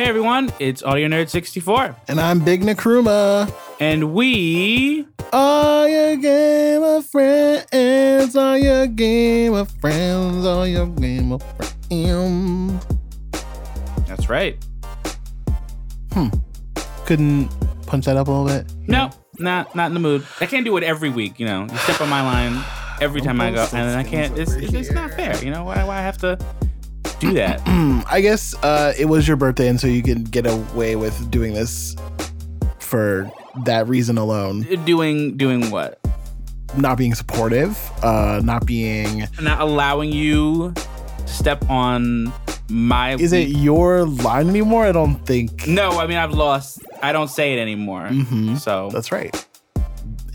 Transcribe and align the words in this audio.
Hey 0.00 0.06
everyone, 0.06 0.50
it's 0.58 0.82
Audio 0.82 1.08
Nerd 1.08 1.28
64, 1.28 1.94
And 2.08 2.18
I'm 2.18 2.42
Big 2.42 2.62
Nakruma. 2.62 3.52
and 3.80 4.14
we 4.14 5.06
Are 5.30 5.86
your 5.86 6.16
game 6.16 6.82
of 6.82 7.04
friends? 7.04 8.34
Are 8.34 8.56
your 8.56 8.86
game 8.86 9.52
of 9.52 9.70
friends? 9.72 10.46
Are 10.46 10.66
your 10.66 10.86
game 10.86 11.32
of 11.32 11.42
friends? 11.42 12.86
that's 14.08 14.30
right. 14.30 14.56
Hmm. 16.14 16.28
Couldn't 17.04 17.50
punch 17.86 18.06
that 18.06 18.16
up 18.16 18.28
a 18.28 18.30
little 18.30 18.46
bit? 18.46 18.72
No, 18.88 19.10
not 19.38 19.76
not 19.76 19.88
in 19.88 19.92
the 19.92 20.00
mood. 20.00 20.26
I 20.40 20.46
can't 20.46 20.64
do 20.64 20.78
it 20.78 20.82
every 20.82 21.10
week. 21.10 21.38
You 21.38 21.44
know, 21.44 21.66
you 21.70 21.76
step 21.76 22.00
on 22.00 22.08
my 22.08 22.22
line 22.22 22.64
every 23.02 23.20
time 23.26 23.38
I 23.38 23.50
go, 23.50 23.68
and 23.74 23.98
I 23.98 24.02
can't. 24.02 24.38
It's, 24.38 24.52
it's, 24.52 24.72
it's 24.72 24.92
not 24.92 25.10
fair. 25.10 25.36
You 25.44 25.50
know 25.50 25.64
why? 25.64 25.84
Why 25.84 25.98
I 25.98 26.00
have 26.00 26.16
to 26.18 26.38
do 27.20 27.32
that? 27.34 27.60
I 28.10 28.20
guess 28.20 28.54
uh, 28.62 28.92
it 28.98 29.04
was 29.06 29.28
your 29.28 29.36
birthday, 29.36 29.68
and 29.68 29.78
so 29.80 29.86
you 29.86 30.02
can 30.02 30.24
get 30.24 30.46
away 30.46 30.96
with 30.96 31.30
doing 31.30 31.54
this 31.54 31.94
for 32.78 33.30
that 33.64 33.86
reason 33.88 34.18
alone. 34.18 34.62
doing 34.84 35.36
doing 35.36 35.70
what? 35.70 35.98
Not 36.76 36.98
being 36.98 37.14
supportive, 37.14 37.76
uh, 38.02 38.40
not 38.44 38.64
being. 38.66 39.26
Not 39.40 39.60
allowing 39.60 40.12
you 40.12 40.72
to 40.72 41.28
step 41.28 41.68
on 41.68 42.32
my. 42.68 43.14
Is 43.14 43.32
it 43.32 43.48
your 43.48 44.04
line 44.04 44.48
anymore? 44.48 44.86
I 44.86 44.92
don't 44.92 45.16
think. 45.26 45.66
No, 45.66 45.98
I 45.98 46.06
mean 46.06 46.16
I've 46.16 46.32
lost. 46.32 46.80
I 47.02 47.12
don't 47.12 47.28
say 47.28 47.52
it 47.54 47.58
anymore. 47.58 48.08
Mhm. 48.10 48.58
So 48.58 48.88
That's 48.92 49.10
right. 49.10 49.34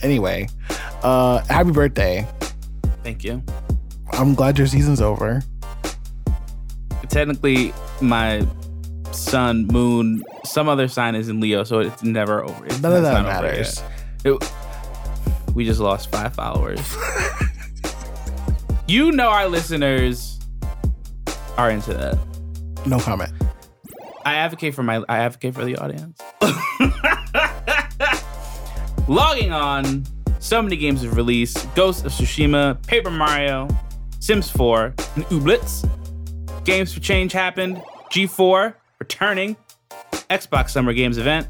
Anyway, 0.02 0.50
uh, 1.04 1.40
happy 1.50 1.72
birthday. 1.72 2.28
thank 3.04 3.24
you. 3.24 3.42
I'm 4.12 4.36
glad 4.36 4.58
your 4.58 4.68
season's 4.68 5.02
over. 5.02 5.42
Technically, 7.10 7.74
my 8.02 8.46
sun, 9.12 9.68
moon, 9.68 10.24
some 10.44 10.68
other 10.68 10.88
sign 10.88 11.16
is 11.16 11.30
in 11.30 11.40
Leo, 11.40 11.64
so 11.64 11.80
it's 11.80 12.04
never 12.04 12.44
over. 12.44 12.66
It's 12.66 12.82
None 12.82 12.94
of 12.94 13.04
that 13.04 13.24
matters. 13.24 13.82
It- 14.24 14.52
we 15.54 15.64
just 15.66 15.80
lost 15.80 16.12
five 16.12 16.34
followers. 16.36 16.82
you 18.88 19.12
know 19.14 19.30
our 19.30 19.48
listeners 19.48 20.38
are 21.58 21.72
into 21.72 21.94
that. 21.94 22.18
No 22.86 23.00
comment. 23.00 23.32
I 24.26 24.36
advocate 24.36 24.74
for 24.76 24.84
my 24.84 25.02
I 25.08 25.20
advocate 25.20 25.54
for 25.54 25.64
the 25.64 25.78
audience. 25.78 26.20
Logging 29.08 29.54
on, 29.54 30.04
so 30.40 30.62
many 30.62 30.76
games 30.76 31.04
have 31.04 31.16
released: 31.16 31.74
Ghost 31.76 32.06
of 32.06 32.12
Tsushima, 32.12 32.86
Paper 32.88 33.12
Mario, 33.12 33.68
Sims 34.20 34.50
4, 34.50 34.86
and 35.16 35.26
Ooblets. 35.26 35.88
Games 36.66 36.92
for 36.94 37.00
Change 37.00 37.32
happened. 37.32 37.82
G4 38.12 38.74
returning. 39.00 39.56
Xbox 40.30 40.72
Summer 40.72 40.94
Games 40.94 41.18
event. 41.18 41.48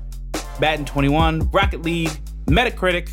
Madden 0.60 0.86
21, 0.86 1.50
Rocket 1.52 1.82
League, 1.82 2.12
Metacritic, 2.46 3.12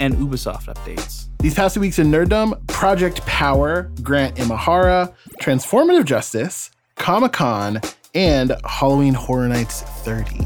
and 0.00 0.14
Ubisoft 0.14 0.66
updates. 0.66 1.28
These 1.38 1.54
past 1.54 1.74
two 1.74 1.80
weeks 1.80 1.98
in 1.98 2.10
Nerddom, 2.10 2.66
Project 2.68 3.20
Power, 3.26 3.90
Grant 4.02 4.36
Imahara, 4.36 5.14
Transformative 5.40 6.04
Justice, 6.04 6.70
Comic 6.96 7.32
Con, 7.32 7.80
and 8.14 8.56
Halloween 8.64 9.14
Horror 9.14 9.48
Nights 9.48 9.82
30. 9.82 10.40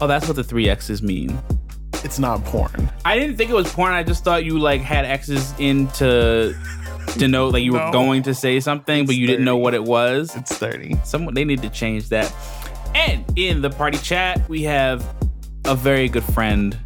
Oh, 0.00 0.06
that's 0.06 0.26
what 0.26 0.36
the 0.36 0.44
three 0.44 0.68
X's 0.68 1.02
mean. 1.02 1.38
It's 2.02 2.18
not 2.18 2.42
porn. 2.46 2.90
I 3.04 3.18
didn't 3.18 3.36
think 3.36 3.50
it 3.50 3.54
was 3.54 3.70
porn. 3.72 3.92
I 3.92 4.02
just 4.02 4.24
thought 4.24 4.44
you 4.44 4.58
like 4.58 4.80
had 4.80 5.04
X's 5.04 5.54
in 5.58 5.88
to 5.88 6.56
denote 7.16 7.52
like 7.52 7.62
you 7.62 7.72
were 7.72 7.90
going 7.92 8.22
to 8.24 8.34
say 8.34 8.60
something, 8.60 9.06
but 9.06 9.14
you 9.16 9.26
didn't 9.26 9.44
know 9.44 9.56
what 9.56 9.74
it 9.74 9.82
was. 9.84 10.34
It's 10.36 10.54
30. 10.56 10.96
Someone 11.04 11.34
they 11.34 11.44
need 11.44 11.62
to 11.62 11.68
change 11.70 12.08
that. 12.10 12.32
And 12.94 13.24
in 13.38 13.62
the 13.62 13.70
party 13.70 13.98
chat, 13.98 14.48
we 14.48 14.62
have 14.62 15.04
a 15.66 15.74
very 15.74 16.08
good 16.08 16.24
friend, 16.24 16.76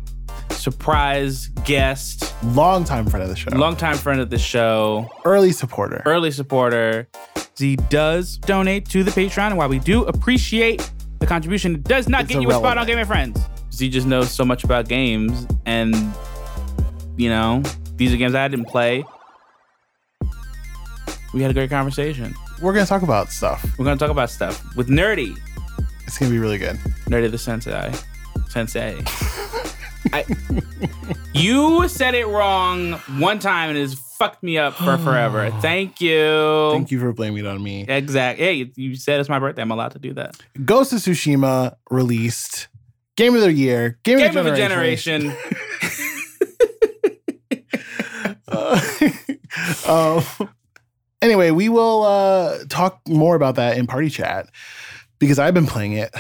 surprise 0.51 1.49
guest, 1.65 2.35
Long 2.43 2.85
time 2.85 3.07
friend 3.07 3.23
of 3.23 3.29
the 3.31 3.37
show. 3.37 3.51
longtime 3.51 3.97
friend 3.97 4.21
of 4.21 4.31
the 4.31 4.39
show, 4.39 5.09
Early 5.25 5.53
supporter. 5.53 6.03
early 6.07 6.31
supporter. 6.31 7.09
Z 7.57 7.77
does 7.89 8.39
donate 8.39 8.89
to 8.91 9.03
the 9.05 9.11
Patreon, 9.11 9.49
and 9.49 9.57
while 9.59 9.69
we 9.69 9.79
do 9.79 10.05
appreciate 10.05 10.91
the 11.21 11.27
contribution, 11.27 11.75
it 11.77 11.85
does 11.85 12.09
not 12.09 12.23
It's 12.23 12.33
get 12.33 12.43
you 12.43 12.49
a 12.51 12.53
spot 12.55 12.77
on 12.79 12.89
irrelevant. 12.89 12.89
Game 12.89 12.99
of 12.99 13.07
Friends. 13.07 13.41
Z 13.73 13.89
just 13.91 14.07
knows 14.07 14.31
so 14.31 14.45
much 14.45 14.65
about 14.65 14.89
games, 14.89 15.47
and 15.65 15.95
you 17.17 17.29
know, 17.29 17.63
these 17.97 18.13
are 18.13 18.17
games 18.17 18.35
I 18.35 18.49
didn't 18.49 18.67
play. 18.67 19.05
We 21.35 21.43
had 21.43 21.51
a 21.51 21.55
great 21.55 21.69
conversation. 21.69 22.33
We're 22.63 22.73
going 22.73 22.85
to 22.85 22.89
talk 22.89 23.03
about 23.03 23.33
stuff. 23.33 23.67
We're 23.77 23.85
gonna 23.85 23.97
talk 23.99 24.11
about 24.11 24.31
stuff 24.31 24.65
with 24.77 24.89
Nerdy, 24.89 25.37
It's 26.07 26.17
to 26.19 26.31
be 26.31 26.39
really 26.39 26.59
good. 26.59 26.77
Nerdy 27.07 27.29
the 27.29 27.39
Sensei, 27.39 27.93
Sensei. 28.49 29.03
I, 30.13 30.25
you 31.33 31.89
said 31.89 32.15
it 32.15 32.29
wrong 32.29 32.93
one 33.19 33.41
time 33.41 33.71
and 33.71 33.79
it's 33.79 33.95
fucked 33.95 34.45
me 34.45 34.59
up 34.59 34.75
for 34.75 34.97
forever. 34.99 35.51
Thank 35.61 36.01
you. 36.01 36.71
Thank 36.73 36.93
you 36.93 37.01
for 37.01 37.13
blaming 37.13 37.45
it 37.45 37.49
on 37.49 37.61
me. 37.61 37.85
Exactly. 37.89 38.45
Hey, 38.45 38.73
you- 38.77 38.95
said 38.95 39.19
it's 39.19 39.29
my 39.29 39.41
birthday. 39.41 39.63
I'm 39.63 39.73
allowed 39.73 39.93
to 39.93 39.99
do 39.99 40.13
that. 40.15 40.37
Ghost 40.65 40.93
of 40.93 41.01
Tsushima 41.01 41.75
released. 41.91 42.69
Game 43.17 43.35
of 43.35 43.41
the 43.41 43.53
year. 43.53 43.99
Game, 44.05 44.19
Game 44.19 44.37
of 44.37 44.45
the 44.45 44.55
generation. 44.55 45.23
generation. 45.23 45.51
Uh, 48.47 48.79
um, 49.89 50.49
anyway, 51.25 51.51
we 51.51 51.69
will 51.69 52.03
uh, 52.05 52.59
talk 52.69 53.01
more 53.09 53.35
about 53.35 53.57
that 53.57 53.77
in 53.77 53.87
party 53.87 54.11
chat 54.11 54.49
because 55.19 55.39
I've 55.39 55.55
been 55.55 55.67
playing 55.67 55.93
it 55.93 56.11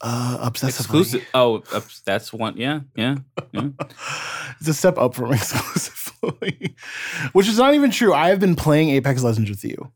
uh, 0.00 0.48
obsessively. 0.50 0.68
Exclusive. 0.68 1.26
Oh, 1.34 1.62
that's 2.04 2.32
one. 2.32 2.56
Yeah, 2.56 2.80
yeah. 2.96 3.16
yeah. 3.52 3.68
It's 4.60 4.66
a 4.66 4.74
step 4.74 4.98
up 4.98 5.14
from 5.14 5.32
exclusively, 5.32 6.74
which 7.32 7.46
is 7.46 7.58
not 7.58 7.74
even 7.74 7.92
true. 7.92 8.12
I 8.12 8.30
have 8.30 8.40
been 8.40 8.56
playing 8.56 8.90
Apex 8.90 9.22
Legends 9.22 9.50
with 9.50 9.64
you. 9.64 9.92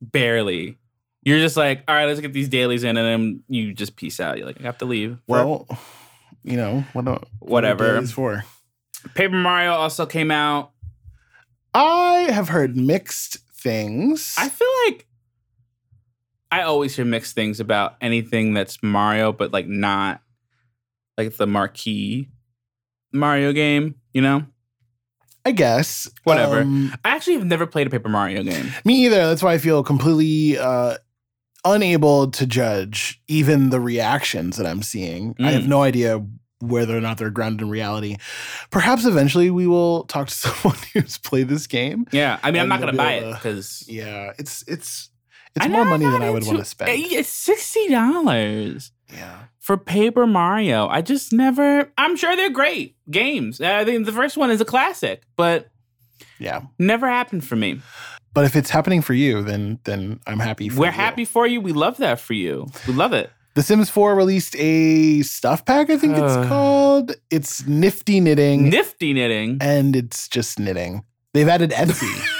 Barely. 0.00 0.78
You're 1.22 1.40
just 1.40 1.56
like, 1.56 1.82
all 1.88 1.94
right, 1.96 2.04
let's 2.04 2.20
get 2.20 2.32
these 2.32 2.48
dailies 2.48 2.84
in, 2.84 2.96
and 2.96 3.04
then 3.04 3.42
you 3.48 3.74
just 3.74 3.96
peace 3.96 4.20
out. 4.20 4.38
You're 4.38 4.46
like, 4.46 4.60
I 4.60 4.62
have 4.62 4.78
to 4.78 4.84
leave. 4.84 5.18
Well, 5.26 5.66
you 6.44 6.56
know 6.56 6.84
what? 6.92 7.24
Whatever. 7.40 7.94
what 7.94 8.04
is 8.04 8.12
for. 8.12 8.44
Paper 9.14 9.34
Mario 9.34 9.72
also 9.72 10.06
came 10.06 10.30
out. 10.30 10.70
I 11.74 12.28
have 12.30 12.48
heard 12.48 12.76
mixed 12.76 13.38
things. 13.70 14.34
I 14.38 14.48
feel 14.48 14.68
like 14.86 15.06
I 16.50 16.62
always 16.62 16.94
hear 16.94 17.04
mixed 17.04 17.34
things 17.34 17.58
about 17.60 17.96
anything 18.00 18.54
that's 18.54 18.82
Mario, 18.82 19.32
but 19.32 19.52
like 19.52 19.66
not 19.66 20.20
like 21.18 21.36
the 21.36 21.46
marquee 21.46 22.30
Mario 23.12 23.52
game. 23.52 23.96
You 24.14 24.22
know, 24.22 24.46
I 25.44 25.50
guess 25.52 26.08
Whatever. 26.24 26.60
Um, 26.60 26.94
I 27.04 27.10
actually 27.10 27.34
have 27.34 27.44
never 27.46 27.66
played 27.66 27.86
a 27.86 27.90
Paper 27.90 28.08
Mario 28.08 28.42
game. 28.42 28.66
Me 28.84 29.04
either. 29.06 29.26
That's 29.26 29.42
why 29.42 29.52
I 29.54 29.58
feel 29.58 29.82
completely 29.82 30.56
uh, 30.58 30.96
unable 31.64 32.30
to 32.30 32.46
judge 32.46 33.20
even 33.28 33.70
the 33.70 33.80
reactions 33.80 34.56
that 34.56 34.66
I'm 34.66 34.82
seeing. 34.82 35.34
I 35.40 35.50
have 35.52 35.62
Mm. 35.64 35.68
no 35.68 35.82
idea 35.82 36.24
whether 36.60 36.96
or 36.96 37.00
not 37.00 37.18
they're 37.18 37.30
grounded 37.30 37.62
in 37.62 37.70
reality. 37.70 38.16
Perhaps 38.70 39.04
eventually 39.04 39.50
we 39.50 39.66
will 39.66 40.04
talk 40.04 40.28
to 40.28 40.34
someone 40.34 40.78
who's 40.92 41.18
played 41.18 41.48
this 41.48 41.66
game. 41.66 42.06
Yeah, 42.12 42.38
I 42.42 42.50
mean, 42.50 42.62
I'm 42.62 42.68
not 42.68 42.80
gonna 42.80 42.92
buy 42.94 43.14
it 43.14 43.34
because 43.34 43.84
Yeah, 43.88 44.32
it's 44.38 44.62
it's 44.66 45.10
it's 45.54 45.68
more 45.68 45.84
money 45.84 46.04
than 46.04 46.22
I 46.22 46.30
would 46.30 46.44
want 46.46 46.58
to 46.58 46.64
spend. 46.64 46.90
It's 46.92 47.28
sixty 47.28 47.88
dollars 47.88 48.92
Yeah. 49.12 49.38
for 49.58 49.76
Paper 49.76 50.26
Mario. 50.26 50.86
I 50.88 51.00
just 51.02 51.32
never. 51.32 51.90
I'm 51.96 52.16
sure 52.16 52.36
they're 52.36 52.50
great 52.50 52.96
games. 53.10 53.60
I 53.60 53.84
think 53.84 54.06
the 54.06 54.12
first 54.12 54.36
one 54.36 54.50
is 54.50 54.60
a 54.60 54.64
classic, 54.66 55.22
but 55.36 55.70
Yeah. 56.38 56.62
never 56.78 57.08
happened 57.08 57.44
for 57.46 57.56
me. 57.56 57.80
But 58.34 58.44
if 58.44 58.54
it's 58.54 58.68
happening 58.68 59.00
for 59.00 59.14
you, 59.14 59.42
then 59.42 59.78
then 59.84 60.20
I'm 60.26 60.40
happy 60.40 60.68
for 60.68 60.80
We're 60.80 60.86
you. 60.86 60.92
happy 60.92 61.24
for 61.24 61.46
you. 61.46 61.60
We 61.62 61.72
love 61.72 61.96
that 61.98 62.20
for 62.20 62.34
you. 62.34 62.66
We 62.86 62.92
love 62.92 63.14
it. 63.14 63.30
The 63.56 63.62
Sims 63.62 63.88
4 63.90 64.14
released 64.14 64.54
a 64.58 65.22
stuff 65.22 65.64
pack, 65.64 65.88
I 65.90 65.96
think 65.96 66.12
it's 66.12 66.20
uh. 66.36 66.46
called. 66.46 67.12
It's 67.30 67.66
nifty 67.66 68.20
knitting 68.20 68.68
Nifty 68.68 69.12
knitting. 69.14 69.58
and 69.60 69.96
it's 69.96 70.28
just 70.28 70.58
knitting. 70.60 71.04
They've 71.34 71.48
added 71.48 71.70
Etsy. 71.72 72.24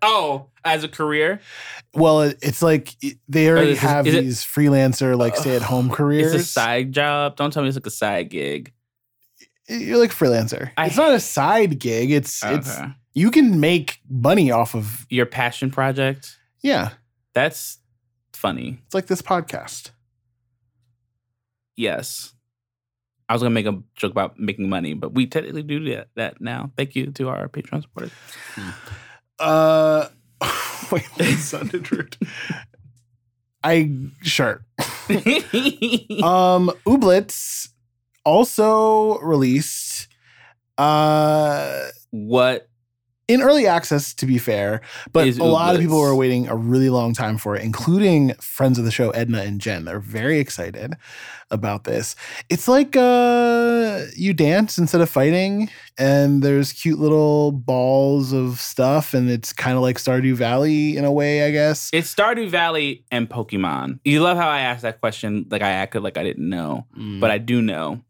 Oh, 0.00 0.46
as 0.64 0.84
a 0.84 0.88
career, 0.88 1.40
Well, 1.92 2.20
it's 2.22 2.62
like 2.62 2.94
they 3.28 3.48
oh, 3.48 3.50
already 3.50 3.72
is- 3.72 3.80
have 3.80 4.06
is 4.06 4.14
it- 4.14 4.20
these 4.22 4.44
freelancer, 4.44 5.18
like 5.18 5.34
stay 5.36 5.56
at 5.56 5.62
home 5.62 5.90
careers. 5.90 6.32
it's 6.32 6.44
a 6.44 6.46
side 6.46 6.92
job. 6.92 7.34
Don't 7.34 7.52
tell 7.52 7.64
me 7.64 7.68
it's 7.68 7.76
like 7.76 7.86
a 7.86 7.90
side 7.90 8.30
gig. 8.30 8.72
You're 9.68 9.98
like 9.98 10.12
a 10.12 10.14
freelancer. 10.14 10.70
I- 10.76 10.86
it's 10.86 10.96
not 10.96 11.12
a 11.14 11.18
side 11.18 11.80
gig. 11.80 12.12
It's 12.12 12.44
it's 12.44 12.78
you 13.12 13.32
can 13.32 13.58
make 13.58 13.98
money 14.08 14.52
off 14.52 14.76
of 14.76 15.04
Your 15.10 15.26
passion 15.26 15.68
project. 15.70 16.38
yeah. 16.62 16.90
That's 17.34 17.78
funny. 18.34 18.78
It's 18.86 18.94
like 18.94 19.06
this 19.06 19.20
podcast. 19.22 19.90
Yes. 21.76 22.34
I 23.28 23.34
was 23.34 23.42
gonna 23.42 23.54
make 23.54 23.66
a 23.66 23.82
joke 23.94 24.12
about 24.12 24.38
making 24.38 24.68
money, 24.68 24.94
but 24.94 25.14
we 25.14 25.26
technically 25.26 25.62
do 25.62 25.82
that, 25.90 26.08
that 26.16 26.40
now. 26.40 26.70
Thank 26.76 26.94
you 26.94 27.06
to 27.12 27.28
our 27.28 27.48
Patreon 27.48 27.82
supporters. 27.82 28.12
Uh, 29.38 30.06
wait, 30.92 31.02
that 31.16 31.36
sounded 31.40 31.90
rude. 31.90 32.16
I 33.64 33.90
sure. 34.22 34.64
um, 34.78 36.70
Ooblets 36.86 37.70
also 38.24 39.18
released 39.18 40.08
uh 40.78 41.88
what 42.10 42.68
in 43.32 43.42
early 43.42 43.66
access, 43.66 44.12
to 44.14 44.26
be 44.26 44.38
fair, 44.38 44.80
but 45.12 45.26
Is 45.26 45.38
a 45.38 45.44
lot 45.44 45.74
of 45.74 45.80
people 45.80 45.98
were 45.98 46.14
waiting 46.14 46.48
a 46.48 46.56
really 46.56 46.90
long 46.90 47.14
time 47.14 47.38
for 47.38 47.56
it, 47.56 47.62
including 47.62 48.34
friends 48.34 48.78
of 48.78 48.84
the 48.84 48.90
show, 48.90 49.10
Edna 49.10 49.40
and 49.42 49.60
Jen. 49.60 49.84
They're 49.84 49.98
very 50.00 50.38
excited 50.38 50.94
about 51.50 51.84
this. 51.84 52.14
It's 52.48 52.68
like 52.68 52.96
uh, 52.96 54.02
you 54.16 54.34
dance 54.34 54.78
instead 54.78 55.00
of 55.00 55.08
fighting, 55.08 55.70
and 55.98 56.42
there's 56.42 56.72
cute 56.72 56.98
little 56.98 57.52
balls 57.52 58.32
of 58.32 58.58
stuff, 58.60 59.14
and 59.14 59.30
it's 59.30 59.52
kind 59.52 59.76
of 59.76 59.82
like 59.82 59.96
Stardew 59.96 60.34
Valley 60.34 60.96
in 60.96 61.04
a 61.04 61.12
way, 61.12 61.46
I 61.46 61.50
guess. 61.50 61.90
it's 61.92 62.12
Stardew 62.14 62.48
Valley 62.48 63.04
and 63.10 63.28
Pokemon. 63.28 64.00
You 64.04 64.20
love 64.20 64.36
how 64.36 64.48
I 64.48 64.60
asked 64.60 64.82
that 64.82 65.00
question 65.00 65.46
like 65.50 65.62
I 65.62 65.70
acted 65.70 66.02
like 66.02 66.16
I 66.16 66.22
didn't 66.22 66.48
know, 66.48 66.86
but 67.20 67.30
I 67.30 67.38
do 67.38 67.62
know. 67.62 68.02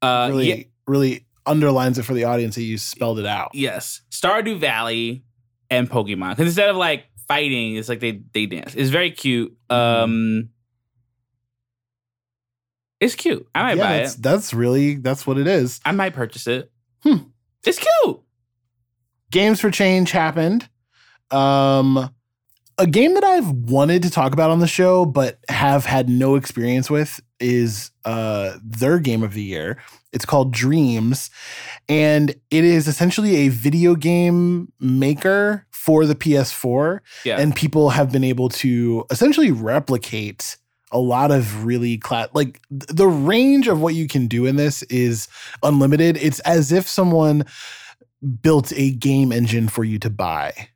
Uh, 0.00 0.26
really, 0.30 0.48
yeah, 0.48 0.64
really 0.86 1.26
underlines 1.46 1.98
it 1.98 2.04
for 2.04 2.14
the 2.14 2.24
audience 2.24 2.54
that 2.54 2.62
you 2.62 2.78
spelled 2.78 3.18
it 3.18 3.26
out. 3.26 3.50
yes, 3.54 4.02
Stardew 4.10 4.58
Valley 4.58 5.24
and 5.70 5.88
Pokemon. 5.90 6.30
Because 6.30 6.46
instead 6.48 6.68
of 6.70 6.76
like 6.76 7.04
fighting, 7.28 7.76
it's 7.76 7.88
like 7.88 8.00
they 8.00 8.22
they 8.32 8.46
dance. 8.46 8.74
It's 8.74 8.90
very 8.90 9.10
cute. 9.10 9.56
Mhm. 9.70 9.74
Um, 9.74 10.48
it's 13.00 13.14
cute. 13.16 13.46
I 13.54 13.62
might 13.62 13.76
yeah, 13.76 13.82
buy 13.82 13.96
that's, 13.98 14.14
it. 14.14 14.22
that's 14.22 14.54
really 14.54 14.94
that's 14.96 15.26
what 15.26 15.38
it 15.38 15.46
is. 15.46 15.80
I 15.84 15.92
might 15.92 16.14
purchase 16.14 16.46
it. 16.46 16.70
Hmm. 17.02 17.16
It's 17.64 17.78
cute. 17.78 18.20
Games 19.30 19.60
for 19.60 19.70
Change 19.70 20.10
happened. 20.12 20.68
Um, 21.30 22.10
a 22.78 22.86
game 22.86 23.14
that 23.14 23.24
I've 23.24 23.48
wanted 23.50 24.02
to 24.02 24.10
talk 24.10 24.32
about 24.32 24.50
on 24.50 24.60
the 24.60 24.66
show 24.66 25.04
but 25.04 25.38
have 25.48 25.84
had 25.84 26.08
no 26.08 26.36
experience 26.36 26.90
with 26.90 27.20
is 27.40 27.90
uh, 28.04 28.56
their 28.62 28.98
game 28.98 29.22
of 29.22 29.32
the 29.34 29.42
year. 29.42 29.78
It's 30.12 30.24
called 30.24 30.52
Dreams, 30.52 31.30
and 31.88 32.30
it 32.50 32.64
is 32.64 32.86
essentially 32.86 33.36
a 33.36 33.48
video 33.48 33.94
game 33.94 34.72
maker 34.78 35.66
for 35.70 36.06
the 36.06 36.14
PS4. 36.14 37.00
Yeah. 37.24 37.40
And 37.40 37.54
people 37.54 37.90
have 37.90 38.12
been 38.12 38.24
able 38.24 38.48
to 38.50 39.04
essentially 39.10 39.50
replicate 39.50 40.56
a 40.92 40.98
lot 40.98 41.30
of 41.30 41.64
really 41.64 42.00
like 42.34 42.60
th- 42.68 42.86
the 42.88 43.08
range 43.08 43.66
of 43.66 43.80
what 43.80 43.94
you 43.94 44.06
can 44.06 44.26
do 44.26 44.46
in 44.46 44.56
this 44.56 44.82
is 44.84 45.28
unlimited. 45.62 46.18
It's 46.18 46.40
as 46.40 46.70
if 46.70 46.86
someone 46.86 47.44
built 48.42 48.72
a 48.76 48.90
game 48.92 49.32
engine 49.32 49.68
for 49.68 49.84
you 49.84 49.98
to 49.98 50.10
buy 50.10 50.68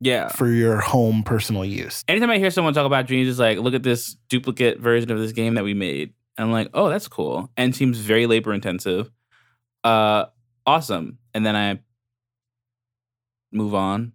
yeah. 0.00 0.28
for 0.28 0.48
your 0.48 0.80
home 0.80 1.22
personal 1.22 1.64
use. 1.64 2.04
Anytime 2.08 2.30
I 2.30 2.38
hear 2.38 2.50
someone 2.50 2.74
talk 2.74 2.86
about 2.86 3.06
dreams, 3.06 3.28
it's 3.28 3.38
like, 3.38 3.58
look 3.58 3.74
at 3.74 3.82
this 3.82 4.14
duplicate 4.28 4.78
version 4.78 5.10
of 5.10 5.18
this 5.18 5.32
game 5.32 5.54
that 5.54 5.64
we 5.64 5.74
made. 5.74 6.12
And 6.36 6.46
I'm 6.46 6.52
like, 6.52 6.70
oh, 6.74 6.88
that's 6.88 7.08
cool. 7.08 7.50
And 7.56 7.74
seems 7.74 7.98
very 7.98 8.26
labor 8.26 8.52
intensive. 8.52 9.10
Uh 9.84 10.26
awesome. 10.66 11.18
And 11.34 11.44
then 11.46 11.56
I 11.56 11.80
move 13.52 13.74
on. 13.74 14.12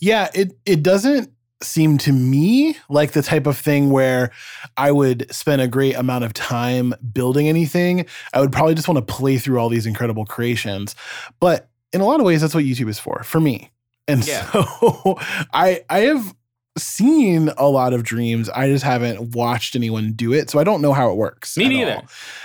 Yeah, 0.00 0.28
it 0.34 0.52
it 0.64 0.82
doesn't 0.82 1.30
seem 1.62 1.98
to 1.98 2.12
me 2.12 2.76
like 2.88 3.12
the 3.12 3.22
type 3.22 3.46
of 3.46 3.58
thing 3.58 3.90
where 3.90 4.30
I 4.76 4.92
would 4.92 5.32
spend 5.34 5.60
a 5.60 5.66
great 5.66 5.96
amount 5.96 6.22
of 6.24 6.32
time 6.32 6.94
building 7.12 7.48
anything. 7.48 8.06
I 8.32 8.40
would 8.40 8.52
probably 8.52 8.74
just 8.74 8.86
want 8.86 9.04
to 9.04 9.12
play 9.12 9.38
through 9.38 9.58
all 9.58 9.68
these 9.68 9.86
incredible 9.86 10.24
creations. 10.24 10.94
But 11.40 11.68
in 11.92 12.00
a 12.00 12.04
lot 12.04 12.20
of 12.20 12.26
ways 12.26 12.40
that's 12.40 12.54
what 12.54 12.64
YouTube 12.64 12.88
is 12.88 12.98
for 12.98 13.22
for 13.24 13.40
me. 13.40 13.70
And 14.06 14.26
Yeah. 14.26 14.50
so 14.52 15.18
I 15.52 15.84
I 15.90 16.00
have 16.00 16.34
seen 16.78 17.50
a 17.56 17.68
lot 17.68 17.92
of 17.92 18.02
dreams. 18.02 18.48
I 18.50 18.68
just 18.68 18.84
haven't 18.84 19.34
watched 19.34 19.76
anyone 19.76 20.12
do 20.12 20.32
it, 20.32 20.50
so 20.50 20.58
I 20.58 20.64
don't 20.64 20.82
know 20.82 20.92
how 20.92 21.10
it 21.10 21.16
works. 21.16 21.56
Me 21.56 21.68
neither. 21.68 22.02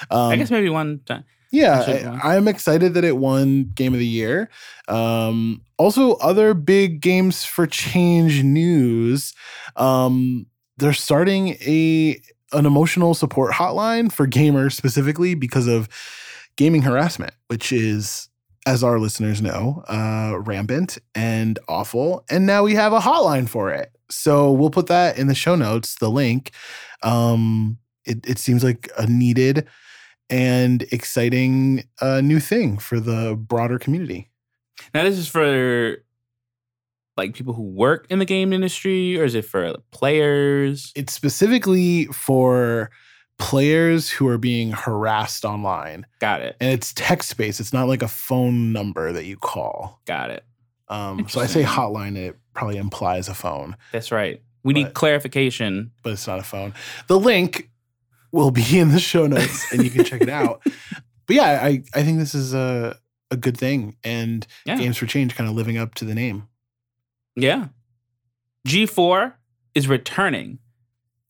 Um, 0.09 0.31
I 0.31 0.35
guess 0.35 0.51
maybe 0.51 0.69
one 0.69 0.99
time. 1.05 1.23
yeah. 1.51 2.19
I, 2.23 2.35
am 2.35 2.47
excited 2.47 2.95
that 2.95 3.03
it 3.03 3.17
won 3.17 3.71
Game 3.75 3.93
of 3.93 3.99
the 3.99 4.07
Year. 4.07 4.49
Um, 4.87 5.61
also, 5.77 6.13
other 6.15 6.53
big 6.53 6.99
games 6.99 7.45
for 7.45 7.67
change 7.67 8.43
news. 8.43 9.33
Um, 9.75 10.47
they're 10.77 10.93
starting 10.93 11.49
a 11.61 12.19
an 12.53 12.65
emotional 12.65 13.13
support 13.13 13.53
hotline 13.53 14.11
for 14.11 14.27
gamers 14.27 14.73
specifically 14.73 15.35
because 15.35 15.67
of 15.67 15.89
gaming 16.55 16.83
harassment, 16.83 17.33
which 17.47 17.71
is, 17.71 18.29
as 18.65 18.83
our 18.83 18.99
listeners 18.99 19.41
know, 19.41 19.83
uh, 19.87 20.37
rampant 20.39 20.97
and 21.15 21.59
awful. 21.67 22.23
And 22.29 22.45
now 22.45 22.63
we 22.63 22.75
have 22.75 22.93
a 22.93 22.99
hotline 22.99 23.49
for 23.49 23.71
it. 23.71 23.91
So 24.13 24.51
we'll 24.51 24.69
put 24.69 24.87
that 24.87 25.17
in 25.17 25.27
the 25.27 25.35
show 25.35 25.55
notes, 25.55 25.95
the 25.95 26.09
link. 26.09 26.51
Um, 27.01 27.77
it, 28.05 28.27
it 28.27 28.39
seems 28.39 28.63
like 28.63 28.89
a 28.97 29.07
needed 29.07 29.67
and 30.29 30.83
exciting 30.91 31.83
uh, 32.01 32.21
new 32.21 32.39
thing 32.39 32.77
for 32.77 32.99
the 32.99 33.35
broader 33.35 33.77
community. 33.79 34.29
Now 34.93 35.03
this 35.03 35.17
is 35.17 35.27
for 35.27 35.97
like 37.15 37.33
people 37.35 37.53
who 37.53 37.63
work 37.63 38.07
in 38.09 38.19
the 38.19 38.25
game 38.25 38.53
industry, 38.53 39.19
or 39.19 39.23
is 39.25 39.35
it 39.35 39.45
for 39.45 39.75
players? 39.91 40.91
It's 40.95 41.13
specifically 41.13 42.05
for 42.05 42.89
players 43.37 44.09
who 44.09 44.27
are 44.27 44.37
being 44.37 44.71
harassed 44.71 45.45
online, 45.45 46.05
Got 46.19 46.41
it. 46.41 46.55
and 46.59 46.71
it's 46.71 46.93
text 46.93 47.37
based. 47.37 47.59
It's 47.59 47.73
not 47.73 47.87
like 47.87 48.01
a 48.01 48.07
phone 48.07 48.71
number 48.71 49.11
that 49.11 49.25
you 49.25 49.37
call. 49.37 50.01
Got 50.05 50.31
it. 50.31 50.43
Um, 50.89 51.27
so 51.29 51.39
I 51.41 51.45
say 51.47 51.63
hotline, 51.63 52.15
it 52.17 52.37
probably 52.53 52.77
implies 52.77 53.29
a 53.29 53.33
phone, 53.33 53.75
That's 53.91 54.11
right. 54.11 54.41
We 54.63 54.73
need 54.73 54.93
clarification. 54.93 55.91
but 56.03 56.13
it's 56.13 56.25
not 56.27 56.39
a 56.39 56.43
phone. 56.43 56.73
The 57.07 57.19
link 57.19 57.69
will 58.31 58.51
be 58.51 58.79
in 58.79 58.89
the 58.89 58.99
show 58.99 59.27
notes, 59.27 59.71
and 59.73 59.83
you 59.83 59.89
can 59.89 60.03
check 60.05 60.21
it 60.21 60.29
out. 60.29 60.61
But 61.25 61.37
yeah, 61.37 61.59
I 61.63 61.83
I 61.95 62.03
think 62.03 62.19
this 62.19 62.35
is 62.35 62.53
a 62.53 62.97
a 63.31 63.37
good 63.37 63.57
thing, 63.57 63.95
and 64.03 64.45
Yeah. 64.65 64.77
Games 64.77 64.97
for 64.97 65.05
Change 65.05 65.35
kind 65.35 65.49
of 65.49 65.55
living 65.55 65.77
up 65.77 65.95
to 65.95 66.05
the 66.05 66.13
name. 66.13 66.47
Yeah. 67.37 67.67
G4 68.67 69.33
is 69.75 69.87
returning. 69.87 70.59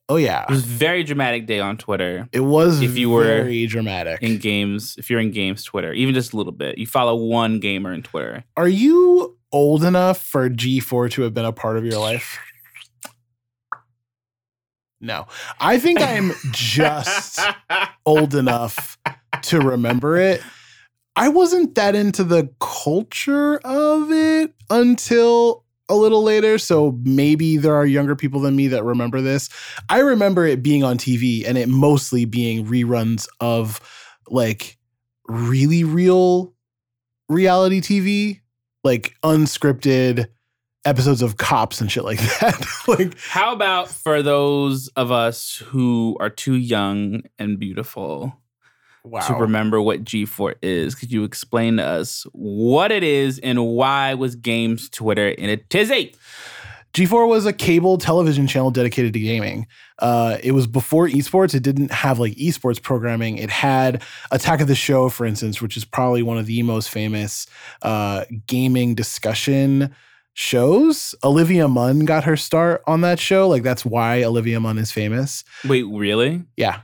Oh 0.09 0.17
yeah, 0.17 0.43
It 0.43 0.49
was 0.49 0.63
a 0.63 0.67
very 0.67 1.03
dramatic 1.03 1.45
day 1.45 1.59
on 1.59 1.77
Twitter. 1.77 2.27
It 2.33 2.41
was 2.41 2.81
If 2.81 2.97
you 2.97 3.09
were 3.09 3.23
very 3.23 3.65
dramatic. 3.67 4.21
in 4.21 4.37
games, 4.37 4.95
if 4.97 5.09
you're 5.09 5.19
in 5.21 5.31
games 5.31 5.63
Twitter, 5.63 5.93
even 5.93 6.13
just 6.13 6.33
a 6.33 6.37
little 6.37 6.51
bit, 6.51 6.77
you 6.77 6.85
follow 6.85 7.15
one 7.15 7.59
gamer 7.59 7.93
in 7.93 8.03
Twitter. 8.03 8.43
Are 8.57 8.67
you 8.67 9.37
old 9.53 9.83
enough 9.83 10.21
for 10.21 10.49
G4 10.49 11.11
to 11.11 11.21
have 11.21 11.33
been 11.33 11.45
a 11.45 11.53
part 11.53 11.77
of 11.77 11.85
your 11.85 11.99
life? 11.99 12.39
No. 14.99 15.27
I 15.59 15.79
think 15.79 16.01
I'm 16.01 16.31
just 16.51 17.39
old 18.05 18.35
enough 18.35 18.97
to 19.43 19.59
remember 19.59 20.17
it. 20.17 20.41
I 21.15 21.29
wasn't 21.29 21.75
that 21.75 21.93
into 21.93 22.23
the 22.23 22.49
culture 22.59 23.57
of 23.57 24.11
it 24.11 24.53
until 24.69 25.63
a 25.89 25.95
little 25.95 26.23
later. 26.23 26.57
So 26.57 26.97
maybe 27.03 27.57
there 27.57 27.75
are 27.75 27.85
younger 27.85 28.15
people 28.15 28.39
than 28.39 28.55
me 28.55 28.67
that 28.69 28.83
remember 28.83 29.21
this. 29.21 29.49
I 29.89 29.99
remember 29.99 30.45
it 30.45 30.63
being 30.63 30.83
on 30.83 30.97
TV 30.97 31.47
and 31.47 31.57
it 31.57 31.69
mostly 31.69 32.25
being 32.25 32.65
reruns 32.65 33.27
of 33.39 33.79
like 34.29 34.77
really 35.27 35.83
real 35.83 36.53
reality 37.29 37.81
TV, 37.81 38.39
like 38.83 39.15
unscripted 39.23 40.27
episodes 40.85 41.21
of 41.21 41.37
cops 41.37 41.79
and 41.81 41.91
shit 41.91 42.03
like 42.03 42.19
that. 42.39 42.65
like, 42.87 43.17
How 43.19 43.53
about 43.53 43.89
for 43.89 44.21
those 44.21 44.87
of 44.89 45.11
us 45.11 45.57
who 45.67 46.17
are 46.19 46.29
too 46.29 46.55
young 46.55 47.23
and 47.39 47.59
beautiful 47.59 48.37
wow. 49.03 49.21
to 49.21 49.33
remember 49.35 49.81
what 49.81 50.03
G4 50.03 50.55
is? 50.61 50.95
Could 50.95 51.11
you 51.11 51.23
explain 51.23 51.77
to 51.77 51.83
us 51.83 52.25
what 52.33 52.91
it 52.91 53.03
is 53.03 53.39
and 53.39 53.65
why 53.65 54.13
was 54.13 54.35
games 54.35 54.89
Twitter 54.89 55.29
in 55.29 55.49
a 55.49 55.57
tizzy? 55.57 56.15
G4 56.93 57.27
was 57.27 57.47
a 57.47 57.53
cable 57.53 57.97
television 57.97 58.45
channel 58.45 58.69
dedicated 58.69 59.13
to 59.13 59.19
gaming. 59.19 59.65
Uh, 59.97 60.37
it 60.43 60.51
was 60.51 60.67
before 60.67 61.07
esports. 61.07 61.55
It 61.55 61.63
didn't 61.63 61.91
have 61.91 62.19
like 62.19 62.33
esports 62.33 62.79
programming. 62.81 63.39
It 63.39 63.49
had 63.49 64.03
Attack 64.29 64.61
of 64.61 64.67
the 64.67 64.75
Show, 64.75 65.09
for 65.09 65.25
instance, 65.25 65.59
which 65.59 65.75
is 65.75 65.85
probably 65.85 66.21
one 66.21 66.37
of 66.37 66.45
the 66.45 66.61
most 66.61 66.91
famous 66.91 67.47
uh, 67.81 68.25
gaming 68.45 68.93
discussion 68.93 69.95
shows. 70.33 71.15
Olivia 71.23 71.67
Munn 71.67 72.05
got 72.05 72.25
her 72.25 72.37
start 72.37 72.83
on 72.85 73.01
that 73.01 73.19
show. 73.19 73.47
Like 73.47 73.63
that's 73.63 73.83
why 73.83 74.23
Olivia 74.23 74.59
Munn 74.59 74.77
is 74.77 74.91
famous. 74.91 75.43
Wait, 75.67 75.83
really? 75.83 76.43
Yeah, 76.57 76.81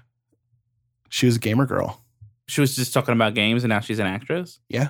she 1.09 1.27
was 1.27 1.35
a 1.35 1.39
gamer 1.39 1.67
girl. 1.67 2.03
She 2.47 2.61
was 2.61 2.75
just 2.75 2.93
talking 2.93 3.13
about 3.13 3.35
games 3.35 3.63
and 3.63 3.69
now 3.69 3.79
she's 3.79 3.99
an 3.99 4.07
actress? 4.07 4.59
Yeah. 4.69 4.89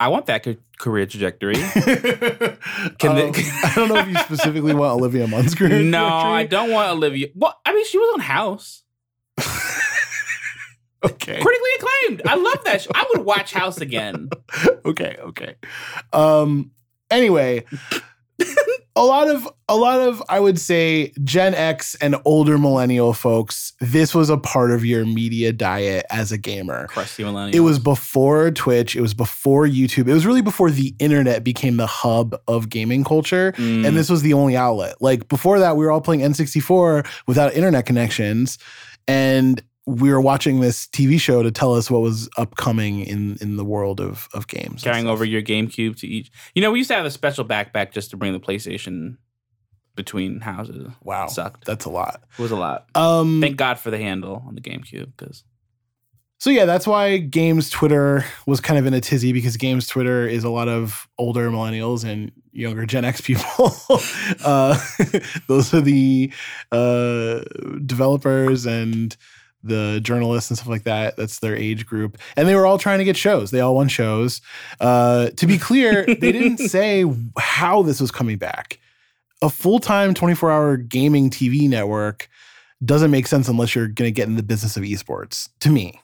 I 0.00 0.08
want 0.08 0.26
that 0.26 0.42
ca- 0.42 0.56
career 0.78 1.04
trajectory. 1.06 1.54
Can 2.98 3.14
they- 3.14 3.28
Um, 3.28 3.32
I 3.36 3.72
don't 3.76 3.88
know 3.90 3.96
if 3.96 4.08
you 4.08 4.16
specifically 4.18 4.74
want 4.74 4.98
Olivia 4.98 5.26
Munn's 5.28 5.54
career. 5.54 5.78
no, 5.82 6.06
I 6.06 6.46
don't 6.46 6.70
want 6.70 6.90
Olivia. 6.90 7.28
Well, 7.34 7.54
I 7.66 7.74
mean, 7.74 7.84
she 7.86 7.98
was 7.98 8.14
on 8.14 8.20
House. 8.20 8.82
Okay. 11.02 11.40
Critically 11.40 11.70
acclaimed. 11.78 12.22
I 12.26 12.34
love 12.34 12.62
that. 12.64 12.86
I 12.94 13.06
would 13.14 13.24
watch 13.24 13.54
House 13.54 13.80
again. 13.80 14.28
okay, 14.84 15.16
okay. 15.20 15.54
Um 16.12 16.72
anyway, 17.10 17.64
a 19.00 19.04
lot 19.04 19.28
of 19.28 19.48
a 19.68 19.76
lot 19.76 20.00
of 20.00 20.22
I 20.28 20.38
would 20.40 20.58
say 20.58 21.12
Gen 21.24 21.54
X 21.54 21.94
and 21.96 22.16
older 22.24 22.58
millennial 22.58 23.12
folks, 23.12 23.72
this 23.80 24.14
was 24.14 24.28
a 24.30 24.36
part 24.36 24.70
of 24.72 24.84
your 24.84 25.04
media 25.06 25.52
diet 25.52 26.04
as 26.10 26.32
a 26.32 26.38
gamer. 26.38 26.86
Crusty 26.88 27.24
millennial. 27.24 27.56
It 27.56 27.60
was 27.60 27.78
before 27.78 28.50
Twitch, 28.50 28.94
it 28.94 29.00
was 29.00 29.14
before 29.14 29.66
YouTube. 29.66 30.06
It 30.08 30.12
was 30.12 30.26
really 30.26 30.42
before 30.42 30.70
the 30.70 30.94
internet 30.98 31.42
became 31.44 31.76
the 31.78 31.86
hub 31.86 32.36
of 32.46 32.68
gaming 32.68 33.02
culture 33.04 33.52
Mm. 33.56 33.86
and 33.86 33.96
this 33.96 34.10
was 34.10 34.22
the 34.22 34.34
only 34.34 34.56
outlet. 34.56 34.96
Like 35.00 35.28
before 35.28 35.58
that 35.60 35.76
we 35.76 35.84
were 35.84 35.90
all 35.90 36.00
playing 36.00 36.20
N64 36.20 37.06
without 37.26 37.54
internet 37.54 37.86
connections 37.86 38.58
and 39.08 39.62
we 39.90 40.10
were 40.10 40.20
watching 40.20 40.60
this 40.60 40.86
TV 40.86 41.20
show 41.20 41.42
to 41.42 41.50
tell 41.50 41.74
us 41.74 41.90
what 41.90 42.00
was 42.00 42.28
upcoming 42.36 43.00
in 43.00 43.36
in 43.40 43.56
the 43.56 43.64
world 43.64 44.00
of 44.00 44.28
of 44.34 44.46
games. 44.46 44.82
carrying 44.82 45.08
over 45.08 45.24
your 45.24 45.42
GameCube 45.42 45.96
to 46.00 46.06
each. 46.06 46.30
You 46.54 46.62
know, 46.62 46.70
we 46.70 46.78
used 46.78 46.88
to 46.88 46.94
have 46.94 47.06
a 47.06 47.10
special 47.10 47.44
backpack 47.44 47.92
just 47.92 48.10
to 48.10 48.16
bring 48.16 48.32
the 48.32 48.40
PlayStation 48.40 49.16
between 49.96 50.40
houses. 50.40 50.90
Wow. 51.02 51.26
Sucked. 51.26 51.64
That's 51.64 51.84
a 51.84 51.90
lot. 51.90 52.22
It 52.38 52.42
was 52.42 52.52
a 52.52 52.56
lot. 52.56 52.86
Um 52.94 53.40
Thank 53.40 53.56
God 53.56 53.78
for 53.78 53.90
the 53.90 53.98
handle 53.98 54.42
on 54.46 54.54
the 54.54 54.60
GameCube 54.60 55.12
because 55.16 55.44
So 56.38 56.50
yeah, 56.50 56.64
that's 56.64 56.86
why 56.86 57.18
Games 57.18 57.68
Twitter 57.68 58.24
was 58.46 58.60
kind 58.60 58.78
of 58.78 58.86
in 58.86 58.94
a 58.94 59.00
tizzy 59.00 59.32
because 59.32 59.56
Games 59.56 59.86
Twitter 59.86 60.26
is 60.26 60.44
a 60.44 60.50
lot 60.50 60.68
of 60.68 61.08
older 61.18 61.50
millennials 61.50 62.04
and 62.04 62.32
younger 62.52 62.86
Gen 62.86 63.04
X 63.04 63.20
people. 63.20 63.74
uh, 64.44 64.78
those 65.48 65.74
are 65.74 65.80
the 65.80 66.32
uh, 66.72 67.40
developers 67.84 68.66
and 68.66 69.16
the 69.62 70.00
journalists 70.02 70.50
and 70.50 70.56
stuff 70.58 70.68
like 70.68 70.84
that. 70.84 71.16
That's 71.16 71.38
their 71.40 71.54
age 71.56 71.86
group, 71.86 72.18
and 72.36 72.48
they 72.48 72.54
were 72.54 72.66
all 72.66 72.78
trying 72.78 72.98
to 72.98 73.04
get 73.04 73.16
shows. 73.16 73.50
They 73.50 73.60
all 73.60 73.74
won 73.74 73.88
shows. 73.88 74.40
Uh, 74.80 75.30
to 75.30 75.46
be 75.46 75.58
clear, 75.58 76.04
they 76.06 76.32
didn't 76.32 76.58
say 76.68 77.04
how 77.38 77.82
this 77.82 78.00
was 78.00 78.10
coming 78.10 78.38
back. 78.38 78.78
A 79.42 79.50
full 79.50 79.78
time, 79.80 80.14
twenty 80.14 80.34
four 80.34 80.50
hour 80.50 80.76
gaming 80.76 81.30
TV 81.30 81.68
network 81.68 82.28
doesn't 82.84 83.10
make 83.10 83.26
sense 83.26 83.48
unless 83.48 83.74
you're 83.74 83.88
going 83.88 84.08
to 84.08 84.12
get 84.12 84.26
in 84.28 84.36
the 84.36 84.42
business 84.42 84.76
of 84.76 84.82
esports. 84.82 85.48
To 85.60 85.68
me 85.70 86.00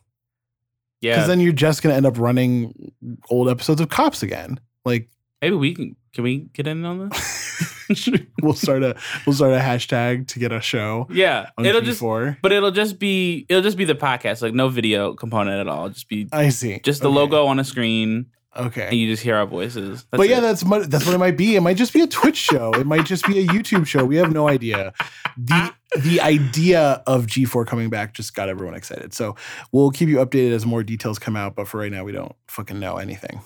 Yeah. 1.01 1.15
because 1.15 1.29
then 1.29 1.41
you're 1.41 1.53
just 1.53 1.83
gonna 1.83 1.95
end 1.95 2.05
up 2.07 2.19
running 2.19 2.93
old 3.31 3.49
episodes 3.49 3.81
of 3.81 3.89
Cops 3.89 4.23
again. 4.23 4.61
Like 4.85 5.09
maybe 5.43 5.57
we 5.57 5.75
can. 5.75 5.97
Can 6.15 6.25
we 6.25 6.49
get 6.55 6.67
in 6.67 6.83
on 6.87 7.11
this? 7.11 8.11
we'll 8.43 8.55
start 8.55 8.83
a 8.83 8.97
we'll 9.27 9.35
start 9.35 9.53
a 9.53 9.59
hashtag 9.59 10.27
to 10.29 10.39
get 10.39 10.51
a 10.51 10.63
show 10.63 11.07
Yeah, 11.11 11.51
it'll 11.63 11.83
just. 11.83 12.01
G4. 12.01 12.39
But 12.41 12.53
it'll 12.53 12.71
just 12.71 12.99
be 12.99 13.45
it'll 13.51 13.63
just 13.63 13.77
be 13.77 13.85
the 13.85 13.95
podcast, 13.95 14.41
like 14.41 14.55
no 14.55 14.69
video 14.71 15.13
component 15.13 15.61
at 15.61 15.69
all. 15.69 15.91
Just 15.91 16.09
be 16.09 16.27
I 16.33 16.49
see. 16.49 16.81
just 16.83 17.03
the 17.03 17.09
Okay. 17.11 17.17
logo 17.17 17.45
on 17.47 17.59
a 17.61 17.65
screen, 17.65 18.27
Okay, 18.57 18.87
and 18.87 18.95
you 18.95 19.09
just 19.13 19.23
hear 19.23 19.37
our 19.37 19.45
voices. 19.45 20.05
That's 20.11 20.19
but 20.19 20.29
yeah, 20.31 20.39
it. 20.39 20.41
that's 20.41 20.63
that's 20.89 21.05
what 21.05 21.15
it 21.15 21.19
might 21.19 21.37
be. 21.37 21.55
It 21.57 21.61
might 21.61 21.77
just 21.77 21.93
be 21.93 22.01
a 22.01 22.07
Twitch 22.07 22.39
show. 22.39 22.73
It 22.73 22.87
might 22.87 23.05
just 23.05 23.27
be 23.27 23.39
a 23.41 23.47
YouTube 23.47 23.87
show. 23.87 24.07
We 24.07 24.17
have 24.17 24.33
no 24.33 24.49
idea. 24.49 24.95
The 25.37 25.71
the 25.99 26.23
idea 26.23 27.03
of 27.07 27.27
G4 27.27 27.67
coming 27.67 27.91
back 27.91 28.15
just 28.15 28.35
got 28.35 28.49
everyone 28.49 28.75
excited. 28.75 29.13
So 29.13 29.37
we'll 29.71 29.91
keep 29.91 30.09
you 30.09 30.17
updated 30.17 30.53
as 30.53 30.65
more 30.65 30.83
details 30.83 31.19
come 31.19 31.37
out. 31.37 31.55
But 31.57 31.69
for 31.69 31.77
right 31.79 31.93
now, 31.93 32.05
we 32.05 32.13
don't 32.13 32.35
fucking 32.49 32.81
know 32.81 32.97
anything. 32.97 33.43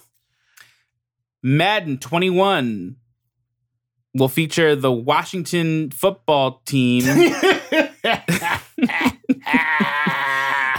Madden 1.42 1.98
21 1.98 2.96
will 4.14 4.28
feature 4.28 4.74
the 4.76 4.92
Washington 4.92 5.90
football 5.90 6.62
team 6.66 7.04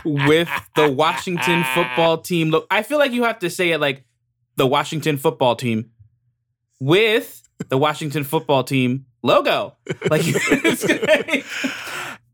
with 0.06 0.50
the 0.76 0.92
Washington 0.92 1.64
football 1.74 2.18
team. 2.18 2.50
Look, 2.50 2.68
I 2.70 2.84
feel 2.84 3.00
like 3.00 3.12
you 3.12 3.24
have 3.24 3.40
to 3.40 3.50
say 3.50 3.72
it 3.72 3.80
like 3.80 4.06
the 4.58 4.68
Washington 4.68 5.18
football 5.18 5.56
team 5.56 5.92
with 6.80 7.42
the 7.70 7.78
Washington 7.78 8.24
football 8.24 8.64
team 8.64 9.06
logo. 9.24 9.76
Like 10.10 10.22
it's 10.26 10.86
great. 10.86 11.46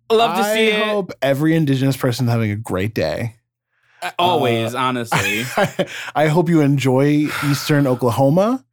Love 0.10 0.38
to 0.38 0.44
see 0.44 0.72
I 0.72 0.76
it. 0.78 0.88
hope 0.88 1.12
every 1.22 1.56
Indigenous 1.56 1.98
person 1.98 2.28
is 2.28 2.32
having 2.32 2.52
a 2.52 2.56
great 2.56 2.94
day. 2.94 3.36
Always, 4.20 4.74
Uh, 4.76 4.78
honestly. 4.88 5.44
I 6.16 6.28
hope 6.28 6.50
you 6.50 6.62
enjoy 6.62 7.28
Eastern 7.50 7.88
Oklahoma. 7.88 8.64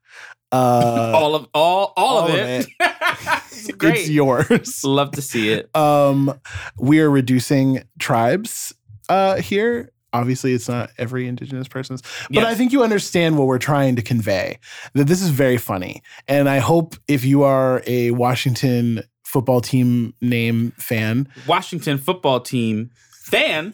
Uh, 0.53 1.13
all 1.15 1.35
of 1.35 1.49
all 1.53 1.93
all, 1.97 2.19
all 2.19 2.19
of 2.27 2.31
of 2.31 2.37
it. 2.39 2.67
it's. 2.81 3.69
It's 3.83 4.09
yours. 4.09 4.85
Love 4.85 5.11
to 5.13 5.23
see 5.23 5.51
it. 5.51 5.75
Um, 5.75 6.39
we 6.79 7.01
are 7.01 7.11
reducing 7.11 7.83
tribes 7.99 8.73
uh, 9.09 9.37
here. 9.37 9.91
Obviously, 10.13 10.53
it's 10.53 10.69
not 10.69 10.91
every 10.97 11.27
indigenous 11.27 11.67
person's, 11.67 12.03
but 12.03 12.11
Yes. 12.31 12.45
I 12.47 12.55
think 12.55 12.71
you 12.71 12.85
understand 12.85 13.37
what 13.37 13.49
we're 13.49 13.59
trying 13.59 13.97
to 13.97 14.03
convey. 14.03 14.59
That 14.93 15.09
this 15.09 15.21
is 15.21 15.31
very 15.31 15.57
funny, 15.59 16.03
and 16.29 16.49
I 16.49 16.59
hope 16.59 16.95
if 17.09 17.25
you 17.25 17.43
are 17.43 17.83
a 17.89 18.13
Washington 18.13 19.03
football 19.25 19.61
team 19.61 20.15
name 20.21 20.73
fan, 20.79 21.27
Washington 21.49 21.99
football 21.99 22.39
team 22.39 22.91
fan. 23.25 23.73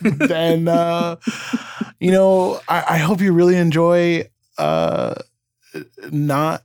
then 0.00 0.68
uh, 0.68 1.16
you 2.00 2.10
know 2.10 2.60
I, 2.68 2.84
I 2.90 2.98
hope 2.98 3.20
you 3.20 3.32
really 3.32 3.56
enjoy 3.56 4.28
uh, 4.58 5.14
not 6.10 6.62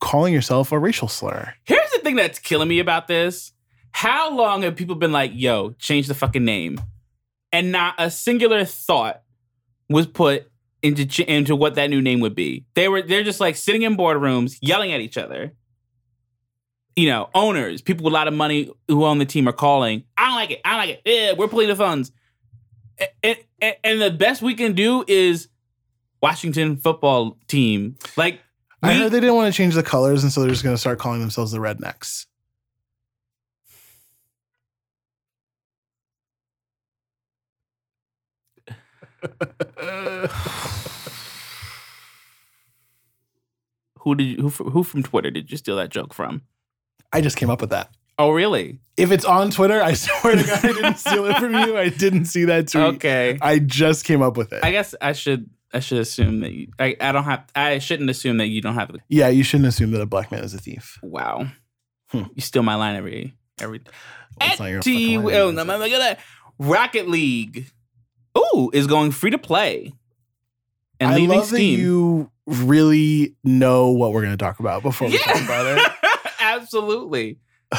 calling 0.00 0.32
yourself 0.32 0.72
a 0.72 0.78
racial 0.78 1.08
slur. 1.08 1.54
Here's 1.64 1.90
the 1.92 2.00
thing 2.00 2.16
that's 2.16 2.38
killing 2.38 2.68
me 2.68 2.78
about 2.78 3.08
this. 3.08 3.52
How 3.92 4.34
long 4.34 4.62
have 4.62 4.76
people 4.76 4.94
been 4.94 5.12
like, 5.12 5.32
yo, 5.34 5.70
change 5.78 6.06
the 6.06 6.14
fucking 6.14 6.44
name? 6.44 6.80
And 7.52 7.72
not 7.72 7.94
a 7.98 8.10
singular 8.10 8.64
thought 8.64 9.22
was 9.88 10.06
put 10.06 10.50
into 10.82 11.30
into 11.30 11.56
what 11.56 11.74
that 11.74 11.90
new 11.90 12.00
name 12.00 12.20
would 12.20 12.34
be. 12.34 12.64
They 12.74 12.88
were 12.88 13.02
they're 13.02 13.24
just 13.24 13.40
like 13.40 13.56
sitting 13.56 13.82
in 13.82 13.96
boardrooms 13.96 14.56
yelling 14.60 14.92
at 14.92 15.00
each 15.00 15.18
other. 15.18 15.52
You 16.96 17.08
know, 17.08 17.30
owners, 17.34 17.80
people 17.82 18.04
with 18.04 18.12
a 18.12 18.14
lot 18.14 18.28
of 18.28 18.34
money 18.34 18.70
who 18.88 19.04
own 19.04 19.18
the 19.18 19.24
team 19.24 19.48
are 19.48 19.52
calling. 19.52 20.04
I 20.18 20.26
don't 20.26 20.36
like 20.36 20.50
it. 20.50 20.60
I 20.64 20.70
don't 20.70 20.78
like 20.78 20.90
it. 20.90 21.02
Yeah, 21.04 21.32
we're 21.32 21.48
pulling 21.48 21.68
the 21.68 21.76
funds. 21.76 22.12
And, 23.22 23.36
and, 23.62 23.76
and 23.82 24.02
the 24.02 24.10
best 24.10 24.42
we 24.42 24.54
can 24.54 24.74
do 24.74 25.04
is 25.08 25.48
Washington 26.22 26.76
football 26.76 27.38
team. 27.48 27.96
Like 28.16 28.40
I 28.82 28.88
we- 28.88 28.98
heard 28.98 29.12
they 29.12 29.20
didn't 29.20 29.36
want 29.36 29.52
to 29.52 29.56
change 29.56 29.74
the 29.74 29.82
colors, 29.82 30.22
and 30.22 30.32
so 30.32 30.40
they're 30.40 30.50
just 30.50 30.62
going 30.64 30.74
to 30.74 30.80
start 30.80 30.98
calling 30.98 31.20
themselves 31.20 31.52
the 31.52 31.58
Rednecks. 31.58 32.26
who 44.00 44.14
did 44.14 44.24
you, 44.24 44.48
who 44.48 44.70
who 44.70 44.82
from 44.82 45.02
Twitter 45.02 45.30
did 45.30 45.50
you 45.50 45.56
steal 45.56 45.76
that 45.76 45.90
joke 45.90 46.14
from? 46.14 46.42
I 47.12 47.20
just 47.20 47.36
came 47.36 47.50
up 47.50 47.60
with 47.60 47.70
that. 47.70 47.90
Oh, 48.18 48.30
really? 48.30 48.78
If 48.96 49.12
it's 49.12 49.24
on 49.24 49.50
Twitter, 49.50 49.80
I 49.82 49.92
swear 49.94 50.36
to 50.36 50.42
God, 50.44 50.64
I 50.64 50.72
didn't 50.72 50.98
steal 50.98 51.24
it 51.26 51.38
from 51.38 51.54
you. 51.54 51.76
I 51.78 51.88
didn't 51.88 52.26
see 52.26 52.44
that 52.44 52.68
tweet. 52.68 52.84
Okay. 52.96 53.38
I 53.40 53.58
just 53.58 54.04
came 54.04 54.20
up 54.22 54.36
with 54.36 54.52
it. 54.52 54.62
I 54.62 54.70
guess 54.72 54.94
I 55.00 55.12
should 55.12 55.48
I 55.72 55.80
should 55.80 55.98
assume 55.98 56.40
that 56.40 56.52
you, 56.52 56.68
I 56.78 56.96
I 57.00 57.12
don't 57.12 57.24
have 57.24 57.44
I 57.54 57.78
shouldn't 57.78 58.10
assume 58.10 58.36
that 58.38 58.48
you 58.48 58.60
don't 58.60 58.74
have 58.74 58.92
the 58.92 58.98
yeah, 59.08 59.28
you 59.28 59.42
shouldn't 59.42 59.68
assume 59.68 59.92
that 59.92 60.00
a 60.02 60.06
black 60.06 60.30
man 60.30 60.44
is 60.44 60.52
a 60.54 60.58
thief. 60.58 60.98
wow. 61.02 61.46
Hmm. 62.08 62.24
You 62.34 62.42
steal 62.42 62.62
my 62.62 62.74
line 62.74 62.96
every 62.96 63.34
every. 63.60 63.80
Well, 64.38 64.50
it's 64.50 64.60
not 64.60 64.66
your 64.66 64.76
Anti- 64.78 65.16
line, 65.16 65.34
oh, 65.34 65.50
no, 65.50 65.64
look 65.64 65.92
at 65.92 65.98
that. 65.98 66.20
Rocket 66.58 67.08
League. 67.08 67.70
Ooh, 68.36 68.70
is 68.72 68.86
going 68.86 69.12
free 69.12 69.30
to 69.30 69.38
play. 69.38 69.92
And 70.98 71.10
I 71.10 71.16
leaving 71.16 71.38
love 71.38 71.50
that 71.50 71.62
you 71.62 72.30
really 72.46 73.34
know 73.42 73.90
what 73.90 74.12
we're 74.12 74.22
going 74.22 74.36
to 74.36 74.44
talk 74.44 74.60
about 74.60 74.82
before 74.82 75.08
we 75.08 75.18
talk 75.18 75.42
about 75.42 75.78
it. 75.78 75.92
Absolutely. 76.60 77.38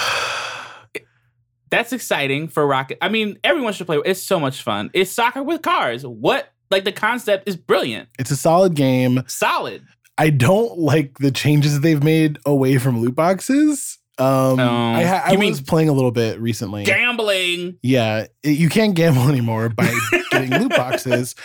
That's 1.70 1.94
exciting 1.94 2.50
for 2.50 2.68
Rocket. 2.68 2.98
I 3.02 3.10
mean, 3.10 3.38
everyone 3.44 3.74
should 3.74 3.88
play. 3.88 4.02
It's 4.04 4.22
so 4.22 4.40
much 4.40 4.62
fun. 4.62 4.90
It's 4.94 5.12
soccer 5.12 5.42
with 5.42 5.62
cars. 5.62 6.06
What? 6.06 6.50
Like 6.70 6.84
the 6.84 6.92
concept 6.92 7.48
is 7.48 7.56
brilliant. 7.56 8.10
it's 8.20 8.32
a 8.32 8.36
solid 8.36 8.76
game. 8.76 9.24
Solid. 9.28 9.86
I 10.18 10.30
don't 10.30 10.78
like 10.78 11.18
the 11.20 11.32
changes 11.32 11.80
they've 11.80 12.04
made 12.04 12.38
away 12.46 12.78
from 12.78 13.02
loot 13.02 13.16
boxes. 13.16 13.98
Um, 14.22 14.60
Oh. 14.60 14.94
I, 14.94 15.04
ha- 15.04 15.24
I 15.26 15.36
was 15.36 15.62
playing 15.62 15.90
a 15.90 15.94
little 15.94 16.12
bit 16.12 16.40
recently. 16.40 16.84
Gambling. 16.84 17.78
Yeah, 17.82 18.28
it- 18.44 18.58
you 18.58 18.70
can't 18.70 18.94
gamble 18.96 19.28
anymore 19.30 19.70
by 19.70 19.92
getting 20.32 20.52
loot 20.52 20.70
boxes. 20.72 21.36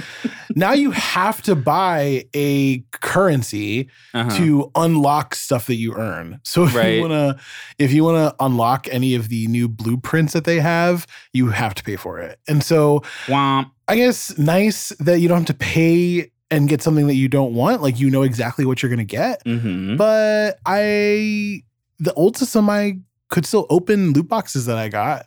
Now 0.55 0.73
you 0.73 0.91
have 0.93 1.43
to 1.43 1.55
buy 1.55 2.25
a 2.35 2.81
currency 2.93 3.89
Uh-huh. 4.15 4.37
to 4.37 4.71
unlock 4.75 5.35
stuff 5.35 5.67
that 5.67 5.77
you 5.77 5.95
earn. 5.95 6.41
So 6.45 6.65
if 6.65 6.75
Right. 6.75 6.95
you 6.97 7.03
wanna 7.03 7.39
if 7.79 7.93
you 7.93 8.05
wanna 8.05 8.35
unlock 8.41 8.89
any 8.91 9.15
of 9.15 9.29
the 9.29 9.47
new 9.49 9.69
blueprints 9.69 10.33
that 10.35 10.45
they 10.45 10.61
have, 10.61 11.07
you 11.33 11.49
have 11.49 11.75
to 11.75 11.83
pay 11.83 11.97
for 11.97 12.19
it. 12.19 12.39
And 12.49 12.63
so 12.63 13.03
Womp. 13.27 13.71
I 13.89 13.97
guess 13.97 14.37
nice 14.39 14.91
that 15.01 15.21
you 15.21 15.29
don't 15.29 15.39
have 15.39 15.47
to 15.47 15.55
pay 15.55 16.31
and 16.51 16.69
get 16.69 16.81
something 16.83 17.07
that 17.09 17.15
you 17.15 17.29
don't 17.29 17.55
want. 17.55 17.83
Like 17.83 17.99
you 18.01 18.09
know 18.11 18.23
exactly 18.23 18.65
what 18.65 18.83
you're 18.83 18.91
gonna 18.91 19.05
get. 19.05 19.45
Mm-hmm. 19.45 19.97
But 19.97 20.59
I 20.65 21.63
the 21.99 22.13
old 22.15 22.37
system 22.37 22.69
I 22.71 22.99
could 23.29 23.47
still 23.47 23.67
open 23.71 24.13
loot 24.13 24.29
boxes 24.29 24.67
that 24.67 24.79
I 24.79 24.89
got. 24.89 25.27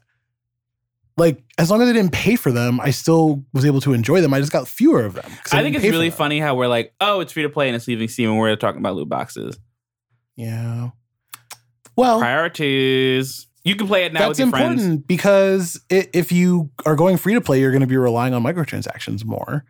Like 1.17 1.43
as 1.57 1.69
long 1.69 1.81
as 1.81 1.89
I 1.89 1.93
didn't 1.93 2.13
pay 2.13 2.35
for 2.37 2.51
them, 2.51 2.79
I 2.79 2.91
still 2.91 3.43
was 3.53 3.65
able 3.65 3.81
to 3.81 3.93
enjoy 3.93 4.21
them. 4.21 4.33
I 4.33 4.39
just 4.39 4.53
got 4.53 4.67
fewer 4.69 5.03
of 5.03 5.15
them. 5.15 5.25
I 5.51 5.61
didn't 5.61 5.73
think 5.73 5.83
it's 5.83 5.91
really 5.91 6.09
funny 6.11 6.39
how 6.39 6.55
we're 6.55 6.67
like, 6.67 6.93
oh, 7.01 7.19
it's 7.19 7.33
free 7.33 7.43
to 7.43 7.49
play 7.49 7.67
and 7.67 7.75
it's 7.75 7.87
leaving 7.87 8.07
Steam, 8.07 8.29
and 8.29 8.39
we're 8.39 8.55
talking 8.55 8.79
about 8.79 8.95
loot 8.95 9.09
boxes. 9.09 9.59
Yeah. 10.37 10.91
Well, 11.97 12.19
Priorities. 12.19 13.47
You 13.65 13.75
can 13.75 13.87
play 13.87 14.05
it 14.05 14.13
now 14.13 14.19
that's 14.21 14.29
with 14.29 14.39
your 14.39 14.47
important 14.47 14.79
friends. 14.79 15.03
because 15.05 15.81
i 15.91 16.07
if 16.13 16.31
you 16.31 16.71
are 16.85 16.95
going 16.95 17.17
free 17.17 17.33
to 17.33 17.41
play, 17.41 17.59
you're 17.59 17.71
going 17.71 17.81
to 17.81 17.87
be 17.87 17.97
relying 17.97 18.33
on 18.33 18.41
microtransactions 18.41 19.25
more. 19.25 19.65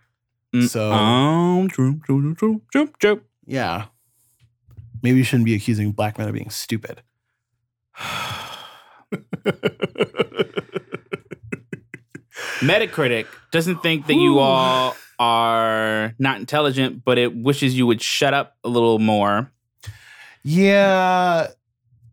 Mm, 0.56 0.70
So 0.70 0.92
Um, 0.92 1.68
true, 1.70 2.00
true, 2.06 2.36
true, 2.36 2.62
true, 2.72 2.92
true. 3.00 3.22
yeah, 3.48 3.86
maybe 5.02 5.18
you 5.18 5.24
shouldn't 5.24 5.46
be 5.46 5.56
accusing 5.56 5.92
black 5.92 6.18
men 6.18 6.28
of 6.28 6.34
being 6.34 6.50
stupid. 6.50 7.02
Metacritic 12.60 13.28
doesn't 13.52 13.82
think 13.82 14.08
that 14.08 14.16
you 14.16 14.34
Whew. 14.34 14.40
all 14.40 14.96
are 15.18 16.14
not 16.20 16.40
intelligent, 16.40 17.04
but 17.04 17.18
it 17.18 17.36
wishes 17.36 17.78
you 17.78 17.86
would 17.88 18.02
shut 18.02 18.34
up 18.34 18.58
a 18.64 18.70
little 18.70 19.00
more. 19.00 19.52
Yeah, 20.44 21.48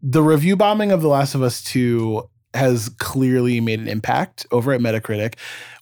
the 0.03 0.23
review 0.23 0.57
bombing 0.57 0.93
of 0.93 1.03
The 1.03 1.09
Last 1.09 1.35
of 1.35 1.43
Us 1.43 1.63
2 1.63 2.29
has 2.55 2.89
clearly 2.99 3.61
made 3.61 3.81
an 3.81 3.89
impact 3.89 4.47
over 4.51 4.73
at 4.73 4.81
Metacritic. 4.81 5.35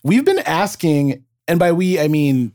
We've 0.03 0.25
been 0.25 0.39
asking, 0.39 1.23
and 1.47 1.57
by 1.57 1.71
we, 1.71 1.99
I 1.99 2.07
mean 2.07 2.53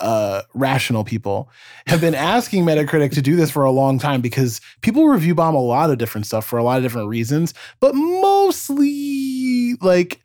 uh, 0.00 0.42
rational 0.54 1.04
people, 1.04 1.48
have 1.86 2.00
been 2.00 2.14
asking 2.14 2.64
Metacritic 2.64 3.12
to 3.12 3.22
do 3.22 3.36
this 3.36 3.50
for 3.50 3.64
a 3.64 3.70
long 3.70 3.98
time 3.98 4.20
because 4.20 4.60
people 4.80 5.06
review 5.06 5.34
bomb 5.34 5.54
a 5.54 5.62
lot 5.62 5.90
of 5.90 5.98
different 5.98 6.26
stuff 6.26 6.44
for 6.44 6.58
a 6.58 6.64
lot 6.64 6.76
of 6.78 6.82
different 6.82 7.08
reasons, 7.08 7.54
but 7.80 7.94
mostly 7.94 9.74
like 9.80 10.20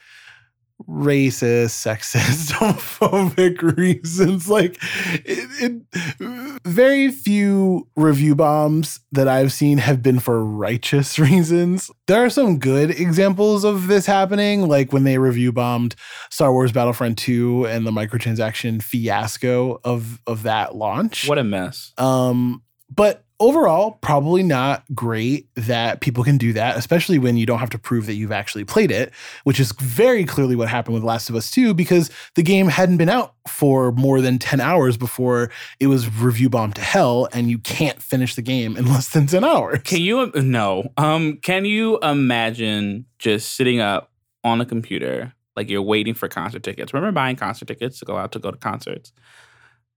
racist, 0.87 1.75
sexist, 1.85 2.51
homophobic 2.53 3.61
reasons. 3.77 4.49
Like, 4.49 4.77
it, 5.25 5.83
it, 6.19 6.59
very 6.65 7.11
few 7.11 7.87
review 7.95 8.35
bombs 8.35 8.99
that 9.11 9.27
I've 9.27 9.51
seen 9.51 9.77
have 9.79 10.01
been 10.01 10.19
for 10.19 10.43
righteous 10.43 11.19
reasons. 11.19 11.91
There 12.07 12.23
are 12.23 12.29
some 12.29 12.59
good 12.59 12.91
examples 12.91 13.63
of 13.63 13.87
this 13.87 14.05
happening, 14.05 14.67
like 14.67 14.93
when 14.93 15.03
they 15.03 15.17
review 15.17 15.51
bombed 15.51 15.95
Star 16.29 16.51
Wars 16.51 16.71
Battlefront 16.71 17.17
2 17.17 17.67
and 17.67 17.85
the 17.85 17.91
microtransaction 17.91 18.81
fiasco 18.81 19.79
of 19.83 20.21
of 20.25 20.43
that 20.43 20.75
launch. 20.75 21.27
What 21.27 21.37
a 21.37 21.43
mess. 21.43 21.93
Um, 21.97 22.63
but 22.89 23.23
overall, 23.39 23.91
probably 24.01 24.43
not 24.43 24.83
great 24.93 25.47
that 25.55 26.01
people 26.01 26.23
can 26.23 26.37
do 26.37 26.53
that, 26.53 26.77
especially 26.77 27.17
when 27.17 27.37
you 27.37 27.45
don't 27.45 27.59
have 27.59 27.69
to 27.69 27.79
prove 27.79 28.05
that 28.05 28.15
you've 28.15 28.31
actually 28.31 28.65
played 28.65 28.91
it, 28.91 29.11
which 29.43 29.59
is 29.59 29.71
very 29.73 30.25
clearly 30.25 30.55
what 30.55 30.67
happened 30.67 30.93
with 30.93 31.03
Last 31.03 31.29
of 31.29 31.35
Us 31.35 31.49
2 31.51 31.73
because 31.73 32.11
the 32.35 32.43
game 32.43 32.67
hadn't 32.67 32.97
been 32.97 33.09
out 33.09 33.33
for 33.47 33.91
more 33.93 34.21
than 34.21 34.39
10 34.39 34.59
hours 34.59 34.97
before 34.97 35.49
it 35.79 35.87
was 35.87 36.13
review 36.17 36.49
bombed 36.49 36.75
to 36.75 36.81
hell, 36.81 37.27
and 37.33 37.49
you 37.49 37.59
can't 37.59 38.01
finish 38.01 38.35
the 38.35 38.41
game 38.41 38.77
in 38.77 38.85
less 38.91 39.09
than 39.09 39.27
10 39.27 39.43
hours. 39.43 39.79
Can 39.83 40.01
you 40.01 40.31
no? 40.35 40.91
Um, 40.97 41.37
can 41.37 41.65
you 41.65 41.99
imagine 41.99 43.05
just 43.17 43.55
sitting 43.55 43.79
up 43.79 44.11
on 44.43 44.61
a 44.61 44.65
computer 44.65 45.33
like 45.55 45.69
you're 45.69 45.81
waiting 45.81 46.13
for 46.13 46.27
concert 46.27 46.63
tickets? 46.63 46.93
Remember 46.93 47.13
buying 47.13 47.35
concert 47.35 47.67
tickets 47.67 47.99
to 47.99 48.05
go 48.05 48.17
out 48.17 48.31
to 48.33 48.39
go 48.39 48.51
to 48.51 48.57
concerts? 48.57 49.11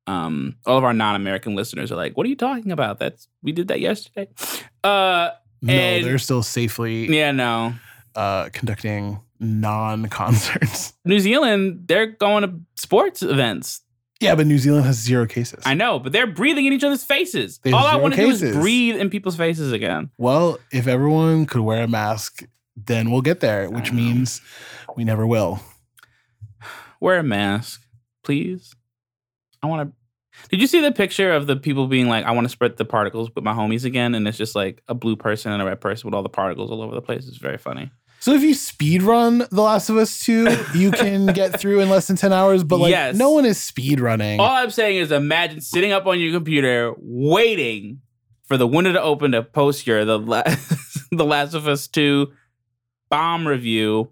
Um, 0.07 0.57
all 0.67 0.79
of 0.79 0.85
our 0.85 0.93
non-American 0.93 1.55
listeners 1.55 1.93
are 1.93 1.97
like, 1.97 2.17
"What 2.17 2.27
are 2.27 2.29
you 2.29 2.37
talking 2.37 2.73
about? 2.73 2.99
That's 2.99 3.29
we 3.43 3.53
did 3.53 3.69
that 3.69 3.81
yesterday." 3.81 4.29
Uh, 4.83 5.31
no, 5.61 5.73
and- 5.73 6.05
they're 6.05 6.19
still 6.19 6.43
safely 6.43 7.07
yeah, 7.07 7.31
no. 7.31 7.75
uh, 8.17 8.49
conducting 8.53 9.21
non 9.39 10.09
concerts. 10.09 10.95
New 11.05 11.21
Zealand, 11.21 11.85
they're 11.87 12.07
going 12.07 12.43
to 12.43 12.61
sports 12.81 13.23
events. 13.23 13.81
Yeah, 14.21 14.37
but 14.37 14.47
New 14.47 14.59
Zealand 14.59 14.87
has 14.87 14.97
zero 14.99 15.27
cases. 15.27 15.65
I 15.67 15.75
know, 15.75 15.99
but 15.99 16.13
they're 16.13 16.29
breathing 16.29 16.67
in 16.67 16.73
each 16.73 16.85
other's 16.85 17.03
faces. 17.03 17.59
All 17.67 17.75
I 17.75 17.97
want 17.97 18.15
to 18.15 18.21
do 18.21 18.31
is 18.31 18.41
breathe 18.55 18.97
in 18.97 19.11
people's 19.11 19.37
faces 19.37 19.73
again. 19.73 20.11
Well, 20.17 20.61
if 20.71 20.87
everyone 20.87 21.47
could 21.47 21.63
wear 21.63 21.83
a 21.83 21.89
mask, 21.89 22.45
then 22.77 23.11
we'll 23.11 23.23
get 23.23 23.41
there, 23.41 23.69
which 23.69 23.93
means 23.93 24.41
we 24.97 25.03
never 25.03 25.27
will. 25.27 25.61
Wear 27.01 27.19
a 27.19 27.25
mask, 27.25 27.83
please. 28.23 28.77
I 29.61 29.67
want 29.67 29.91
to. 29.91 29.97
Did 30.51 30.61
you 30.61 30.67
see 30.67 30.81
the 30.81 30.93
picture 30.93 31.33
of 31.33 31.47
the 31.47 31.57
people 31.57 31.87
being 31.87 32.09
like, 32.09 32.25
"I 32.25 32.31
want 32.33 32.45
to 32.45 32.49
spread 32.51 32.77
the 32.77 32.85
particles 32.85 33.31
with 33.35 33.45
my 33.45 33.53
homies 33.55 33.85
again," 33.85 34.15
and 34.15 34.27
it's 34.29 34.37
just 34.39 34.55
like 34.55 34.83
a 34.89 34.95
blue 34.95 35.17
person 35.17 35.53
and 35.53 35.63
a 35.63 35.65
red 35.65 35.81
person 35.81 36.09
with 36.09 36.15
all 36.15 36.23
the 36.23 36.29
particles 36.29 36.71
all 36.71 36.83
over 36.83 36.95
the 36.95 37.03
place. 37.03 37.27
It's 37.27 37.37
very 37.39 37.59
funny. 37.59 37.91
So 38.21 38.35
if 38.35 38.43
you 38.43 38.55
speed 38.55 39.03
run 39.03 39.39
The 39.51 39.63
Last 39.63 39.89
of 39.91 39.97
Us 39.97 40.21
2, 40.21 40.47
you 40.77 40.93
can 40.93 41.27
get 41.27 41.59
through 41.61 41.81
in 41.81 41.91
less 41.91 42.07
than 42.07 42.15
10 42.17 42.33
hours, 42.33 42.63
but 42.63 42.77
like 42.79 42.91
Yes. 42.91 43.17
no 43.17 43.31
one 43.31 43.45
is 43.45 43.61
speed 43.61 43.99
running. 43.99 44.39
All 44.39 44.47
I'm 44.49 44.71
saying 44.71 44.99
is, 44.99 45.11
imagine 45.11 45.61
sitting 45.61 45.91
up 45.91 46.07
on 46.07 46.21
your 46.21 46.33
computer 46.33 46.93
waiting 46.99 48.01
for 48.45 48.57
the 48.57 48.67
window 48.69 48.93
to 48.93 49.03
open 49.03 49.33
to 49.33 49.43
post 49.43 49.87
your 49.89 50.05
the 50.05 50.19
la- 50.21 50.45
the 51.11 51.25
Last 51.25 51.55
of 51.55 51.67
Us 51.67 51.89
Two 51.89 52.29
bomb 53.11 53.49
review. 53.49 54.11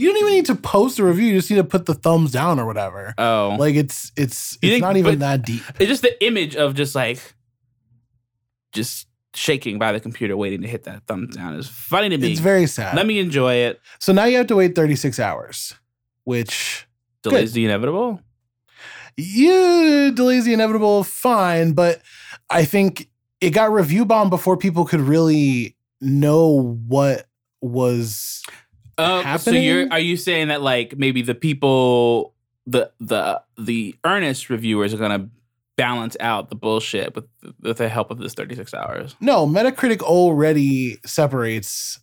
You 0.00 0.08
don't 0.08 0.18
even 0.22 0.32
need 0.32 0.46
to 0.46 0.54
post 0.54 0.98
a 0.98 1.04
review, 1.04 1.26
you 1.26 1.34
just 1.38 1.50
need 1.50 1.56
to 1.58 1.64
put 1.64 1.84
the 1.86 1.94
thumbs 1.94 2.32
down 2.32 2.58
or 2.58 2.66
whatever. 2.66 3.12
Oh, 3.18 3.56
Like 3.58 3.74
it's 3.74 4.10
it's 4.16 4.54
it's 4.54 4.72
think- 4.72 4.82
not 4.82 4.96
even 4.96 5.18
that 5.18 5.44
deep. 5.44 5.62
it's 5.78 5.88
just 5.88 6.02
the 6.02 6.24
image 6.24 6.56
of 6.56 6.74
just 6.74 6.94
like 6.94 7.20
just 8.72 9.06
shaking 9.34 9.78
by 9.78 9.92
the 9.92 10.00
computer 10.00 10.36
waiting 10.36 10.62
to 10.62 10.68
hit 10.68 10.84
that 10.84 11.06
thumbs 11.06 11.36
down 11.36 11.54
is 11.54 11.68
funny 11.68 12.08
to 12.08 12.18
me. 12.18 12.30
It's 12.32 12.40
very 12.40 12.66
sad. 12.66 12.96
Let 12.96 13.06
me 13.06 13.18
enjoy 13.20 13.54
it. 13.54 13.80
so 13.98 14.12
now 14.12 14.24
you 14.24 14.36
have 14.38 14.46
to 14.48 14.56
wait 14.56 14.74
36 14.74 15.18
hours, 15.20 15.74
which 16.24 16.86
Delays 17.22 17.52
the 17.52 17.64
inevitable. 17.64 18.20
yeah, 19.16 20.10
delays 20.14 20.44
the 20.46 20.54
inevitable, 20.54 21.04
fine, 21.04 21.72
but 21.72 22.00
I 22.48 22.64
think 22.64 23.08
it 23.40 23.50
got 23.50 23.70
review 23.72 24.04
bombed 24.06 24.30
before 24.30 24.56
people 24.56 24.84
could 24.84 25.00
really 25.00 25.76
know 26.00 26.78
what 26.86 27.26
was 27.60 28.42
Uh, 29.00 29.38
so 29.38 29.50
you're 29.50 29.90
are 29.90 29.98
you 29.98 30.16
saying 30.16 30.48
that 30.48 30.62
like 30.62 30.96
maybe 30.96 31.22
the 31.22 31.34
people 31.34 32.34
the 32.66 32.90
the 33.00 33.42
the 33.58 33.94
earnest 34.04 34.50
reviewers 34.50 34.94
are 34.94 34.98
gonna 34.98 35.28
balance 35.76 36.16
out 36.20 36.50
the 36.50 36.54
bullshit 36.54 37.14
with 37.14 37.24
with 37.60 37.78
the 37.78 37.88
help 37.88 38.10
of 38.10 38.18
this 38.18 38.34
36 38.34 38.74
hours? 38.74 39.16
no 39.20 39.46
Metacritic 39.46 40.02
already 40.02 40.98
separates 41.04 42.00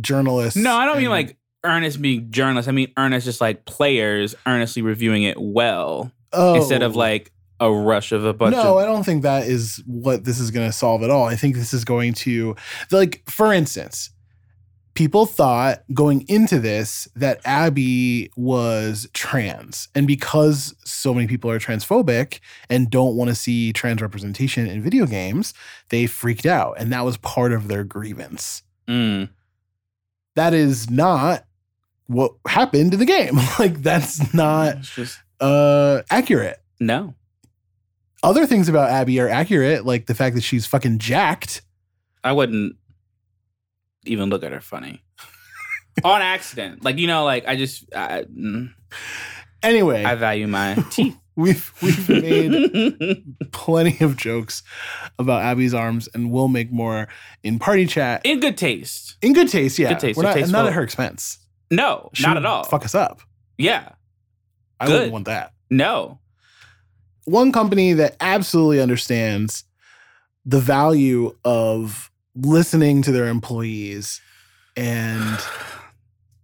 journalists. 0.00 0.56
No, 0.56 0.74
I 0.74 0.86
don't 0.86 0.98
mean 0.98 1.10
like 1.10 1.36
earnest 1.64 2.00
being 2.00 2.30
journalists. 2.30 2.68
I 2.68 2.72
mean 2.72 2.92
earnest 2.96 3.26
just 3.26 3.40
like 3.40 3.64
players 3.64 4.34
earnestly 4.46 4.82
reviewing 4.82 5.22
it 5.22 5.40
well 5.40 6.10
oh. 6.32 6.54
instead 6.54 6.82
of 6.82 6.96
like 6.96 7.32
a 7.62 7.72
rush 7.72 8.10
of 8.10 8.24
a 8.24 8.34
bunch 8.34 8.56
no, 8.56 8.76
of 8.76 8.82
I 8.82 8.86
don't 8.86 9.04
think 9.04 9.22
that 9.22 9.46
is 9.46 9.82
what 9.86 10.24
this 10.24 10.40
is 10.40 10.50
going 10.50 10.68
to 10.68 10.72
solve 10.72 11.04
at 11.04 11.10
all. 11.10 11.26
I 11.26 11.36
think 11.36 11.54
this 11.54 11.72
is 11.72 11.84
going 11.84 12.12
to, 12.14 12.56
like, 12.90 13.22
for 13.30 13.52
instance, 13.52 14.10
people 14.94 15.26
thought 15.26 15.82
going 15.94 16.24
into 16.28 16.58
this 16.58 17.08
that 17.16 17.40
Abby 17.44 18.30
was 18.36 19.08
trans. 19.12 19.88
And 19.94 20.06
because 20.06 20.74
so 20.84 21.14
many 21.14 21.26
people 21.26 21.50
are 21.50 21.58
transphobic 21.58 22.40
and 22.68 22.90
don't 22.90 23.16
want 23.16 23.28
to 23.28 23.34
see 23.34 23.72
trans 23.72 24.02
representation 24.02 24.66
in 24.66 24.82
video 24.82 25.06
games, 25.06 25.54
they 25.88 26.06
freaked 26.06 26.46
out. 26.46 26.74
And 26.78 26.92
that 26.92 27.04
was 27.04 27.16
part 27.16 27.52
of 27.52 27.68
their 27.68 27.84
grievance. 27.84 28.62
Mm. 28.86 29.30
That 30.34 30.54
is 30.54 30.90
not 30.90 31.44
what 32.06 32.32
happened 32.46 32.92
in 32.92 33.00
the 33.00 33.06
game. 33.06 33.38
like, 33.58 33.82
that's 33.82 34.34
not 34.34 34.80
just 34.80 35.18
uh, 35.40 36.02
accurate. 36.10 36.60
no. 36.80 37.14
other 38.22 38.46
things 38.46 38.68
about 38.68 38.90
Abby 38.90 39.18
are 39.20 39.28
accurate, 39.28 39.86
like 39.86 40.06
the 40.06 40.14
fact 40.14 40.34
that 40.34 40.42
she's 40.42 40.66
fucking 40.66 40.98
jacked. 40.98 41.62
I 42.24 42.32
wouldn't 42.32 42.76
even 44.04 44.28
look 44.30 44.42
at 44.44 44.52
her 44.52 44.60
funny. 44.60 45.02
On 46.04 46.22
accident. 46.22 46.84
Like, 46.84 46.98
you 46.98 47.06
know, 47.06 47.24
like 47.24 47.46
I 47.46 47.56
just 47.56 47.84
I, 47.94 48.22
mm, 48.24 48.72
Anyway, 49.62 50.04
I 50.04 50.14
value 50.16 50.46
my 50.48 50.74
teeth. 50.90 51.16
we've 51.36 51.72
we've 51.82 52.08
made 52.08 53.22
plenty 53.52 54.02
of 54.04 54.16
jokes 54.16 54.62
about 55.18 55.42
Abby's 55.42 55.74
arms, 55.74 56.08
and 56.14 56.30
we'll 56.32 56.48
make 56.48 56.72
more 56.72 57.08
in 57.42 57.58
party 57.58 57.86
chat 57.86 58.22
In 58.24 58.40
good 58.40 58.56
taste. 58.56 59.16
in 59.22 59.32
good 59.32 59.48
taste. 59.48 59.78
Yeah, 59.78 59.90
Good 59.90 60.00
taste, 60.00 60.16
We're 60.16 60.24
not, 60.24 60.34
tasteful. 60.34 60.52
not 60.52 60.66
at 60.66 60.72
her 60.72 60.82
expense. 60.82 61.38
No, 61.70 62.10
She 62.14 62.22
not 62.24 62.36
at 62.36 62.44
all. 62.44 62.64
Fuck 62.64 62.84
us 62.84 62.94
up. 62.94 63.20
Yeah. 63.56 63.90
I 64.80 64.86
Good. 64.86 64.92
wouldn't 64.94 65.12
want 65.12 65.24
that. 65.26 65.52
No. 65.70 66.18
One 67.24 67.52
company 67.52 67.92
that 67.94 68.16
absolutely 68.20 68.80
understands 68.80 69.64
the 70.44 70.58
value 70.58 71.36
of 71.44 72.10
listening 72.34 73.02
to 73.02 73.12
their 73.12 73.28
employees 73.28 74.20
and 74.76 75.38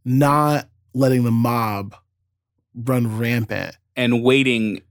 not 0.05 0.69
letting 0.95 1.25
the 1.25 1.31
mob 1.31 1.95
run 2.75 3.19
rampant 3.19 3.77
And 3.97 4.23
waiting 4.23 4.83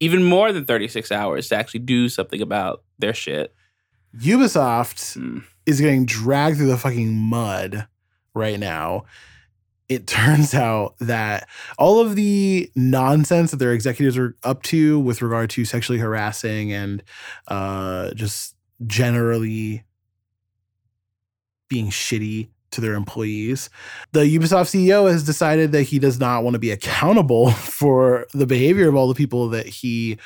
even 0.00 0.22
more 0.24 0.52
than 0.52 0.64
36 0.64 1.10
hours 1.12 1.48
to 1.48 1.56
actually 1.56 1.80
do 1.80 2.08
something 2.08 2.42
about 2.42 2.82
their 2.98 3.14
shit. 3.14 3.54
Ubisoft 4.18 5.16
Mm. 5.18 5.44
is 5.66 5.80
getting 5.80 6.04
dragged 6.04 6.58
through 6.58 6.66
the 6.66 6.76
fucking 6.76 7.16
mud 7.16 7.86
right 8.34 8.58
now. 8.60 9.04
It 9.88 10.06
turns 10.08 10.54
out 10.54 10.94
that 11.00 11.48
all 11.78 12.00
of 12.00 12.16
the 12.16 12.70
nonsense 12.74 13.50
that 13.52 13.58
their 13.58 13.72
executives 13.72 14.18
are 14.18 14.36
up 14.42 14.62
to 14.64 14.98
with 14.98 15.22
regard 15.22 15.50
to 15.50 15.64
sexually 15.64 15.98
harassing 15.98 16.72
and 16.72 17.02
uh, 17.48 18.12
just 18.14 18.56
generally 18.86 19.84
being 21.68 21.90
shitty 21.90 22.48
to 22.74 22.80
their 22.80 22.94
employees. 22.94 23.70
The 24.12 24.20
Ubisoft 24.20 24.68
CEO 24.74 25.10
has 25.10 25.24
decided 25.24 25.72
that 25.72 25.82
he 25.82 25.98
does 25.98 26.18
not 26.18 26.42
want 26.42 26.54
to 26.54 26.58
be 26.58 26.70
accountable 26.70 27.50
for 27.52 28.26
the 28.34 28.46
behavior 28.46 28.88
of 28.88 28.96
all 28.96 29.08
the 29.08 29.14
people 29.14 29.48
that 29.50 29.66
he 29.66 30.18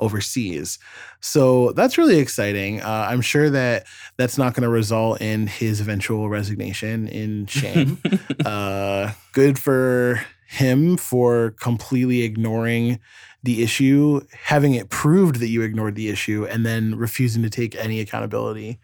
oversees. 0.00 0.78
So 1.20 1.72
that's 1.72 1.98
really 1.98 2.18
exciting. 2.18 2.80
Uh, 2.80 3.08
I'm 3.10 3.20
sure 3.20 3.50
that 3.50 3.86
that's 4.16 4.38
not 4.38 4.54
going 4.54 4.62
to 4.62 4.68
result 4.68 5.20
in 5.20 5.48
his 5.48 5.80
eventual 5.80 6.28
resignation 6.28 7.08
in 7.08 7.46
shame. 7.46 8.00
uh, 8.44 9.12
good 9.32 9.58
for 9.58 10.24
him 10.48 10.96
for 10.96 11.50
completely 11.60 12.22
ignoring 12.22 13.00
the 13.42 13.62
issue, 13.62 14.20
having 14.32 14.74
it 14.74 14.88
proved 14.88 15.36
that 15.36 15.48
you 15.48 15.62
ignored 15.62 15.94
the 15.94 16.08
issue, 16.08 16.46
and 16.46 16.64
then 16.64 16.96
refusing 16.96 17.42
to 17.42 17.50
take 17.50 17.74
any 17.76 18.00
accountability. 18.00 18.78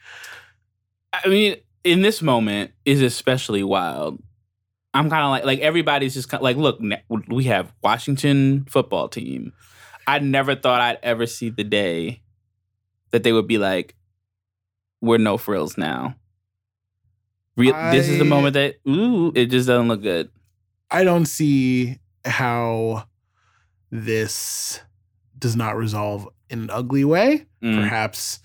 I 1.13 1.29
mean, 1.29 1.57
in 1.85 2.03
this 2.03 2.23
moment 2.23 2.73
is 2.85 3.03
especially 3.03 3.63
wild. 3.63 4.21
I'm 4.93 5.11
kind 5.11 5.25
of 5.25 5.31
like 5.31 5.45
like 5.45 5.61
everybody's 5.61 6.15
just 6.15 6.29
kind 6.29 6.43
like 6.43 6.57
look 6.57 6.81
we 7.29 7.45
have 7.45 7.73
Washington 7.83 8.65
football 8.69 9.09
team. 9.09 9.53
I 10.07 10.19
never 10.19 10.55
thought 10.55 10.81
I'd 10.81 10.99
ever 11.03 11.27
see 11.27 11.51
the 11.51 11.65
day 11.65 12.23
that 13.11 13.23
they 13.23 13.33
would 13.33 13.47
be 13.47 13.59
like 13.59 13.95
we're 15.01 15.19
no 15.19 15.37
frills 15.37 15.77
now. 15.77 16.17
Real, 17.57 17.75
I, 17.75 17.95
this 17.95 18.09
is 18.09 18.19
the 18.19 18.25
moment 18.25 18.55
that 18.55 18.77
ooh 18.89 19.33
it 19.35 19.47
just 19.47 19.67
doesn't 19.67 19.89
look 19.89 20.03
good. 20.03 20.31
I 20.91 21.05
don't 21.05 21.27
see 21.27 21.99
how 22.25 23.09
this 23.91 24.81
does 25.39 25.57
not 25.57 25.77
resolve 25.77 26.29
in 26.49 26.61
an 26.61 26.71
ugly 26.71 27.05
way. 27.05 27.47
Mm. 27.63 27.83
Perhaps 27.83 28.41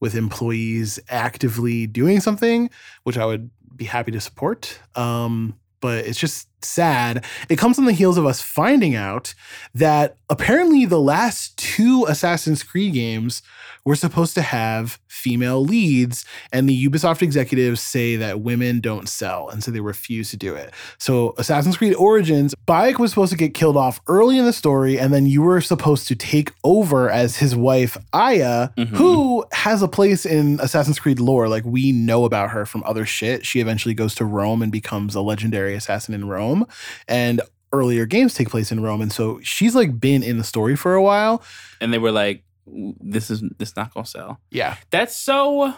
with 0.00 0.14
employees 0.14 0.98
actively 1.08 1.86
doing 1.86 2.20
something, 2.20 2.70
which 3.02 3.18
I 3.18 3.26
would 3.26 3.50
be 3.74 3.84
happy 3.84 4.12
to 4.12 4.20
support. 4.20 4.80
Um, 4.94 5.58
but 5.80 6.04
it's 6.06 6.18
just 6.18 6.48
sad. 6.64 7.24
It 7.48 7.56
comes 7.56 7.78
on 7.78 7.84
the 7.84 7.92
heels 7.92 8.18
of 8.18 8.26
us 8.26 8.40
finding 8.40 8.94
out 8.94 9.34
that 9.74 10.16
apparently 10.30 10.84
the 10.84 11.00
last 11.00 11.56
two 11.56 12.04
Assassin's 12.08 12.62
Creed 12.62 12.94
games 12.94 13.42
were 13.84 13.96
supposed 13.96 14.34
to 14.34 14.42
have 14.42 14.98
female 15.06 15.62
leads, 15.62 16.24
and 16.52 16.68
the 16.68 16.88
Ubisoft 16.88 17.22
executives 17.22 17.80
say 17.80 18.16
that 18.16 18.40
women 18.40 18.80
don't 18.80 19.08
sell, 19.08 19.48
and 19.48 19.64
so 19.64 19.70
they 19.70 19.80
refuse 19.80 20.30
to 20.30 20.36
do 20.36 20.54
it. 20.54 20.72
So, 20.98 21.34
Assassin's 21.38 21.76
Creed 21.76 21.94
Origins, 21.94 22.54
Bayek 22.66 22.98
was 22.98 23.10
supposed 23.10 23.32
to 23.32 23.38
get 23.38 23.54
killed 23.54 23.76
off 23.76 24.00
early 24.06 24.38
in 24.38 24.44
the 24.44 24.52
story, 24.52 24.98
and 24.98 25.12
then 25.12 25.26
you 25.26 25.42
were 25.42 25.60
supposed 25.60 26.06
to 26.08 26.14
take 26.14 26.52
over 26.64 27.10
as 27.10 27.38
his 27.38 27.56
wife, 27.56 27.96
Aya, 28.12 28.68
mm-hmm. 28.76 28.94
who 28.94 29.44
has 29.52 29.82
a 29.82 29.88
place 29.88 30.26
in 30.26 30.60
Assassin's 30.60 30.98
Creed 30.98 31.18
lore. 31.18 31.48
Like, 31.48 31.64
we 31.64 31.92
know 31.92 32.24
about 32.24 32.50
her 32.50 32.66
from 32.66 32.82
other 32.84 33.06
shit. 33.06 33.46
She 33.46 33.60
eventually 33.60 33.94
goes 33.94 34.14
to 34.16 34.24
Rome 34.24 34.62
and 34.62 34.70
becomes 34.70 35.14
a 35.14 35.22
legendary 35.22 35.74
assassin 35.74 36.14
in 36.14 36.28
Rome. 36.28 36.47
And 37.06 37.40
earlier 37.72 38.06
games 38.06 38.34
take 38.34 38.50
place 38.50 38.72
in 38.72 38.82
Rome. 38.82 39.00
And 39.00 39.12
so 39.12 39.40
she's 39.42 39.74
like 39.74 40.00
been 40.00 40.22
in 40.22 40.38
the 40.38 40.44
story 40.44 40.76
for 40.76 40.94
a 40.94 41.02
while. 41.02 41.42
And 41.80 41.92
they 41.92 41.98
were 41.98 42.12
like, 42.12 42.44
this 42.66 43.30
is 43.30 43.42
this 43.58 43.76
not 43.76 43.94
gonna 43.94 44.06
sell. 44.06 44.40
Yeah. 44.50 44.76
That's 44.90 45.16
so 45.16 45.74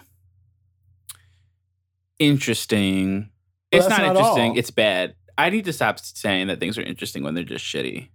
interesting. 2.18 3.30
Well, 3.72 3.80
it's 3.80 3.88
not, 3.88 4.00
not, 4.00 4.16
interesting. 4.16 4.50
All. 4.50 4.58
It's 4.58 4.70
bad. 4.70 5.14
I 5.38 5.50
need 5.50 5.64
to 5.64 5.72
stop 5.72 5.98
saying 6.00 6.48
that 6.48 6.60
things 6.60 6.76
are 6.76 6.82
interesting 6.82 7.22
when 7.22 7.34
they're 7.34 7.44
just 7.44 7.64
shitty. 7.64 8.08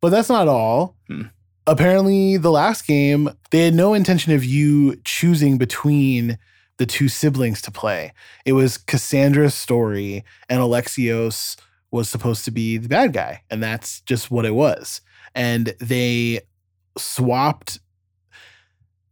But 0.00 0.10
that's 0.10 0.28
not 0.28 0.48
all. 0.48 0.96
Hmm. 1.08 1.24
Apparently, 1.66 2.38
the 2.38 2.50
last 2.50 2.86
game, 2.86 3.30
they 3.50 3.66
had 3.66 3.74
no 3.74 3.94
intention 3.94 4.32
of 4.32 4.44
you 4.44 4.96
choosing 5.04 5.58
between 5.58 6.38
the 6.78 6.86
two 6.86 7.08
siblings 7.08 7.62
to 7.62 7.70
play. 7.70 8.12
It 8.44 8.54
was 8.54 8.78
Kassandra's 8.78 9.54
story, 9.54 10.24
and 10.48 10.60
Alexios 10.60 11.56
was 11.92 12.08
supposed 12.08 12.44
to 12.46 12.50
be 12.50 12.78
the 12.78 12.88
bad 12.88 13.12
guy. 13.12 13.42
And 13.48 13.62
that's 13.62 14.00
just 14.00 14.30
what 14.30 14.44
it 14.44 14.54
was. 14.54 15.00
And 15.34 15.74
they 15.78 16.40
swapped 16.98 17.78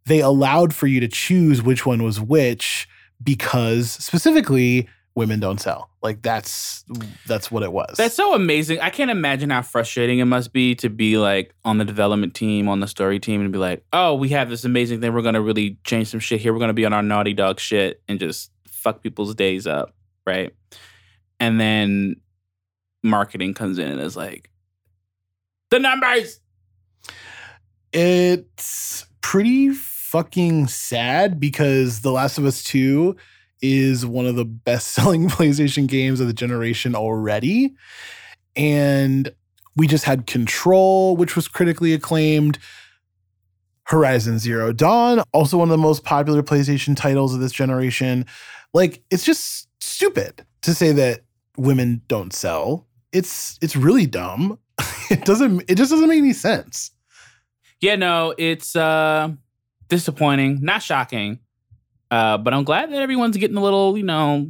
they 0.07 0.21
allowed 0.21 0.75
for 0.75 0.89
you 0.89 0.99
to 1.01 1.09
choose 1.09 1.63
which 1.63 1.87
one 1.87 2.03
was 2.03 2.21
which 2.21 2.89
because 3.23 3.91
specifically 3.91 4.89
women 5.15 5.39
don't 5.39 5.61
sell. 5.61 5.91
Like 6.03 6.23
that's 6.23 6.85
that's 7.27 7.51
what 7.51 7.63
it 7.63 7.73
was. 7.73 7.97
That's 7.97 8.15
so 8.15 8.35
amazing. 8.35 8.81
I 8.81 8.91
can't 8.91 9.11
imagine 9.11 9.51
how 9.51 9.63
frustrating 9.63 10.19
it 10.19 10.25
must 10.25 10.53
be 10.53 10.75
to 10.77 10.89
be 10.89 11.17
like 11.19 11.55
on 11.65 11.79
the 11.79 11.85
development 11.85 12.35
team, 12.35 12.69
on 12.69 12.81
the 12.81 12.89
story 12.89 13.21
team, 13.21 13.41
and 13.41 13.53
be 13.53 13.59
like, 13.59 13.85
oh, 13.93 14.15
we 14.15 14.31
have 14.31 14.49
this 14.49 14.65
amazing 14.65 15.01
thing. 15.01 15.13
We're 15.13 15.23
gonna 15.23 15.43
really 15.43 15.79
change 15.85 16.09
some 16.09 16.21
shit 16.21 16.41
here. 16.41 16.53
We're 16.53 16.61
gonna 16.61 16.73
be 16.73 16.87
on 16.87 16.93
our 16.93 17.03
naughty 17.03 17.35
dog 17.35 17.61
shit 17.61 18.03
and 18.09 18.19
just 18.19 18.51
fuck 18.67 19.03
people's 19.03 19.35
days 19.35 19.67
up, 19.67 19.95
right? 20.27 20.53
And 21.39 21.61
then 21.61 22.17
marketing 23.03 23.55
comes 23.55 23.79
in 23.79 23.91
and 23.91 24.01
is 24.01 24.17
like, 24.17 24.51
the 25.71 25.79
numbers. 25.79 26.41
It's 27.93 29.07
pretty 29.21 29.71
fucking 29.71 30.67
sad 30.67 31.39
because 31.39 32.01
The 32.01 32.11
Last 32.11 32.39
of 32.39 32.45
Us 32.45 32.63
2 32.65 33.17
is 33.63 34.05
one 34.05 34.27
of 34.27 34.37
the 34.37 34.45
best 34.45 34.89
selling 34.93 35.29
PlayStation 35.29 35.87
games 35.87 36.21
of 36.21 36.27
the 36.27 36.33
generation 36.33 36.95
already. 36.95 37.75
And 38.57 39.31
we 39.77 39.87
just 39.87 40.05
had 40.05 40.27
Control, 40.27 41.17
which 41.17 41.37
was 41.37 41.49
critically 41.49 41.93
acclaimed. 41.95 42.59
Horizon 43.85 44.39
Zero 44.39 44.73
Dawn, 44.73 45.21
also 45.33 45.59
one 45.59 45.69
of 45.69 45.73
the 45.73 45.79
most 45.79 46.05
popular 46.05 46.45
PlayStation 46.45 46.97
titles 46.97 47.35
of 47.35 47.41
this 47.41 47.51
generation. 47.51 48.25
Like, 48.73 49.03
it's 49.11 49.25
just 49.25 49.69
stupid 49.81 50.47
to 50.63 50.75
say 50.75 50.93
that 50.93 51.23
women 51.57 52.03
don't 52.07 52.33
sell. 52.33 52.87
It's 53.13 53.59
it's 53.61 53.77
really 53.77 54.07
dumb. 54.07 54.59
it 55.11 55.25
doesn't 55.25 55.63
it 55.69 55.77
just 55.77 55.91
doesn't 55.91 56.09
make 56.09 56.19
any 56.19 56.33
sense. 56.33 56.93
Yeah, 57.81 57.97
no, 57.97 58.35
it's 58.37 58.77
uh 58.77 59.31
disappointing, 59.89 60.61
not 60.63 60.83
shocking. 60.83 61.41
Uh, 62.11 62.39
but 62.39 62.53
I'm 62.53 62.65
glad 62.65 62.91
that 62.91 63.01
everyone's 63.01 63.37
getting 63.37 63.57
a 63.57 63.63
little, 63.63 63.97
you 63.97 64.03
know, 64.03 64.49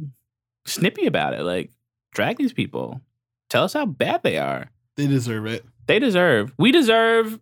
snippy 0.65 1.05
about 1.05 1.33
it. 1.33 1.43
Like, 1.43 1.71
drag 2.13 2.37
these 2.37 2.53
people. 2.53 3.01
Tell 3.49 3.63
us 3.63 3.73
how 3.73 3.85
bad 3.85 4.23
they 4.23 4.37
are. 4.37 4.71
They 4.95 5.07
deserve 5.07 5.45
it. 5.45 5.65
They 5.87 5.99
deserve. 5.99 6.53
We 6.57 6.71
deserve 6.71 7.39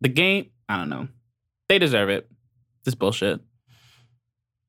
the 0.00 0.08
game. 0.08 0.50
I 0.68 0.76
don't 0.76 0.90
know. 0.90 1.08
They 1.68 1.78
deserve 1.78 2.08
it. 2.10 2.28
This 2.84 2.94
bullshit. 2.94 3.40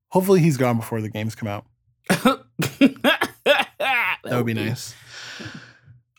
Hopefully 0.09 0.39
he's 0.39 0.57
gone 0.57 0.77
before 0.77 1.01
the 1.01 1.09
games 1.09 1.35
come 1.35 1.49
out. 1.49 1.65
that 2.09 2.39
would 4.23 4.45
be 4.45 4.53
nice. 4.53 4.95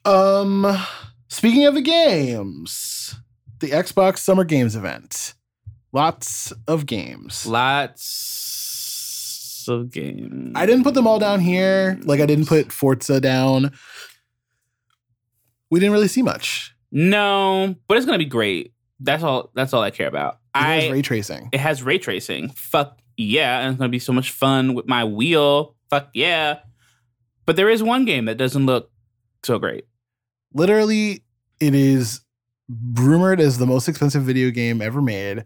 Um 0.07 0.79
speaking 1.27 1.66
of 1.66 1.75
the 1.75 1.83
games, 1.83 3.16
the 3.59 3.71
Xbox 3.71 4.19
Summer 4.19 4.45
Games 4.45 4.77
event. 4.77 5.35
Lots 5.92 6.53
of 6.69 6.87
games. 6.87 7.45
Lots 7.45 8.07
of 9.69 9.90
games. 9.90 10.53
I 10.55 10.64
didn't 10.64 10.85
put 10.85 10.95
them 10.95 11.09
all 11.09 11.19
down 11.19 11.40
here. 11.40 11.99
Like 12.05 12.21
I 12.21 12.27
didn't 12.27 12.47
put 12.47 12.71
Forza 12.71 13.21
down. 13.21 13.73
We 15.71 15.81
didn't 15.81 15.92
really 15.92 16.07
see 16.07 16.23
much. 16.23 16.73
No, 16.92 17.75
but 17.88 17.97
it's 17.97 18.07
gonna 18.07 18.19
be 18.19 18.27
great. 18.27 18.73
That's 19.01 19.25
all. 19.25 19.51
That's 19.55 19.73
all 19.75 19.83
I 19.83 19.90
care 19.90 20.07
about. 20.07 20.35
It 20.35 20.62
I, 20.62 20.75
has 20.77 20.92
ray 20.92 21.03
tracing. 21.03 21.49
It 21.53 21.59
has 21.59 21.83
ray 21.83 21.99
tracing. 21.99 22.51
Fuck 22.51 23.01
yeah, 23.16 23.61
and 23.61 23.71
it's 23.71 23.79
gonna 23.79 23.88
be 23.88 23.99
so 23.99 24.12
much 24.12 24.31
fun 24.31 24.75
with 24.75 24.87
my 24.87 25.03
wheel. 25.03 25.75
Fuck 25.90 26.11
yeah. 26.14 26.61
But 27.45 27.57
there 27.57 27.69
is 27.69 27.83
one 27.83 28.05
game 28.05 28.27
that 28.27 28.37
doesn't 28.37 28.66
look 28.66 28.92
so 29.42 29.59
great. 29.59 29.85
Literally, 30.57 31.23
it 31.61 31.75
is 31.75 32.23
rumored 32.95 33.40
as 33.40 33.59
the 33.59 33.66
most 33.66 33.88
expensive 33.88 34.23
video 34.23 34.51
game 34.51 34.81
ever 34.81 35.01
made 35.03 35.45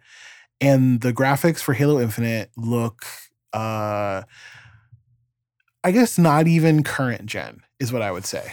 and 0.61 1.01
the 1.01 1.13
graphics 1.13 1.59
for 1.61 1.75
Halo 1.75 2.01
Infinite 2.01 2.51
look 2.57 3.05
uh 3.53 4.23
I 5.83 5.91
guess 5.93 6.19
not 6.19 6.47
even 6.47 6.83
current 6.83 7.27
gen 7.27 7.63
is 7.79 7.93
what 7.93 8.03
I 8.03 8.13
would 8.13 8.25
say. 8.25 8.53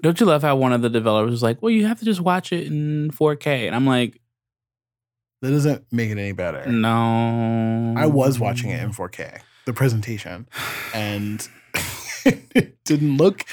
Don't 0.00 0.18
you 0.20 0.26
love 0.26 0.42
how 0.42 0.56
one 0.56 0.72
of 0.72 0.80
the 0.80 0.88
developers 0.88 1.32
was 1.32 1.42
like, 1.42 1.60
"Well, 1.60 1.72
you 1.72 1.86
have 1.86 1.98
to 1.98 2.04
just 2.04 2.20
watch 2.20 2.52
it 2.52 2.68
in 2.68 3.10
4K." 3.10 3.66
And 3.66 3.74
I'm 3.74 3.84
like, 3.84 4.20
that 5.42 5.50
doesn't 5.50 5.84
make 5.92 6.10
it 6.10 6.18
any 6.18 6.30
better. 6.30 6.66
No. 6.70 7.94
I 7.96 8.06
was 8.06 8.38
watching 8.38 8.70
it 8.70 8.80
in 8.80 8.92
4K, 8.92 9.40
the 9.66 9.72
presentation, 9.72 10.48
and 10.94 11.46
it 12.24 12.82
didn't 12.84 13.16
look 13.16 13.44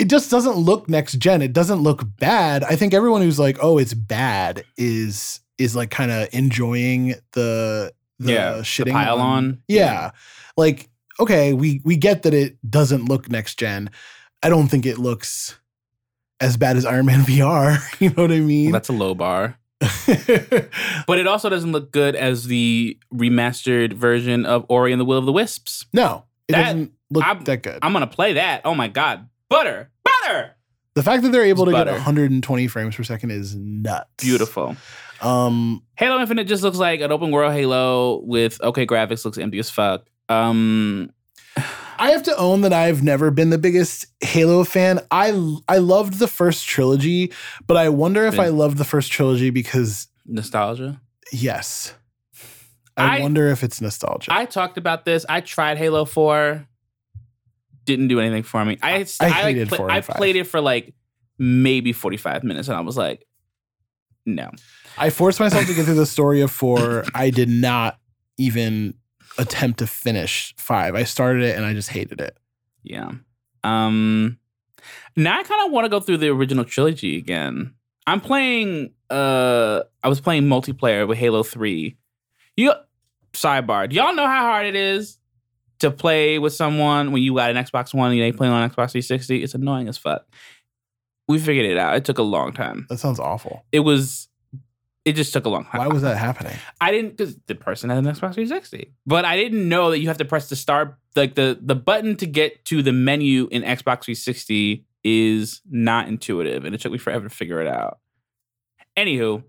it 0.00 0.08
just 0.08 0.30
doesn't 0.30 0.56
look 0.56 0.88
next 0.88 1.14
gen. 1.18 1.42
It 1.42 1.52
doesn't 1.52 1.80
look 1.82 2.02
bad. 2.18 2.64
I 2.64 2.74
think 2.74 2.94
everyone 2.94 3.22
who's 3.22 3.38
like, 3.38 3.58
"Oh, 3.62 3.78
it's 3.78 3.94
bad," 3.94 4.64
is 4.76 5.40
is 5.58 5.76
like 5.76 5.90
kind 5.90 6.10
of 6.10 6.28
enjoying 6.32 7.14
the 7.32 7.92
the 8.18 8.32
yeah, 8.32 8.52
shitting 8.60 8.86
the 8.86 8.92
pile 8.92 9.20
on. 9.20 9.44
on. 9.44 9.62
Yeah. 9.68 10.10
Like, 10.56 10.88
okay, 11.20 11.52
we 11.52 11.80
we 11.84 11.96
get 11.96 12.22
that 12.22 12.34
it 12.34 12.56
doesn't 12.68 13.04
look 13.06 13.30
next 13.30 13.58
gen. 13.58 13.90
I 14.42 14.48
don't 14.48 14.68
think 14.68 14.86
it 14.86 14.98
looks 14.98 15.58
as 16.40 16.56
bad 16.56 16.76
as 16.78 16.84
Iron 16.86 17.06
Man 17.06 17.20
VR. 17.26 17.78
You 18.00 18.08
know 18.10 18.22
what 18.22 18.32
I 18.32 18.40
mean? 18.40 18.66
Well, 18.66 18.72
that's 18.72 18.88
a 18.88 18.92
low 18.94 19.14
bar. 19.14 19.56
But 21.06 21.18
it 21.18 21.26
also 21.26 21.48
doesn't 21.48 21.72
look 21.72 21.90
good 21.92 22.14
as 22.14 22.44
the 22.46 22.98
remastered 23.12 23.92
version 23.94 24.46
of 24.46 24.64
Ori 24.68 24.92
and 24.92 25.00
the 25.00 25.04
Will 25.04 25.18
of 25.18 25.26
the 25.26 25.32
Wisps. 25.32 25.86
no, 25.92 26.24
it 26.48 26.52
That- 26.52 26.62
doesn't 26.64 26.92
look 27.10 27.24
I'm- 27.24 27.44
that 27.44 27.62
good. 27.62 27.78
I'm 27.82 27.92
gonna 27.92 28.06
play 28.06 28.34
that. 28.34 28.62
Oh 28.64 28.74
my 28.74 28.88
god, 28.88 29.28
butter, 29.50 29.90
butter, 30.04 30.56
the 30.94 31.02
fact 31.02 31.22
that 31.24 31.30
they're 31.32 31.44
able 31.44 31.66
to 31.66 31.70
It's 31.72 31.78
get 31.84 31.86
120 31.92 32.66
frames 32.68 32.96
per 32.96 33.02
second 33.02 33.30
is 33.32 33.54
nuts. 33.54 34.08
beautiful. 34.24 34.76
Um, 35.20 35.82
Halo 35.96 36.18
Infinite 36.18 36.44
just 36.48 36.62
looks 36.62 36.78
like 36.78 37.00
an 37.02 37.12
open 37.12 37.30
world 37.30 37.52
Halo 37.52 38.22
with 38.24 38.58
okay 38.62 38.86
graphics, 38.86 39.24
looks 39.24 39.36
empty 39.36 39.58
as 39.58 39.68
fuck. 39.68 40.06
Um, 40.30 41.10
I 41.98 42.12
have 42.12 42.22
to 42.22 42.36
own 42.38 42.62
that 42.62 42.72
I've 42.72 43.02
never 43.02 43.30
been 43.30 43.50
the 43.50 43.58
biggest 43.58 44.06
Halo 44.22 44.64
fan. 44.64 45.00
I 45.10 45.28
I 45.68 45.76
loved 45.78 46.14
the 46.14 46.26
first 46.28 46.66
trilogy, 46.66 47.32
but 47.66 47.76
I 47.76 47.90
wonder 47.90 48.24
if 48.24 48.36
Yeah. 48.36 48.42
I 48.44 48.48
loved 48.48 48.78
the 48.78 48.84
first 48.84 49.12
trilogy 49.12 49.50
because 49.50 50.08
nostalgia. 50.24 51.00
yes. 51.32 51.92
I, 52.96 53.18
I- 53.18 53.20
wonder 53.20 53.48
if 53.48 53.62
it's 53.62 53.80
nostalgia. 53.80 54.32
I 54.32 54.44
talked 54.46 54.78
about 54.78 55.04
this. 55.04 55.26
I 55.28 55.40
tried 55.42 55.76
Halo 55.78 56.04
Four. 56.06 56.66
Didn't 57.84 58.08
do 58.08 58.20
anything 58.20 58.42
for 58.42 58.64
me. 58.64 58.78
I 58.82 59.06
I 59.20 59.26
like, 59.26 59.32
hated 59.32 59.68
pla- 59.68 59.76
four 59.78 59.90
I 59.90 60.00
played 60.00 60.36
it 60.36 60.44
for 60.44 60.60
like 60.60 60.94
maybe 61.38 61.92
45 61.92 62.44
minutes, 62.44 62.68
and 62.68 62.76
I 62.76 62.80
was 62.80 62.96
like, 62.96 63.26
no. 64.26 64.50
I 64.98 65.10
forced 65.10 65.40
myself 65.40 65.66
to 65.66 65.74
get 65.74 65.84
through 65.86 65.94
the 65.94 66.06
story 66.06 66.40
of 66.40 66.50
four. 66.50 67.04
I 67.14 67.30
did 67.30 67.48
not 67.48 67.98
even 68.36 68.94
attempt 69.38 69.78
to 69.78 69.86
finish 69.86 70.54
five. 70.58 70.94
I 70.94 71.04
started 71.04 71.42
it 71.42 71.56
and 71.56 71.64
I 71.64 71.72
just 71.72 71.88
hated 71.88 72.20
it. 72.20 72.36
Yeah. 72.82 73.12
Um 73.64 74.38
now 75.16 75.38
I 75.38 75.42
kind 75.42 75.66
of 75.66 75.72
want 75.72 75.84
to 75.84 75.88
go 75.88 76.00
through 76.00 76.18
the 76.18 76.28
original 76.28 76.64
trilogy 76.64 77.16
again. 77.16 77.74
I'm 78.06 78.20
playing 78.20 78.92
uh 79.08 79.82
I 80.02 80.08
was 80.08 80.20
playing 80.20 80.44
multiplayer 80.44 81.06
with 81.06 81.18
Halo 81.18 81.42
3. 81.42 81.96
You 82.56 82.72
sidebar. 83.32 83.88
Do 83.88 83.96
y'all 83.96 84.14
know 84.14 84.26
how 84.26 84.42
hard 84.42 84.66
it 84.66 84.76
is 84.76 85.18
to 85.80 85.90
play 85.90 86.38
with 86.38 86.54
someone 86.54 87.12
when 87.12 87.22
you 87.22 87.34
got 87.34 87.50
an 87.50 87.56
Xbox 87.56 87.92
One 87.92 88.12
and 88.12 88.20
they 88.20 88.32
playing 88.32 88.52
on 88.52 88.68
Xbox 88.68 88.92
360? 88.92 89.42
It's 89.42 89.54
annoying 89.54 89.88
as 89.88 89.98
fuck. 89.98 90.26
We 91.28 91.38
figured 91.38 91.66
it 91.66 91.76
out. 91.76 91.96
It 91.96 92.04
took 92.04 92.18
a 92.18 92.22
long 92.22 92.52
time. 92.52 92.86
That 92.88 92.98
sounds 92.98 93.20
awful. 93.20 93.64
It 93.72 93.80
was 93.80 94.28
it 95.04 95.14
just 95.14 95.32
took 95.32 95.46
a 95.46 95.48
long 95.48 95.64
time. 95.64 95.78
Why 95.78 95.86
was 95.86 96.02
that 96.02 96.16
happening? 96.18 96.54
I 96.80 96.90
didn't 96.90 97.16
because 97.16 97.36
the 97.46 97.54
person 97.54 97.88
had 97.90 97.98
an 97.98 98.04
Xbox 98.04 98.34
360, 98.34 98.92
but 99.06 99.24
I 99.24 99.36
didn't 99.36 99.68
know 99.68 99.90
that 99.90 99.98
you 99.98 100.08
have 100.08 100.18
to 100.18 100.24
press 100.24 100.48
the 100.48 100.56
start 100.56 100.96
like 101.16 101.34
the 101.34 101.58
the 101.60 101.74
button 101.74 102.16
to 102.16 102.26
get 102.26 102.64
to 102.66 102.82
the 102.82 102.92
menu 102.92 103.48
in 103.50 103.62
Xbox 103.62 104.04
360 104.04 104.84
is 105.02 105.62
not 105.70 106.08
intuitive, 106.08 106.64
and 106.64 106.74
it 106.74 106.80
took 106.80 106.92
me 106.92 106.98
forever 106.98 107.28
to 107.28 107.34
figure 107.34 107.60
it 107.60 107.68
out. 107.68 107.98
Anywho, 108.96 109.42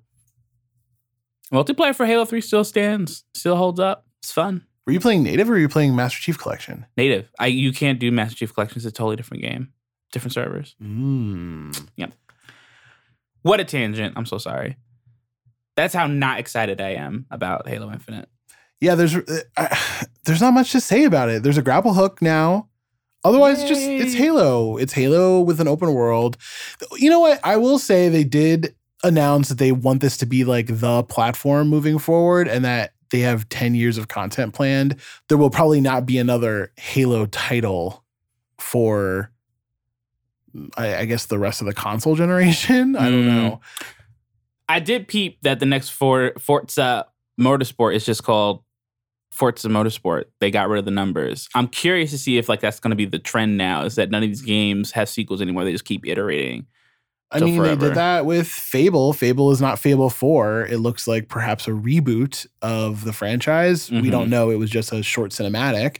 multiplayer 1.52 1.94
for 1.94 2.06
Halo 2.06 2.26
3 2.26 2.40
still 2.42 2.64
stands, 2.64 3.26
still 3.34 3.58
holds 3.58 3.80
up. 3.80 4.06
It's 4.22 4.32
fun. 4.32 4.66
Were 4.92 4.96
you 4.96 5.00
playing 5.00 5.24
native 5.24 5.50
or 5.50 5.54
were 5.54 5.58
you 5.58 5.70
playing 5.70 5.96
Master 5.96 6.20
Chief 6.20 6.38
Collection? 6.38 6.86
Native. 6.98 7.32
I 7.40 7.48
you 7.48 7.72
can't 7.72 7.98
do 7.98 8.12
Master 8.12 8.36
Chief 8.36 8.54
Collection. 8.54 8.76
It's 8.78 8.86
a 8.86 8.92
totally 8.92 9.16
different 9.16 9.42
game, 9.42 9.72
different 10.12 10.34
servers. 10.34 10.76
Mm. 10.84 12.12
What 13.42 13.62
a 13.62 13.64
tangent. 13.64 14.16
I'm 14.18 14.26
so 14.26 14.38
sorry. 14.38 14.76
That's 15.78 15.94
how 15.94 16.08
not 16.08 16.40
excited 16.40 16.82
I 16.82 16.90
am 16.96 17.26
about 17.32 17.70
Halo 17.70 17.90
Infinite. 17.90 18.28
Yeah, 18.82 18.96
there's 18.96 19.16
uh, 19.16 19.42
there's 20.26 20.42
not 20.42 20.54
much 20.54 20.74
to 20.74 20.82
say 20.82 21.06
about 21.06 21.30
it. 21.30 21.42
There's 21.42 21.58
a 21.58 21.62
grapple 21.62 21.94
hook 21.94 22.22
now. 22.22 22.68
Otherwise, 23.24 23.64
just 23.64 23.84
it's 23.84 24.14
Halo. 24.14 24.76
It's 24.76 24.92
Halo 24.92 25.40
with 25.40 25.62
an 25.62 25.70
open 25.70 25.94
world. 25.94 26.36
You 26.98 27.10
know 27.10 27.22
what? 27.22 27.40
I 27.46 27.56
will 27.56 27.80
say 27.80 28.10
they 28.10 28.26
did 28.26 28.76
announce 29.06 29.48
that 29.48 29.58
they 29.58 29.72
want 29.72 30.02
this 30.02 30.18
to 30.18 30.26
be 30.26 30.44
like 30.44 30.68
the 30.68 31.04
platform 31.04 31.70
moving 31.70 31.98
forward, 31.98 32.50
and 32.50 32.66
that 32.66 32.92
they 33.12 33.20
have 33.20 33.48
ten 33.50 33.76
years 33.76 33.98
of 33.98 34.08
content 34.08 34.54
planned. 34.54 34.96
There 35.30 35.38
will 35.38 35.50
probably 35.50 35.82
not 35.82 36.06
be 36.06 36.18
another 36.18 36.72
Halo 36.78 37.26
title 37.28 38.04
for, 38.58 39.32
I, 40.78 40.96
I 40.98 41.06
guess, 41.06 41.26
the 41.28 41.40
rest 41.40 41.62
of 41.62 41.68
the 41.68 41.74
console 41.74 42.16
generation. 42.24 42.96
I 42.96 43.10
don't 43.10 43.24
Mm. 43.24 43.26
know. 43.36 43.62
I 44.70 44.80
did 44.80 45.08
peep 45.08 45.40
that 45.42 45.60
the 45.60 45.66
next 45.66 45.90
for 45.90 46.32
Forza 46.40 47.06
Motorsport 47.40 47.94
is 47.94 48.06
just 48.06 48.24
called 48.24 48.64
Forza 49.34 49.68
Motorsport. 49.68 50.26
They 50.40 50.50
got 50.52 50.70
rid 50.70 50.80
of 50.80 50.86
the 50.86 50.92
numbers. 50.92 51.50
I'm 51.56 51.68
curious 51.68 52.12
to 52.12 52.18
see 52.18 52.38
if 52.38 52.48
like 52.48 52.62
that's 52.62 52.80
going 52.80 52.92
to 52.92 52.96
be 52.96 53.06
the 53.06 53.20
trend 53.20 53.58
now. 53.58 53.84
Is 53.84 53.96
that 53.96 54.10
none 54.12 54.24
of 54.24 54.30
these 54.30 54.42
games 54.42 54.92
have 54.92 55.10
sequels 55.10 55.42
anymore? 55.42 55.66
They 55.66 55.72
just 55.74 55.84
keep 55.86 56.08
iterating. 56.08 56.68
I 57.32 57.40
mean, 57.40 57.62
they 57.62 57.76
did 57.76 57.96
that 57.96 58.26
with 58.26 58.48
Fable. 58.48 59.14
Fable 59.14 59.52
is 59.52 59.62
not 59.62 59.80
Fable 59.80 60.10
4. 60.10 60.66
It 60.66 60.80
looks 60.80 61.08
like 61.08 61.30
perhaps 61.30 61.68
a 61.68 61.72
reboot 61.72 62.46
of 62.62 63.06
the 63.06 63.14
franchise. 63.14 63.90
We 63.90 64.02
Mhm. 64.04 64.12
don't 64.12 64.30
know. 64.30 64.50
It 64.50 64.58
was 64.58 64.70
just 64.70 64.92
a 64.92 65.02
short 65.02 65.32
cinematic. 65.32 65.98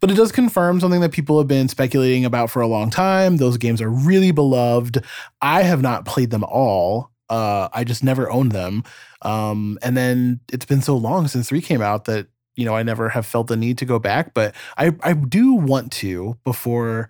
But 0.00 0.10
it 0.10 0.14
does 0.14 0.32
confirm 0.32 0.78
something 0.80 1.00
that 1.00 1.12
people 1.12 1.38
have 1.38 1.48
been 1.48 1.68
speculating 1.68 2.26
about 2.26 2.50
for 2.50 2.60
a 2.60 2.66
long 2.66 2.90
time. 2.90 3.38
Those 3.38 3.56
games 3.56 3.80
are 3.80 3.88
really 3.88 4.30
beloved. 4.30 5.02
I 5.40 5.62
have 5.62 5.80
not 5.80 6.04
played 6.04 6.30
them 6.30 6.44
all. 6.44 7.10
Uh, 7.30 7.68
I 7.72 7.82
just 7.84 8.04
never 8.04 8.30
owned 8.30 8.52
them. 8.52 8.84
Um, 9.22 9.78
and 9.82 9.96
then 9.96 10.40
it's 10.52 10.66
been 10.66 10.82
so 10.82 10.96
long 10.96 11.26
since 11.28 11.48
3 11.48 11.62
came 11.62 11.80
out 11.80 12.04
that, 12.04 12.26
you 12.54 12.66
know, 12.66 12.76
I 12.76 12.82
never 12.82 13.08
have 13.08 13.24
felt 13.24 13.46
the 13.46 13.56
need 13.56 13.78
to 13.78 13.86
go 13.86 13.98
back. 13.98 14.34
But 14.34 14.54
I, 14.76 14.92
I 15.02 15.14
do 15.14 15.54
want 15.54 15.90
to 15.92 16.36
before 16.44 17.08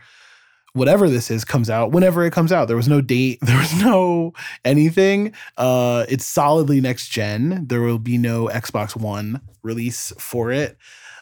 whatever 0.76 1.08
this 1.08 1.30
is 1.30 1.44
comes 1.44 1.68
out 1.70 1.90
whenever 1.90 2.24
it 2.24 2.32
comes 2.32 2.52
out 2.52 2.68
there 2.68 2.76
was 2.76 2.88
no 2.88 3.00
date 3.00 3.38
there 3.42 3.58
was 3.58 3.82
no 3.82 4.32
anything 4.64 5.32
uh 5.56 6.04
it's 6.08 6.24
solidly 6.26 6.80
next 6.80 7.08
gen 7.08 7.66
there 7.66 7.80
will 7.80 7.98
be 7.98 8.18
no 8.18 8.46
xbox 8.48 8.94
one 8.94 9.40
release 9.62 10.12
for 10.18 10.52
it 10.52 10.76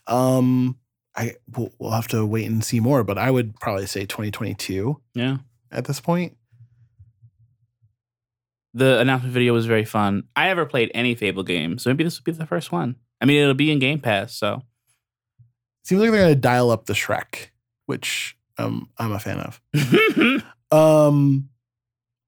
um 0.07 0.77
i 1.17 1.33
we'll, 1.57 1.73
we'll 1.79 1.91
have 1.93 2.09
to 2.09 2.27
wait 2.27 2.47
and 2.51 2.63
see 2.65 2.81
more 2.81 3.03
but 3.05 3.17
i 3.17 3.31
would 3.31 3.59
probably 3.61 3.87
say 3.87 4.05
2022 4.05 5.01
Yeah. 5.15 5.39
at 5.71 5.85
this 5.87 6.01
point 6.01 6.37
The 8.75 8.99
announcement 8.99 9.33
video 9.33 9.53
was 9.53 9.67
very 9.67 9.85
fun. 9.85 10.25
I 10.35 10.47
never 10.49 10.67
played 10.67 10.91
any 10.95 11.15
Fable 11.15 11.45
game, 11.45 11.79
so 11.79 11.91
maybe 11.91 12.03
this 12.03 12.19
would 12.19 12.25
be 12.25 12.33
the 12.33 12.45
first 12.45 12.73
one. 12.73 12.97
I 13.21 13.25
mean, 13.25 13.41
it'll 13.41 13.55
be 13.55 13.71
in 13.71 13.79
Game 13.79 14.01
Pass, 14.01 14.35
so 14.35 14.63
seems 15.85 16.01
like 16.01 16.11
they're 16.11 16.23
gonna 16.23 16.35
dial 16.35 16.71
up 16.73 16.87
the 16.87 16.93
shrek 16.95 17.51
which 17.87 18.37
um 18.59 18.89
i'm 18.99 19.13
a 19.13 19.19
fan 19.19 19.39
of. 19.41 19.61
Um 20.71 21.49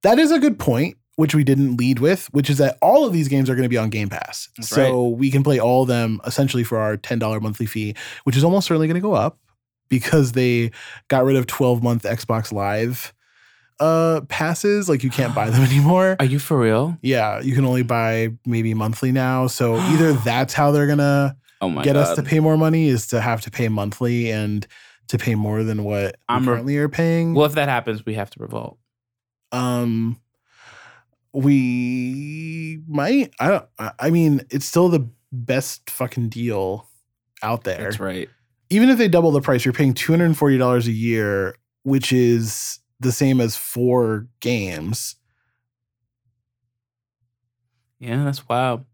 that 0.02 0.18
is 0.18 0.30
a 0.30 0.38
good 0.38 0.58
point 0.58 0.96
which 1.16 1.34
we 1.34 1.42
didn't 1.42 1.76
lead 1.78 1.98
with 1.98 2.26
which 2.32 2.48
is 2.50 2.58
that 2.58 2.76
all 2.82 3.04
of 3.04 3.12
these 3.12 3.26
games 3.28 3.48
are 3.50 3.54
going 3.54 3.62
to 3.64 3.68
be 3.68 3.78
on 3.78 3.90
game 3.90 4.08
pass. 4.08 4.48
That's 4.56 4.68
so 4.68 5.08
we 5.08 5.30
can 5.30 5.42
play 5.42 5.58
all 5.58 5.82
of 5.82 5.88
them 5.88 6.20
essentially 6.24 6.62
for 6.62 6.78
our 6.78 6.96
$10 6.96 7.40
monthly 7.40 7.66
fee 7.66 7.94
which 8.24 8.36
is 8.36 8.44
almost 8.44 8.66
certainly 8.68 8.86
going 8.86 8.94
to 8.96 9.00
go 9.00 9.14
up 9.14 9.38
because 9.88 10.32
they 10.32 10.70
got 11.08 11.24
rid 11.24 11.36
of 11.36 11.46
12 11.46 11.82
month 11.82 12.02
xbox 12.04 12.52
live 12.52 13.12
uh 13.80 14.20
passes. 14.28 14.88
Like 14.88 15.02
you 15.02 15.10
can't 15.10 15.34
buy 15.34 15.50
them 15.50 15.62
anymore. 15.70 16.16
Are 16.20 16.24
you 16.26 16.38
for 16.38 16.58
real? 16.58 16.96
yeah 17.02 17.40
you 17.40 17.54
can 17.54 17.64
only 17.64 17.82
buy 17.82 18.28
maybe 18.46 18.74
monthly 18.74 19.10
now. 19.12 19.46
So 19.48 19.76
either 19.76 20.12
that's 20.24 20.54
how 20.54 20.70
they're 20.70 20.86
gonna 20.86 21.36
Oh 21.62 21.70
get 21.82 21.94
god! 21.94 21.96
us 21.96 22.14
to 22.16 22.22
pay 22.22 22.38
more 22.38 22.58
money 22.58 22.88
is 22.88 23.06
to 23.08 23.20
have 23.20 23.40
to 23.42 23.50
pay 23.50 23.68
monthly. 23.68 24.30
And 24.30 24.66
to 25.08 25.18
pay 25.18 25.34
more 25.34 25.62
than 25.62 25.84
what 25.84 26.16
I'm 26.28 26.42
we 26.42 26.48
re- 26.48 26.54
currently 26.54 26.76
are 26.78 26.88
paying 26.88 27.34
well, 27.34 27.46
if 27.46 27.52
that 27.54 27.68
happens, 27.68 28.04
we 28.06 28.14
have 28.14 28.30
to 28.30 28.40
revolt. 28.40 28.78
um 29.52 30.20
we 31.32 32.80
might 32.88 33.34
i 33.38 33.48
don't 33.48 33.66
I- 34.00 34.10
mean 34.10 34.40
it's 34.50 34.64
still 34.66 34.88
the 34.88 35.06
best 35.32 35.90
fucking 35.90 36.30
deal 36.30 36.88
out 37.42 37.64
there 37.64 37.82
That's 37.82 38.00
right. 38.00 38.28
even 38.70 38.88
if 38.88 38.96
they 38.96 39.06
double 39.08 39.30
the 39.32 39.42
price 39.42 39.64
you're 39.64 39.74
paying 39.74 39.92
$240 39.92 40.86
a 40.86 40.90
year 40.92 41.56
which 41.82 42.10
is 42.12 42.78
the 43.00 43.12
same 43.12 43.40
as 43.42 43.54
four 43.56 44.26
games 44.40 45.16
Yeah, 47.98 48.24
that's 48.24 48.46
wild. 48.48 48.84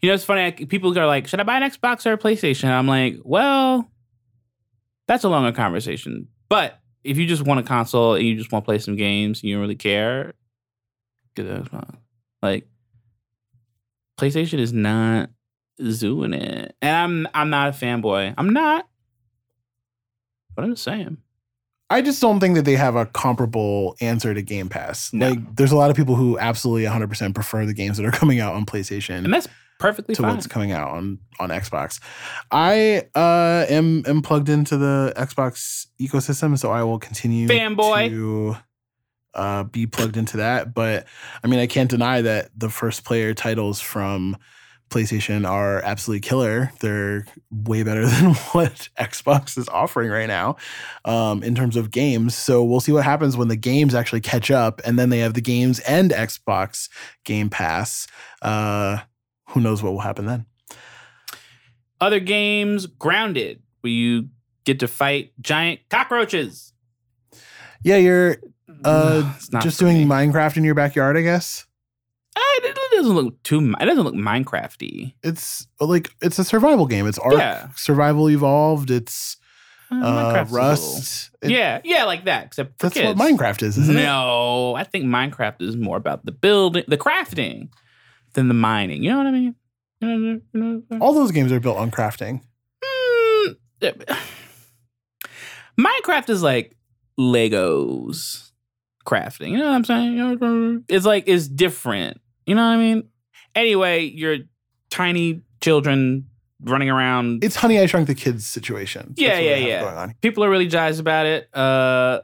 You 0.00 0.08
know, 0.08 0.14
it's 0.14 0.24
funny. 0.24 0.44
I, 0.44 0.50
people 0.52 0.96
are 0.96 1.06
like, 1.06 1.26
"Should 1.26 1.40
I 1.40 1.42
buy 1.42 1.56
an 1.56 1.68
Xbox 1.68 2.06
or 2.06 2.12
a 2.12 2.18
PlayStation?" 2.18 2.68
I'm 2.68 2.86
like, 2.86 3.16
"Well, 3.24 3.90
that's 5.06 5.24
a 5.24 5.28
longer 5.28 5.52
conversation." 5.52 6.28
But 6.48 6.80
if 7.02 7.18
you 7.18 7.26
just 7.26 7.42
want 7.42 7.60
a 7.60 7.62
console 7.62 8.14
and 8.14 8.26
you 8.26 8.36
just 8.36 8.50
want 8.52 8.64
to 8.64 8.66
play 8.66 8.78
some 8.78 8.96
games, 8.96 9.42
and 9.42 9.48
you 9.48 9.56
don't 9.56 9.62
really 9.62 9.74
care, 9.74 10.34
get 11.34 11.46
an 11.46 11.64
Xbox. 11.64 11.96
Like, 12.42 12.66
PlayStation 14.18 14.58
is 14.58 14.72
not 14.72 15.30
zooing 15.80 16.34
it, 16.34 16.76
and 16.80 16.96
I'm 16.96 17.28
I'm 17.34 17.50
not 17.50 17.68
a 17.68 17.72
fanboy. 17.72 18.34
I'm 18.38 18.52
not, 18.52 18.88
but 20.54 20.64
I'm 20.64 20.72
just 20.72 20.84
saying. 20.84 21.18
I 21.94 22.02
just 22.02 22.20
don't 22.20 22.40
think 22.40 22.54
that 22.56 22.64
they 22.64 22.76
have 22.76 22.96
a 22.96 23.06
comparable 23.06 23.96
answer 24.00 24.34
to 24.34 24.42
game 24.42 24.68
pass 24.68 25.12
No. 25.12 25.30
like 25.30 25.56
there's 25.56 25.72
a 25.72 25.76
lot 25.76 25.90
of 25.90 25.96
people 25.96 26.14
who 26.16 26.38
absolutely 26.38 26.84
100% 26.84 27.34
prefer 27.34 27.64
the 27.66 27.74
games 27.74 27.96
that 27.96 28.06
are 28.06 28.10
coming 28.22 28.40
out 28.40 28.54
on 28.54 28.66
playstation 28.66 29.24
And 29.24 29.32
that's 29.32 29.48
perfectly 29.80 30.14
to 30.14 30.22
fine. 30.22 30.34
what's 30.34 30.46
coming 30.46 30.70
out 30.72 30.88
on 30.90 31.18
on 31.40 31.48
Xbox. 31.50 32.00
I 32.50 33.08
uh 33.14 33.66
am 33.68 34.04
am 34.06 34.22
plugged 34.22 34.48
into 34.48 34.76
the 34.76 35.12
Xbox 35.16 35.86
ecosystem, 36.00 36.56
so 36.58 36.70
I 36.70 36.82
will 36.84 36.98
continue 37.00 37.48
Fanboy. 37.48 38.08
to 38.08 38.56
uh, 39.34 39.64
be 39.64 39.86
plugged 39.86 40.16
into 40.16 40.36
that. 40.38 40.72
But 40.74 41.06
I 41.42 41.48
mean, 41.48 41.58
I 41.58 41.66
can't 41.66 41.90
deny 41.90 42.22
that 42.22 42.50
the 42.56 42.70
first 42.70 43.04
player 43.04 43.34
titles 43.34 43.80
from 43.80 44.36
PlayStation 44.94 45.48
are 45.48 45.82
absolutely 45.82 46.20
killer. 46.20 46.72
They're 46.80 47.26
way 47.50 47.82
better 47.82 48.06
than 48.08 48.34
what 48.52 48.88
Xbox 48.98 49.58
is 49.58 49.68
offering 49.68 50.10
right 50.10 50.28
now 50.28 50.56
um, 51.04 51.42
in 51.42 51.54
terms 51.54 51.76
of 51.76 51.90
games. 51.90 52.34
So 52.36 52.62
we'll 52.62 52.80
see 52.80 52.92
what 52.92 53.04
happens 53.04 53.36
when 53.36 53.48
the 53.48 53.56
games 53.56 53.94
actually 53.94 54.20
catch 54.20 54.50
up, 54.50 54.80
and 54.84 54.98
then 54.98 55.10
they 55.10 55.18
have 55.18 55.34
the 55.34 55.40
games 55.40 55.80
and 55.80 56.10
Xbox 56.10 56.88
Game 57.24 57.50
Pass. 57.50 58.06
Uh, 58.40 58.98
who 59.50 59.60
knows 59.60 59.82
what 59.82 59.92
will 59.92 60.00
happen 60.00 60.26
then? 60.26 60.46
Other 62.00 62.20
games, 62.20 62.86
Grounded, 62.86 63.62
where 63.80 63.92
you 63.92 64.28
get 64.64 64.78
to 64.80 64.88
fight 64.88 65.32
giant 65.40 65.80
cockroaches. 65.90 66.72
Yeah, 67.82 67.96
you're 67.96 68.36
uh, 68.84 69.34
not 69.50 69.62
just 69.62 69.78
doing 69.78 69.98
me. 69.98 70.04
Minecraft 70.04 70.56
in 70.56 70.64
your 70.64 70.74
backyard, 70.74 71.16
I 71.16 71.22
guess. 71.22 71.66
Uh, 72.36 72.40
It 72.64 72.76
doesn't 72.92 73.14
look 73.14 73.42
too. 73.42 73.74
It 73.80 73.84
doesn't 73.84 74.02
look 74.04 74.14
Minecrafty. 74.14 75.14
It's 75.22 75.66
like 75.80 76.10
it's 76.22 76.38
a 76.38 76.44
survival 76.44 76.86
game. 76.86 77.06
It's 77.06 77.18
Ark 77.18 77.34
Yeah. 77.34 77.68
Survival 77.76 78.28
Evolved. 78.30 78.90
It's 78.90 79.36
Uh, 79.92 79.96
uh, 79.96 79.98
Minecraft's 80.34 80.50
a 80.50 80.54
little- 80.54 80.68
Rust. 80.68 81.30
It- 81.42 81.50
yeah, 81.50 81.80
yeah, 81.84 82.04
like 82.04 82.24
that. 82.24 82.46
Except 82.46 82.78
for 82.78 82.86
that's 82.88 82.94
kids. 82.94 83.06
what 83.06 83.16
Minecraft 83.18 83.62
is, 83.62 83.78
isn't 83.78 83.96
it? 83.96 84.02
no, 84.02 84.74
I 84.74 84.82
think 84.84 85.04
Minecraft 85.04 85.60
is 85.62 85.76
more 85.76 85.96
about 85.96 86.24
the 86.24 86.32
building, 86.32 86.84
the 86.88 86.96
crafting, 86.98 87.68
than 88.32 88.48
the 88.48 88.54
mining. 88.54 89.02
You 89.04 89.10
know 89.10 89.18
what 89.18 89.26
I 89.26 89.30
mean? 89.30 89.54
You 90.00 90.08
know, 90.08 90.40
you 90.52 90.60
know 90.60 90.82
I'm? 90.90 91.02
All 91.02 91.12
those 91.14 91.30
games 91.30 91.52
are 91.52 91.60
built 91.60 91.76
on 91.76 91.90
crafting. 91.90 92.40
Mm, 92.82 93.56
Minecraft 95.78 96.30
is 96.30 96.42
like 96.42 96.76
Legos 97.18 98.50
crafting. 99.06 99.50
You 99.50 99.58
know 99.58 99.66
what 99.66 99.74
I'm 99.74 99.84
saying? 99.84 100.12
You 100.12 100.18
know 100.18 100.24
what 100.34 100.42
I'm 100.42 100.72
saying? 100.72 100.84
It's 100.88 101.06
like 101.06 101.24
it's 101.26 101.48
different. 101.48 102.20
You 102.46 102.54
know 102.54 102.62
what 102.62 102.74
I 102.74 102.76
mean? 102.76 103.08
Anyway, 103.54 104.04
you're 104.04 104.38
tiny 104.90 105.42
children 105.60 106.26
running 106.60 106.90
around. 106.90 107.44
It's 107.44 107.56
Honey 107.56 107.78
I 107.78 107.86
Shrunk 107.86 108.06
the 108.06 108.14
Kids 108.14 108.46
situation. 108.46 109.14
Yeah, 109.16 109.38
yeah, 109.38 109.56
yeah. 109.56 109.80
Going 109.82 109.96
on. 109.96 110.14
People 110.20 110.44
are 110.44 110.50
really 110.50 110.66
jazzed 110.66 111.00
about 111.00 111.26
it. 111.26 111.48
Uh, 111.54 112.20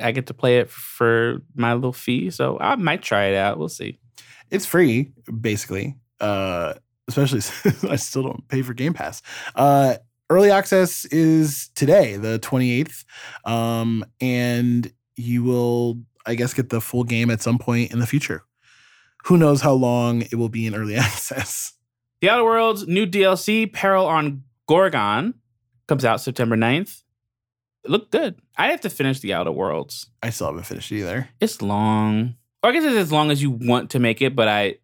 I 0.00 0.12
get 0.12 0.26
to 0.28 0.34
play 0.34 0.58
it 0.58 0.70
for 0.70 1.38
my 1.54 1.74
little 1.74 1.92
fee, 1.92 2.30
so 2.30 2.58
I 2.60 2.76
might 2.76 3.02
try 3.02 3.26
it 3.26 3.36
out. 3.36 3.58
We'll 3.58 3.68
see. 3.68 3.98
It's 4.50 4.66
free, 4.66 5.12
basically. 5.40 5.96
Uh, 6.20 6.74
especially 7.08 7.40
since 7.40 7.84
I 7.84 7.96
still 7.96 8.22
don't 8.22 8.46
pay 8.48 8.62
for 8.62 8.74
Game 8.74 8.94
Pass. 8.94 9.22
Uh, 9.54 9.96
early 10.28 10.50
access 10.50 11.04
is 11.06 11.70
today, 11.74 12.16
the 12.16 12.38
28th. 12.38 13.04
Um, 13.44 14.04
and 14.20 14.92
you 15.16 15.42
will, 15.42 16.00
I 16.26 16.34
guess, 16.34 16.54
get 16.54 16.70
the 16.70 16.80
full 16.80 17.04
game 17.04 17.30
at 17.30 17.42
some 17.42 17.58
point 17.58 17.92
in 17.92 17.98
the 17.98 18.06
future. 18.06 18.44
Who 19.24 19.36
knows 19.36 19.60
how 19.60 19.72
long 19.72 20.22
it 20.22 20.34
will 20.34 20.48
be 20.48 20.66
in 20.66 20.74
early 20.74 20.96
access? 20.96 21.72
The 22.20 22.30
Outer 22.30 22.44
Worlds 22.44 22.86
new 22.86 23.06
DLC, 23.06 23.72
Peril 23.72 24.06
on 24.06 24.44
Gorgon, 24.68 25.34
comes 25.88 26.04
out 26.04 26.20
September 26.20 26.56
9th. 26.56 27.02
It 27.84 27.90
looked 27.90 28.10
good. 28.12 28.38
I 28.58 28.68
have 28.70 28.82
to 28.82 28.90
finish 28.90 29.20
the 29.20 29.32
Outer 29.32 29.52
Worlds. 29.52 30.10
I 30.22 30.30
still 30.30 30.48
haven't 30.48 30.64
finished 30.66 30.92
either. 30.92 31.28
It's 31.40 31.62
long. 31.62 32.34
Or 32.62 32.70
I 32.70 32.72
guess 32.74 32.84
it's 32.84 32.94
as 32.96 33.10
long 33.10 33.30
as 33.30 33.40
you 33.42 33.50
want 33.50 33.90
to 33.90 33.98
make 33.98 34.20
it, 34.20 34.36
but 34.36 34.48
I, 34.48 34.74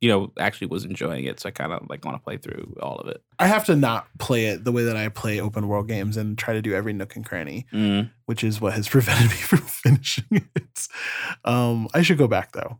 you 0.00 0.08
know, 0.08 0.32
actually 0.38 0.68
was 0.68 0.86
enjoying 0.86 1.24
it. 1.24 1.38
So 1.38 1.50
I 1.50 1.52
kind 1.52 1.70
of 1.70 1.86
like 1.90 2.02
want 2.02 2.16
to 2.16 2.24
play 2.24 2.38
through 2.38 2.78
all 2.80 2.96
of 2.96 3.08
it. 3.08 3.22
I 3.38 3.46
have 3.46 3.66
to 3.66 3.76
not 3.76 4.06
play 4.18 4.46
it 4.46 4.64
the 4.64 4.72
way 4.72 4.84
that 4.84 4.96
I 4.96 5.10
play 5.10 5.38
open 5.38 5.68
world 5.68 5.86
games 5.86 6.16
and 6.16 6.38
try 6.38 6.54
to 6.54 6.62
do 6.62 6.72
every 6.72 6.94
nook 6.94 7.14
and 7.14 7.26
cranny, 7.26 7.66
Mm. 7.74 8.10
which 8.24 8.42
is 8.42 8.58
what 8.58 8.72
has 8.72 8.88
prevented 8.94 9.28
me 9.30 9.36
from 9.36 9.58
finishing 9.66 10.24
it. 10.30 10.88
Um, 11.44 11.88
I 11.92 12.00
should 12.00 12.16
go 12.16 12.26
back 12.26 12.52
though. 12.52 12.78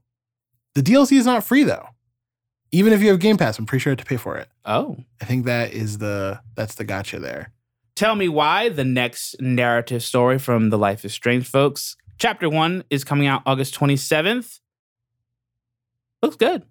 The 0.75 0.83
DLC 0.83 1.19
is 1.19 1.27
not 1.27 1.45
free 1.45 1.65
though. 1.65 1.87
Even 2.73 2.93
if 2.93 3.03
you 3.03 3.09
have 3.09 3.19
Game 3.19 3.37
Pass, 3.37 3.59
I'm 3.59 3.67
pretty 3.67 3.83
sure 3.83 3.91
you 3.91 3.97
have 3.97 4.05
to 4.05 4.09
pay 4.09 4.17
for 4.17 4.37
it. 4.37 4.49
Oh. 4.65 4.97
I 5.21 5.25
think 5.25 5.45
that 5.47 5.73
is 5.73 5.99
the 5.99 6.41
that's 6.55 6.77
the 6.77 6.85
gotcha 6.85 7.19
there. 7.19 7.53
Tell 7.97 8.15
Me 8.15 8.29
Why, 8.29 8.69
the 8.69 8.85
next 8.85 9.41
narrative 9.41 10.03
story 10.03 10.39
from 10.39 10.71
The 10.71 10.79
Life 10.79 11.05
is 11.05 11.13
Strange, 11.13 11.47
folks. 11.47 11.97
Chapter 12.19 12.49
one 12.49 12.85
is 12.91 13.05
coming 13.05 13.27
out 13.27 13.43
August 13.47 13.75
27th. 13.75 14.61
Looks 16.23 16.37
good. 16.37 16.65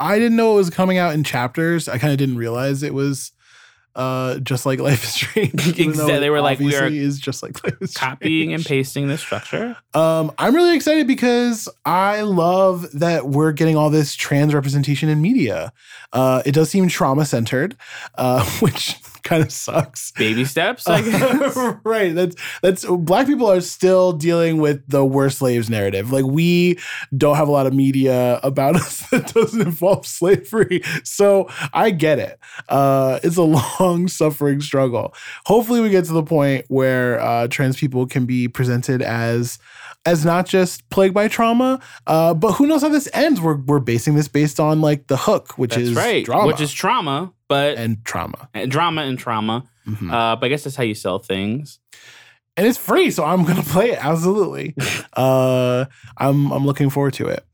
I 0.00 0.18
didn't 0.18 0.36
know 0.36 0.52
it 0.52 0.56
was 0.56 0.70
coming 0.70 0.98
out 0.98 1.14
in 1.14 1.24
chapters. 1.24 1.88
I 1.88 1.98
kind 1.98 2.12
of 2.12 2.18
didn't 2.18 2.36
realize 2.36 2.82
it 2.82 2.94
was 2.94 3.32
uh 3.94 4.38
just 4.40 4.66
like 4.66 4.80
Life 4.80 5.04
is 5.04 5.12
Strange. 5.12 5.78
Exactly. 5.78 6.20
They 6.20 6.30
were 6.30 6.40
like, 6.40 6.58
we 6.58 6.74
are 6.76 6.86
is 6.86 7.18
just 7.18 7.42
like 7.42 7.62
Life 7.64 7.80
is 7.80 7.94
Copying 7.94 8.52
and 8.52 8.64
pasting 8.64 9.08
this 9.08 9.20
structure. 9.20 9.76
Um, 9.92 10.32
I'm 10.38 10.54
really 10.54 10.74
excited 10.74 11.06
because 11.06 11.68
I 11.84 12.22
love 12.22 12.90
that 12.92 13.26
we're 13.26 13.52
getting 13.52 13.76
all 13.76 13.90
this 13.90 14.14
trans 14.14 14.54
representation 14.54 15.08
in 15.08 15.20
media. 15.20 15.72
Uh, 16.12 16.42
it 16.46 16.52
does 16.52 16.70
seem 16.70 16.88
trauma 16.88 17.24
centered, 17.24 17.76
uh, 18.16 18.44
which 18.60 18.96
kind 19.24 19.42
of 19.42 19.50
sucks. 19.50 20.12
Baby 20.12 20.44
steps, 20.44 20.86
I 20.86 21.02
guess. 21.02 21.56
right. 21.84 22.14
That's 22.14 22.36
that's 22.62 22.84
black 22.84 23.26
people 23.26 23.50
are 23.50 23.60
still 23.60 24.12
dealing 24.12 24.58
with 24.58 24.86
the 24.88 25.04
worst 25.04 25.38
slaves 25.38 25.68
narrative. 25.68 26.12
Like 26.12 26.24
we 26.24 26.78
don't 27.16 27.36
have 27.36 27.48
a 27.48 27.52
lot 27.52 27.66
of 27.66 27.74
media 27.74 28.38
about 28.42 28.76
us 28.76 29.08
that 29.10 29.32
doesn't 29.34 29.60
involve 29.60 30.06
slavery. 30.06 30.82
So 31.02 31.48
I 31.72 31.90
get 31.90 32.18
it. 32.18 32.38
Uh, 32.68 33.18
it's 33.22 33.36
a 33.36 33.42
long 33.80 34.08
suffering 34.08 34.60
struggle. 34.60 35.14
Hopefully 35.46 35.80
we 35.80 35.90
get 35.90 36.04
to 36.04 36.12
the 36.12 36.22
point 36.22 36.66
where 36.68 37.20
uh, 37.20 37.48
trans 37.48 37.76
people 37.76 38.06
can 38.06 38.26
be 38.26 38.46
presented 38.46 39.02
as 39.02 39.58
as 40.06 40.24
not 40.24 40.46
just 40.46 40.88
plagued 40.90 41.14
by 41.14 41.28
trauma, 41.28 41.80
uh, 42.06 42.34
but 42.34 42.52
who 42.52 42.66
knows 42.66 42.82
how 42.82 42.88
this 42.88 43.08
ends? 43.14 43.40
We're 43.40 43.56
we're 43.56 43.80
basing 43.80 44.14
this 44.14 44.28
based 44.28 44.60
on 44.60 44.80
like 44.80 45.06
the 45.06 45.16
hook, 45.16 45.56
which 45.58 45.70
That's 45.74 45.88
is 45.88 45.94
right. 45.96 46.24
drama 46.24 46.46
Which 46.46 46.60
is 46.60 46.72
trauma, 46.72 47.32
but 47.48 47.76
and 47.78 48.04
trauma. 48.04 48.48
and 48.54 48.70
drama 48.70 49.02
and 49.02 49.18
trauma. 49.18 49.64
Mhm. 49.86 50.12
Uh, 50.12 50.36
but 50.36 50.46
I 50.46 50.48
guess 50.48 50.64
that's 50.64 50.76
how 50.76 50.82
you 50.84 50.94
sell 50.94 51.18
things. 51.18 51.78
and 52.56 52.66
it's 52.66 52.78
free, 52.78 53.10
so 53.10 53.24
I'm 53.24 53.44
gonna 53.44 53.62
play 53.74 53.90
it 53.92 53.98
absolutely. 54.04 54.74
uh, 55.14 55.86
I'm 56.18 56.52
I'm 56.52 56.64
looking 56.66 56.90
forward 56.90 57.14
to 57.14 57.26
it. 57.28 57.44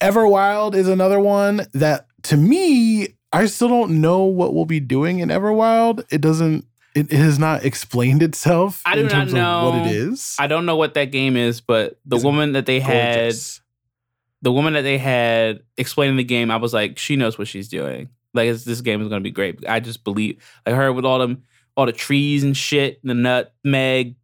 Everwild 0.00 0.74
is 0.74 0.88
another 0.88 1.18
one 1.18 1.66
that 1.72 2.06
to 2.24 2.36
me 2.36 3.08
I 3.32 3.46
still 3.46 3.68
don't 3.68 4.00
know 4.00 4.24
what 4.24 4.54
we'll 4.54 4.64
be 4.66 4.80
doing 4.80 5.18
in 5.18 5.28
Everwild. 5.30 6.04
It 6.10 6.20
doesn't. 6.20 6.64
It, 6.96 7.12
it 7.12 7.18
has 7.18 7.38
not 7.38 7.64
explained 7.64 8.22
itself 8.22 8.82
I 8.86 8.94
do 8.94 9.00
in 9.00 9.06
not 9.06 9.12
terms 9.12 9.34
of 9.34 9.64
what 9.64 9.86
it 9.86 9.94
is. 9.94 10.34
I 10.38 10.46
don't 10.46 10.64
know 10.64 10.76
what 10.76 10.94
that 10.94 11.12
game 11.12 11.36
is, 11.36 11.60
but 11.60 12.00
the 12.06 12.16
It's 12.16 12.24
woman 12.24 12.52
that 12.52 12.64
they 12.64 12.80
had, 12.80 13.34
the 14.40 14.50
woman 14.50 14.72
that 14.72 14.82
they 14.82 14.96
had 14.96 15.60
explaining 15.76 16.16
the 16.16 16.24
game, 16.24 16.50
I 16.50 16.56
was 16.56 16.72
like, 16.72 16.98
she 16.98 17.16
knows 17.16 17.38
what 17.38 17.48
she's 17.48 17.68
doing. 17.68 18.08
Like 18.32 18.48
it's, 18.48 18.64
this 18.64 18.80
game 18.80 19.02
is 19.02 19.08
going 19.08 19.20
to 19.20 19.24
be 19.24 19.30
great. 19.30 19.62
I 19.68 19.80
just 19.80 20.04
believe, 20.04 20.42
like 20.64 20.74
her 20.74 20.92
with 20.92 21.04
all 21.04 21.18
them, 21.18 21.42
all 21.76 21.84
the 21.84 21.92
trees 21.92 22.42
and 22.42 22.56
shit, 22.56 22.98
the 23.04 23.14
nutmeg, 23.14 24.14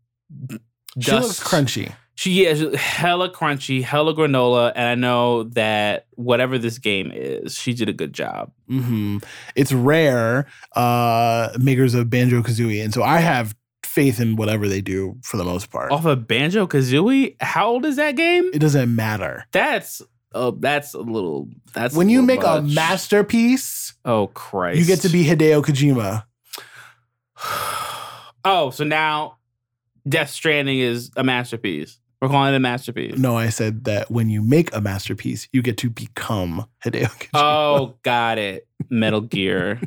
She 0.99 1.11
looks 1.13 1.43
crunchy. 1.43 1.93
She 2.15 2.45
is 2.45 2.75
hella 2.75 3.31
crunchy, 3.31 3.83
hella 3.83 4.15
granola, 4.15 4.73
and 4.77 4.87
I 4.87 4.95
know 4.95 5.45
that 5.45 6.07
whatever 6.15 6.59
this 6.59 6.79
game 6.79 7.11
is, 7.13 7.55
she 7.57 7.73
did 7.73 7.89
a 7.89 7.93
good 7.93 8.13
job. 8.13 8.53
hmm 8.69 9.19
It's 9.57 9.73
rare, 9.73 10.47
uh, 10.77 11.51
makers 11.59 11.95
of 11.95 12.11
Banjo 12.11 12.43
Kazooie, 12.43 12.85
and 12.85 12.93
so 12.93 13.03
I 13.03 13.19
have 13.19 13.55
faith 13.85 14.21
in 14.21 14.37
whatever 14.37 14.69
they 14.69 14.81
do 14.81 15.17
for 15.23 15.37
the 15.37 15.45
most 15.45 15.71
part. 15.71 15.91
Off 15.91 16.05
of 16.05 16.27
Banjo 16.29 16.67
Kazooie, 16.67 17.37
how 17.41 17.69
old 17.69 17.85
is 17.87 17.97
that 17.97 18.17
game? 18.17 18.51
It 18.53 18.59
doesn't 18.59 18.95
matter. 18.95 19.47
That's 19.53 20.03
oh, 20.35 20.53
that's 20.53 20.93
a 20.95 21.01
little. 21.01 21.49
That's 21.73 21.95
when 21.95 22.09
you 22.11 22.21
make 22.23 22.43
a 22.45 22.61
masterpiece, 22.63 23.95
Oh 24.05 24.27
Christ! 24.29 24.79
you 24.79 24.85
get 24.85 25.01
to 25.01 25.09
be 25.09 25.25
Hideo 25.25 25.63
Kojima. 25.65 26.25
oh, 28.45 28.71
so 28.71 28.85
now 28.85 29.39
Death 30.09 30.31
Stranding 30.31 30.79
is 30.79 31.11
a 31.17 31.25
masterpiece. 31.25 31.99
We're 32.23 32.29
calling 32.29 32.55
it 32.55 32.57
a 32.57 32.61
masterpiece. 32.61 33.19
No, 33.19 33.37
I 33.37 33.49
said 33.49 33.83
that 33.85 34.09
when 34.11 34.31
you 34.31 34.43
make 34.43 34.75
a 34.75 34.81
masterpiece, 34.81 35.49
you 35.53 35.61
get 35.61 35.77
to 35.79 35.91
become 35.91 36.67
Hideo 36.85 37.07
Kojima. 37.09 37.29
Oh, 37.35 37.95
got 38.05 38.39
it. 38.39 38.69
Metal 38.89 39.21
Gear 39.21 39.81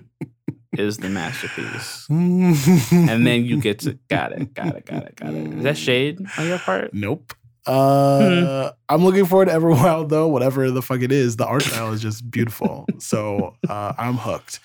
is 0.78 0.98
the 0.98 1.08
masterpiece. 1.10 2.06
and 2.10 3.26
then 3.26 3.46
you 3.46 3.62
get 3.62 3.80
to 3.80 3.98
got 4.10 4.34
it, 4.34 4.54
got 4.54 4.76
it, 4.76 4.86
got 4.86 5.04
it, 5.06 5.16
got 5.16 5.34
it. 5.34 5.54
Is 5.54 5.64
that 5.64 5.78
shade 5.78 6.20
on 6.38 6.48
your 6.48 6.60
part? 6.60 6.94
Nope. 6.94 7.34
Uh, 7.66 8.70
Hmm. 8.70 8.76
I'm 8.94 9.04
looking 9.06 9.26
forward 9.26 9.46
to 9.46 9.52
Everwild 9.54 10.10
though. 10.10 10.28
Whatever 10.28 10.70
the 10.72 10.82
fuck 10.82 11.02
it 11.02 11.12
is, 11.14 11.38
the 11.38 11.46
art 11.48 11.64
style 11.64 11.94
is 11.94 12.02
just 12.02 12.30
beautiful. 12.30 12.86
so 13.00 13.56
uh, 13.70 13.94
I'm 13.98 14.18
hooked. 14.18 14.60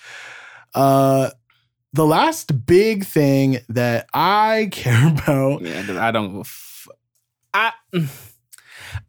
Uh, 0.75 1.29
the 1.93 2.05
last 2.05 2.65
big 2.65 3.05
thing 3.05 3.59
that 3.69 4.07
I 4.13 4.67
care 4.73 5.07
about. 5.07 5.61
Yeah, 5.61 6.05
I 6.05 6.11
don't. 6.11 6.41
F- 6.41 6.67
I 7.53 7.73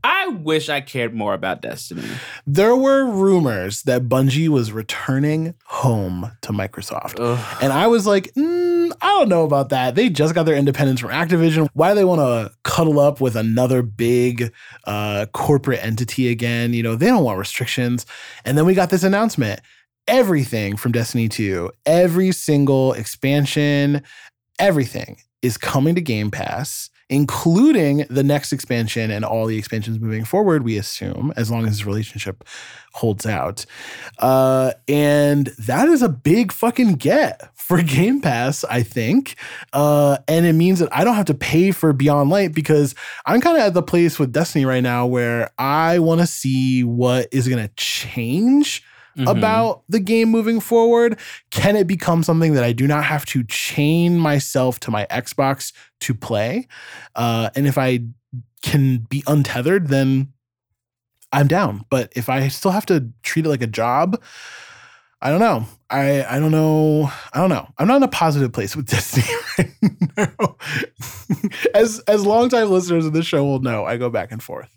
I 0.05 0.28
wish 0.28 0.68
I 0.68 0.80
cared 0.80 1.14
more 1.14 1.34
about 1.34 1.62
Destiny. 1.62 2.07
There 2.47 2.76
were 2.76 3.05
rumors 3.05 3.82
that 3.82 4.09
Bungie 4.09 4.49
was 4.49 4.72
returning 4.72 5.55
home 5.64 6.32
to 6.43 6.53
Microsoft. 6.53 7.18
Ugh. 7.18 7.59
And 7.61 7.72
I 7.72 7.86
was 7.86 8.07
like, 8.07 8.32
mm, 8.34 8.93
I 9.01 9.07
don't 9.07 9.28
know 9.28 9.45
about 9.45 9.70
that. 9.70 9.95
They 9.95 10.09
just 10.09 10.34
got 10.34 10.45
their 10.45 10.57
independence 10.57 11.01
from 11.01 11.11
Activision. 11.11 11.68
Why 11.74 11.90
do 11.90 11.95
they 11.97 12.05
want 12.05 12.20
to 12.20 12.53
cuddle 12.64 13.01
up 13.01 13.20
with 13.20 13.36
another 13.36 13.82
big 13.82 14.53
uh, 14.84 15.26
corporate 15.32 15.84
entity 15.84 16.28
again? 16.28 16.74
You 16.74 16.82
know, 16.82 16.97
they 16.97 17.07
don't 17.07 17.24
want 17.24 17.38
restrictions. 17.38 18.07
And 18.45 18.57
then 18.57 18.66
we 18.66 18.74
got 18.74 18.90
this 18.90 19.05
announcement 19.05 19.61
everything 20.09 20.76
from 20.76 20.90
Destiny 20.90 21.28
2, 21.28 21.70
every 21.86 22.32
single 22.32 22.93
expansion, 22.95 24.03
everything 24.59 25.18
is 25.43 25.57
coming 25.57 25.95
to 25.95 26.01
Game 26.01 26.30
Pass, 26.30 26.90
including 27.13 28.07
the 28.09 28.23
next 28.23 28.55
expansion 28.55 29.11
and 29.11 29.23
all 29.23 29.45
the 29.45 29.59
expansions 29.59 30.01
moving 30.01 30.25
forward, 30.25 30.63
we 30.63 30.79
assume, 30.79 31.31
as 31.37 31.51
long 31.51 31.67
as 31.67 31.73
this 31.73 31.85
relationship 31.85 32.43
holds 32.95 33.27
out. 33.27 33.67
Uh, 34.19 34.73
and 34.89 35.49
that 35.59 35.89
is 35.89 36.01
a 36.01 36.09
big 36.09 36.51
fucking 36.51 36.95
get 36.95 37.55
for 37.55 37.83
Game 37.83 38.23
Pass, 38.23 38.65
I 38.65 38.83
think. 38.83 39.37
Uh, 39.75 40.17
and 40.27 40.47
it 40.47 40.55
means 40.55 40.79
that 40.79 40.89
I 40.91 41.05
don't 41.05 41.15
have 41.15 41.27
to 41.27 41.35
pay 41.35 41.71
for 41.71 41.93
Beyond 41.93 42.31
Light 42.31 42.55
because 42.55 42.95
I'm 43.27 43.43
kind 43.43 43.59
of 43.59 43.63
at 43.63 43.75
the 43.75 43.83
place 43.83 44.19
with 44.19 44.33
Destiny 44.33 44.65
right 44.65 44.83
now 44.83 45.05
where 45.05 45.51
I 45.59 45.99
want 45.99 46.23
to 46.23 46.27
see 46.27 46.83
what 46.83 47.29
is 47.31 47.47
going 47.47 47.63
to 47.63 47.73
change 47.77 48.83
mm-hmm. 49.17 49.29
about 49.29 49.83
the 49.89 50.01
game 50.01 50.29
moving 50.29 50.61
forward? 50.61 51.19
Can 51.51 51.77
it 51.77 51.87
become 51.87 52.23
something 52.23 52.55
that 52.55 52.65
I 52.65 52.73
do 52.73 52.87
not 52.87 53.05
have 53.05 53.25
to 53.27 53.45
chain 53.45 54.19
myself 54.19 54.81
to 54.81 54.91
my 54.91 55.07
Xbox 55.11 55.73
to 56.01 56.15
play? 56.15 56.67
Uh, 57.15 57.51
and 57.55 57.67
if 57.67 57.79
I 57.79 58.01
can 58.63 58.99
be 59.09 59.23
untethered, 59.27 59.89
then 59.89 60.33
I'm 61.33 61.49
down. 61.49 61.85
But 61.91 62.13
if 62.15 62.29
I 62.29 62.49
still 62.49 62.71
have 62.71 62.87
to 62.87 63.11
treat 63.23 63.47
it 63.47 63.49
like 63.49 63.63
a 63.63 63.67
job, 63.67 64.23
I 65.21 65.31
don't 65.31 65.41
know. 65.41 65.67
I 65.89 66.25
I 66.25 66.41
don't 66.41 66.51
know. 66.51 67.11
I 67.33 67.41
don't 67.41 67.49
know. 67.49 67.69
I'm 67.79 67.87
not 67.87 67.97
in 67.99 68.03
a 68.03 68.09
positive 68.09 68.53
place 68.53 68.75
with 68.75 68.87
Destiny 68.91 69.27
right 69.59 69.73
now. 70.17 70.57
as 71.75 72.01
as 72.01 72.27
longtime 72.27 72.71
listeners 72.71 73.07
of 73.07 73.13
this 73.13 73.27
show 73.27 73.45
will 73.45 73.61
know, 73.61 73.85
I 73.85 73.97
go 73.97 74.11
back 74.11 74.33
and 74.33 74.43
forth 74.43 74.77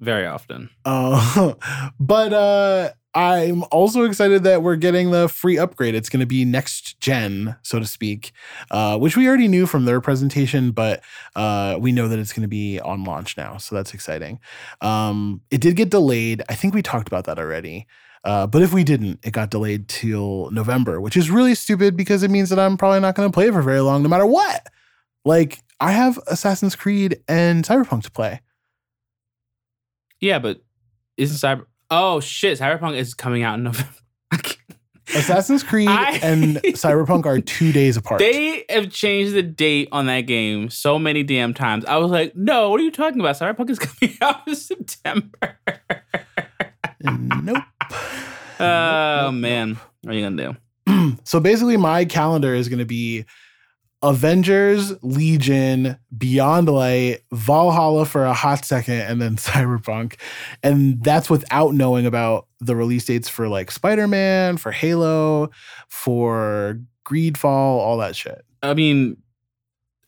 very 0.00 0.26
often. 0.26 0.70
Uh, 0.84 1.54
but 2.00 2.32
uh, 2.32 2.90
I'm 3.14 3.64
also 3.72 4.04
excited 4.04 4.44
that 4.44 4.62
we're 4.62 4.76
getting 4.76 5.10
the 5.10 5.28
free 5.28 5.58
upgrade. 5.58 5.96
It's 5.96 6.08
going 6.08 6.20
to 6.20 6.26
be 6.26 6.44
next 6.44 7.00
gen, 7.00 7.56
so 7.62 7.80
to 7.80 7.86
speak, 7.86 8.30
uh, 8.70 8.98
which 8.98 9.16
we 9.16 9.26
already 9.26 9.48
knew 9.48 9.66
from 9.66 9.84
their 9.84 10.00
presentation, 10.00 10.70
but 10.70 11.02
uh, 11.34 11.76
we 11.80 11.90
know 11.90 12.06
that 12.06 12.20
it's 12.20 12.32
going 12.32 12.42
to 12.42 12.48
be 12.48 12.78
on 12.78 13.02
launch 13.02 13.36
now. 13.36 13.56
So 13.56 13.74
that's 13.74 13.94
exciting. 13.94 14.38
Um, 14.80 15.40
it 15.50 15.60
did 15.60 15.74
get 15.74 15.90
delayed. 15.90 16.42
I 16.48 16.54
think 16.54 16.72
we 16.72 16.82
talked 16.82 17.08
about 17.08 17.24
that 17.24 17.38
already. 17.38 17.88
Uh, 18.22 18.46
but 18.46 18.62
if 18.62 18.72
we 18.72 18.84
didn't, 18.84 19.18
it 19.24 19.32
got 19.32 19.50
delayed 19.50 19.88
till 19.88 20.50
November, 20.50 21.00
which 21.00 21.16
is 21.16 21.30
really 21.30 21.54
stupid 21.54 21.96
because 21.96 22.22
it 22.22 22.30
means 22.30 22.50
that 22.50 22.58
I'm 22.58 22.76
probably 22.76 23.00
not 23.00 23.16
going 23.16 23.28
to 23.28 23.32
play 23.32 23.50
for 23.50 23.62
very 23.62 23.80
long, 23.80 24.02
no 24.02 24.08
matter 24.08 24.26
what. 24.26 24.68
Like, 25.24 25.58
I 25.80 25.92
have 25.92 26.18
Assassin's 26.26 26.76
Creed 26.76 27.22
and 27.26 27.64
Cyberpunk 27.64 28.04
to 28.04 28.10
play. 28.10 28.40
Yeah, 30.20 30.38
but 30.38 30.60
isn't 31.16 31.38
Cyber 31.38 31.64
Oh 31.90 32.20
shit! 32.20 32.58
Cyberpunk 32.58 32.96
is 32.96 33.14
coming 33.14 33.42
out 33.42 33.58
in 33.58 33.64
November. 33.64 33.92
Assassin's 35.14 35.64
Creed 35.64 35.88
I, 35.88 36.20
and 36.22 36.56
Cyberpunk 36.58 37.26
are 37.26 37.40
two 37.40 37.72
days 37.72 37.96
apart. 37.96 38.20
They 38.20 38.64
have 38.70 38.90
changed 38.90 39.34
the 39.34 39.42
date 39.42 39.88
on 39.90 40.06
that 40.06 40.22
game 40.22 40.70
so 40.70 41.00
many 41.00 41.24
damn 41.24 41.52
times. 41.52 41.84
I 41.84 41.96
was 41.96 42.12
like, 42.12 42.36
no, 42.36 42.70
what 42.70 42.80
are 42.80 42.84
you 42.84 42.92
talking 42.92 43.18
about? 43.18 43.36
Cyberpunk 43.36 43.70
is 43.70 43.78
coming 43.80 44.16
out 44.22 44.46
in 44.46 44.54
September. 44.54 45.58
nope. 47.00 47.64
Oh 48.60 49.30
nope, 49.30 49.34
man, 49.34 49.78
what 50.02 50.14
are 50.14 50.16
you 50.16 50.22
gonna 50.22 50.56
do? 50.86 51.16
so 51.24 51.40
basically, 51.40 51.76
my 51.76 52.04
calendar 52.04 52.54
is 52.54 52.68
gonna 52.68 52.84
be 52.84 53.24
Avengers, 54.02 54.94
Legion, 55.02 55.98
Beyond 56.16 56.68
Light, 56.68 57.20
Valhalla 57.32 58.06
for 58.06 58.24
a 58.24 58.32
hot 58.32 58.64
second, 58.64 59.00
and 59.00 59.20
then 59.20 59.36
Cyberpunk. 59.36 60.14
And 60.62 61.02
that's 61.02 61.28
without 61.28 61.74
knowing 61.74 62.06
about 62.06 62.46
the 62.60 62.76
release 62.76 63.04
dates 63.04 63.28
for 63.28 63.48
like 63.48 63.70
Spider 63.70 64.08
Man, 64.08 64.56
for 64.56 64.72
Halo, 64.72 65.50
for 65.88 66.80
Greedfall, 67.06 67.44
all 67.44 67.98
that 67.98 68.16
shit. 68.16 68.44
I 68.62 68.74
mean, 68.74 69.16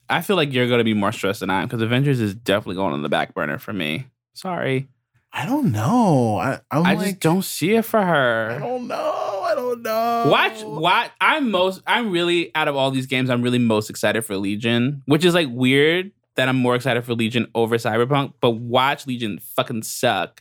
I 0.08 0.20
feel 0.20 0.36
like 0.36 0.52
you're 0.52 0.68
going 0.68 0.78
to 0.78 0.84
be 0.84 0.94
more 0.94 1.12
stressed 1.12 1.40
than 1.40 1.50
I 1.50 1.62
am 1.62 1.68
because 1.68 1.82
Avengers 1.82 2.20
is 2.20 2.34
definitely 2.34 2.76
going 2.76 2.92
on 2.92 3.02
the 3.02 3.08
back 3.08 3.34
burner 3.34 3.58
for 3.58 3.72
me. 3.72 4.06
Sorry. 4.34 4.88
I 5.32 5.46
don't 5.46 5.72
know. 5.72 6.36
I, 6.36 6.60
I'm 6.70 6.84
i 6.84 6.94
like, 6.94 7.06
just 7.06 7.20
don't 7.20 7.42
see 7.42 7.74
it 7.74 7.86
for 7.86 8.02
her. 8.02 8.50
I 8.50 8.58
don't 8.58 8.86
know. 8.86 9.41
I 9.52 9.54
don't 9.54 9.82
know. 9.82 10.28
Watch 10.30 10.62
what 10.62 11.12
I'm 11.20 11.50
most 11.50 11.82
I'm 11.86 12.10
really 12.10 12.54
out 12.54 12.68
of 12.68 12.76
all 12.76 12.90
these 12.90 13.06
games, 13.06 13.28
I'm 13.28 13.42
really 13.42 13.58
most 13.58 13.90
excited 13.90 14.24
for 14.24 14.36
Legion, 14.36 15.02
which 15.06 15.24
is 15.24 15.34
like 15.34 15.48
weird 15.50 16.10
that 16.36 16.48
I'm 16.48 16.56
more 16.56 16.74
excited 16.74 17.04
for 17.04 17.14
Legion 17.14 17.46
over 17.54 17.76
Cyberpunk, 17.76 18.32
but 18.40 18.52
watch 18.52 19.06
Legion 19.06 19.38
fucking 19.38 19.82
suck. 19.82 20.40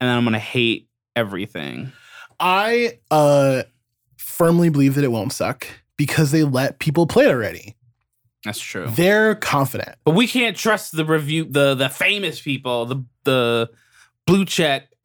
And 0.00 0.08
then 0.08 0.16
I'm 0.16 0.24
gonna 0.24 0.38
hate 0.38 0.88
everything. 1.14 1.92
I 2.40 2.98
uh 3.10 3.64
firmly 4.16 4.70
believe 4.70 4.94
that 4.94 5.04
it 5.04 5.12
won't 5.12 5.32
suck 5.32 5.66
because 5.98 6.30
they 6.30 6.42
let 6.42 6.78
people 6.78 7.06
play 7.06 7.24
it 7.24 7.30
already. 7.30 7.76
That's 8.42 8.60
true. 8.60 8.86
They're 8.88 9.34
confident. 9.34 9.96
But 10.04 10.14
we 10.14 10.26
can't 10.26 10.56
trust 10.56 10.96
the 10.96 11.04
review 11.04 11.44
the 11.44 11.74
the 11.74 11.90
famous 11.90 12.40
people, 12.40 12.86
the 12.86 13.04
the 13.24 13.70
blue 14.26 14.46
check 14.46 14.88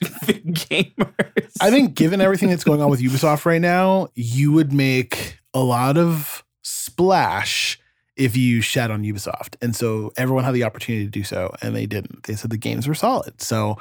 gamers. 0.04 1.52
I 1.60 1.70
think 1.70 1.94
given 1.94 2.20
everything 2.20 2.50
that's 2.50 2.64
going 2.64 2.80
on 2.80 2.90
with 2.90 3.00
Ubisoft 3.00 3.44
right 3.44 3.60
now, 3.60 4.08
you 4.14 4.52
would 4.52 4.72
make 4.72 5.38
a 5.54 5.60
lot 5.60 5.96
of 5.96 6.44
splash 6.62 7.78
if 8.16 8.36
you 8.36 8.60
shat 8.60 8.90
on 8.90 9.02
Ubisoft. 9.02 9.56
And 9.62 9.74
so 9.74 10.12
everyone 10.16 10.44
had 10.44 10.54
the 10.54 10.64
opportunity 10.64 11.04
to 11.04 11.10
do 11.10 11.24
so 11.24 11.54
and 11.62 11.74
they 11.74 11.86
didn't. 11.86 12.24
They 12.24 12.34
said 12.34 12.50
the 12.50 12.58
games 12.58 12.86
were 12.86 12.94
solid. 12.94 13.40
So 13.40 13.76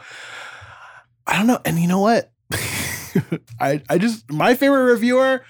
I 1.26 1.38
don't 1.38 1.47
know. 1.47 1.59
And 1.65 1.80
you 1.80 1.88
know 1.88 1.99
what? 1.99 2.32
I 3.59 3.82
I 3.89 3.97
just 3.97 4.30
my 4.32 4.53
favorite 4.55 4.91
reviewer, 4.91 5.43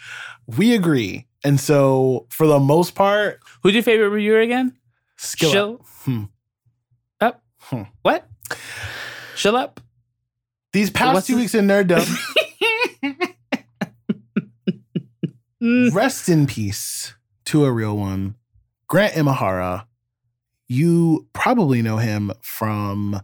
we 0.48 0.74
agree. 0.74 1.28
And 1.44 1.60
so 1.60 2.26
for 2.30 2.48
the 2.48 2.60
most 2.60 2.96
part, 2.96 3.42
who's 3.62 3.74
your 3.74 3.84
favorite 3.84 4.10
reviewer 4.10 4.40
again? 4.40 4.74
Skill 5.18 5.52
Shill- 5.52 5.74
up. 5.76 5.86
Hmm. 6.04 6.24
Up. 7.22 7.44
Hmm. 7.60 7.84
What? 8.02 8.28
Chill 9.36 9.56
up. 9.56 9.80
These 10.78 10.92
past 10.92 11.16
What's 11.16 11.26
two 11.26 11.34
this? 11.34 11.42
weeks 11.42 11.56
in 11.56 11.66
nerddom. 11.66 12.06
rest 15.92 16.30
in 16.30 16.46
peace 16.46 17.16
to 17.46 17.66
a 17.66 17.72
real 17.72 17.98
one. 17.98 18.36
Grant 18.86 19.16
Imahara. 19.16 19.88
You 20.68 21.30
probably 21.34 21.82
know 21.82 21.98
him 21.98 22.32
from 22.44 23.24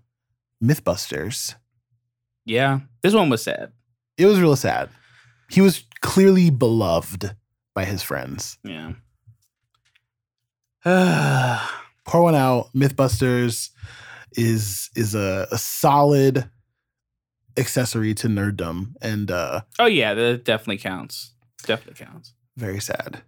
Mythbusters. 0.63 1.53
Yeah, 2.43 2.79
this 3.03 3.13
one 3.13 3.29
was 3.29 3.43
sad. 3.43 3.71
It 4.17 4.25
was 4.25 4.41
real 4.41 4.55
sad. 4.55 4.89
He 5.51 5.61
was 5.61 5.83
clearly 6.01 6.49
beloved 6.49 7.35
by 7.75 7.85
his 7.85 8.01
friends. 8.01 8.57
Yeah. 8.63 8.93
Pour 12.03 12.23
one 12.23 12.33
out. 12.33 12.73
Mythbusters 12.73 13.69
is 14.31 14.89
is 14.95 15.13
a, 15.13 15.47
a 15.51 15.57
solid 15.59 16.49
accessory 17.57 18.13
to 18.15 18.27
nerddom 18.27 18.93
and 19.01 19.29
uh 19.31 19.61
oh 19.79 19.85
yeah 19.85 20.13
that 20.13 20.43
definitely 20.43 20.77
counts. 20.77 21.31
Definitely 21.65 22.05
counts. 22.05 22.33
Very 22.57 22.79
sad. 22.79 23.21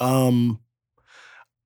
Um 0.00 0.60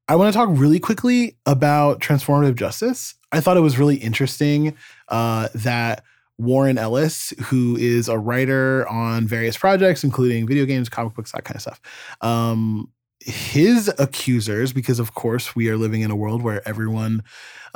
i 0.08 0.14
want 0.14 0.32
to 0.32 0.38
talk 0.38 0.48
really 0.52 0.78
quickly 0.78 1.36
about 1.46 2.00
transformative 2.00 2.54
justice. 2.54 3.14
I 3.32 3.40
thought 3.40 3.56
it 3.56 3.60
was 3.60 3.78
really 3.78 3.96
interesting 3.96 4.76
uh 5.08 5.48
that 5.54 6.04
warren 6.38 6.76
ellis 6.76 7.32
who 7.46 7.76
is 7.78 8.08
a 8.08 8.18
writer 8.18 8.86
on 8.88 9.26
various 9.26 9.56
projects 9.56 10.04
including 10.04 10.46
video 10.46 10.66
games 10.66 10.88
comic 10.88 11.14
books 11.14 11.32
that 11.32 11.44
kind 11.44 11.56
of 11.56 11.62
stuff 11.62 11.80
um 12.20 12.92
his 13.20 13.90
accusers 13.98 14.72
because 14.72 14.98
of 14.98 15.14
course 15.14 15.56
we 15.56 15.70
are 15.70 15.76
living 15.76 16.02
in 16.02 16.10
a 16.10 16.16
world 16.16 16.42
where 16.42 16.66
everyone 16.68 17.22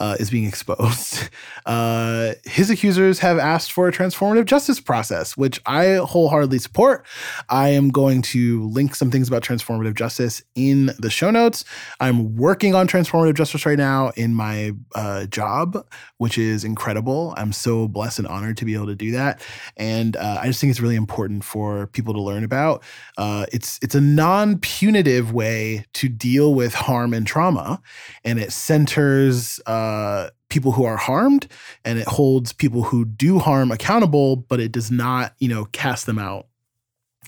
uh, 0.01 0.17
is 0.19 0.31
being 0.31 0.47
exposed. 0.47 1.29
Uh, 1.67 2.33
his 2.45 2.71
accusers 2.71 3.19
have 3.19 3.39
asked 3.39 3.71
for 3.71 3.87
a 3.87 3.93
transformative 3.93 4.47
justice 4.47 4.81
process, 4.81 5.37
which 5.37 5.61
I 5.67 5.97
wholeheartedly 5.97 6.59
support. 6.59 7.05
I 7.51 7.69
am 7.69 7.91
going 7.91 8.23
to 8.23 8.67
link 8.67 8.95
some 8.95 9.11
things 9.11 9.29
about 9.29 9.43
transformative 9.43 9.95
justice 9.95 10.43
in 10.55 10.91
the 10.99 11.11
show 11.11 11.31
notes. 11.31 11.67
I'm 12.01 12.35
working 12.35 12.75
on 12.75 12.89
transformative 12.89 13.35
justice 13.35 13.67
right 13.67 13.77
now 13.77 14.11
in 14.17 14.35
my 14.35 14.73
uh, 14.95 15.27
job, 15.27 15.87
which 16.17 16.39
is 16.39 16.65
incredible. 16.65 17.35
I'm 17.37 17.53
so 17.53 17.87
blessed 17.87 18.21
and 18.21 18.29
honored 18.29 18.57
to 18.57 18.65
be 18.65 18.75
able 18.75 18.87
to 18.87 18.97
do 18.97 19.11
that, 19.13 19.43
and 19.77 20.17
uh, 20.17 20.39
I 20.41 20.47
just 20.47 20.61
think 20.61 20.71
it's 20.71 20.81
really 20.81 20.97
important 20.97 21.45
for 21.45 21.89
people 21.89 22.15
to 22.15 22.21
learn 22.21 22.43
about. 22.43 22.83
Uh, 23.19 23.45
it's 23.53 23.79
it's 23.83 23.95
a 23.95 24.01
non-punitive 24.01 25.33
way 25.33 25.85
to 25.93 26.09
deal 26.09 26.55
with 26.55 26.73
harm 26.73 27.13
and 27.13 27.27
trauma, 27.27 27.83
and 28.25 28.41
it 28.41 28.51
centers 28.51 29.61
uh, 29.67 29.90
uh, 29.91 30.31
people 30.49 30.73
who 30.73 30.85
are 30.85 30.97
harmed 30.97 31.49
and 31.85 31.99
it 31.99 32.07
holds 32.07 32.53
people 32.53 32.85
who 32.85 33.05
do 33.05 33.39
harm 33.39 33.73
accountable, 33.73 34.37
but 34.37 34.61
it 34.61 34.71
does 34.71 34.91
not, 34.91 35.35
you 35.39 35.49
know, 35.49 35.65
cast 35.67 36.07
them 36.07 36.19
out. 36.19 36.47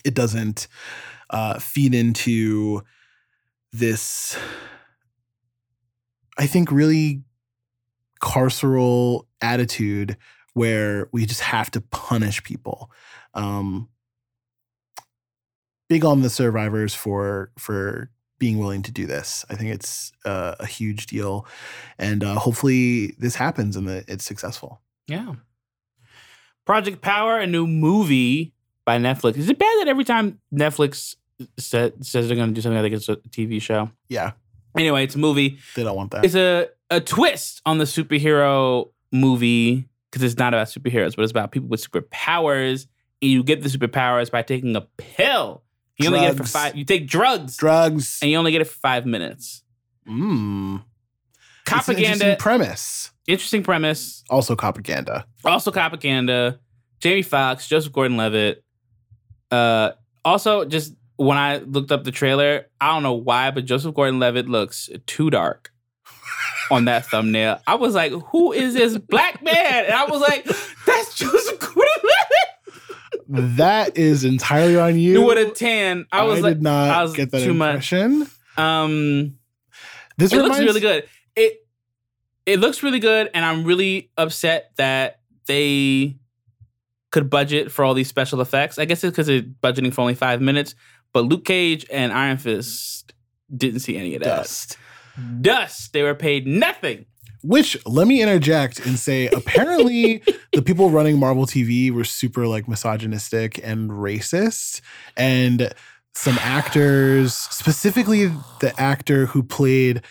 It 0.04 0.14
doesn't 0.14 0.68
uh, 1.30 1.58
feed 1.58 1.94
into 1.94 2.82
this, 3.72 4.38
I 6.38 6.46
think, 6.46 6.70
really 6.70 7.22
carceral 8.22 9.26
attitude 9.40 10.16
where 10.54 11.08
we 11.12 11.26
just 11.26 11.40
have 11.40 11.70
to 11.72 11.80
punish 11.80 12.44
people. 12.44 12.92
Um, 13.34 13.88
big 15.88 16.04
on 16.04 16.22
the 16.22 16.30
survivors 16.30 16.94
for 16.94 17.50
for 17.58 18.10
being 18.42 18.58
willing 18.58 18.82
to 18.82 18.90
do 18.90 19.06
this. 19.06 19.44
I 19.48 19.54
think 19.54 19.70
it's 19.72 20.10
uh, 20.24 20.56
a 20.58 20.66
huge 20.66 21.06
deal, 21.06 21.46
and 21.96 22.24
uh, 22.24 22.34
hopefully 22.34 23.14
this 23.16 23.36
happens 23.36 23.76
and 23.76 23.86
that 23.86 24.08
it's 24.08 24.24
successful. 24.24 24.80
Yeah. 25.06 25.34
Project 26.64 27.00
Power, 27.02 27.38
a 27.38 27.46
new 27.46 27.68
movie 27.68 28.52
by 28.84 28.98
Netflix. 28.98 29.36
Is 29.36 29.48
it 29.48 29.60
bad 29.60 29.72
that 29.78 29.86
every 29.88 30.02
time 30.02 30.40
Netflix 30.52 31.14
sa- 31.56 31.90
says 32.00 32.26
they're 32.26 32.36
going 32.36 32.48
to 32.48 32.54
do 32.54 32.60
something, 32.60 32.78
I 32.78 32.82
think 32.82 32.94
it's 32.94 33.08
a 33.08 33.14
TV 33.16 33.62
show? 33.62 33.90
Yeah, 34.08 34.32
Anyway, 34.76 35.04
it's 35.04 35.14
a 35.14 35.18
movie. 35.18 35.58
they 35.76 35.84
don't 35.84 35.94
want 35.96 36.10
that. 36.12 36.24
It's 36.24 36.34
a, 36.34 36.68
a 36.90 37.00
twist 37.00 37.60
on 37.66 37.78
the 37.78 37.84
superhero 37.84 38.90
movie 39.12 39.88
because 40.10 40.22
it's 40.24 40.38
not 40.38 40.52
about 40.54 40.66
superheroes, 40.66 41.14
but 41.14 41.22
it's 41.22 41.30
about 41.30 41.52
people 41.52 41.68
with 41.68 41.88
superpowers. 41.88 42.86
And 43.20 43.30
you 43.30 43.44
get 43.44 43.62
the 43.62 43.68
superpowers 43.68 44.30
by 44.32 44.42
taking 44.42 44.74
a 44.74 44.80
pill. 44.96 45.62
You 45.98 46.06
only 46.08 46.20
get 46.20 46.34
it 46.34 46.36
for 46.36 46.44
five. 46.44 46.74
You 46.76 46.84
take 46.84 47.06
drugs, 47.06 47.56
Drugs. 47.56 48.18
and 48.22 48.30
you 48.30 48.36
only 48.38 48.50
get 48.52 48.60
it 48.60 48.66
for 48.66 48.78
five 48.78 49.06
minutes. 49.06 49.62
Mm. 50.08 50.12
An 50.76 50.82
Propaganda. 51.64 52.02
interesting 52.12 52.36
premise. 52.38 53.10
interesting 53.26 53.62
premise. 53.62 54.24
Also 54.30 54.56
propaganda. 54.56 55.26
Also, 55.44 55.70
propaganda. 55.70 56.58
Jamie 57.00 57.22
Foxx, 57.22 57.68
Joseph 57.68 57.92
Gordon-Levitt. 57.92 58.64
Uh, 59.50 59.90
also, 60.24 60.64
just 60.64 60.94
when 61.16 61.36
I 61.38 61.58
looked 61.58 61.92
up 61.92 62.04
the 62.04 62.10
trailer, 62.10 62.66
I 62.80 62.92
don't 62.92 63.02
know 63.02 63.12
why, 63.14 63.50
but 63.50 63.64
Joseph 63.64 63.94
Gordon-Levitt 63.94 64.48
looks 64.48 64.88
too 65.06 65.30
dark 65.30 65.70
on 66.70 66.86
that 66.86 67.06
thumbnail. 67.06 67.60
I 67.66 67.74
was 67.74 67.94
like, 67.94 68.12
"Who 68.12 68.52
is 68.52 68.74
this 68.74 68.96
black 68.98 69.42
man?" 69.42 69.84
And 69.84 69.92
I 69.94 70.04
was 70.06 70.20
like, 70.20 70.44
"That's 70.86 71.14
Joseph 71.14 71.32
Gordon-Levitt." 71.32 71.41
That 73.32 73.96
is 73.96 74.24
entirely 74.24 74.76
on 74.76 74.98
you. 74.98 75.22
With 75.22 75.38
a 75.38 75.50
tan, 75.50 76.06
I 76.12 76.24
was 76.24 76.40
like, 76.40 76.54
did 76.54 76.62
not 76.62 76.90
I 76.90 77.02
was 77.02 77.14
get 77.14 77.30
that 77.30 77.42
too 77.42 77.54
much. 77.54 77.92
impression. 77.92 78.26
um. 78.56 79.38
This 80.18 80.32
it 80.32 80.36
reminds 80.36 80.58
looks 80.58 80.68
really 80.68 80.80
good. 80.80 81.08
It 81.34 81.66
it 82.44 82.60
looks 82.60 82.82
really 82.82 82.98
good, 83.00 83.30
and 83.32 83.44
I'm 83.44 83.64
really 83.64 84.10
upset 84.18 84.72
that 84.76 85.20
they 85.46 86.16
could 87.10 87.30
budget 87.30 87.72
for 87.72 87.84
all 87.84 87.94
these 87.94 88.08
special 88.08 88.40
effects. 88.40 88.78
I 88.78 88.84
guess 88.84 89.02
it's 89.04 89.12
because 89.12 89.26
they're 89.26 89.42
budgeting 89.42 89.92
for 89.94 90.02
only 90.02 90.14
five 90.14 90.40
minutes. 90.40 90.74
But 91.12 91.24
Luke 91.24 91.44
Cage 91.44 91.86
and 91.90 92.12
Iron 92.12 92.38
Fist 92.38 93.12
didn't 93.54 93.80
see 93.80 93.96
any 93.96 94.14
of 94.14 94.22
that. 94.22 94.36
Dust. 94.36 94.78
Dust. 95.40 95.92
They 95.92 96.02
were 96.02 96.14
paid 96.14 96.46
nothing. 96.46 97.06
Which 97.42 97.76
let 97.86 98.06
me 98.06 98.22
interject 98.22 98.84
and 98.86 98.98
say, 98.98 99.26
apparently 99.28 100.22
the 100.52 100.62
people 100.62 100.90
running 100.90 101.18
Marvel 101.18 101.46
TV 101.46 101.90
were 101.90 102.04
super 102.04 102.46
like 102.46 102.68
misogynistic 102.68 103.58
and 103.62 103.90
racist, 103.90 104.80
and 105.16 105.72
some 106.14 106.38
actors, 106.40 107.34
specifically 107.34 108.26
the 108.60 108.72
actor 108.78 109.26
who 109.26 109.42
played 109.42 110.02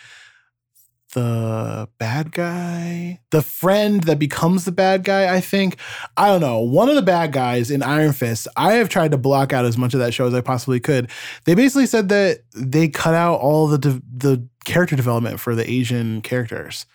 the 1.14 1.88
bad 1.98 2.32
guy, 2.32 3.20
the 3.30 3.42
friend 3.42 4.02
that 4.04 4.18
becomes 4.18 4.64
the 4.64 4.72
bad 4.72 5.04
guy, 5.04 5.34
I 5.34 5.40
think. 5.40 5.76
I 6.16 6.28
don't 6.28 6.40
know. 6.40 6.60
One 6.60 6.88
of 6.88 6.94
the 6.94 7.02
bad 7.02 7.32
guys 7.32 7.70
in 7.70 7.82
Iron 7.82 8.12
Fist, 8.12 8.48
I 8.56 8.74
have 8.74 8.88
tried 8.88 9.10
to 9.10 9.18
block 9.18 9.52
out 9.52 9.64
as 9.64 9.76
much 9.76 9.94
of 9.94 10.00
that 10.00 10.14
show 10.14 10.26
as 10.26 10.34
I 10.34 10.40
possibly 10.40 10.80
could. 10.80 11.10
They 11.44 11.54
basically 11.54 11.86
said 11.86 12.08
that 12.08 12.40
they 12.54 12.88
cut 12.88 13.14
out 13.14 13.40
all 13.40 13.66
the 13.66 13.78
de- 13.78 14.02
the 14.10 14.46
character 14.64 14.96
development 14.96 15.40
for 15.40 15.54
the 15.54 15.70
Asian 15.70 16.22
characters 16.22 16.86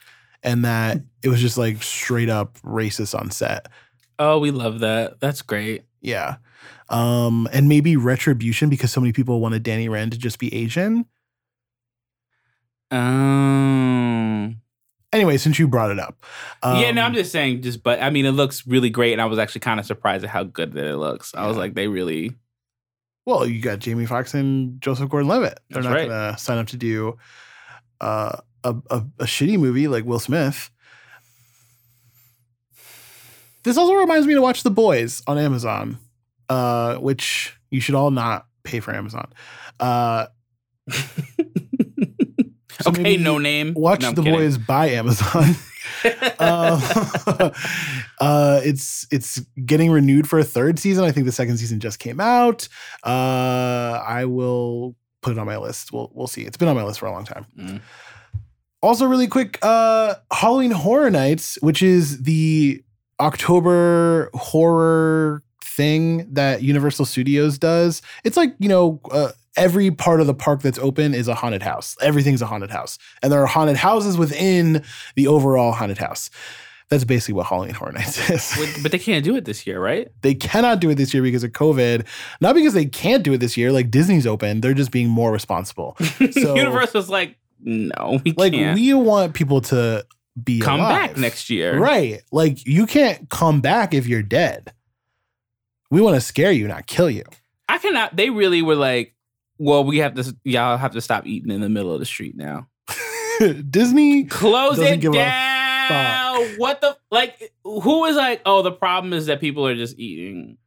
and 0.44 0.66
that 0.66 1.02
it 1.24 1.30
was 1.30 1.42
just 1.42 1.58
like 1.58 1.82
straight 1.84 2.30
up 2.30 2.60
racist 2.62 3.18
on 3.18 3.32
set. 3.32 3.68
Oh, 4.20 4.40
we 4.40 4.52
love 4.52 4.80
that. 4.80 5.20
That's 5.20 5.42
great. 5.42 5.84
Yeah. 6.02 6.38
Um 6.90 7.48
and 7.52 7.68
maybe 7.68 7.98
retribution 7.98 8.70
because 8.70 8.92
so 8.92 9.02
many 9.02 9.14
people 9.14 9.40
wanted 9.40 9.64
Danny 9.64 9.90
Rand 9.90 10.14
to 10.14 10.18
just 10.18 10.40
be 10.40 10.54
Asian. 10.54 11.06
Um. 12.92 14.62
Anyway, 15.14 15.38
since 15.38 15.58
you 15.58 15.68
brought 15.68 15.92
it 15.92 16.00
up. 16.00 16.24
yeah, 16.64 16.92
no, 16.92 17.02
um, 17.02 17.08
I'm 17.08 17.14
just 17.14 17.32
saying. 17.32 17.62
Just, 17.62 17.82
but 17.82 18.02
I 18.02 18.10
mean, 18.10 18.26
it 18.26 18.32
looks 18.32 18.68
really 18.68 18.90
great, 18.90 19.14
and 19.14 19.22
I 19.22 19.26
was 19.26 19.40
actually 19.40 19.62
kind 19.62 19.80
of 19.80 19.86
surprised 19.86 20.24
at 20.24 20.30
how 20.30 20.44
good 20.44 20.74
that 20.74 20.86
it 20.86 20.98
looks. 20.98 21.34
I 21.34 21.48
was 21.48 21.58
like, 21.58 21.74
they 21.74 21.88
really. 21.88 22.36
Well, 23.26 23.46
you 23.46 23.62
got 23.62 23.80
Jamie 23.80 24.06
Foxx 24.06 24.34
and 24.34 24.80
Joseph 24.82 25.10
Gordon-Levitt. 25.10 25.60
They're 25.70 25.82
That's 25.82 25.86
not 25.86 25.94
right. 25.94 26.08
going 26.08 26.34
to 26.34 26.40
sign 26.40 26.58
up 26.60 26.68
to 26.68 26.78
do 26.78 27.18
uh, 28.00 28.38
a, 28.70 28.96
a 28.96 28.98
a 29.20 29.26
shitty 29.26 29.58
movie 29.60 29.88
like 29.88 30.06
Will 30.06 30.20
Smith. 30.20 30.70
This 33.64 33.78
also 33.78 33.94
reminds 33.96 34.28
me 34.28 34.34
to 34.34 34.42
watch 34.42 34.64
The 34.64 34.72
Boys 34.72 35.22
on 35.28 35.38
Amazon, 35.38 35.98
uh, 36.48 36.96
which 36.96 37.54
you 37.70 37.82
should 37.82 37.96
all 37.96 38.12
not 38.12 38.46
pay 38.64 38.80
for 38.80 38.94
Amazon. 38.96 39.28
Uh, 39.80 40.28
so 42.82 42.90
okay, 42.92 43.18
no 43.18 43.38
name. 43.38 43.74
Watch 43.76 44.02
No, 44.02 44.12
The 44.12 44.24
kidding. 44.24 44.40
Boys 44.40 44.58
by 44.58 44.90
Amazon. 44.92 45.56
uh, 46.40 46.80
uh, 48.22 48.62
it's 48.64 49.06
it's 49.12 49.40
getting 49.66 49.92
renewed 49.92 50.30
for 50.30 50.40
a 50.40 50.44
third 50.44 50.80
season. 50.80 51.04
I 51.04 51.12
think 51.12 51.26
the 51.26 51.32
second 51.32 51.58
season 51.58 51.80
just 51.80 52.00
came 52.00 52.20
out. 52.20 52.68
Uh, 53.04 54.02
I 54.06 54.26
will 54.26 54.96
put 55.22 55.34
it 55.34 55.40
on 55.40 55.46
my 55.46 55.58
list. 55.58 55.92
We'll 55.92 56.10
we'll 56.14 56.28
see. 56.28 56.44
It's 56.44 56.56
been 56.58 56.68
on 56.70 56.76
my 56.76 56.84
list 56.84 57.00
for 57.00 57.08
a 57.08 57.12
long 57.12 57.26
time. 57.26 57.46
Mm. 57.60 57.82
Also, 58.82 59.06
really 59.06 59.28
quick, 59.28 59.58
uh, 59.62 60.16
Halloween 60.32 60.72
Horror 60.72 61.10
Nights, 61.10 61.58
which 61.62 61.82
is 61.82 62.24
the 62.24 62.84
October 63.20 64.30
horror 64.34 65.44
thing 65.64 66.32
that 66.34 66.62
Universal 66.64 67.06
Studios 67.06 67.58
does. 67.58 68.02
It's 68.24 68.38
like 68.38 68.54
you 68.60 68.70
know. 68.70 69.00
Uh, 69.12 69.30
Every 69.60 69.90
part 69.90 70.22
of 70.22 70.28
the 70.28 70.36
park 70.36 70.62
that's 70.62 70.78
open 70.78 71.16
is 71.16 71.28
a 71.28 71.34
haunted 71.34 71.64
house. 71.64 71.98
Everything's 72.00 72.44
a 72.44 72.46
haunted 72.46 72.70
house. 72.70 73.00
And 73.24 73.32
there 73.34 73.42
are 73.42 73.48
haunted 73.48 73.76
houses 73.76 74.16
within 74.16 74.84
the 75.16 75.26
overall 75.26 75.72
haunted 75.72 75.98
house. 75.98 76.30
That's 76.90 77.04
basically 77.04 77.34
what 77.34 77.48
Halloween 77.48 77.74
Horror 77.74 77.94
Nights 77.94 78.30
is. 78.60 78.80
But 78.84 78.92
they 78.92 79.00
can't 79.00 79.26
do 79.26 79.36
it 79.36 79.46
this 79.46 79.66
year, 79.66 79.80
right? 79.82 80.10
they 80.22 80.36
cannot 80.36 80.80
do 80.80 80.92
it 80.92 80.96
this 80.96 81.12
year 81.12 81.24
because 81.24 81.44
of 81.44 81.54
COVID. 81.54 82.06
Not 82.40 82.54
because 82.54 82.76
they 82.76 82.86
can't 82.86 83.24
do 83.24 83.34
it 83.34 83.40
this 83.40 83.58
year, 83.58 83.72
like 83.72 83.90
Disney's 83.90 84.28
open. 84.28 84.62
They're 84.62 84.76
just 84.76 84.92
being 84.92 85.10
more 85.10 85.32
responsible. 85.32 85.98
So- 86.34 86.54
Universal's 86.56 87.10
like, 87.10 87.36
no, 87.62 88.20
we 88.26 88.34
Like 88.38 88.54
can't. 88.54 88.76
we 88.76 88.94
want 88.94 89.34
people 89.34 89.62
to 89.62 90.06
be 90.44 90.60
come 90.60 90.80
alive. 90.80 91.10
back 91.10 91.18
next 91.18 91.50
year. 91.50 91.78
Right. 91.80 92.22
Like 92.32 92.66
you 92.66 92.86
can't 92.86 93.30
come 93.30 93.62
back 93.62 93.94
if 93.94 94.08
you're 94.08 94.22
dead. 94.24 94.72
We 95.90 96.02
want 96.02 96.16
to 96.16 96.22
scare 96.22 96.52
you, 96.52 96.68
not 96.68 96.86
kill 96.88 97.10
you. 97.10 97.24
I 97.70 97.78
cannot. 97.78 98.16
They 98.16 98.30
really 98.30 98.62
were 98.62 98.76
like, 98.76 99.16
well, 99.58 99.84
we 99.84 99.98
have 100.00 100.14
to. 100.16 100.36
Y'all 100.44 100.78
have 100.78 100.92
to 100.94 101.02
stop 101.02 101.26
eating 101.26 101.52
in 101.52 101.62
the 101.62 101.70
middle 101.70 101.94
of 101.94 102.00
the 102.00 102.06
street 102.06 102.36
now. 102.36 102.68
Disney 103.70 104.24
Close 104.26 104.78
it 104.80 105.00
down. 105.02 106.44
What 106.58 106.82
the 106.82 106.98
like? 107.12 107.52
Who 107.64 108.06
is 108.06 108.16
like? 108.16 108.42
Oh, 108.46 108.62
the 108.62 108.72
problem 108.72 109.14
is 109.14 109.26
that 109.28 109.40
people 109.40 109.66
are 109.66 109.76
just 109.76 109.98
eating. 109.98 110.58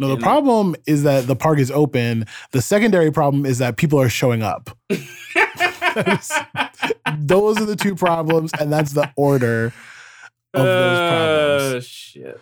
No, 0.00 0.14
the 0.14 0.20
problem 0.22 0.76
is 0.86 1.02
that 1.02 1.26
the 1.26 1.34
park 1.34 1.58
is 1.58 1.72
open. 1.72 2.24
The 2.52 2.62
secondary 2.62 3.10
problem 3.10 3.44
is 3.44 3.58
that 3.58 3.76
people 3.76 4.00
are 4.00 4.08
showing 4.08 4.42
up. 4.44 4.70
Those 7.18 7.60
are 7.60 7.64
the 7.64 7.76
two 7.76 7.94
problems, 7.94 8.52
and 8.58 8.72
that's 8.72 8.92
the 8.92 9.12
order 9.16 9.72
of 10.54 10.64
those 10.64 11.74
Oh 11.74 11.80
shit! 11.80 12.40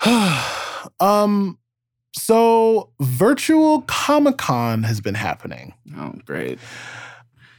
um, 1.00 1.58
so 2.14 2.90
virtual 3.00 3.82
Comic 3.82 4.38
Con 4.38 4.82
has 4.84 5.00
been 5.00 5.14
happening. 5.14 5.74
Oh 5.96 6.14
great. 6.24 6.58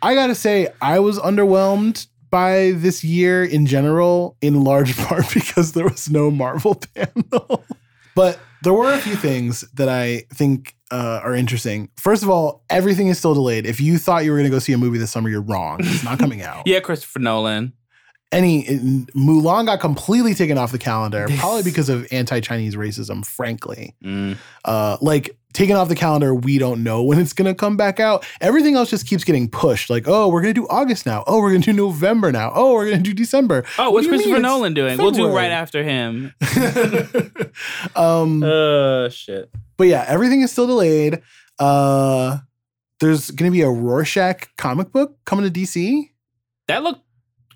I 0.01 0.15
gotta 0.15 0.35
say, 0.35 0.67
I 0.81 0.99
was 0.99 1.17
underwhelmed 1.19 2.07
by 2.29 2.71
this 2.71 3.03
year 3.03 3.43
in 3.43 3.65
general, 3.65 4.37
in 4.41 4.63
large 4.63 4.97
part 5.07 5.31
because 5.33 5.73
there 5.73 5.85
was 5.85 6.09
no 6.09 6.29
Marvel 6.31 6.75
panel. 6.95 7.63
but 8.15 8.39
there 8.63 8.73
were 8.73 8.91
a 8.91 8.97
few 8.97 9.15
things 9.15 9.61
that 9.75 9.89
I 9.89 10.23
think 10.33 10.75
uh, 10.93 11.21
are 11.23 11.33
interesting. 11.33 11.89
First 11.97 12.21
of 12.23 12.29
all, 12.29 12.63
everything 12.69 13.07
is 13.07 13.17
still 13.17 13.33
delayed. 13.33 13.65
If 13.65 13.81
you 13.81 13.97
thought 13.97 14.23
you 14.25 14.31
were 14.31 14.37
gonna 14.37 14.49
go 14.49 14.59
see 14.59 14.73
a 14.73 14.77
movie 14.77 14.99
this 14.99 15.11
summer, 15.11 15.27
you're 15.29 15.41
wrong. 15.41 15.79
It's 15.81 16.03
not 16.03 16.19
coming 16.19 16.41
out. 16.51 16.67
Yeah, 16.67 16.79
Christopher 16.79 17.19
Nolan. 17.19 17.73
Any 18.31 18.63
Mulan 19.15 19.67
got 19.67 19.79
completely 19.79 20.33
taken 20.33 20.57
off 20.57 20.71
the 20.71 20.79
calendar, 20.79 21.27
probably 21.37 21.61
because 21.61 21.87
of 21.89 22.07
anti-Chinese 22.11 22.75
racism. 22.75 23.23
Frankly, 23.23 23.93
Mm. 24.03 24.37
uh, 24.65 24.97
like 25.01 25.37
taken 25.53 25.75
off 25.75 25.87
the 25.87 25.93
calendar, 25.95 26.33
we 26.33 26.57
don't 26.57 26.81
know 26.81 27.03
when 27.03 27.19
it's 27.19 27.31
gonna 27.33 27.53
come 27.53 27.77
back 27.77 27.99
out. 27.99 28.25
Everything 28.41 28.73
else 28.75 28.89
just 28.89 29.05
keeps 29.05 29.23
getting 29.23 29.47
pushed. 29.47 29.91
Like, 29.91 30.05
oh, 30.07 30.29
we're 30.29 30.41
gonna 30.41 30.55
do 30.55 30.67
August 30.67 31.05
now. 31.05 31.23
Oh, 31.27 31.41
we're 31.41 31.51
gonna 31.51 31.63
do 31.63 31.73
November 31.73 32.31
now. 32.31 32.51
Oh, 32.55 32.73
we're 32.73 32.89
gonna 32.89 33.03
do 33.03 33.13
December. 33.13 33.65
Oh, 33.77 33.91
what's 33.91 34.05
mean? 34.07 34.15
Christopher 34.15 34.37
It's 34.37 34.41
Nolan 34.41 34.73
doing? 34.73 34.97
We'll 34.97 35.11
do 35.11 35.17
February. 35.25 35.35
right 35.35 35.51
after 35.51 35.83
him. 35.83 36.33
um, 37.95 38.43
Oh 38.43 39.09
shit. 39.09 39.51
But 39.83 39.89
yeah, 39.89 40.05
everything 40.07 40.39
is 40.39 40.49
still 40.49 40.65
delayed. 40.65 41.21
Uh, 41.59 42.37
there's 43.01 43.31
going 43.31 43.51
to 43.51 43.53
be 43.53 43.63
a 43.63 43.69
Rorschach 43.69 44.47
comic 44.57 44.93
book 44.93 45.17
coming 45.25 45.43
to 45.43 45.51
DC. 45.51 46.09
That 46.69 46.83
looked 46.83 47.01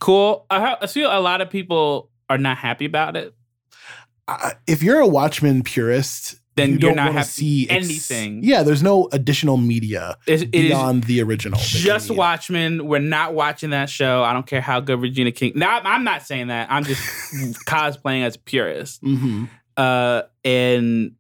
cool. 0.02 0.46
I, 0.50 0.76
I 0.82 0.88
feel 0.88 1.10
a 1.10 1.22
lot 1.22 1.40
of 1.40 1.50
people 1.50 2.12
are 2.30 2.38
not 2.38 2.58
happy 2.58 2.84
about 2.84 3.16
it. 3.16 3.34
Uh, 4.28 4.52
if 4.68 4.84
you're 4.84 5.00
a 5.00 5.08
Watchmen 5.08 5.64
purist, 5.64 6.36
Then 6.58 6.72
you 6.72 6.74
you're 6.74 6.90
don't 6.90 6.98
not 6.98 7.14
happy 7.14 7.28
see 7.30 7.70
anything. 7.70 8.42
Yeah, 8.44 8.64
there's 8.64 8.84
no 8.84 9.08
additional 9.14 9.56
media 9.56 10.18
It, 10.28 10.52
beyond 10.52 11.06
the 11.06 11.22
original. 11.22 11.58
just. 11.62 12.12
Watchmen. 12.12 12.88
We're 12.88 13.00
not 13.00 13.36
watching 13.36 13.70
that 13.70 13.90
show. 13.90 14.22
I 14.22 14.34
don't 14.34 14.46
care 14.46 14.60
how 14.60 14.82
good 14.82 15.00
Regina 15.00 15.32
King. 15.32 15.54
Now 15.56 15.80
I'm 15.82 16.04
not 16.04 16.24
saying 16.24 16.48
that. 16.48 16.70
I'm 16.70 16.84
just 16.84 17.02
cosplaying 17.66 18.24
as 18.26 18.36
a 18.36 18.40
purist. 18.40 19.02
Mhm. 19.02 19.48
Uh, 19.78 20.24
and 20.44 21.12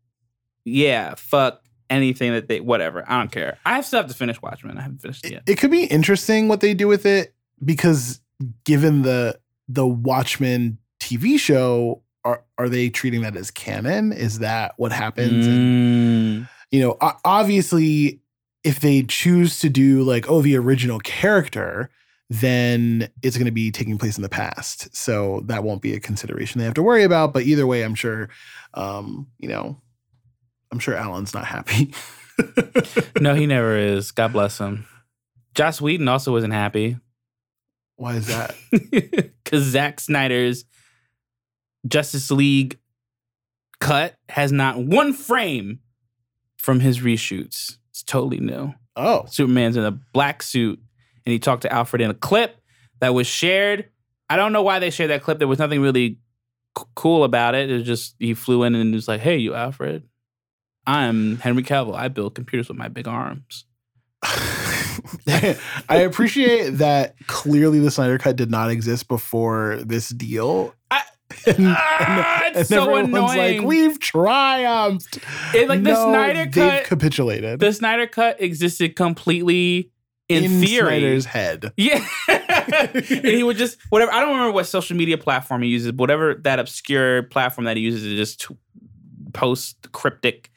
yeah, 0.67 1.15
fuck 1.15 1.61
anything 1.89 2.33
that 2.33 2.47
they 2.49 2.59
whatever. 2.59 3.03
I 3.07 3.17
don't 3.17 3.31
care. 3.31 3.57
I 3.65 3.79
still 3.81 4.01
have 4.01 4.09
to 4.09 4.15
finish 4.15 4.41
Watchmen. 4.41 4.77
I 4.77 4.81
haven't 4.81 5.01
finished 5.01 5.25
it 5.25 5.29
It, 5.29 5.33
yet. 5.33 5.43
it 5.47 5.55
could 5.57 5.71
be 5.71 5.85
interesting 5.85 6.47
what 6.49 6.59
they 6.59 6.73
do 6.73 6.87
with 6.87 7.05
it 7.05 7.33
because 7.63 8.19
given 8.65 9.01
the 9.03 9.39
the 9.69 9.87
Watchmen 9.87 10.77
TV 10.99 11.39
show, 11.39 12.01
are 12.25 12.43
are 12.57 12.67
they 12.69 12.89
treating 12.89 13.21
that 13.21 13.35
as 13.37 13.51
canon? 13.51 14.11
Is 14.11 14.39
that 14.39 14.73
what 14.77 14.91
happens? 14.91 15.47
And, 15.47 15.57
Mm. 16.43 16.49
you 16.71 16.81
know, 16.81 16.97
obviously, 17.23 18.19
if 18.63 18.79
they 18.81 19.03
choose 19.03 19.59
to 19.59 19.69
do 19.69 20.03
like, 20.03 20.29
oh, 20.29 20.41
the 20.41 20.57
original 20.57 20.99
character, 20.99 21.89
then 22.29 23.07
it's 23.23 23.37
going 23.37 23.45
to 23.45 23.51
be 23.51 23.71
taking 23.71 23.97
place 23.97 24.17
in 24.17 24.23
the 24.23 24.27
past. 24.29 24.93
So 24.95 25.41
that 25.45 25.63
won't 25.63 25.81
be 25.81 25.93
a 25.93 25.99
consideration 25.99 26.59
they 26.59 26.65
have 26.65 26.73
to 26.73 26.83
worry 26.83 27.03
about. 27.03 27.33
But 27.33 27.43
either 27.43 27.65
way, 27.65 27.83
I'm 27.83 27.95
sure, 27.95 28.27
um, 28.73 29.27
you 29.39 29.47
know, 29.47 29.81
I'm 30.71 30.79
sure 30.79 30.95
Alan's 30.95 31.33
not 31.33 31.45
happy. 31.45 31.93
no, 33.19 33.33
he 33.35 33.45
never 33.45 33.77
is. 33.77 34.11
God 34.11 34.33
bless 34.33 34.57
him. 34.57 34.85
Joss 35.55 35.81
Whedon 35.81 36.07
also 36.07 36.31
wasn't 36.31 36.53
happy 36.53 36.97
Why 37.95 38.15
is 38.15 38.27
that? 38.27 38.55
because 38.91 39.63
Zack 39.63 39.99
Snyder's 39.99 40.65
Justice 41.87 42.29
League 42.29 42.77
cut 43.79 44.15
has 44.29 44.51
not 44.51 44.77
one 44.77 45.13
frame 45.13 45.79
from 46.57 46.79
his 46.79 46.99
reshoots. 46.99 47.77
It's 47.89 48.03
totally 48.03 48.39
new. 48.39 48.73
Oh, 48.95 49.25
Superman's 49.27 49.77
in 49.77 49.83
a 49.83 49.91
black 49.91 50.43
suit 50.43 50.79
and 51.25 51.31
he 51.31 51.39
talked 51.39 51.63
to 51.63 51.73
Alfred 51.73 52.01
in 52.01 52.09
a 52.09 52.15
clip 52.15 52.55
that 52.99 53.13
was 53.13 53.27
shared. 53.27 53.89
I 54.29 54.35
don't 54.35 54.53
know 54.53 54.63
why 54.63 54.79
they 54.79 54.89
shared 54.89 55.11
that 55.11 55.23
clip. 55.23 55.39
There 55.39 55.47
was 55.47 55.59
nothing 55.59 55.81
really 55.81 56.19
c- 56.77 56.85
cool 56.95 57.23
about 57.23 57.55
it. 57.55 57.69
It 57.69 57.73
was 57.73 57.83
just 57.83 58.15
he 58.19 58.33
flew 58.33 58.63
in 58.63 58.75
and 58.75 58.93
was 58.93 59.07
like, 59.07 59.21
"Hey, 59.21 59.37
you 59.37 59.53
Alfred, 59.53 60.03
I'm 60.87 61.37
Henry 61.37 61.61
Cavill. 61.63 61.95
I 61.95 62.07
build 62.07 62.33
computers 62.33 62.67
with 62.69 62.77
my 62.77 62.87
big 62.87 63.07
arms." 63.07 63.65
I 65.27 65.57
appreciate 65.89 66.71
that 66.77 67.15
clearly 67.27 67.79
the 67.79 67.91
Snyder 67.91 68.17
Cut 68.17 68.35
did 68.35 68.49
not 68.49 68.69
exist 68.71 69.07
before 69.07 69.79
this 69.85 70.09
deal. 70.09 70.73
I- 70.91 71.03
and, 71.47 71.55
Ah, 71.67 72.43
it's 72.55 72.69
so 72.69 72.95
annoying. 72.95 73.11
like, 73.61 73.61
we've 73.61 73.99
triumphed. 73.99 75.19
It- 75.53 75.67
like 75.69 75.83
the 75.83 75.91
No, 75.91 76.09
Snyder 76.09 76.45
they've 76.45 76.53
cut. 76.53 76.83
capitulated 76.85 77.59
the 77.59 77.71
Snyder 77.73 78.07
cut 78.07 78.41
existed 78.41 78.95
completely 78.95 79.91
in, 80.29 80.61
theory. 80.61 80.99
Snyder's 80.99 81.25
head. 81.25 81.71
Yeah. 81.77 82.05
and 82.27 82.95
he 83.25 83.43
would 83.43 83.57
just 83.57 83.77
whatever 83.89 84.11
I 84.13 84.21
don't 84.21 84.29
remember 84.31 84.53
what 84.53 84.65
social 84.65 84.95
media 84.97 85.17
platform 85.17 85.61
he 85.61 85.69
uses, 85.69 85.91
but 85.91 85.99
whatever 86.03 86.35
that 86.43 86.59
obscure 86.59 87.23
platform 87.23 87.65
that 87.65 87.77
he 87.77 87.83
uses 87.83 88.03
to 88.03 88.15
just 88.15 88.47
post 89.33 89.91
cryptic 89.91 90.49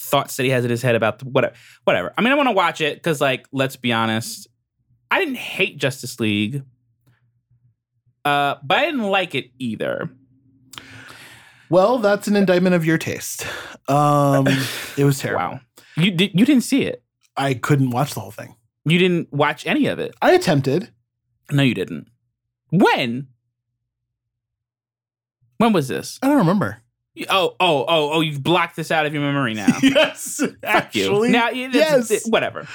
thoughts 0.00 0.36
that 0.36 0.44
he 0.44 0.50
has 0.50 0.64
in 0.64 0.70
his 0.70 0.82
head 0.82 0.94
about 0.94 1.18
the, 1.18 1.26
whatever 1.26 1.54
whatever. 1.84 2.14
I 2.16 2.22
mean, 2.22 2.32
I 2.32 2.36
want 2.36 2.48
to 2.48 2.54
watch 2.54 2.80
it 2.80 2.96
because 2.96 3.20
like 3.20 3.46
let's 3.52 3.76
be 3.76 3.92
honest, 3.92 4.48
I 5.10 5.18
didn't 5.18 5.36
hate 5.36 5.78
Justice 5.78 6.20
League. 6.20 6.62
Uh, 8.24 8.56
but 8.62 8.78
I 8.78 8.84
didn't 8.84 9.04
like 9.04 9.34
it 9.34 9.50
either. 9.58 10.10
Well, 11.70 11.98
that's 11.98 12.28
an 12.28 12.36
indictment 12.36 12.74
of 12.74 12.84
your 12.84 12.98
taste. 12.98 13.46
Um, 13.88 14.46
it 14.96 15.04
was 15.04 15.18
terrible. 15.20 15.44
Wow. 15.44 15.60
You 15.96 16.10
did 16.10 16.38
you 16.38 16.44
didn't 16.44 16.64
see 16.64 16.82
it. 16.82 17.02
I 17.36 17.54
couldn't 17.54 17.90
watch 17.90 18.14
the 18.14 18.20
whole 18.20 18.30
thing. 18.30 18.54
You 18.84 18.98
didn't 18.98 19.32
watch 19.32 19.66
any 19.66 19.86
of 19.86 19.98
it. 19.98 20.14
I 20.22 20.32
attempted. 20.32 20.90
No, 21.50 21.62
you 21.62 21.74
didn't. 21.74 22.08
When? 22.70 23.28
When 25.58 25.72
was 25.72 25.88
this? 25.88 26.18
I 26.22 26.28
don't 26.28 26.38
remember. 26.38 26.82
You- 27.18 27.26
Oh, 27.30 27.56
oh, 27.60 27.84
oh, 27.88 28.10
oh! 28.12 28.20
You've 28.20 28.42
blocked 28.42 28.76
this 28.76 28.90
out 28.90 29.04
of 29.06 29.12
your 29.12 29.22
memory 29.22 29.54
now. 29.54 29.66
yes, 29.82 30.36
Fuck 30.36 30.94
you. 30.94 31.06
actually, 31.06 31.30
Now, 31.30 31.50
yeah, 31.50 31.68
this- 31.68 32.10
yes. 32.10 32.28
whatever. 32.28 32.66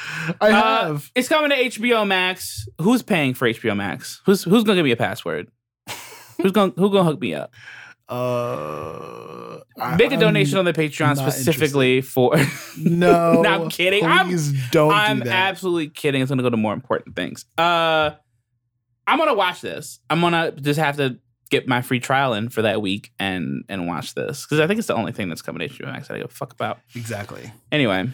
I 0.41 0.49
Uh, 0.49 0.51
have. 0.87 1.11
It's 1.15 1.27
coming 1.29 1.49
to 1.51 1.55
HBO 1.55 2.05
Max. 2.05 2.67
Who's 2.81 3.01
paying 3.01 3.33
for 3.33 3.47
HBO 3.47 3.75
Max? 3.75 4.21
Who's 4.25 4.43
who's 4.43 4.63
gonna 4.63 4.75
give 4.77 4.85
me 4.85 4.91
a 4.91 4.97
password? 4.97 5.47
who's 6.41 6.51
gonna 6.51 6.73
who 6.75 6.89
gonna 6.91 7.03
hook 7.05 7.21
me 7.21 7.33
up? 7.35 7.51
Uh, 8.09 9.59
Make 9.97 10.11
a 10.11 10.15
I'm- 10.15 10.19
donation 10.19 10.57
on 10.57 10.65
the 10.65 10.73
Patreon 10.73 11.15
specifically 11.17 12.01
for. 12.01 12.35
No, 12.77 13.41
No, 13.43 13.49
I'm 13.49 13.69
kidding. 13.69 14.03
I'm- 14.03 14.27
Please 14.27 14.51
don't 14.71 14.91
I'm 14.91 15.19
do 15.19 15.25
that. 15.25 15.49
absolutely 15.49 15.89
kidding. 15.89 16.21
It's 16.21 16.29
gonna 16.29 16.41
go 16.43 16.49
to 16.49 16.57
more 16.57 16.73
important 16.73 17.15
things. 17.15 17.45
Uh, 17.57 18.11
I'm 19.05 19.19
gonna 19.19 19.33
watch 19.35 19.61
this. 19.61 19.99
I'm 20.09 20.21
gonna 20.21 20.51
just 20.53 20.79
have 20.79 20.97
to 20.97 21.19
get 21.53 21.67
my 21.67 21.81
free 21.81 21.99
trial 21.99 22.33
in 22.33 22.49
for 22.49 22.61
that 22.63 22.81
week 22.81 23.11
and 23.19 23.63
and 23.69 23.87
watch 23.87 24.13
this 24.15 24.45
because 24.45 24.59
I 24.59 24.67
think 24.67 24.79
it's 24.79 24.87
the 24.87 24.95
only 24.95 25.11
thing 25.11 25.29
that's 25.29 25.41
coming 25.41 25.67
to 25.67 25.73
HBO 25.73 25.85
Max 25.85 26.07
that 26.07 26.15
I 26.15 26.17
give 26.17 26.29
a 26.31 26.33
fuck 26.33 26.51
about. 26.51 26.79
exactly. 26.95 27.51
Anyway, 27.71 28.09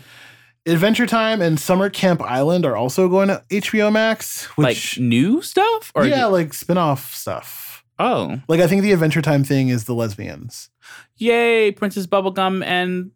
Adventure 0.66 1.08
Time 1.08 1.42
and 1.42 1.60
Summer 1.60 1.90
Camp 1.90 2.22
Island 2.22 2.66
are 2.66 2.76
also 2.76 3.08
going 3.08 3.30
to 3.30 3.44
HBO 3.50 3.92
Max. 3.92 4.46
Which, 4.58 4.98
like 4.98 5.02
new 5.04 5.42
stuff 5.42 5.92
or 5.96 6.06
yeah, 6.06 6.26
like 6.26 6.54
spin-off 6.54 7.14
stuff. 7.16 7.84
oh 7.98 8.40
Like 8.48 8.60
I 8.60 8.68
think 8.68 8.82
the 8.84 8.92
Adventure 8.92 9.22
Time 9.22 9.44
thing 9.44 9.70
is 9.70 9.86
the 9.86 9.94
lesbians. 9.96 10.70
yay, 11.18 11.72
Princess 11.72 12.08
Bubblegum 12.08 12.64
and 12.64 13.12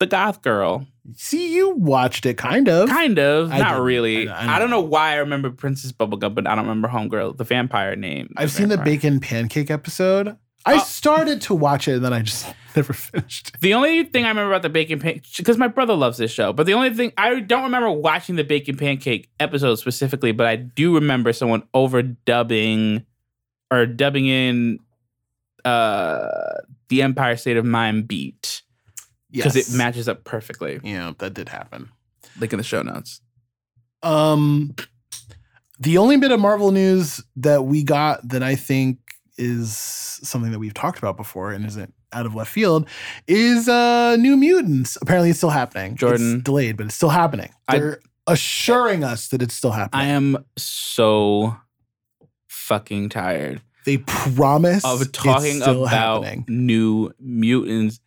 the 0.00 0.06
Goth 0.06 0.42
Girl. 0.42 0.86
See, 1.16 1.54
you 1.54 1.70
watched 1.76 2.24
it, 2.26 2.38
kind 2.38 2.68
of. 2.68 2.88
Kind 2.88 3.18
of, 3.18 3.52
I 3.52 3.58
not 3.58 3.80
really. 3.82 4.28
I 4.28 4.46
I, 4.52 4.56
I 4.56 4.58
don't 4.58 4.70
know. 4.70 4.80
why 4.80 5.12
I 5.12 5.16
remember 5.16 5.50
Princess 5.50 5.92
Bubblegum, 5.92 6.34
but 6.34 6.46
I 6.46 6.54
don't 6.54 6.66
remember 6.66 6.88
Homegirl, 6.88 7.36
the 7.36 7.44
vampire 7.44 7.94
name. 7.94 8.32
I've 8.36 8.50
seen 8.50 8.68
the 8.68 8.78
bacon 8.78 9.20
pancake 9.20 9.70
episode. 9.70 10.36
I 10.66 10.76
Oh. 10.76 10.78
started 10.78 11.42
to 11.42 11.54
watch 11.54 11.88
it 11.88 11.96
and 11.96 12.04
then 12.06 12.14
I 12.14 12.22
just 12.22 12.46
never 12.76 12.94
finished. 12.94 13.48
it. 13.48 13.60
The 13.60 13.74
only 13.74 14.04
thing 14.04 14.24
I 14.24 14.28
remember 14.28 14.50
about 14.52 14.62
the 14.62 14.70
bacon 14.70 14.98
pancake, 14.98 15.26
because 15.36 15.58
my 15.58 15.68
brother 15.68 15.92
loves 15.94 16.16
this 16.16 16.30
show, 16.30 16.54
but 16.54 16.64
the 16.64 16.72
only 16.72 16.88
thing 16.94 17.12
I 17.18 17.38
don't 17.40 17.64
remember 17.64 17.90
watching 17.90 18.36
the 18.36 18.44
bacon 18.44 18.78
pancake 18.78 19.28
episode 19.38 19.74
specifically, 19.74 20.32
but 20.32 20.46
I 20.46 20.56
do 20.56 20.94
remember 20.94 21.34
someone 21.34 21.64
overdubbing 21.74 23.04
or 23.70 23.84
dubbing 23.86 24.26
in 24.26 24.78
uh 25.66 26.28
the 26.88 27.02
Empire 27.02 27.36
State 27.36 27.56
of 27.58 27.64
Mind 27.66 28.08
beat 28.08 28.62
because 29.34 29.56
Yes. 29.56 29.74
it 29.74 29.76
matches 29.76 30.08
up 30.08 30.24
perfectly. 30.24 30.80
Yeah, 30.82 31.12
that 31.18 31.34
did 31.34 31.48
happen. 31.48 31.90
Link 32.38 32.52
in 32.52 32.56
the 32.58 32.62
show 32.64 32.82
notes. 32.82 33.20
Um, 34.02 34.74
the 35.78 35.98
only 35.98 36.16
bit 36.16 36.30
of 36.30 36.40
Marvel 36.40 36.70
news 36.72 37.22
that 37.36 37.64
we 37.64 37.82
got 37.82 38.26
that 38.28 38.42
I 38.42 38.54
think 38.54 38.98
is 39.36 39.76
something 39.76 40.52
that 40.52 40.58
we've 40.58 40.74
talked 40.74 40.98
about 40.98 41.16
before 41.16 41.52
and 41.52 41.66
isn't 41.66 41.92
out 42.12 42.26
of 42.26 42.34
left 42.34 42.50
field 42.52 42.86
is 43.26 43.68
uh 43.68 44.14
New 44.16 44.36
Mutants. 44.36 44.96
Apparently, 45.02 45.30
it's 45.30 45.38
still 45.38 45.50
happening. 45.50 45.96
Jordan. 45.96 46.36
it's 46.36 46.44
delayed, 46.44 46.76
but 46.76 46.86
it's 46.86 46.94
still 46.94 47.08
happening. 47.08 47.50
They're 47.68 47.98
assuring 48.26 49.02
us 49.02 49.28
that 49.28 49.42
it's 49.42 49.54
still 49.54 49.72
happening. 49.72 50.00
I 50.06 50.10
am 50.10 50.44
so 50.56 51.56
fucking 52.48 53.08
tired 53.08 53.60
they 53.84 53.98
promise 53.98 54.84
of 54.84 55.10
talking 55.12 55.60
about 55.60 55.86
happening. 55.88 56.44
new 56.48 57.10
mutants. 57.20 58.00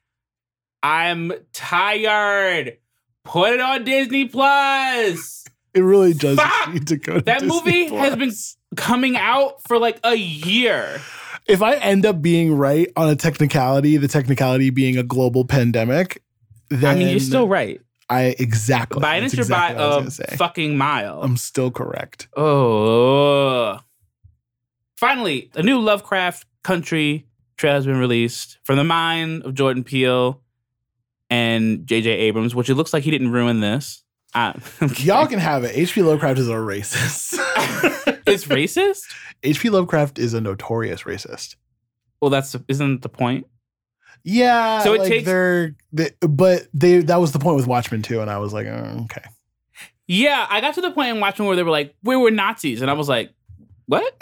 I'm 0.88 1.33
tired. 1.51 2.77
Put 3.25 3.51
it 3.51 3.59
on 3.59 3.83
Disney 3.83 4.23
Plus. 4.25 5.43
It 5.73 5.81
really 5.81 6.13
does 6.13 6.38
Fuck! 6.38 6.73
need 6.73 6.88
to 6.88 6.95
go. 6.95 7.15
To 7.15 7.21
That 7.25 7.41
Disney 7.41 7.55
movie 7.89 7.95
has 7.95 8.15
been 8.15 8.31
coming 8.77 9.17
out 9.17 9.61
for 9.67 9.79
like 9.79 9.99
a 10.05 10.15
year. 10.15 11.01
If 11.45 11.61
I 11.61 11.75
end 11.75 12.05
up 12.05 12.21
being 12.21 12.55
right 12.55 12.88
on 12.95 13.09
a 13.09 13.17
technicality, 13.17 13.97
the 13.97 14.07
technicality 14.07 14.69
being 14.69 14.97
a 14.97 15.03
global 15.03 15.43
pandemic, 15.43 16.23
then 16.69 16.95
I 16.95 16.97
mean, 16.97 17.09
you're 17.09 17.19
still 17.19 17.49
right. 17.49 17.81
I 18.09 18.35
exactly 18.39 19.01
By 19.01 19.17
an 19.17 19.25
inch 19.25 19.33
exactly 19.33 19.75
by 19.77 19.83
a 19.83 19.88
was 19.88 19.95
gonna 19.97 20.11
say. 20.11 20.35
fucking 20.38 20.77
mile. 20.77 21.21
I'm 21.21 21.35
still 21.35 21.69
correct. 21.69 22.29
Oh. 22.38 23.79
Finally, 24.95 25.51
a 25.53 25.61
new 25.63 25.79
Lovecraft 25.79 26.45
Country 26.63 27.27
trailer 27.57 27.75
has 27.75 27.85
been 27.85 27.97
released 27.97 28.57
from 28.63 28.77
the 28.77 28.85
mind 28.85 29.43
of 29.43 29.53
Jordan 29.53 29.83
Peele 29.83 30.41
and 31.30 31.86
J.J. 31.86 32.09
Abrams, 32.09 32.55
which 32.55 32.69
it 32.69 32.75
looks 32.75 32.93
like 32.93 33.03
he 33.03 33.11
didn't 33.11 33.32
ruin 33.32 33.59
this. 33.59 34.03
Uh, 34.34 34.53
I'm. 34.82 34.89
Y'all 34.97 35.28
can 35.28 35.39
have 35.39 35.63
it. 35.63 35.71
H.P. 35.75 36.01
Lovecraft 36.03 36.39
is 36.39 36.49
a 36.49 36.53
racist. 36.53 37.34
it's 38.28 38.45
racist. 38.45 39.01
H.P. 39.43 39.69
Lovecraft 39.69 40.19
is 40.19 40.34
a 40.34 40.41
notorious 40.41 41.03
racist. 41.03 41.55
Well, 42.21 42.30
that's 42.30 42.55
isn't 42.67 43.01
the 43.01 43.09
point. 43.09 43.45
Yeah. 44.23 44.80
So 44.84 44.93
it 44.93 44.99
like 44.99 45.09
takes- 45.09 45.25
they're, 45.25 45.75
they, 45.93 46.11
but 46.21 46.67
they 46.73 46.99
that 46.99 47.17
was 47.21 47.32
the 47.32 47.39
point 47.39 47.55
with 47.55 47.67
Watchmen 47.67 48.01
too, 48.01 48.21
and 48.21 48.30
I 48.30 48.39
was 48.39 48.53
like, 48.53 48.67
oh, 48.67 49.05
okay. 49.05 49.23
Yeah, 50.07 50.47
I 50.49 50.61
got 50.61 50.73
to 50.75 50.82
the 50.82 50.91
point 50.91 51.09
in 51.09 51.19
watching 51.19 51.45
where 51.45 51.55
they 51.57 51.63
were 51.63 51.71
like, 51.71 51.93
"We 52.01 52.15
were 52.15 52.32
Nazis," 52.32 52.82
and 52.82 52.89
I 52.89 52.93
was 52.93 53.09
like, 53.09 53.34
"What?" 53.88 54.15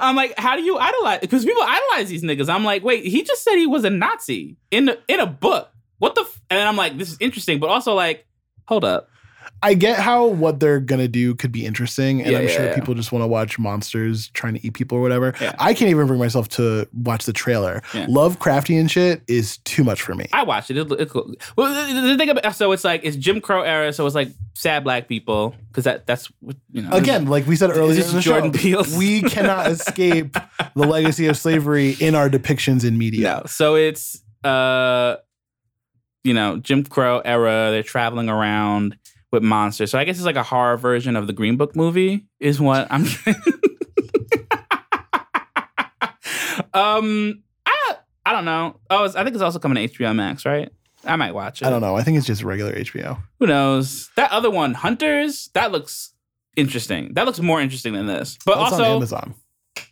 I'm 0.00 0.16
like, 0.16 0.38
"How 0.38 0.56
do 0.56 0.62
you 0.62 0.78
idolize?" 0.78 1.20
Because 1.20 1.44
people 1.44 1.62
idolize 1.62 2.08
these 2.08 2.22
niggas. 2.22 2.48
I'm 2.48 2.64
like, 2.64 2.82
"Wait, 2.82 3.04
he 3.04 3.22
just 3.22 3.42
said 3.42 3.56
he 3.56 3.66
was 3.66 3.84
a 3.84 3.90
Nazi 3.90 4.56
in 4.70 4.86
the, 4.86 4.98
in 5.08 5.20
a 5.20 5.26
book. 5.26 5.70
What 5.98 6.14
the?" 6.14 6.22
F-? 6.22 6.40
And 6.50 6.60
I'm 6.60 6.76
like, 6.76 6.98
"This 6.98 7.10
is 7.10 7.16
interesting," 7.20 7.60
but 7.60 7.68
also 7.68 7.94
like, 7.94 8.26
hold 8.66 8.84
up. 8.84 9.08
I 9.64 9.74
get 9.74 9.98
how 9.98 10.26
what 10.26 10.58
they're 10.60 10.80
gonna 10.80 11.06
do 11.08 11.34
could 11.36 11.52
be 11.52 11.64
interesting, 11.64 12.20
and 12.20 12.32
Yeah, 12.32 12.38
I'm 12.38 12.44
yeah, 12.48 12.50
sure 12.50 12.64
yeah. 12.66 12.74
people 12.74 12.94
just 12.94 13.12
want 13.12 13.22
to 13.22 13.26
watch 13.28 13.58
monsters 13.58 14.28
trying 14.30 14.54
to 14.54 14.66
eat 14.66 14.74
people 14.74 14.98
or 14.98 15.00
whatever. 15.00 15.34
I 15.58 15.72
can't 15.72 15.90
even 15.90 16.06
bring 16.08 16.18
myself 16.18 16.48
to 16.50 16.88
watch 16.92 17.24
the 17.26 17.32
trailer. 17.32 17.80
Lovecraftian 17.92 18.90
shit 18.90 19.22
is 19.28 19.58
too 19.58 19.84
much 19.84 20.02
for 20.02 20.14
me. 20.14 20.26
I 20.32 20.42
watched 20.42 20.70
it. 20.70 21.08
Cool. 21.10 21.34
Well, 21.56 21.86
the- 21.94 22.00
the 22.08 22.16
thing 22.18 22.28
about 22.30 22.56
so 22.56 22.72
it's 22.72 22.82
like 22.84 23.02
it's 23.04 23.16
Jim 23.16 23.40
Crow 23.40 23.62
era, 23.62 23.92
so 23.92 24.04
it's 24.06 24.14
like 24.16 24.28
sad 24.54 24.84
black 24.84 25.06
people 25.08 25.54
because 25.68 25.84
that 25.84 26.06
that's 26.06 26.30
you 26.72 26.82
know 26.82 26.90
Again, 26.90 27.26
like 27.26 27.46
we 27.46 27.54
said 27.56 27.70
earlier, 27.70 28.02
in 28.04 28.12
the 28.14 28.20
Jordan 28.20 28.52
show, 28.52 28.58
Peele's- 28.58 28.96
we 28.96 29.22
cannot 29.22 29.70
escape 29.70 30.36
the 30.74 30.86
legacy 30.86 31.26
of 31.28 31.36
slavery 31.36 31.96
in 32.00 32.14
our 32.14 32.28
depictions 32.28 32.84
in 32.84 32.98
media. 32.98 33.22
No. 33.22 33.42
So 33.46 33.76
it's 33.76 34.22
uh 34.44 35.16
you 36.24 36.34
know, 36.34 36.56
Jim 36.58 36.84
Crow 36.84 37.20
era, 37.24 37.68
they're 37.72 37.82
traveling 37.82 38.28
around 38.28 38.96
with 39.32 39.42
monsters. 39.42 39.90
So 39.90 39.98
I 39.98 40.04
guess 40.04 40.16
it's 40.16 40.26
like 40.26 40.36
a 40.36 40.42
horror 40.42 40.76
version 40.76 41.16
of 41.16 41.26
the 41.26 41.32
Green 41.32 41.56
Book 41.56 41.74
movie, 41.74 42.26
is 42.38 42.60
what 42.60 42.86
I'm 42.90 43.04
Um 46.74 47.42
I 47.66 47.96
I 48.24 48.32
don't 48.32 48.44
know. 48.44 48.78
Oh, 48.90 49.04
I 49.04 49.24
think 49.24 49.34
it's 49.34 49.42
also 49.42 49.58
coming 49.58 49.88
to 49.88 49.94
HBO 49.94 50.14
Max, 50.14 50.46
right? 50.46 50.70
I 51.04 51.16
might 51.16 51.34
watch 51.34 51.62
it. 51.62 51.66
I 51.66 51.70
don't 51.70 51.80
know. 51.80 51.96
I 51.96 52.04
think 52.04 52.18
it's 52.18 52.26
just 52.26 52.44
regular 52.44 52.72
HBO. 52.72 53.18
Who 53.40 53.46
knows? 53.46 54.10
That 54.16 54.30
other 54.30 54.50
one, 54.50 54.74
Hunters, 54.74 55.50
that 55.54 55.72
looks 55.72 56.12
interesting. 56.56 57.14
That 57.14 57.26
looks 57.26 57.40
more 57.40 57.60
interesting 57.60 57.92
than 57.94 58.06
this. 58.06 58.38
But 58.46 58.58
That's 58.58 58.74
on 58.74 58.80
also 58.80 58.96
Amazon. 58.96 59.34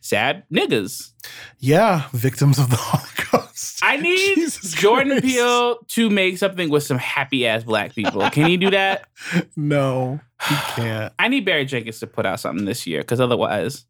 Sad 0.01 0.45
niggas. 0.53 1.11
Yeah, 1.59 2.09
victims 2.13 2.59
of 2.59 2.71
the 2.71 2.77
Holocaust. 2.81 3.81
I 3.83 3.97
need 4.01 4.35
Jesus 4.35 4.73
Jordan 4.73 5.21
Christ. 5.21 5.25
Peele 5.25 5.77
to 5.89 6.11
make 6.11 6.39
something 6.39 6.71
with 6.71 6.83
some 6.83 6.99
happy 6.99 7.47
ass 7.47 7.65
black 7.65 7.95
people. 7.95 8.29
Can 8.31 8.47
he 8.47 8.57
do 8.57 8.71
that? 8.71 9.07
No, 9.57 10.21
you 10.51 10.57
can't. 10.75 11.13
I 11.19 11.29
need 11.29 11.45
Barry 11.45 11.65
Jenkins 11.65 12.01
to 12.01 12.07
put 12.07 12.25
out 12.27 12.41
something 12.41 12.65
this 12.65 12.87
year 12.87 13.01
because 13.01 13.21
otherwise, 13.21 13.85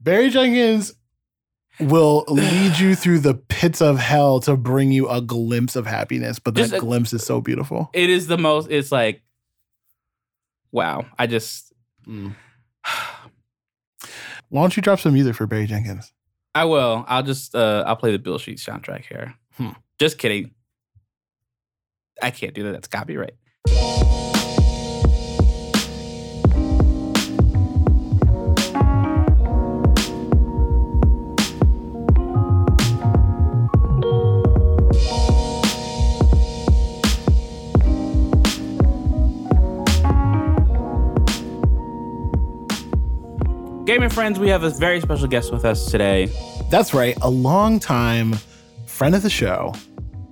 Barry 0.00 0.30
Jenkins 0.30 0.94
will 1.80 2.24
lead 2.28 2.78
you 2.78 2.94
through 2.96 3.20
the 3.20 3.34
pits 3.34 3.80
of 3.80 3.98
hell 3.98 4.40
to 4.40 4.56
bring 4.56 4.90
you 4.90 5.08
a 5.08 5.20
glimpse 5.20 5.76
of 5.76 5.86
happiness, 5.86 6.38
but 6.38 6.54
that 6.56 6.72
a- 6.72 6.78
glimpse 6.80 7.12
is 7.12 7.24
so 7.24 7.40
beautiful. 7.40 7.90
it 7.92 8.10
is 8.10 8.26
the 8.26 8.38
most. 8.38 8.70
It's 8.70 8.90
like, 8.90 9.22
wow. 10.72 11.06
I 11.18 11.26
just, 11.26 11.72
mm. 12.06 12.34
Why 14.48 14.62
don't 14.62 14.76
you 14.76 14.82
drop 14.82 15.00
some 15.00 15.14
music 15.14 15.34
for 15.34 15.46
Barry 15.46 15.66
Jenkins? 15.66 16.12
I 16.54 16.64
will. 16.64 17.04
I'll 17.08 17.22
just, 17.22 17.54
uh 17.54 17.84
I'll 17.86 17.96
play 17.96 18.12
the 18.12 18.18
Beale 18.18 18.38
Street 18.38 18.58
soundtrack 18.58 19.04
here. 19.06 19.34
Hmm. 19.56 19.70
Just 19.98 20.18
kidding. 20.18 20.52
I 22.22 22.30
can't 22.30 22.54
do 22.54 22.64
that. 22.64 22.72
That's 22.72 22.88
copyright. 22.88 23.34
Gaming 43.98 44.10
friends, 44.10 44.38
we 44.38 44.48
have 44.50 44.62
a 44.62 44.70
very 44.70 45.00
special 45.00 45.26
guest 45.26 45.52
with 45.52 45.64
us 45.64 45.90
today. 45.90 46.30
That's 46.70 46.94
right, 46.94 47.16
a 47.20 47.28
long 47.28 47.80
time 47.80 48.34
friend 48.86 49.12
of 49.12 49.22
the 49.22 49.28
show. 49.28 49.74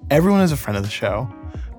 Everyone 0.09 0.41
is 0.41 0.53
a 0.53 0.57
friend 0.57 0.77
of 0.77 0.85
the 0.85 0.89
show, 0.89 1.29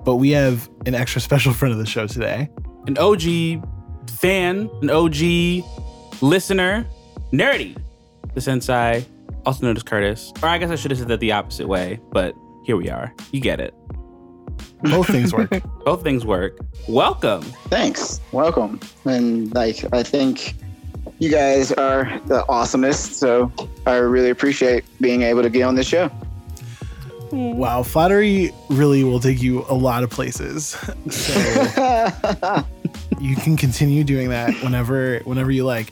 but 0.04 0.16
we 0.16 0.32
have 0.32 0.68
an 0.84 0.94
extra 0.94 1.18
special 1.18 1.50
friend 1.54 1.72
of 1.72 1.78
the 1.78 1.86
show 1.86 2.06
today. 2.06 2.50
an 2.86 2.98
OG 2.98 3.66
fan, 4.10 4.68
an 4.82 4.90
OG 4.90 5.64
listener, 6.20 6.86
Nerdy, 7.32 7.74
the 8.34 8.42
sensei, 8.42 9.02
also 9.46 9.64
known 9.64 9.74
as 9.74 9.82
Curtis. 9.82 10.30
Or 10.42 10.50
I 10.50 10.58
guess 10.58 10.70
I 10.70 10.76
should 10.76 10.90
have 10.90 10.98
said 10.98 11.08
that 11.08 11.20
the 11.20 11.32
opposite 11.32 11.68
way, 11.68 12.00
but 12.12 12.34
here 12.66 12.76
we 12.76 12.90
are. 12.90 13.14
You 13.32 13.40
get 13.40 13.60
it. 13.60 13.72
Both 14.82 15.06
things 15.06 15.32
work. 15.32 15.50
Both 15.86 16.02
things 16.02 16.26
work. 16.26 16.58
Welcome. 16.86 17.44
Thanks. 17.70 18.20
Welcome. 18.32 18.78
And 19.06 19.54
like 19.54 19.90
I 19.94 20.02
think 20.02 20.54
you 21.18 21.30
guys 21.30 21.72
are 21.72 22.04
the 22.26 22.44
awesomest, 22.48 23.14
so 23.14 23.52
I 23.86 23.96
really 23.96 24.30
appreciate 24.30 24.84
being 25.00 25.22
able 25.22 25.42
to 25.42 25.50
get 25.50 25.62
on 25.62 25.74
this 25.74 25.86
show. 25.86 26.10
wow, 27.32 27.82
flattery 27.82 28.52
really 28.68 29.04
will 29.04 29.20
take 29.20 29.42
you 29.42 29.64
a 29.68 29.74
lot 29.74 30.02
of 30.02 30.10
places. 30.10 30.76
So 31.10 31.32
you 33.20 33.34
can 33.36 33.56
continue 33.56 34.04
doing 34.04 34.28
that 34.28 34.54
whenever 34.62 35.18
whenever 35.20 35.50
you 35.50 35.64
like. 35.64 35.90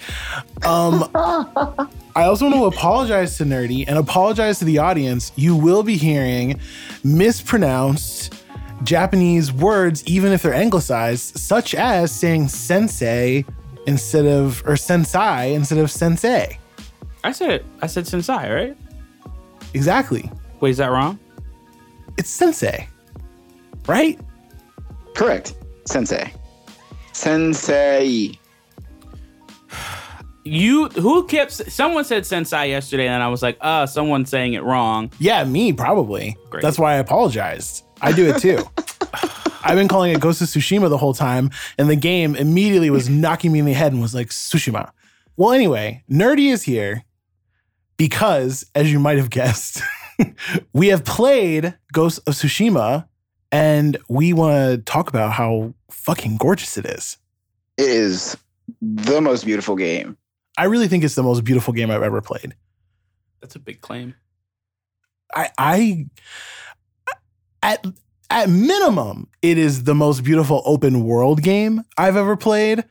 Um 0.65 1.09
I 1.15 2.25
also 2.25 2.47
want 2.47 2.57
to 2.57 2.65
apologize 2.67 3.37
to 3.39 3.45
Nerdy 3.45 3.85
and 3.87 3.99
apologize 3.99 4.59
to 4.61 4.65
the 4.65 4.79
audience. 4.79 5.33
You 5.37 5.57
will 5.57 5.83
be 5.83 5.97
hearing 5.97 6.61
mispronounced 7.05 8.35
Japanese 8.85 9.53
words, 9.53 10.05
even 10.07 10.33
if 10.33 10.43
they're 10.43 10.55
anglicized, 10.55 11.39
such 11.39 11.75
as 11.75 12.13
saying 12.13 12.49
sensei 12.49 13.45
instead 13.87 14.27
of 14.27 14.63
or 14.67 14.77
sensei 14.77 15.55
instead 15.55 15.79
of 15.79 15.91
sensei. 15.91 16.59
I 17.25 17.33
said 17.33 17.51
it. 17.51 17.65
I 17.83 17.87
said 17.87 18.07
sensei, 18.07 18.53
right? 18.53 18.77
Exactly. 19.75 20.31
Wait, 20.61 20.71
is 20.71 20.77
that 20.79 20.89
wrong? 20.91 21.19
It's 22.17 22.31
sensei. 22.31 22.89
Right? 23.87 24.19
Correct. 25.15 25.55
Sensei. 25.85 26.33
Sensei. 27.13 28.39
You 30.45 30.89
who 30.89 31.27
kept 31.27 31.53
someone 31.53 32.05
said 32.05 32.25
sensei 32.25 32.69
yesterday, 32.69 33.09
and 33.09 33.23
I 33.23 33.29
was 33.29 33.43
like, 33.43 33.59
uh, 33.61 33.87
someone's 33.87 34.31
saying 34.31 34.53
it 34.53 34.63
wrong. 34.63 35.11
Yeah, 35.19 35.43
me 35.45 35.73
probably. 35.73 36.37
Great. 36.51 36.63
That's 36.63 36.79
why 36.79 36.95
I 36.95 36.97
apologized. 36.97 37.85
I 38.01 38.13
do 38.13 38.29
it 38.29 38.39
too. 38.41 38.59
I've 39.67 39.77
been 39.77 39.89
calling 39.89 40.13
it 40.13 40.21
Ghost 40.21 40.41
of 40.41 40.47
Tsushima 40.47 40.89
the 40.89 40.97
whole 40.97 41.13
time, 41.13 41.51
and 41.77 41.91
the 41.91 41.97
game 41.97 42.37
immediately 42.37 42.89
was 42.89 43.09
knocking 43.09 43.51
me 43.51 43.59
in 43.59 43.65
the 43.65 43.73
head 43.73 43.93
and 43.93 44.01
was 44.01 44.15
like 44.15 44.29
Tsushima. 44.29 44.93
Well, 45.37 45.51
anyway, 45.51 46.05
Nerdy 46.09 46.53
is 46.53 46.63
here 46.63 47.05
because, 47.97 48.65
as 48.77 48.93
you 48.93 49.01
might 49.01 49.19
have 49.19 49.29
guessed, 49.29 49.83
we 50.73 50.87
have 50.89 51.05
played 51.05 51.75
Ghost 51.93 52.21
of 52.29 52.35
Tsushima, 52.35 53.09
and 53.51 53.99
we 54.09 54.33
want 54.33 54.55
to 54.55 54.79
talk 54.91 55.09
about 55.09 55.33
how 55.33 55.75
fucking 55.91 56.37
gorgeous 56.37 56.79
it 56.79 56.87
is. 56.87 57.19
It 57.77 57.89
is 57.89 58.37
the 58.81 59.21
most 59.21 59.45
beautiful 59.45 59.75
game. 59.75 60.17
I 60.57 60.67
really 60.67 60.87
think 60.87 61.03
it's 61.03 61.17
the 61.17 61.25
most 61.25 61.43
beautiful 61.43 61.75
game 61.75 61.91
I've 61.91 62.05
ever 62.05 62.21
played. 62.21 62.55
That's 63.41 63.57
a 63.57 63.61
big 63.61 63.81
claim. 63.81 64.15
I, 65.35 65.51
I 65.59 66.07
at 67.63 67.85
at 68.31 68.49
minimum, 68.49 69.29
it 69.43 69.59
is 69.59 69.85
the 69.85 69.95
most 69.95 70.25
beautiful 70.25 70.63
open 70.65 71.05
world 71.05 71.43
game 71.43 71.83
I've 71.97 72.17
ever 72.17 72.37
played, 72.37 72.85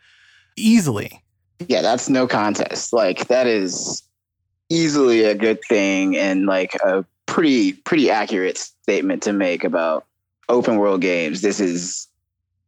easily. 0.55 1.21
Yeah, 1.67 1.81
that's 1.81 2.09
no 2.09 2.27
contest. 2.27 2.93
Like 2.93 3.27
that 3.27 3.47
is 3.47 4.03
easily 4.69 5.23
a 5.23 5.35
good 5.35 5.63
thing 5.63 6.17
and 6.17 6.45
like 6.45 6.75
a 6.83 7.05
pretty 7.25 7.73
pretty 7.73 8.09
accurate 8.09 8.57
statement 8.57 9.23
to 9.23 9.33
make 9.33 9.63
about 9.63 10.05
open 10.49 10.77
world 10.77 11.01
games. 11.01 11.41
This 11.41 11.59
is 11.59 12.07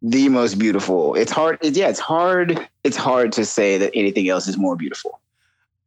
the 0.01 0.29
most 0.29 0.59
beautiful. 0.59 1.15
It's 1.15 1.31
hard. 1.31 1.57
It, 1.61 1.75
yeah, 1.75 1.89
it's 1.89 1.99
hard. 1.99 2.67
It's 2.83 2.97
hard 2.97 3.31
to 3.33 3.45
say 3.45 3.77
that 3.77 3.91
anything 3.93 4.29
else 4.29 4.47
is 4.47 4.57
more 4.57 4.75
beautiful. 4.75 5.19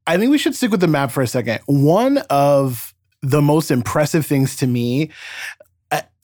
I 0.06 0.16
think 0.16 0.30
we 0.30 0.38
should 0.38 0.54
stick 0.54 0.70
with 0.70 0.80
the 0.80 0.88
map 0.88 1.10
for 1.10 1.22
a 1.22 1.26
second. 1.26 1.60
One 1.66 2.18
of 2.30 2.94
the 3.22 3.42
most 3.42 3.70
impressive 3.70 4.26
things 4.26 4.56
to 4.56 4.66
me, 4.66 5.10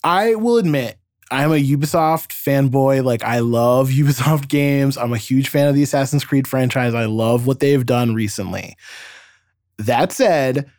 I, 0.06 0.36
will 0.36 0.58
admit, 0.58 0.98
I'm 1.32 1.50
a 1.50 1.56
Ubisoft 1.56 2.28
fanboy. 2.28 3.02
Like, 3.02 3.24
I 3.24 3.40
love 3.40 3.88
Ubisoft 3.90 4.46
games. 4.46 4.96
I'm 4.96 5.12
a 5.12 5.18
huge 5.18 5.48
fan 5.48 5.66
of 5.66 5.74
the 5.74 5.82
Assassin's 5.82 6.24
Creed 6.24 6.46
franchise. 6.46 6.94
I 6.94 7.06
love 7.06 7.46
what 7.46 7.58
they've 7.58 7.84
done 7.84 8.14
recently. 8.14 8.76
That 9.78 10.12
said, 10.12 10.70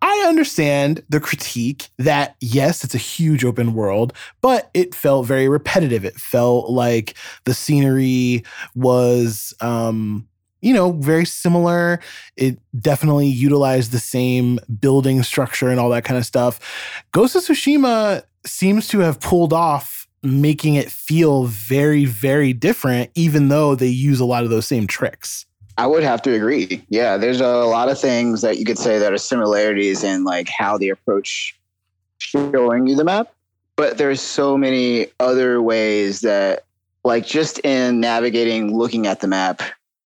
I 0.00 0.24
understand 0.26 1.04
the 1.10 1.20
critique 1.20 1.90
that 1.98 2.36
yes, 2.40 2.82
it's 2.82 2.94
a 2.94 2.98
huge 2.98 3.44
open 3.44 3.74
world, 3.74 4.14
but 4.40 4.70
it 4.72 4.94
felt 4.94 5.26
very 5.26 5.46
repetitive. 5.46 6.06
It 6.06 6.14
felt 6.14 6.70
like 6.70 7.18
the 7.44 7.52
scenery 7.52 8.44
was, 8.74 9.52
um, 9.60 10.26
you 10.62 10.72
know, 10.72 10.92
very 10.92 11.26
similar. 11.26 12.00
It 12.36 12.58
definitely 12.80 13.28
utilized 13.28 13.92
the 13.92 13.98
same 13.98 14.58
building 14.80 15.22
structure 15.22 15.68
and 15.68 15.78
all 15.78 15.90
that 15.90 16.04
kind 16.04 16.16
of 16.16 16.24
stuff. 16.24 17.04
Ghost 17.12 17.36
of 17.36 17.42
Tsushima 17.42 18.22
seems 18.44 18.88
to 18.88 19.00
have 19.00 19.20
pulled 19.20 19.52
off 19.52 20.08
making 20.22 20.74
it 20.74 20.90
feel 20.90 21.44
very, 21.44 22.04
very 22.04 22.52
different, 22.52 23.10
even 23.14 23.48
though 23.48 23.74
they 23.74 23.88
use 23.88 24.20
a 24.20 24.24
lot 24.24 24.44
of 24.44 24.50
those 24.50 24.66
same 24.66 24.86
tricks. 24.86 25.46
I 25.78 25.86
would 25.86 26.02
have 26.02 26.20
to 26.22 26.34
agree. 26.34 26.84
Yeah, 26.90 27.16
there's 27.16 27.40
a 27.40 27.64
lot 27.64 27.88
of 27.88 27.98
things 27.98 28.42
that 28.42 28.58
you 28.58 28.66
could 28.66 28.78
say 28.78 28.98
that 28.98 29.12
are 29.12 29.18
similarities 29.18 30.04
in 30.04 30.24
like 30.24 30.48
how 30.48 30.76
they 30.76 30.90
approach 30.90 31.58
showing 32.18 32.86
you 32.86 32.96
the 32.96 33.04
map, 33.04 33.32
but 33.76 33.96
there's 33.96 34.20
so 34.20 34.58
many 34.58 35.06
other 35.20 35.62
ways 35.62 36.20
that 36.20 36.64
like 37.02 37.24
just 37.24 37.58
in 37.60 37.98
navigating 37.98 38.76
looking 38.76 39.06
at 39.06 39.20
the 39.20 39.26
map 39.26 39.62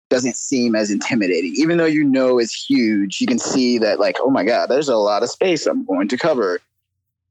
doesn't 0.09 0.37
seem 0.37 0.75
as 0.75 0.91
intimidating. 0.91 1.53
Even 1.57 1.77
though 1.77 1.85
you 1.85 2.05
know 2.05 2.39
it's 2.39 2.55
huge, 2.55 3.21
you 3.21 3.27
can 3.27 3.39
see 3.39 3.77
that 3.79 4.01
like, 4.01 4.16
oh 4.21 4.31
my 4.31 4.45
god, 4.45 4.71
there's 4.71 4.89
a 4.89 4.97
lot 4.97 5.23
of 5.23 5.31
space 5.31 5.66
I'm 5.66 5.85
going 5.85 6.09
to 6.09 6.16
cover. 6.16 6.59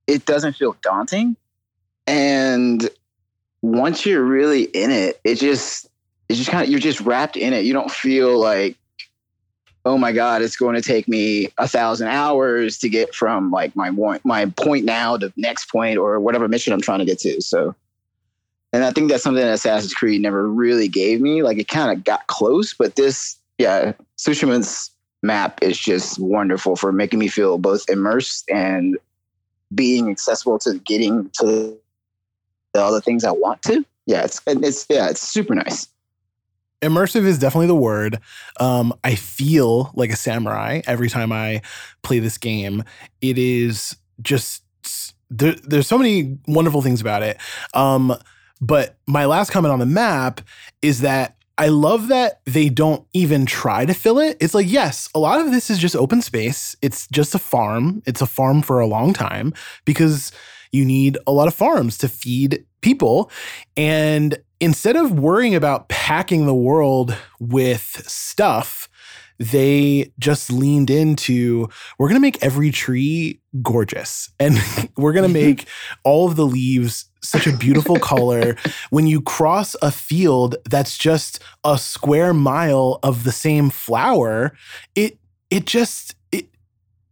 It 0.09 0.25
doesn't 0.25 0.53
feel 0.53 0.75
daunting. 0.81 1.35
And 2.07 2.89
once 3.61 4.05
you're 4.05 4.23
really 4.23 4.63
in 4.63 4.89
it, 4.89 5.19
it 5.23 5.35
just 5.35 5.87
it's 6.27 6.39
just 6.39 6.49
kind 6.49 6.63
of 6.63 6.69
you're 6.69 6.79
just 6.79 7.01
wrapped 7.01 7.37
in 7.37 7.53
it. 7.53 7.65
You 7.65 7.73
don't 7.73 7.91
feel 7.91 8.39
like, 8.39 8.75
oh 9.85 9.97
my 9.97 10.11
god, 10.11 10.41
it's 10.41 10.55
going 10.55 10.75
to 10.75 10.81
take 10.81 11.07
me 11.07 11.49
a 11.59 11.67
thousand 11.67 12.07
hours 12.07 12.79
to 12.79 12.89
get 12.89 13.13
from 13.13 13.51
like 13.51 13.75
my 13.75 13.91
my 14.23 14.45
point 14.57 14.85
now 14.85 15.17
to 15.17 15.31
next 15.37 15.65
point 15.65 15.99
or 15.99 16.19
whatever 16.19 16.47
mission 16.47 16.73
I'm 16.73 16.81
trying 16.81 16.99
to 16.99 17.05
get 17.05 17.19
to. 17.19 17.39
So, 17.41 17.75
and 18.73 18.83
I 18.83 18.91
think 18.91 19.11
that's 19.11 19.23
something 19.23 19.43
that 19.43 19.53
Assassin's 19.53 19.93
Creed 19.93 20.21
never 20.21 20.47
really 20.47 20.87
gave 20.87 21.21
me. 21.21 21.43
Like 21.43 21.59
it 21.59 21.67
kind 21.67 21.95
of 21.95 22.03
got 22.03 22.25
close, 22.25 22.73
but 22.73 22.95
this, 22.95 23.37
yeah, 23.59 23.93
Tsushima's 24.17 24.89
map 25.21 25.61
is 25.61 25.77
just 25.77 26.17
wonderful 26.17 26.75
for 26.75 26.91
making 26.91 27.19
me 27.19 27.27
feel 27.27 27.59
both 27.59 27.87
immersed 27.89 28.49
and 28.49 28.97
being 29.73 30.09
accessible 30.09 30.59
to 30.59 30.79
getting 30.79 31.29
to 31.39 31.77
the 32.73 33.01
things 33.01 33.23
I 33.23 33.31
want 33.31 33.61
to. 33.63 33.85
Yeah, 34.05 34.23
it's 34.23 34.41
it's 34.47 34.85
yeah, 34.89 35.09
it's 35.09 35.27
super 35.27 35.55
nice 35.55 35.87
immersive 36.81 37.25
is 37.25 37.39
definitely 37.39 37.67
the 37.67 37.75
word. 37.75 38.19
Um, 38.59 38.93
I 39.03 39.15
feel 39.15 39.91
like 39.95 40.11
a 40.11 40.15
samurai 40.15 40.81
every 40.85 41.09
time 41.09 41.31
I 41.31 41.61
play 42.01 42.19
this 42.19 42.37
game. 42.37 42.83
It 43.21 43.37
is 43.37 43.95
just 44.21 44.63
there, 45.29 45.55
there's 45.63 45.87
so 45.87 45.97
many 45.97 46.37
wonderful 46.47 46.81
things 46.81 47.01
about 47.01 47.23
it. 47.23 47.37
Um, 47.73 48.15
but 48.61 48.97
my 49.07 49.25
last 49.25 49.51
comment 49.51 49.71
on 49.71 49.79
the 49.79 49.85
map 49.85 50.41
is 50.81 51.01
that 51.01 51.35
I 51.59 51.67
love 51.67 52.07
that 52.07 52.39
they 52.45 52.69
don't 52.69 53.05
even 53.13 53.45
try 53.45 53.85
to 53.85 53.93
fill 53.93 54.17
it. 54.17 54.37
It's 54.39 54.53
like, 54.53 54.71
yes, 54.71 55.09
a 55.13 55.19
lot 55.19 55.41
of 55.41 55.51
this 55.51 55.69
is 55.69 55.77
just 55.77 55.93
open 55.93 56.21
space. 56.21 56.73
It's 56.81 57.05
just 57.09 57.35
a 57.35 57.39
farm. 57.39 58.01
It's 58.05 58.21
a 58.21 58.25
farm 58.25 58.61
for 58.61 58.79
a 58.79 58.87
long 58.87 59.11
time 59.11 59.53
because 59.83 60.31
you 60.71 60.85
need 60.85 61.17
a 61.27 61.33
lot 61.33 61.49
of 61.49 61.53
farms 61.53 61.97
to 61.97 62.07
feed 62.07 62.65
people. 62.79 63.29
And 63.75 64.37
instead 64.61 64.95
of 64.95 65.19
worrying 65.19 65.53
about 65.53 65.89
packing 65.89 66.45
the 66.45 66.55
world 66.55 67.13
with 67.41 68.03
stuff, 68.07 68.87
they 69.37 70.13
just 70.17 70.51
leaned 70.51 70.89
into 70.89 71.67
we're 71.97 72.07
going 72.07 72.15
to 72.15 72.21
make 72.21 72.43
every 72.43 72.71
tree 72.71 73.41
gorgeous 73.61 74.29
and 74.39 74.57
we're 74.97 75.13
going 75.13 75.27
to 75.33 75.33
make 75.33 75.65
all 76.03 76.27
of 76.27 76.35
the 76.35 76.45
leaves 76.45 77.08
such 77.21 77.47
a 77.47 77.55
beautiful 77.55 77.99
color 77.99 78.55
when 78.89 79.07
you 79.07 79.21
cross 79.21 79.75
a 79.81 79.91
field 79.91 80.55
that's 80.69 80.97
just 80.97 81.39
a 81.63 81.77
square 81.77 82.33
mile 82.33 82.99
of 83.03 83.23
the 83.23 83.31
same 83.31 83.69
flower 83.69 84.53
it 84.95 85.17
it 85.49 85.65
just 85.65 86.15
it 86.31 86.47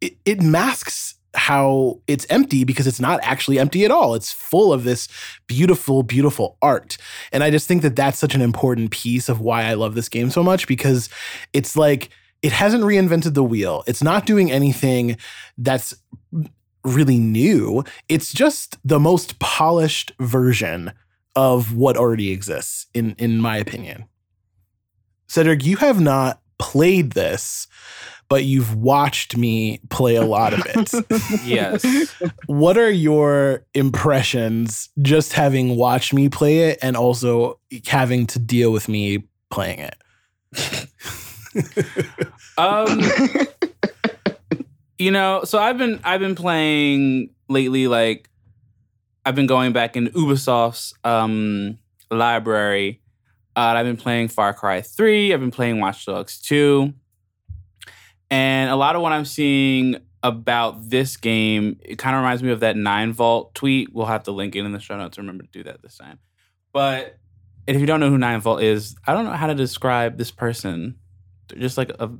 it, 0.02 0.16
it 0.26 0.42
masks 0.42 1.16
how 1.38 2.02
it's 2.08 2.26
empty 2.30 2.64
because 2.64 2.88
it's 2.88 3.00
not 3.00 3.20
actually 3.22 3.60
empty 3.60 3.86
at 3.86 3.92
all. 3.92 4.16
It's 4.16 4.32
full 4.32 4.74
of 4.74 4.84
this 4.84 5.08
beautiful, 5.46 6.02
beautiful 6.02 6.58
art. 6.62 6.98
And 7.32 7.44
I 7.44 7.52
just 7.52 7.68
think 7.68 7.84
that 7.84 7.96
that's 7.96 8.18
such 8.18 8.34
an 8.34 8.42
important 8.42 8.90
piece 8.90 9.30
of 9.30 9.40
why 9.40 9.66
I 9.66 9.76
love 9.76 9.94
this 9.94 10.10
game 10.10 10.32
so 10.32 10.42
much 10.42 10.68
because 10.68 11.10
it's 11.54 11.78
like, 11.78 12.10
it 12.42 12.52
hasn't 12.52 12.84
reinvented 12.84 13.34
the 13.34 13.44
wheel. 13.44 13.84
It's 13.88 14.04
not 14.04 14.26
doing 14.26 14.52
anything 14.52 15.18
that's 15.58 15.96
really 16.84 17.18
new. 17.18 17.84
It's 18.10 18.34
just 18.34 18.78
the 18.84 19.00
most 19.00 19.40
polished 19.40 20.12
version 20.20 20.94
of 21.36 21.76
what 21.76 21.98
already 21.98 22.32
exists, 22.32 22.88
in, 22.94 23.16
in 23.18 23.40
my 23.40 23.58
opinion. 23.58 24.06
Cedric, 25.28 25.66
you 25.66 25.78
have 25.78 26.00
not 26.00 26.42
played 26.58 27.12
this 27.12 27.68
but 28.30 28.44
you've 28.44 28.76
watched 28.76 29.38
me 29.38 29.80
play 29.90 30.16
a 30.16 30.26
lot 30.26 30.54
of 30.54 30.62
it. 30.66 30.92
yes. 31.46 32.14
What 32.48 32.78
are 32.78 32.90
your 32.90 33.66
impressions 33.74 34.90
just 35.02 35.34
having 35.34 35.78
watched 35.78 36.14
me 36.14 36.30
play 36.30 36.70
it 36.70 36.80
and 36.82 36.98
also 36.98 37.60
having 37.86 38.28
to 38.28 38.40
deal 38.40 38.72
with 38.72 38.90
me 38.90 39.24
playing 39.50 39.80
it? 39.80 39.96
um 42.58 43.02
you 44.98 45.12
know, 45.12 45.44
so 45.44 45.60
I've 45.60 45.78
been 45.78 46.00
I've 46.04 46.20
been 46.20 46.36
playing 46.36 47.30
lately 47.50 47.88
like 47.88 48.30
I've 49.26 49.36
been 49.36 49.48
going 49.48 49.74
back 49.74 49.96
in 49.96 50.08
Ubisoft's 50.08 50.94
um 51.04 51.78
library. 52.10 53.02
Uh, 53.56 53.74
I've 53.76 53.86
been 53.86 53.98
playing 53.98 54.28
Far 54.28 54.54
Cry 54.54 54.82
3, 54.82 55.34
I've 55.34 55.40
been 55.40 55.52
playing 55.52 55.80
Watch 55.80 56.06
Dogs 56.06 56.40
2. 56.42 56.94
And 58.30 58.70
a 58.70 58.76
lot 58.76 58.96
of 58.96 59.02
what 59.02 59.14
I'm 59.14 59.26
seeing 59.26 59.96
about 60.22 60.90
this 60.90 61.18
game, 61.18 61.80
it 61.84 61.98
kind 61.98 62.16
of 62.16 62.22
reminds 62.22 62.44
me 62.44 62.52
of 62.52 62.60
that 62.60 62.76
Nine 62.76 63.14
Vault 63.14 63.56
tweet. 63.56 63.94
We'll 63.94 64.06
have 64.06 64.24
to 64.24 64.32
link 64.32 64.56
it 64.56 64.66
in 64.66 64.74
the 64.74 64.80
show 64.80 64.98
notes. 64.98 65.18
Remember 65.18 65.44
to 65.44 65.50
do 65.52 65.64
that 65.64 65.82
this 65.82 65.98
time. 65.98 66.20
But 66.72 67.18
if 67.66 67.80
you 67.80 67.86
don't 67.86 68.00
know 68.00 68.10
who 68.10 68.18
Nine 68.18 68.42
Vault 68.42 68.62
is, 68.62 68.96
I 69.06 69.14
don't 69.14 69.26
know 69.26 69.32
how 69.32 69.48
to 69.48 69.56
describe 69.56 70.18
this 70.18 70.32
person. 70.32 70.96
They're 71.48 71.60
just 71.60 71.78
like 71.78 71.92
a 72.00 72.12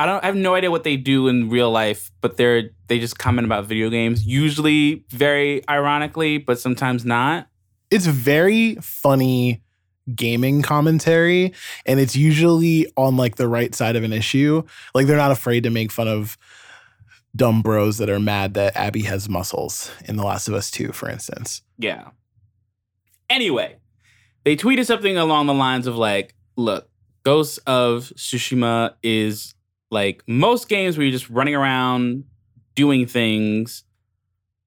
I 0.00 0.06
don't 0.06 0.24
I 0.24 0.28
have 0.28 0.36
no 0.36 0.54
idea 0.54 0.70
what 0.70 0.82
they 0.82 0.96
do 0.96 1.28
in 1.28 1.50
real 1.50 1.70
life, 1.70 2.10
but 2.22 2.38
they're 2.38 2.70
they 2.86 2.98
just 2.98 3.18
comment 3.18 3.44
about 3.44 3.66
video 3.66 3.90
games, 3.90 4.24
usually 4.24 5.04
very 5.10 5.62
ironically, 5.68 6.38
but 6.38 6.58
sometimes 6.58 7.04
not. 7.04 7.48
It's 7.90 8.06
very 8.06 8.76
funny 8.76 9.62
gaming 10.14 10.62
commentary 10.62 11.52
and 11.84 12.00
it's 12.00 12.16
usually 12.16 12.90
on 12.96 13.18
like 13.18 13.36
the 13.36 13.46
right 13.46 13.74
side 13.74 13.94
of 13.94 14.02
an 14.02 14.14
issue. 14.14 14.62
Like 14.94 15.06
they're 15.06 15.18
not 15.18 15.32
afraid 15.32 15.64
to 15.64 15.70
make 15.70 15.92
fun 15.92 16.08
of 16.08 16.38
dumb 17.36 17.60
bros 17.60 17.98
that 17.98 18.08
are 18.08 18.18
mad 18.18 18.54
that 18.54 18.74
abby 18.76 19.02
has 19.02 19.28
muscles 19.28 19.90
in 20.06 20.16
the 20.16 20.24
last 20.24 20.48
of 20.48 20.54
us 20.54 20.70
2 20.70 20.92
for 20.92 21.10
instance. 21.10 21.60
Yeah. 21.76 22.08
Anyway 23.28 23.76
they 24.44 24.56
tweeted 24.56 24.86
something 24.86 25.18
along 25.18 25.46
the 25.46 25.52
lines 25.52 25.86
of 25.86 25.96
like 25.96 26.34
look 26.56 26.88
ghosts 27.22 27.58
of 27.66 28.10
tsushima 28.16 28.94
is 29.02 29.54
like 29.90 30.22
most 30.26 30.68
games 30.68 30.96
where 30.96 31.04
you're 31.04 31.12
just 31.12 31.30
running 31.30 31.54
around 31.54 32.24
doing 32.74 33.06
things 33.06 33.84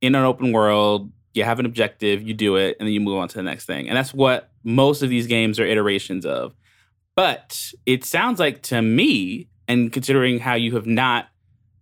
in 0.01 0.15
an 0.15 0.23
open 0.23 0.51
world 0.51 1.11
you 1.33 1.43
have 1.43 1.59
an 1.59 1.65
objective, 1.65 2.21
you 2.21 2.33
do 2.33 2.55
it, 2.55 2.77
and 2.79 2.87
then 2.87 2.93
you 2.93 3.01
move 3.01 3.17
on 3.17 3.27
to 3.27 3.35
the 3.35 3.43
next 3.43 3.65
thing. 3.65 3.87
And 3.87 3.97
that's 3.97 4.13
what 4.13 4.51
most 4.63 5.01
of 5.01 5.09
these 5.09 5.27
games 5.27 5.59
are 5.59 5.65
iterations 5.65 6.25
of. 6.25 6.55
But 7.15 7.73
it 7.85 8.03
sounds 8.03 8.39
like 8.39 8.61
to 8.63 8.81
me, 8.81 9.49
and 9.67 9.91
considering 9.91 10.39
how 10.39 10.55
you 10.55 10.75
have 10.75 10.85
not 10.85 11.27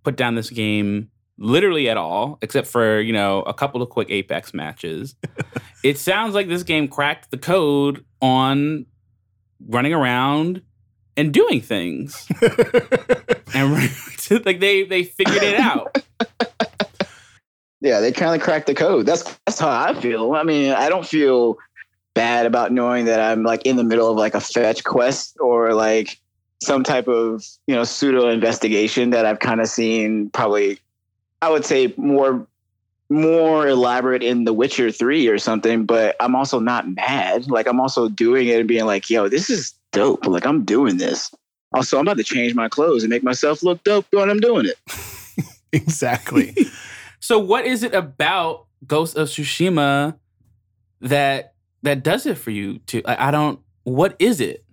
put 0.04 0.16
down 0.16 0.36
this 0.36 0.50
game 0.50 1.10
literally 1.38 1.90
at 1.90 1.98
all, 1.98 2.38
except 2.42 2.68
for, 2.68 3.00
you 3.00 3.14
know, 3.14 3.42
a 3.44 3.54
couple 3.54 3.82
of 3.82 3.90
quick 3.90 4.10
Apex 4.10 4.54
matches, 4.54 5.16
it 5.84 5.98
sounds 5.98 6.34
like 6.34 6.48
this 6.48 6.64
game 6.64 6.88
cracked 6.88 7.32
the 7.32 7.38
code 7.38 8.06
on 8.22 8.86
running 9.68 9.94
around 9.94 10.62
and 11.18 11.34
doing 11.34 11.62
things. 11.62 12.28
and 13.54 13.74
like 14.46 14.60
they 14.60 14.84
they 14.84 15.04
figured 15.04 15.44
it 15.44 15.60
out. 15.60 15.98
Yeah, 17.82 18.00
they 18.00 18.12
kind 18.12 18.36
of 18.36 18.42
cracked 18.42 18.68
the 18.68 18.76
code. 18.76 19.06
That's 19.06 19.24
that's 19.46 19.60
how 19.60 19.70
I 19.70 20.00
feel. 20.00 20.34
I 20.34 20.44
mean, 20.44 20.72
I 20.72 20.88
don't 20.90 21.06
feel 21.06 21.58
bad 22.14 22.46
about 22.46 22.72
knowing 22.72 23.06
that 23.06 23.20
I'm 23.20 23.44
like 23.44 23.66
in 23.66 23.76
the 23.76 23.84
middle 23.84 24.10
of 24.10 24.18
like 24.18 24.36
a 24.36 24.42
fetch 24.42 24.84
quest 24.84 25.38
or 25.40 25.74
like 25.74 26.20
some 26.62 26.84
type 26.84 27.08
of 27.08 27.44
you 27.68 27.76
know 27.76 27.84
pseudo 27.84 28.30
investigation 28.30 29.10
that 29.12 29.26
I've 29.26 29.40
kind 29.40 29.62
of 29.62 29.68
seen 29.68 30.30
probably 30.30 30.80
I 31.42 31.50
would 31.50 31.66
say 31.66 31.94
more 31.98 32.46
more 33.12 33.68
elaborate 33.68 34.24
in 34.24 34.46
The 34.46 34.54
Witcher 34.54 34.92
3 34.92 35.28
or 35.28 35.38
something, 35.38 35.86
but 35.86 36.16
I'm 36.20 36.36
also 36.36 36.60
not 36.60 36.88
mad. 36.88 37.50
Like 37.50 37.68
I'm 37.68 37.80
also 37.80 38.10
doing 38.10 38.48
it 38.48 38.60
and 38.60 38.68
being 38.68 38.86
like, 38.86 39.10
yo, 39.10 39.28
this 39.28 39.50
is 39.50 39.74
dope. 39.92 40.26
Like 40.26 40.46
I'm 40.46 40.64
doing 40.64 40.98
this. 40.98 41.32
Also, 41.74 41.98
I'm 41.98 42.04
about 42.08 42.18
to 42.18 42.24
change 42.24 42.56
my 42.56 42.68
clothes 42.68 43.04
and 43.04 43.10
make 43.10 43.24
myself 43.24 43.64
look 43.64 43.84
dope 43.84 44.06
when 44.12 44.30
I'm 44.30 44.40
doing 44.40 44.66
it. 44.66 45.56
exactly. 45.74 46.56
so 47.20 47.38
what 47.38 47.66
is 47.66 47.84
it 47.84 47.94
about 47.94 48.66
Ghost 48.88 49.16
of 49.16 49.28
Tsushima 49.28 50.16
that 51.02 51.54
that 51.84 52.04
does 52.04 52.26
it 52.26 52.38
for 52.38 52.52
you 52.52 52.80
to 52.88 53.04
I, 53.06 53.28
I 53.28 53.32
don't 53.32 53.60
what 53.84 54.16
is 54.20 54.40
it 54.40 54.64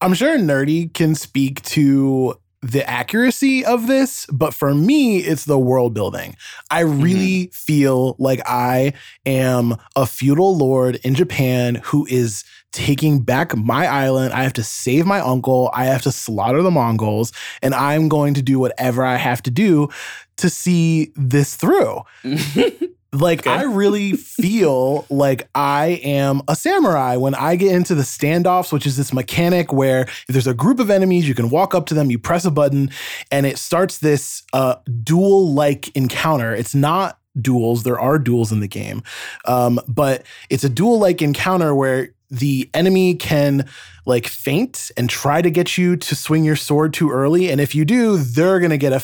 i'm 0.00 0.14
sure 0.14 0.38
nerdy 0.38 0.92
can 0.92 1.14
speak 1.14 1.62
to 1.62 2.38
the 2.64 2.88
accuracy 2.88 3.62
of 3.62 3.86
this, 3.88 4.24
but 4.32 4.54
for 4.54 4.74
me, 4.74 5.18
it's 5.18 5.44
the 5.44 5.58
world 5.58 5.92
building. 5.92 6.34
I 6.70 6.82
mm-hmm. 6.82 7.02
really 7.02 7.50
feel 7.52 8.16
like 8.18 8.40
I 8.46 8.94
am 9.26 9.76
a 9.94 10.06
feudal 10.06 10.56
lord 10.56 10.96
in 11.04 11.14
Japan 11.14 11.74
who 11.84 12.06
is 12.06 12.42
taking 12.72 13.20
back 13.20 13.54
my 13.54 13.86
island. 13.86 14.32
I 14.32 14.44
have 14.44 14.54
to 14.54 14.62
save 14.62 15.04
my 15.04 15.20
uncle. 15.20 15.70
I 15.74 15.84
have 15.84 16.00
to 16.02 16.12
slaughter 16.12 16.62
the 16.62 16.70
Mongols, 16.70 17.32
and 17.60 17.74
I'm 17.74 18.08
going 18.08 18.32
to 18.34 18.42
do 18.42 18.58
whatever 18.58 19.04
I 19.04 19.16
have 19.16 19.42
to 19.42 19.50
do 19.50 19.90
to 20.38 20.48
see 20.48 21.12
this 21.16 21.56
through. 21.56 22.00
Like 23.14 23.40
Okay. 23.40 23.50
I 23.50 23.62
really 23.62 24.12
feel 24.16 25.06
like 25.08 25.48
I 25.54 26.00
am 26.02 26.42
a 26.48 26.56
samurai 26.56 27.16
when 27.16 27.34
I 27.34 27.56
get 27.56 27.72
into 27.72 27.94
the 27.94 28.02
standoffs, 28.02 28.72
which 28.72 28.86
is 28.86 28.96
this 28.96 29.12
mechanic 29.12 29.72
where 29.72 30.02
if 30.02 30.26
there's 30.28 30.46
a 30.46 30.54
group 30.54 30.80
of 30.80 30.90
enemies, 30.90 31.28
you 31.28 31.34
can 31.34 31.48
walk 31.50 31.74
up 31.74 31.86
to 31.86 31.94
them, 31.94 32.10
you 32.10 32.18
press 32.18 32.44
a 32.44 32.50
button, 32.50 32.90
and 33.30 33.46
it 33.46 33.58
starts 33.58 33.98
this 33.98 34.42
uh, 34.52 34.76
duel-like 35.02 35.94
encounter. 35.96 36.54
It's 36.54 36.74
not 36.74 37.18
duels; 37.40 37.82
there 37.82 37.98
are 37.98 38.18
duels 38.18 38.52
in 38.52 38.60
the 38.60 38.68
game, 38.68 39.02
um, 39.44 39.80
but 39.86 40.24
it's 40.50 40.64
a 40.64 40.68
duel-like 40.68 41.22
encounter 41.22 41.74
where 41.74 42.10
the 42.30 42.68
enemy 42.74 43.14
can 43.14 43.68
like 44.06 44.26
feint 44.26 44.90
and 44.96 45.08
try 45.08 45.40
to 45.40 45.50
get 45.50 45.78
you 45.78 45.96
to 45.96 46.14
swing 46.14 46.44
your 46.44 46.56
sword 46.56 46.92
too 46.92 47.10
early, 47.10 47.50
and 47.50 47.60
if 47.60 47.74
you 47.74 47.84
do, 47.84 48.16
they're 48.16 48.60
gonna 48.60 48.76
get 48.76 48.92
a 48.92 49.00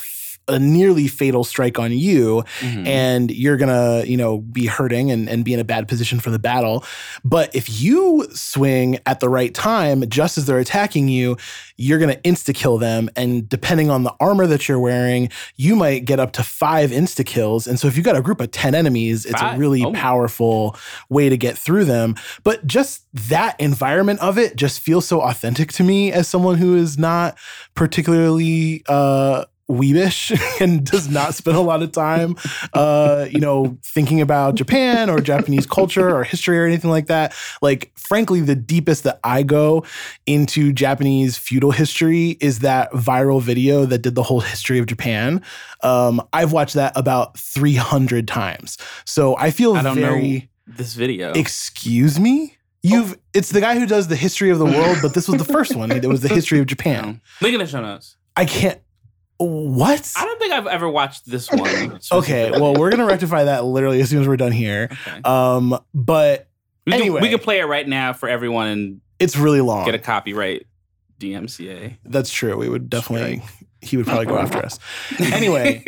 a 0.50 0.58
nearly 0.58 1.08
fatal 1.08 1.44
strike 1.44 1.78
on 1.78 1.92
you 1.92 2.44
Mhm. 2.60 2.86
and 2.86 3.30
you're 3.30 3.56
gonna 3.56 4.04
you 4.04 4.16
know 4.16 4.38
be 4.38 4.66
hurting 4.66 5.10
and, 5.10 5.28
and 5.28 5.44
be 5.44 5.54
in 5.54 5.60
a 5.60 5.64
bad 5.64 5.88
position 5.88 6.20
for 6.20 6.30
the 6.30 6.38
battle. 6.38 6.84
But 7.24 7.54
if 7.54 7.80
you 7.80 8.26
swing 8.34 8.98
at 9.06 9.20
the 9.20 9.28
right 9.28 9.54
time 9.54 10.08
just 10.08 10.36
as 10.38 10.46
they're 10.46 10.58
attacking 10.58 11.08
you 11.08 11.36
you're 11.76 11.98
gonna 11.98 12.16
insta 12.24 12.54
kill 12.54 12.76
them. 12.76 13.08
And 13.16 13.48
depending 13.48 13.88
on 13.90 14.02
the 14.02 14.12
armor 14.20 14.46
that 14.46 14.68
you're 14.68 14.78
wearing 14.80 15.30
you 15.56 15.74
might 15.76 16.04
get 16.04 16.20
up 16.20 16.32
to 16.32 16.42
five 16.42 16.90
insta 16.90 17.24
kills 17.24 17.66
and 17.66 17.78
so 17.80 17.88
if 17.88 17.96
you've 17.96 18.04
got 18.04 18.16
a 18.16 18.22
group 18.22 18.40
of 18.40 18.50
10 18.50 18.74
enemies 18.74 19.24
it's 19.24 19.40
a 19.40 19.56
really 19.56 19.82
Oh. 19.84 19.92
powerful 19.92 20.76
way 21.08 21.28
to 21.28 21.36
get 21.36 21.56
through 21.56 21.84
them. 21.86 22.14
But 22.44 22.66
just 22.66 23.02
that 23.28 23.58
environment 23.60 24.20
of 24.20 24.36
it 24.38 24.56
just 24.56 24.80
feels 24.80 25.06
so 25.06 25.20
authentic 25.22 25.72
to 25.72 25.82
me 25.84 26.12
as 26.12 26.28
someone 26.28 26.56
who 26.58 26.76
is 26.76 26.98
not 26.98 27.36
particularly 27.74 28.82
uh 28.88 29.44
weebish 29.70 30.36
and 30.60 30.84
does 30.84 31.08
not 31.08 31.34
spend 31.34 31.56
a 31.56 31.60
lot 31.60 31.82
of 31.82 31.92
time 31.92 32.36
uh 32.74 33.26
you 33.30 33.40
know 33.40 33.78
thinking 33.82 34.20
about 34.20 34.54
Japan 34.54 35.08
or 35.08 35.20
Japanese 35.20 35.66
culture 35.66 36.14
or 36.14 36.24
history 36.24 36.58
or 36.58 36.64
anything 36.64 36.90
like 36.90 37.06
that. 37.06 37.34
Like 37.62 37.92
frankly 37.96 38.40
the 38.40 38.56
deepest 38.56 39.04
that 39.04 39.20
I 39.22 39.42
go 39.42 39.84
into 40.26 40.72
Japanese 40.72 41.38
feudal 41.38 41.70
history 41.70 42.30
is 42.40 42.60
that 42.60 42.90
viral 42.92 43.40
video 43.40 43.84
that 43.86 43.98
did 43.98 44.14
the 44.14 44.22
whole 44.22 44.40
history 44.40 44.78
of 44.78 44.86
Japan. 44.86 45.42
Um 45.82 46.20
I've 46.32 46.52
watched 46.52 46.74
that 46.74 46.92
about 46.96 47.38
300 47.38 48.26
times. 48.26 48.76
So 49.04 49.36
I 49.36 49.50
feel 49.50 49.74
I 49.74 49.82
don't 49.82 49.96
very 49.96 50.30
know 50.30 50.40
this 50.66 50.94
video. 50.94 51.32
excuse 51.32 52.18
me? 52.18 52.56
You've 52.82 53.18
it's 53.34 53.50
the 53.50 53.60
guy 53.60 53.78
who 53.78 53.86
does 53.86 54.08
the 54.08 54.16
history 54.16 54.50
of 54.50 54.58
the 54.58 54.64
world 54.64 54.98
but 55.02 55.14
this 55.14 55.28
was 55.28 55.38
the 55.38 55.52
first 55.52 55.76
one. 55.76 55.90
It 55.92 56.04
was 56.06 56.22
the 56.22 56.28
history 56.28 56.58
of 56.58 56.66
Japan. 56.66 57.20
Link 57.40 57.54
in 57.54 57.60
the 57.60 57.66
show 57.66 57.80
notes. 57.80 58.16
I 58.36 58.44
can't 58.44 58.80
what 59.40 60.12
I 60.16 60.24
don't 60.24 60.38
think 60.38 60.52
I've 60.52 60.66
ever 60.66 60.88
watched 60.88 61.24
this 61.28 61.48
one. 61.50 61.98
Okay, 62.12 62.50
well, 62.50 62.74
we're 62.74 62.90
gonna 62.90 63.06
rectify 63.06 63.44
that 63.44 63.64
literally 63.64 64.00
as 64.00 64.10
soon 64.10 64.20
as 64.20 64.28
we're 64.28 64.36
done 64.36 64.52
here. 64.52 64.88
Okay. 64.90 65.20
Um, 65.24 65.78
but 65.94 66.48
We 66.86 66.92
can, 66.92 67.00
anyway. 67.00 67.20
we 67.22 67.28
can 67.30 67.38
play 67.38 67.60
it 67.60 67.64
right 67.64 67.88
now 67.88 68.12
for 68.12 68.28
everyone 68.28 68.66
and 68.68 69.00
it's 69.18 69.36
really 69.36 69.60
long. 69.60 69.84
get 69.86 69.94
a 69.94 69.98
copyright 69.98 70.66
DMCA. 71.18 71.96
That's 72.04 72.30
true. 72.30 72.56
We 72.56 72.68
would 72.68 72.88
definitely. 72.90 73.42
He 73.82 73.96
would 73.96 74.06
probably 74.06 74.26
go 74.26 74.38
after 74.38 74.58
us. 74.58 74.78
Anyway, 75.40 75.82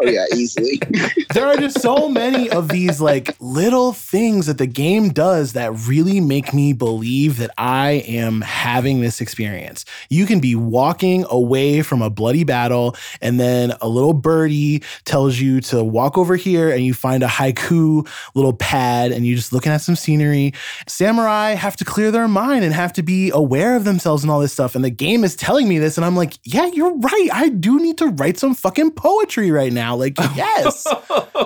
Oh 0.00 0.06
yeah, 0.06 0.26
easily. 0.34 0.80
there 1.34 1.46
are 1.46 1.56
just 1.56 1.80
so 1.80 2.08
many 2.08 2.48
of 2.50 2.68
these 2.68 3.00
like 3.00 3.36
little 3.40 3.92
things 3.92 4.46
that 4.46 4.58
the 4.58 4.66
game 4.66 5.08
does 5.10 5.54
that 5.54 5.72
really 5.86 6.20
make 6.20 6.54
me 6.54 6.72
believe 6.72 7.38
that 7.38 7.50
I 7.58 8.04
am 8.06 8.40
having 8.42 9.00
this 9.00 9.20
experience. 9.20 9.84
You 10.08 10.26
can 10.26 10.38
be 10.38 10.54
walking 10.54 11.24
away 11.30 11.82
from 11.82 12.02
a 12.02 12.10
bloody 12.10 12.44
battle, 12.44 12.94
and 13.20 13.40
then 13.40 13.72
a 13.80 13.88
little 13.88 14.12
birdie 14.12 14.82
tells 15.04 15.38
you 15.38 15.60
to 15.62 15.82
walk 15.82 16.16
over 16.16 16.36
here, 16.36 16.70
and 16.70 16.84
you 16.84 16.94
find 16.94 17.22
a 17.22 17.28
haiku 17.28 18.08
little 18.34 18.52
pad, 18.52 19.10
and 19.10 19.26
you're 19.26 19.36
just 19.36 19.52
looking 19.52 19.72
at 19.72 19.78
some 19.78 19.96
scenery. 19.96 20.54
Samurai 20.86 21.50
have 21.50 21.76
to 21.76 21.84
clear 21.84 22.10
their 22.10 22.28
mind 22.28 22.64
and 22.64 22.72
have 22.72 22.92
to 22.94 23.02
be 23.02 23.30
aware 23.30 23.74
of 23.74 23.84
themselves 23.84 24.22
and 24.22 24.30
all 24.30 24.40
this 24.40 24.52
stuff. 24.52 24.74
And 24.74 24.84
the 24.84 24.90
game 24.90 25.24
is 25.24 25.34
telling 25.34 25.68
me 25.68 25.78
this, 25.78 25.96
and 25.96 26.04
I'm 26.04 26.16
like, 26.16 26.38
yeah, 26.44 26.66
you're 26.66 26.96
right. 26.96 27.28
I 27.38 27.50
do 27.50 27.78
need 27.78 27.98
to 27.98 28.08
write 28.08 28.36
some 28.36 28.52
fucking 28.52 28.90
poetry 28.92 29.52
right 29.52 29.72
now. 29.72 29.94
Like, 29.94 30.18
yes. 30.34 30.84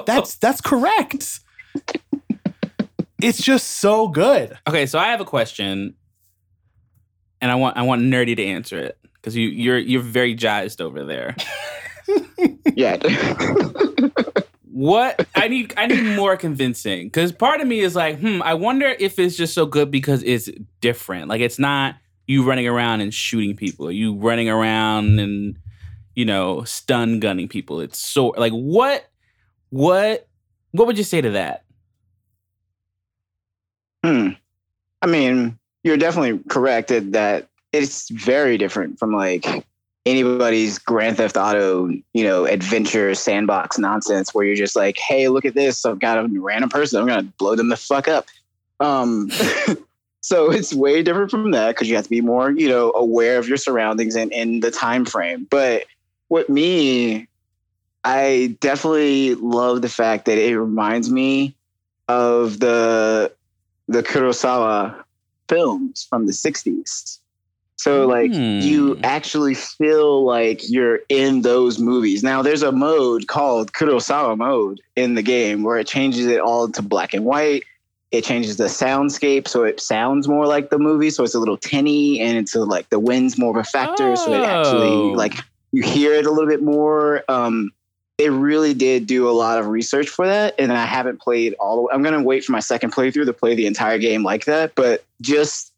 That's 0.07 0.37
that's 0.37 0.63
correct. 0.63 1.41
It's 3.21 3.43
just 3.43 3.73
so 3.73 4.09
good. 4.09 4.57
okay, 4.67 4.87
so 4.87 4.99
I 4.99 5.09
have 5.09 5.21
a 5.21 5.27
question, 5.27 5.95
and 7.43 7.51
I 7.51 7.57
want 7.57 7.77
I 7.77 7.83
want 7.83 8.01
Nerdy 8.03 8.35
to 8.37 8.45
answer 8.45 8.79
it 8.79 8.99
because 9.17 9.37
you 9.37 9.49
you're 9.49 9.79
you're 9.79 10.01
very 10.03 10.35
jazzed 10.35 10.81
over 10.81 11.05
there. 11.05 11.37
yeah. 12.75 12.97
What 14.75 15.29
I 15.35 15.49
need 15.49 15.75
I 15.77 15.87
need 15.87 16.17
more 16.17 16.35
convincing 16.39 17.09
because 17.09 17.31
part 17.31 17.61
of 17.61 17.69
me 17.69 17.81
is 17.81 17.95
like, 17.95 18.19
hmm, 18.19 18.41
I 18.43 18.55
wonder 18.55 18.87
if 18.99 19.19
it's 19.19 19.37
just 19.37 19.53
so 19.53 19.67
good 19.67 19.91
because 19.91 20.23
it's 20.23 20.49
different. 20.81 21.29
Like 21.29 21.43
it's 21.43 21.59
not 21.59 21.97
you 22.27 22.43
running 22.43 22.67
around 22.67 23.03
and 23.03 23.13
shooting 23.13 23.55
people, 23.55 23.89
Are 23.89 23.93
you 23.93 24.15
running 24.15 24.49
around 24.49 25.21
and 25.21 25.59
you 26.15 26.25
know 26.25 26.65
stun 26.65 27.21
gunning 27.21 27.49
people. 27.49 27.81
It's 27.81 27.99
so 27.99 28.29
like 28.29 28.53
what 28.53 29.09
what 29.71 30.29
what 30.73 30.87
would 30.87 30.99
you 30.99 31.05
say 31.05 31.21
to 31.21 31.31
that? 31.31 31.65
Hmm. 34.05 34.31
I 35.01 35.07
mean, 35.07 35.59
you're 35.85 35.97
definitely 35.97 36.41
correct 36.49 36.89
that, 36.89 37.49
it's 37.73 38.11
very 38.11 38.59
different 38.59 38.99
from 38.99 39.15
like 39.15 39.47
anybody's 40.05 40.79
Grand 40.79 41.17
Theft 41.17 41.39
Auto, 41.39 41.89
you 42.13 42.23
know, 42.23 42.45
adventure 42.45 43.15
sandbox 43.15 43.79
nonsense 43.79 44.35
where 44.35 44.45
you're 44.45 44.57
just 44.57 44.77
like, 44.77 44.99
hey, 44.99 45.29
look 45.29 45.47
at 45.47 45.55
this. 45.55 45.87
I've 45.87 45.99
got 45.99 46.19
a 46.19 46.29
random 46.29 46.69
person. 46.69 47.01
I'm 47.01 47.07
gonna 47.07 47.23
blow 47.39 47.57
them 47.57 47.71
the 47.71 47.77
fuck 47.77 48.09
up. 48.09 48.27
Um 48.81 49.31
so 50.21 50.51
it's 50.51 50.75
way 50.75 51.03
different 51.03 51.31
from 51.31 51.53
that 51.53 51.69
because 51.69 51.89
you 51.89 51.95
have 51.95 52.05
to 52.05 52.11
be 52.11 52.21
more, 52.21 52.51
you 52.51 52.69
know, 52.69 52.93
aware 52.93 53.39
of 53.39 53.49
your 53.49 53.57
surroundings 53.57 54.17
and, 54.17 54.31
and 54.35 54.63
the 54.63 54.71
time 54.71 55.07
frame. 55.07 55.47
But 55.49 55.85
with 56.33 56.49
me, 56.49 57.29
I 58.05 58.57
definitely 58.61 59.37
love 59.37 59.83
the 59.83 59.89
fact 59.89 60.25
that 60.27 60.39
it 60.39 60.59
reminds 60.59 61.11
me 61.11 61.57
of 62.09 62.59
the 62.61 63.33
the 63.89 64.03
Kurosawa 64.03 65.05
films 65.49 66.07
from 66.09 66.27
the 66.27 66.33
60s. 66.33 67.19
So 67.77 68.07
like 68.07 68.43
you 68.59 68.95
Hmm. 68.95 69.01
actually 69.05 69.55
feel 69.55 70.25
like 70.25 70.63
you're 70.71 71.01
in 71.09 71.43
those 71.43 71.79
movies. 71.79 72.23
Now 72.23 72.43
there's 72.43 72.63
a 72.63 72.73
mode 72.73 73.27
called 73.29 73.73
Kurosawa 73.73 74.37
mode 74.39 74.81
in 74.97 75.15
the 75.15 75.23
game 75.23 75.63
where 75.63 75.79
it 75.79 75.87
changes 75.87 76.27
it 76.27 76.41
all 76.41 76.69
to 76.71 76.83
black 76.83 77.13
and 77.15 77.25
white. 77.25 77.65
It 78.13 78.25
changes 78.25 78.57
the 78.57 78.65
soundscape 78.65 79.49
so 79.49 79.65
it 79.65 79.81
sounds 79.81 80.29
more 80.29 80.47
like 80.47 80.71
the 80.71 80.79
movie. 80.79 81.11
So 81.11 81.25
it's 81.25 81.35
a 81.35 81.41
little 81.41 81.57
tinny 81.59 82.21
and 82.21 82.39
it's 82.39 82.55
a, 82.55 82.65
like 82.65 82.89
the 82.91 83.01
wind's 83.01 83.39
more 83.39 83.51
of 83.51 83.57
a 83.57 83.65
factor. 83.69 84.17
So 84.17 84.33
it 84.33 84.43
Oh. 84.43 84.45
actually 84.45 85.15
like 85.15 85.35
you 85.73 85.83
hear 85.83 86.15
it 86.15 86.27
a 86.27 86.31
little 86.31 86.49
bit 86.49 86.63
more. 86.63 87.25
Um, 87.29 87.73
it 88.19 88.31
really 88.31 88.75
did 88.75 89.07
do 89.07 89.29
a 89.29 89.33
lot 89.33 89.59
of 89.59 89.67
research 89.67 90.09
for 90.09 90.27
that, 90.27 90.55
and 90.59 90.73
I 90.73 90.85
haven't 90.85 91.21
played 91.21 91.55
all. 91.55 91.77
The, 91.77 91.83
way. 91.83 91.89
I'm 91.93 92.03
gonna 92.03 92.23
wait 92.23 92.45
for 92.45 92.53
my 92.53 92.61
second 92.61 92.93
playthrough 92.93 93.25
to 93.25 93.33
play 93.33 93.55
the 93.55 93.67
entire 93.67 93.99
game 93.99 94.23
like 94.23 94.45
that. 94.45 94.75
But 94.75 95.05
just 95.21 95.73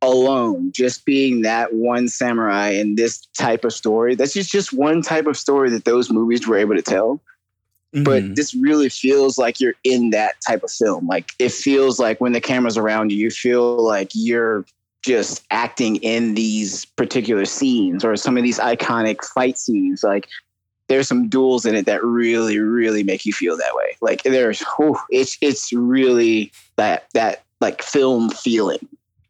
alone, 0.00 0.72
just 0.72 1.04
being 1.04 1.42
that 1.42 1.74
one 1.74 2.08
samurai 2.08 2.70
in 2.70 2.94
this 2.94 3.26
type 3.38 3.64
of 3.64 3.72
story, 3.72 4.14
that's 4.14 4.32
just 4.32 4.50
just 4.50 4.72
one 4.72 5.02
type 5.02 5.26
of 5.26 5.36
story 5.36 5.70
that 5.70 5.84
those 5.84 6.10
movies 6.10 6.46
were 6.46 6.56
able 6.56 6.74
to 6.74 6.82
tell. 6.82 7.20
But 7.92 8.22
Mhm. 8.22 8.36
this 8.36 8.54
really 8.54 8.88
feels 8.88 9.36
like 9.36 9.60
you're 9.60 9.74
in 9.84 10.10
that 10.10 10.36
type 10.46 10.62
of 10.62 10.70
film. 10.70 11.06
Like 11.06 11.32
it 11.38 11.52
feels 11.52 11.98
like 11.98 12.20
when 12.20 12.32
the 12.32 12.40
camera's 12.40 12.78
around 12.78 13.12
you, 13.12 13.18
you 13.18 13.30
feel 13.30 13.84
like 13.84 14.10
you're 14.14 14.64
just 15.02 15.44
acting 15.50 15.96
in 15.96 16.34
these 16.34 16.84
particular 16.84 17.44
scenes 17.44 18.04
or 18.04 18.16
some 18.16 18.36
of 18.36 18.42
these 18.42 18.58
iconic 18.58 19.24
fight 19.24 19.58
scenes. 19.58 20.02
Like 20.04 20.28
there's 20.88 21.08
some 21.08 21.28
duels 21.28 21.66
in 21.66 21.74
it 21.74 21.86
that 21.86 22.02
really, 22.04 22.58
really 22.58 23.02
make 23.02 23.26
you 23.26 23.32
feel 23.32 23.56
that 23.56 23.74
way. 23.74 23.96
Like 24.00 24.22
there's, 24.22 24.62
whew, 24.76 24.96
it's 25.10 25.36
it's 25.40 25.72
really 25.72 26.52
that 26.76 27.06
that 27.14 27.44
like 27.60 27.82
film 27.82 28.30
feeling. 28.30 28.86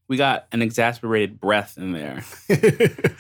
we 0.09 0.17
got 0.17 0.47
an 0.53 0.63
exasperated 0.63 1.41
breath 1.41 1.79
in 1.79 1.93
there. 1.93 2.21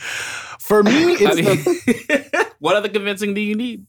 For 0.59 0.82
me, 0.82 0.90
I 0.92 1.16
it's 1.20 1.36
the 1.36 2.53
what 2.59 2.76
other 2.76 2.88
convincing 2.88 3.34
do 3.34 3.40
you 3.40 3.55
need? 3.55 3.86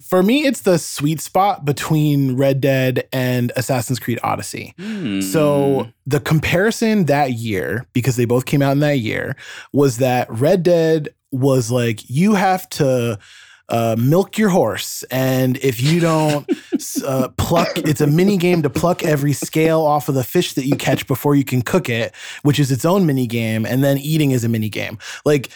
For 0.00 0.22
me, 0.22 0.46
it's 0.46 0.60
the 0.60 0.78
sweet 0.78 1.20
spot 1.20 1.64
between 1.64 2.36
Red 2.36 2.60
Dead 2.60 3.08
and 3.12 3.52
Assassin's 3.56 3.98
Creed 3.98 4.18
Odyssey. 4.22 4.74
Hmm. 4.78 5.20
So 5.20 5.88
the 6.06 6.20
comparison 6.20 7.06
that 7.06 7.32
year, 7.32 7.86
because 7.92 8.16
they 8.16 8.24
both 8.24 8.46
came 8.46 8.62
out 8.62 8.72
in 8.72 8.80
that 8.80 8.98
year, 8.98 9.36
was 9.72 9.98
that 9.98 10.30
Red 10.30 10.62
Dead 10.62 11.08
was 11.32 11.70
like, 11.70 12.08
you 12.08 12.34
have 12.34 12.68
to 12.70 13.18
uh, 13.68 13.96
milk 13.98 14.38
your 14.38 14.48
horse. 14.48 15.02
And 15.10 15.56
if 15.58 15.80
you 15.82 16.00
don't 16.00 16.48
uh, 17.04 17.28
pluck, 17.36 17.78
it's 17.78 18.00
a 18.00 18.06
mini 18.06 18.36
game 18.36 18.62
to 18.62 18.70
pluck 18.70 19.02
every 19.04 19.32
scale 19.32 19.80
off 19.80 20.08
of 20.08 20.14
the 20.14 20.24
fish 20.24 20.54
that 20.54 20.66
you 20.66 20.76
catch 20.76 21.06
before 21.06 21.34
you 21.34 21.44
can 21.44 21.62
cook 21.62 21.88
it, 21.88 22.14
which 22.42 22.58
is 22.58 22.70
its 22.70 22.84
own 22.84 23.06
mini 23.06 23.26
game. 23.26 23.66
And 23.66 23.82
then 23.82 23.98
eating 23.98 24.30
is 24.30 24.44
a 24.44 24.48
mini 24.48 24.68
game. 24.68 24.98
Like, 25.24 25.50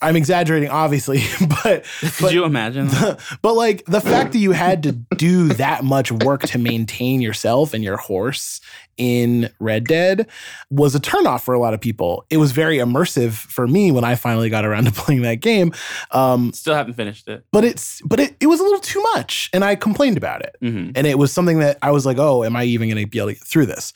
I'm 0.00 0.16
exaggerating, 0.16 0.70
obviously, 0.70 1.22
but 1.64 1.84
Could 2.00 2.12
but, 2.20 2.32
you 2.32 2.44
imagine? 2.44 2.88
but 3.42 3.54
like 3.54 3.84
the 3.86 4.00
fact 4.00 4.32
that 4.32 4.38
you 4.38 4.52
had 4.52 4.82
to 4.84 4.92
do 4.92 5.48
that 5.54 5.84
much 5.84 6.10
work 6.10 6.42
to 6.42 6.58
maintain 6.58 7.20
yourself 7.20 7.74
and 7.74 7.84
your 7.84 7.96
horse 7.96 8.60
in 8.96 9.50
Red 9.60 9.84
Dead 9.84 10.26
was 10.70 10.94
a 10.94 11.00
turnoff 11.00 11.42
for 11.42 11.52
a 11.52 11.58
lot 11.58 11.74
of 11.74 11.80
people. 11.80 12.24
It 12.30 12.38
was 12.38 12.52
very 12.52 12.78
immersive 12.78 13.32
for 13.34 13.68
me 13.68 13.92
when 13.92 14.04
I 14.04 14.14
finally 14.14 14.48
got 14.48 14.64
around 14.64 14.84
to 14.84 14.92
playing 15.02 15.22
that 15.22 15.40
game. 15.40 15.72
Um, 16.10 16.52
Still 16.54 16.74
haven't 16.74 16.94
finished 16.94 17.28
it. 17.28 17.44
but 17.52 17.64
it's 17.64 18.00
but 18.02 18.18
it, 18.18 18.36
it 18.40 18.46
was 18.46 18.60
a 18.60 18.62
little 18.62 18.80
too 18.80 19.02
much 19.14 19.50
and 19.52 19.64
I 19.64 19.74
complained 19.74 20.16
about 20.16 20.42
it. 20.42 20.56
hmm 20.60 20.90
And 20.94 21.06
it 21.06 21.18
was 21.18 21.32
something 21.32 21.58
that 21.58 21.78
I 21.82 21.90
was 21.90 22.06
like, 22.06 22.18
oh, 22.18 22.44
am 22.44 22.56
I 22.56 22.64
even 22.64 22.88
going 22.88 23.04
to 23.04 23.08
be 23.08 23.18
able 23.18 23.28
to 23.28 23.34
get 23.34 23.44
through 23.44 23.66
this? 23.66 23.92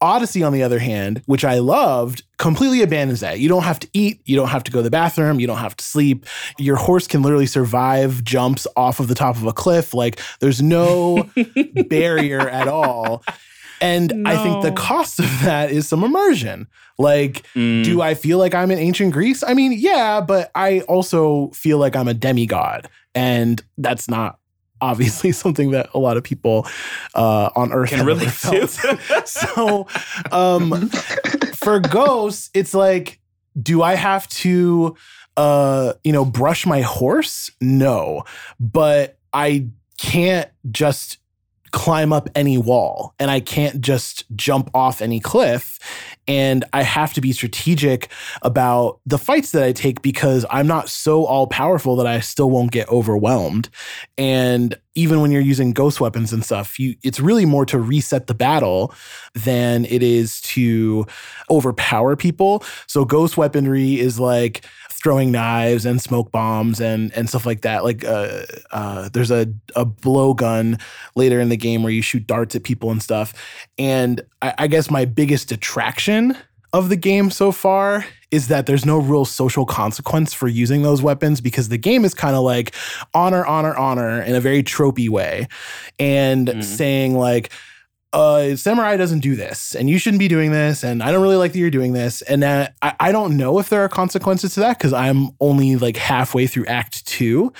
Odyssey, 0.00 0.42
on 0.42 0.52
the 0.52 0.62
other 0.62 0.78
hand, 0.78 1.22
which 1.26 1.44
I 1.44 1.58
loved, 1.58 2.22
completely 2.38 2.82
abandons 2.82 3.20
that. 3.20 3.40
You 3.40 3.48
don't 3.48 3.64
have 3.64 3.80
to 3.80 3.88
eat, 3.92 4.20
you 4.24 4.36
don't 4.36 4.48
have 4.48 4.62
to 4.64 4.70
go 4.70 4.78
to 4.78 4.82
the 4.82 4.90
bathroom, 4.90 5.40
you 5.40 5.46
don't 5.46 5.58
have 5.58 5.76
to 5.76 5.84
sleep. 5.84 6.24
Your 6.58 6.76
horse 6.76 7.06
can 7.08 7.22
literally 7.22 7.46
survive 7.46 8.22
jumps 8.22 8.66
off 8.76 9.00
of 9.00 9.08
the 9.08 9.14
top 9.14 9.36
of 9.36 9.44
a 9.44 9.52
cliff. 9.52 9.94
Like 9.94 10.20
there's 10.40 10.62
no 10.62 11.28
barrier 11.88 12.48
at 12.48 12.68
all. 12.68 13.22
And 13.80 14.26
I 14.26 14.42
think 14.42 14.62
the 14.64 14.72
cost 14.72 15.20
of 15.20 15.26
that 15.42 15.70
is 15.70 15.86
some 15.88 16.02
immersion. 16.02 16.66
Like, 16.98 17.46
Mm. 17.54 17.84
do 17.84 18.00
I 18.00 18.14
feel 18.14 18.38
like 18.38 18.52
I'm 18.54 18.72
in 18.72 18.78
ancient 18.78 19.12
Greece? 19.12 19.44
I 19.46 19.54
mean, 19.54 19.72
yeah, 19.72 20.20
but 20.20 20.50
I 20.54 20.80
also 20.80 21.50
feel 21.50 21.78
like 21.78 21.94
I'm 21.94 22.08
a 22.08 22.14
demigod. 22.14 22.88
And 23.14 23.62
that's 23.78 24.08
not 24.08 24.37
obviously 24.80 25.32
something 25.44 25.70
that 25.72 25.90
a 25.94 25.98
lot 25.98 26.16
of 26.16 26.24
people 26.24 26.66
uh, 27.14 27.50
on 27.56 27.72
Earth 27.72 27.90
Can 27.90 28.06
relate 28.06 28.32
to. 28.42 28.68
so 29.26 29.86
um, 30.32 30.88
for 31.54 31.80
ghosts, 31.80 32.50
it's 32.54 32.74
like, 32.74 33.20
do 33.60 33.82
I 33.82 33.94
have 33.94 34.28
to, 34.28 34.96
uh, 35.36 35.94
you 36.04 36.12
know, 36.12 36.24
brush 36.24 36.66
my 36.66 36.80
horse? 36.80 37.50
No, 37.60 38.24
but 38.60 39.18
I 39.32 39.68
can't 39.98 40.48
just 40.70 41.18
climb 41.72 42.12
up 42.12 42.28
any 42.34 42.58
wall 42.58 43.14
and 43.18 43.30
I 43.30 43.40
can't 43.40 43.80
just 43.80 44.24
jump 44.36 44.70
off 44.74 45.00
any 45.00 45.20
cliff. 45.20 45.78
And 46.26 46.64
I 46.74 46.82
have 46.82 47.14
to 47.14 47.22
be 47.22 47.32
strategic 47.32 48.10
about 48.42 49.00
the 49.06 49.16
fights 49.16 49.52
that 49.52 49.62
I 49.62 49.72
take 49.72 50.02
because 50.02 50.44
I'm 50.50 50.66
not 50.66 50.90
so 50.90 51.24
all 51.24 51.46
powerful 51.46 51.96
that 51.96 52.06
I 52.06 52.20
still 52.20 52.50
won't 52.50 52.70
get 52.70 52.88
overwhelmed. 52.90 53.70
And 54.18 54.76
even 54.94 55.20
when 55.22 55.30
you're 55.30 55.40
using 55.40 55.72
ghost 55.72 56.00
weapons 56.00 56.32
and 56.32 56.44
stuff, 56.44 56.78
you 56.78 56.96
it's 57.02 57.20
really 57.20 57.46
more 57.46 57.64
to 57.66 57.78
reset 57.78 58.26
the 58.26 58.34
battle 58.34 58.92
than 59.34 59.84
it 59.86 60.02
is 60.02 60.40
to 60.42 61.06
overpower 61.50 62.14
people. 62.16 62.62
So 62.86 63.04
ghost 63.04 63.36
weaponry 63.36 63.98
is 63.98 64.20
like 64.20 64.66
throwing 65.02 65.30
knives 65.30 65.86
and 65.86 66.00
smoke 66.02 66.32
bombs 66.32 66.80
and 66.80 67.12
and 67.14 67.28
stuff 67.28 67.46
like 67.46 67.60
that. 67.62 67.84
Like 67.84 68.04
uh, 68.04 68.42
uh, 68.72 69.08
there's 69.12 69.30
a 69.30 69.46
a 69.76 69.86
blowgun 69.86 70.80
later 71.14 71.40
in 71.40 71.48
the 71.48 71.56
game 71.56 71.82
where 71.82 71.92
you 71.92 72.02
shoot 72.02 72.26
darts 72.26 72.56
at 72.56 72.64
people 72.64 72.90
and 72.90 73.02
stuff. 73.02 73.32
And 73.78 74.22
I, 74.42 74.54
I 74.58 74.66
guess 74.66 74.90
my 74.90 75.04
biggest 75.04 75.48
detraction 75.48 76.36
of 76.72 76.88
the 76.90 76.96
game 76.96 77.30
so 77.30 77.50
far 77.52 78.04
is 78.30 78.48
that 78.48 78.66
there's 78.66 78.84
no 78.84 78.98
real 78.98 79.24
social 79.24 79.64
consequence 79.64 80.34
for 80.34 80.48
using 80.48 80.82
those 80.82 81.00
weapons 81.00 81.40
because 81.40 81.70
the 81.70 81.78
game 81.78 82.04
is 82.04 82.12
kind 82.12 82.36
of 82.36 82.42
like 82.42 82.74
honor, 83.14 83.46
honor, 83.46 83.74
honor 83.74 84.20
in 84.20 84.34
a 84.34 84.40
very 84.40 84.62
tropey 84.62 85.08
way, 85.08 85.48
and 85.98 86.48
Mhm. 86.48 86.62
saying 86.64 87.14
like 87.16 87.50
uh, 88.12 88.56
samurai 88.56 88.96
doesn't 88.96 89.20
do 89.20 89.36
this 89.36 89.74
and 89.74 89.90
you 89.90 89.98
shouldn't 89.98 90.18
be 90.18 90.28
doing 90.28 90.50
this 90.50 90.82
and 90.82 91.02
i 91.02 91.12
don't 91.12 91.22
really 91.22 91.36
like 91.36 91.52
that 91.52 91.58
you're 91.58 91.70
doing 91.70 91.92
this 91.92 92.22
and 92.22 92.42
that 92.42 92.74
I, 92.80 92.94
I 93.00 93.12
don't 93.12 93.36
know 93.36 93.58
if 93.58 93.68
there 93.68 93.82
are 93.84 93.88
consequences 93.88 94.54
to 94.54 94.60
that 94.60 94.78
because 94.78 94.92
i'm 94.92 95.30
only 95.40 95.76
like 95.76 95.96
halfway 95.96 96.46
through 96.46 96.66
act 96.66 97.06
two. 97.06 97.52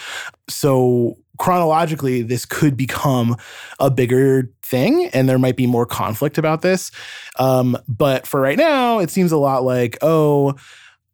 So 0.49 1.17
chronologically 1.39 2.23
this 2.23 2.45
could 2.45 2.77
become 2.77 3.37
a 3.79 3.91
bigger 3.91 4.51
thing 4.63 5.09
and 5.13 5.29
there 5.29 5.39
might 5.39 5.57
be 5.57 5.67
more 5.67 5.87
conflict 5.87 6.37
about 6.37 6.63
this. 6.63 6.91
Um, 7.39 7.77
but 7.87 8.27
for 8.27 8.41
right 8.41 8.59
now 8.59 8.99
it 8.99 9.11
seems 9.11 9.33
a 9.33 9.37
lot 9.37 9.65
like 9.65 9.99
oh 10.03 10.55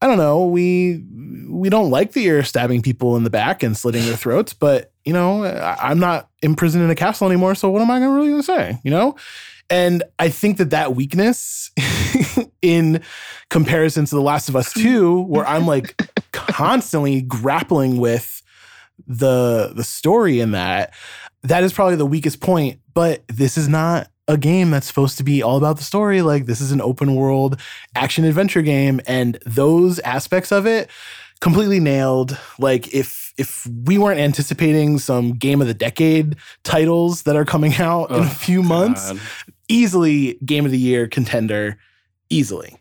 I 0.05 0.07
don't 0.07 0.19
know. 0.19 0.45
We 0.45 1.03
we 1.49 1.71
don't 1.71 1.89
like 1.89 2.13
that 2.13 2.21
you're 2.21 2.43
stabbing 2.43 2.83
people 2.83 3.17
in 3.17 3.25
the 3.25 3.31
back 3.31 3.63
and 3.63 3.75
slitting 3.75 4.05
their 4.05 4.19
throats, 4.19 4.53
but 4.53 4.93
you 5.07 5.15
know, 5.15 5.45
I, 5.45 5.79
I'm 5.81 5.99
not 5.99 6.29
imprisoned 6.43 6.85
in 6.85 6.91
a 6.91 6.95
castle 6.95 7.27
anymore. 7.27 7.55
So 7.55 7.71
what 7.71 7.81
am 7.81 7.91
I 7.91 8.01
gonna 8.01 8.13
really 8.13 8.29
gonna 8.29 8.43
say? 8.43 8.79
You 8.85 8.91
know, 8.91 9.17
and 9.71 10.03
I 10.19 10.29
think 10.29 10.59
that 10.59 10.69
that 10.71 10.95
weakness 10.95 11.71
in 12.63 13.01
comparison 13.49 14.05
to 14.05 14.15
The 14.15 14.21
Last 14.21 14.51
of 14.51 14.57
Us 14.57 14.73
Two, 14.75 15.23
where 15.23 15.47
I'm 15.47 15.67
like 15.67 15.99
constantly 16.33 17.23
grappling 17.23 17.97
with 17.97 18.43
the 19.07 19.73
the 19.75 19.85
story 19.85 20.39
in 20.39 20.51
that, 20.51 20.93
that 21.45 21.65
is 21.65 21.73
probably 21.73 21.97
the 21.97 22.05
weakest 22.05 22.43
point. 22.43 22.79
But 22.93 23.27
this 23.29 23.57
is 23.57 23.71
not 23.71 24.11
a 24.29 24.37
game 24.39 24.71
that's 24.71 24.87
supposed 24.87 25.19
to 25.19 25.25
be 25.25 25.43
all 25.43 25.57
about 25.59 25.77
the 25.77 25.83
story. 25.85 26.23
Like 26.23 26.47
this 26.47 26.61
is 26.61 26.73
an 26.73 26.81
open 26.81 27.15
world 27.15 27.61
action 27.95 28.25
adventure 28.25 28.63
game, 28.63 29.01
and 29.07 29.39
those 29.45 29.99
aspects 30.01 30.51
of 30.53 30.67
it 30.67 30.91
completely 31.41 31.81
nailed. 31.81 32.39
Like 32.59 32.93
if 32.95 33.33
if 33.37 33.67
we 33.85 33.99
weren't 33.99 34.21
anticipating 34.21 34.99
some 34.99 35.33
game 35.33 35.61
of 35.61 35.67
the 35.67 35.75
decade 35.75 36.37
titles 36.63 37.23
that 37.25 37.37
are 37.37 37.45
coming 37.45 37.75
out 37.75 38.11
in 38.11 38.17
a 38.17 38.21
Oh, 38.21 38.25
few 38.25 38.63
months, 38.63 39.13
easily 39.69 40.39
game 40.45 40.65
of 40.65 40.71
the 40.71 40.79
year 40.79 41.07
contender, 41.09 41.79
easily. 42.31 42.77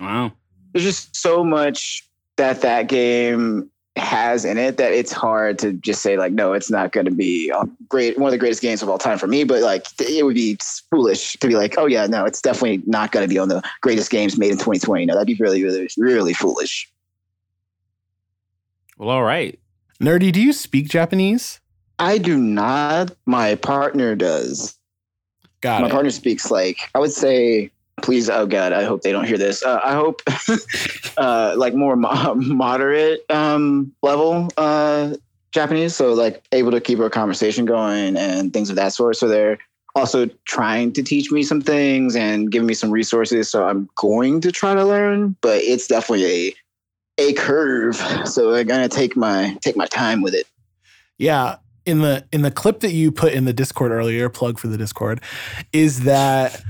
Wow. 0.00 0.32
There's 0.72 0.84
just 0.84 1.14
so 1.16 1.44
much 1.44 2.08
that 2.36 2.62
that 2.62 2.88
game 2.88 3.70
has 3.96 4.44
in 4.46 4.56
it 4.56 4.78
that 4.78 4.92
it's 4.92 5.12
hard 5.12 5.58
to 5.58 5.74
just 5.74 6.00
say 6.00 6.16
like 6.16 6.32
no 6.32 6.54
it's 6.54 6.70
not 6.70 6.92
going 6.92 7.04
to 7.04 7.10
be 7.12 7.50
a 7.50 7.62
great 7.90 8.18
one 8.18 8.28
of 8.28 8.32
the 8.32 8.38
greatest 8.38 8.62
games 8.62 8.82
of 8.82 8.88
all 8.88 8.96
time 8.96 9.18
for 9.18 9.26
me 9.26 9.44
but 9.44 9.60
like 9.60 9.86
it 10.00 10.24
would 10.24 10.34
be 10.34 10.56
foolish 10.90 11.34
to 11.34 11.46
be 11.46 11.54
like 11.56 11.74
oh 11.76 11.84
yeah 11.84 12.06
no 12.06 12.24
it's 12.24 12.40
definitely 12.40 12.82
not 12.86 13.12
going 13.12 13.22
to 13.22 13.28
be 13.28 13.38
on 13.38 13.48
the 13.48 13.62
greatest 13.82 14.10
games 14.10 14.38
made 14.38 14.50
in 14.50 14.56
2020 14.56 15.04
no 15.04 15.12
that'd 15.14 15.26
be 15.26 15.36
really 15.42 15.62
really 15.62 15.88
really 15.98 16.32
foolish 16.32 16.90
Well, 18.96 19.10
all 19.10 19.22
right. 19.24 19.58
Nerdy, 20.00 20.32
do 20.32 20.40
you 20.40 20.52
speak 20.52 20.88
Japanese? 20.88 21.60
i 21.98 22.16
do 22.18 22.38
not 22.38 23.14
my 23.26 23.54
partner 23.56 24.14
does 24.16 24.76
Got 25.60 25.82
my 25.82 25.88
it. 25.88 25.90
partner 25.90 26.10
speaks 26.10 26.50
like 26.50 26.78
i 26.94 26.98
would 26.98 27.12
say 27.12 27.70
please 28.02 28.28
oh 28.28 28.46
god 28.46 28.72
i 28.72 28.84
hope 28.84 29.02
they 29.02 29.12
don't 29.12 29.26
hear 29.26 29.38
this. 29.38 29.62
Uh, 29.62 29.80
i 29.82 29.92
hope 29.94 30.22
uh, 31.16 31.54
like 31.56 31.74
more 31.74 31.96
mo- 31.96 32.34
moderate 32.36 33.24
um, 33.30 33.92
level 34.02 34.48
uh, 34.56 35.14
japanese 35.52 35.94
so 35.94 36.12
like 36.12 36.42
able 36.52 36.70
to 36.70 36.80
keep 36.80 36.98
our 36.98 37.10
conversation 37.10 37.64
going 37.64 38.16
and 38.16 38.52
things 38.52 38.70
of 38.70 38.76
that 38.76 38.92
sort. 38.92 39.16
So 39.16 39.28
they're 39.28 39.58
also 39.94 40.26
trying 40.46 40.92
to 40.94 41.02
teach 41.02 41.30
me 41.30 41.42
some 41.42 41.60
things 41.60 42.16
and 42.16 42.50
giving 42.50 42.66
me 42.66 42.72
some 42.74 42.90
resources 42.90 43.50
so 43.50 43.66
i'm 43.66 43.88
going 43.96 44.40
to 44.40 44.50
try 44.50 44.74
to 44.74 44.84
learn 44.84 45.36
but 45.42 45.60
it's 45.62 45.86
definitely 45.86 46.24
a 46.48 46.54
a 47.18 47.32
curve. 47.34 47.96
So 48.26 48.54
i'm 48.54 48.66
gonna 48.66 48.88
take 48.88 49.16
my 49.16 49.56
take 49.60 49.76
my 49.76 49.86
time 49.86 50.22
with 50.22 50.34
it. 50.34 50.46
Yeah. 51.18 51.56
In 51.84 52.00
the 52.00 52.24
in 52.32 52.42
the 52.42 52.50
clip 52.50 52.80
that 52.80 52.92
you 52.92 53.10
put 53.10 53.32
in 53.32 53.44
the 53.44 53.52
Discord 53.52 53.92
earlier, 53.92 54.28
plug 54.28 54.58
for 54.58 54.68
the 54.68 54.78
Discord, 54.78 55.20
is 55.72 56.04
that 56.04 56.62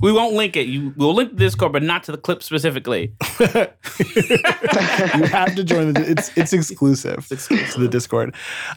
We 0.00 0.12
won't 0.12 0.34
link 0.34 0.56
it. 0.56 0.66
You 0.66 0.92
we'll 0.96 1.14
link 1.14 1.32
the 1.32 1.38
Discord, 1.38 1.72
but 1.72 1.82
not 1.82 2.04
to 2.04 2.12
the 2.12 2.18
clip 2.18 2.42
specifically. 2.42 3.14
you 3.40 5.24
have 5.24 5.54
to 5.54 5.64
join 5.64 5.92
the 5.92 6.04
it's 6.06 6.36
it's 6.36 6.52
exclusive 6.52 7.26
Exclusive 7.30 7.70
to 7.70 7.80
the 7.80 7.88
discord 7.88 8.34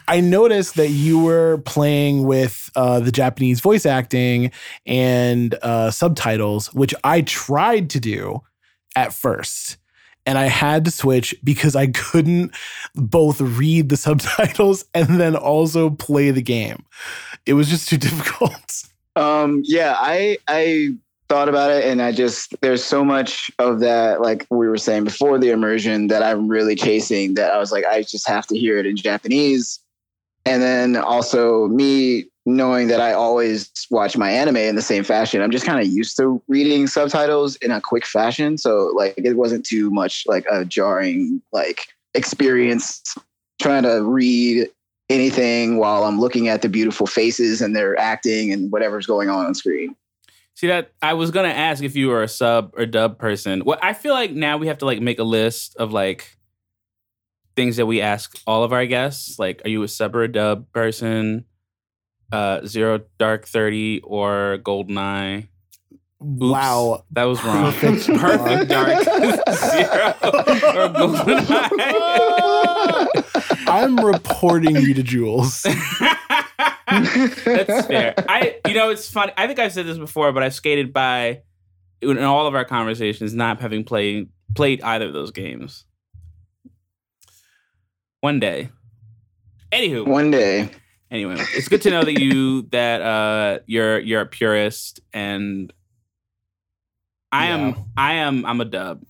i 0.08 0.20
noticed 0.20 0.76
that 0.76 0.88
you 0.88 1.22
were 1.22 1.58
playing 1.58 2.24
with 2.24 2.70
uh, 2.76 3.00
the 3.00 3.12
japanese 3.12 3.60
voice 3.60 3.86
acting 3.86 4.50
and 4.86 5.54
uh, 5.62 5.90
subtitles 5.90 6.72
which 6.74 6.94
i 7.04 7.22
tried 7.22 7.90
to 7.90 8.00
do 8.00 8.40
at 8.96 9.12
first 9.12 9.78
and 10.26 10.38
i 10.38 10.46
had 10.46 10.84
to 10.84 10.90
switch 10.90 11.34
because 11.44 11.76
i 11.76 11.86
couldn't 11.88 12.52
both 12.94 13.40
read 13.40 13.88
the 13.88 13.96
subtitles 14.06 14.84
and 14.94 15.20
then 15.20 15.36
also 15.36 15.90
play 15.90 16.30
the 16.30 16.42
game 16.42 16.84
it 17.46 17.54
was 17.54 17.68
just 17.68 17.88
too 17.88 17.96
difficult 18.08 18.84
Um, 19.16 19.62
yeah, 19.64 19.96
I 19.98 20.38
I 20.48 20.90
thought 21.28 21.48
about 21.48 21.70
it 21.70 21.84
and 21.84 22.02
I 22.02 22.12
just 22.12 22.54
there's 22.60 22.84
so 22.84 23.04
much 23.04 23.50
of 23.58 23.80
that, 23.80 24.20
like 24.20 24.46
we 24.50 24.68
were 24.68 24.76
saying 24.76 25.04
before 25.04 25.38
the 25.38 25.50
immersion 25.50 26.08
that 26.08 26.22
I'm 26.22 26.48
really 26.48 26.74
chasing 26.74 27.34
that 27.34 27.52
I 27.52 27.58
was 27.58 27.72
like, 27.72 27.84
I 27.86 28.02
just 28.02 28.28
have 28.28 28.46
to 28.48 28.58
hear 28.58 28.78
it 28.78 28.86
in 28.86 28.96
Japanese. 28.96 29.80
And 30.44 30.62
then 30.62 30.96
also 30.96 31.68
me 31.68 32.26
knowing 32.44 32.88
that 32.88 33.00
I 33.00 33.12
always 33.12 33.70
watch 33.90 34.16
my 34.16 34.30
anime 34.30 34.56
in 34.56 34.74
the 34.74 34.82
same 34.82 35.04
fashion. 35.04 35.40
I'm 35.40 35.50
just 35.50 35.64
kind 35.64 35.80
of 35.80 35.86
used 35.86 36.16
to 36.16 36.42
reading 36.48 36.86
subtitles 36.86 37.56
in 37.56 37.70
a 37.70 37.80
quick 37.80 38.04
fashion. 38.04 38.58
So 38.58 38.92
like 38.96 39.14
it 39.16 39.36
wasn't 39.36 39.64
too 39.64 39.90
much 39.90 40.24
like 40.26 40.44
a 40.50 40.64
jarring 40.64 41.40
like 41.52 41.86
experience 42.14 43.02
trying 43.60 43.84
to 43.84 44.02
read 44.02 44.68
anything 45.08 45.78
while 45.78 46.04
I'm 46.04 46.18
looking 46.18 46.48
at 46.48 46.62
the 46.62 46.68
beautiful 46.68 47.06
faces 47.06 47.60
and 47.60 47.76
their 47.76 47.98
acting 47.98 48.52
and 48.52 48.72
whatever's 48.72 49.06
going 49.06 49.28
on 49.28 49.46
on 49.46 49.54
screen. 49.54 49.94
See 50.54 50.66
that 50.66 50.92
I 51.00 51.14
was 51.14 51.30
gonna 51.30 51.48
ask 51.48 51.82
if 51.82 51.96
you 51.96 52.08
were 52.08 52.22
a 52.22 52.28
sub 52.28 52.74
or 52.76 52.86
dub 52.86 53.18
person. 53.18 53.60
What 53.60 53.82
I 53.82 53.94
feel 53.94 54.14
like 54.14 54.32
now 54.32 54.58
we 54.58 54.66
have 54.66 54.78
to 54.78 54.84
like 54.84 55.00
make 55.00 55.18
a 55.18 55.24
list 55.24 55.76
of 55.76 55.92
like 55.92 56.36
things 57.56 57.76
that 57.76 57.86
we 57.86 58.00
ask 58.00 58.38
all 58.46 58.64
of 58.64 58.72
our 58.72 58.86
guests. 58.86 59.38
Like, 59.38 59.62
are 59.64 59.68
you 59.68 59.82
a 59.82 59.88
sub 59.88 60.16
or 60.16 60.22
a 60.22 60.28
dub 60.28 60.70
person? 60.72 61.44
Uh, 62.32 62.64
Zero 62.66 63.00
Dark 63.18 63.46
Thirty 63.46 64.00
or 64.00 64.58
Goldeneye? 64.62 65.48
Wow. 66.18 67.04
That 67.10 67.24
was 67.24 67.42
wrong. 67.44 67.72
Perfect. 67.72 68.06
Perfect 68.18 68.70
Dark 68.70 69.04
Zero 69.04 70.14
or 70.22 70.88
Goldeneye. 70.88 73.08
I'm 73.68 73.96
reporting 73.96 74.76
you 74.76 74.94
to 74.94 75.02
Jules. 75.02 75.62
That's 75.62 75.76
fair. 77.86 78.14
I, 78.28 78.60
you 78.66 78.74
know, 78.74 78.90
it's 78.90 79.10
funny. 79.10 79.32
I 79.36 79.46
think 79.46 79.58
I've 79.58 79.72
said 79.72 79.86
this 79.86 79.98
before, 79.98 80.32
but 80.32 80.42
I've 80.42 80.54
skated 80.54 80.92
by 80.92 81.42
in 82.00 82.18
all 82.18 82.46
of 82.46 82.54
our 82.54 82.64
conversations, 82.64 83.34
not 83.34 83.60
having 83.60 83.84
played 83.84 84.28
played 84.54 84.82
either 84.82 85.06
of 85.06 85.12
those 85.12 85.30
games. 85.30 85.84
One 88.20 88.40
day. 88.40 88.70
Anywho, 89.72 90.06
One 90.06 90.30
day. 90.30 90.68
Anyway, 91.12 91.36
it's 91.54 91.68
good 91.68 91.82
to 91.82 91.90
know 91.90 92.02
that 92.02 92.18
you 92.20 92.62
that 92.72 93.00
uh 93.02 93.58
you're 93.66 94.00
you're 94.00 94.22
a 94.22 94.26
purist 94.26 94.98
and 95.12 95.72
I 97.34 97.46
Yeah. 97.46 97.54
am 97.68 97.74
I 97.96 98.12
am 98.14 98.44
I'm 98.44 98.60
a 98.60 98.64
dub. 98.66 99.04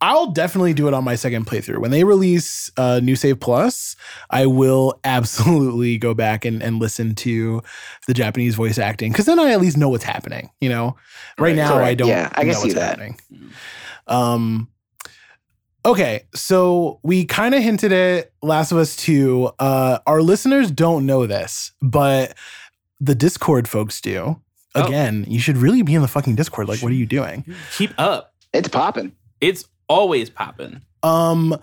I'll 0.00 0.32
definitely 0.32 0.74
do 0.74 0.88
it 0.88 0.94
on 0.94 1.04
my 1.04 1.14
second 1.14 1.46
playthrough. 1.46 1.78
When 1.78 1.92
they 1.92 2.02
release 2.02 2.72
uh, 2.76 2.98
New 3.00 3.14
Save 3.14 3.38
Plus, 3.38 3.94
I 4.30 4.46
will 4.46 4.98
absolutely 5.04 5.96
go 5.96 6.12
back 6.12 6.44
and, 6.44 6.60
and 6.60 6.80
listen 6.80 7.14
to 7.16 7.62
the 8.08 8.14
Japanese 8.14 8.56
voice 8.56 8.78
acting 8.78 9.12
because 9.12 9.26
then 9.26 9.38
I 9.38 9.52
at 9.52 9.60
least 9.60 9.76
know 9.76 9.90
what's 9.90 10.02
happening. 10.02 10.50
You 10.60 10.70
know, 10.70 10.96
right, 11.38 11.48
Right, 11.50 11.56
now 11.56 11.78
I 11.78 11.94
don't. 11.94 12.08
Yeah, 12.08 12.28
I 12.32 12.40
can 12.40 12.48
know 12.48 12.54
see 12.54 12.60
what's 12.68 12.74
that. 12.74 12.98
happening. 12.98 13.18
Um. 14.08 14.68
Okay, 15.88 16.24
so 16.34 17.00
we 17.02 17.24
kind 17.24 17.54
of 17.54 17.62
hinted 17.62 17.94
at 17.94 18.30
Last 18.42 18.72
of 18.72 18.78
Us 18.78 18.94
2. 18.96 19.52
Uh, 19.58 20.00
our 20.06 20.20
listeners 20.20 20.70
don't 20.70 21.06
know 21.06 21.26
this, 21.26 21.72
but 21.80 22.36
the 23.00 23.14
Discord 23.14 23.66
folks 23.66 23.98
do. 24.02 24.38
Oh. 24.74 24.84
Again, 24.84 25.24
you 25.26 25.40
should 25.40 25.56
really 25.56 25.80
be 25.80 25.94
in 25.94 26.02
the 26.02 26.08
fucking 26.08 26.34
Discord. 26.34 26.68
Like, 26.68 26.82
what 26.82 26.92
are 26.92 26.94
you 26.94 27.06
doing? 27.06 27.42
Keep 27.72 27.94
up. 27.96 28.34
It's 28.52 28.68
popping. 28.68 29.12
It's 29.40 29.64
always 29.88 30.28
popping. 30.28 30.82
Um, 31.02 31.58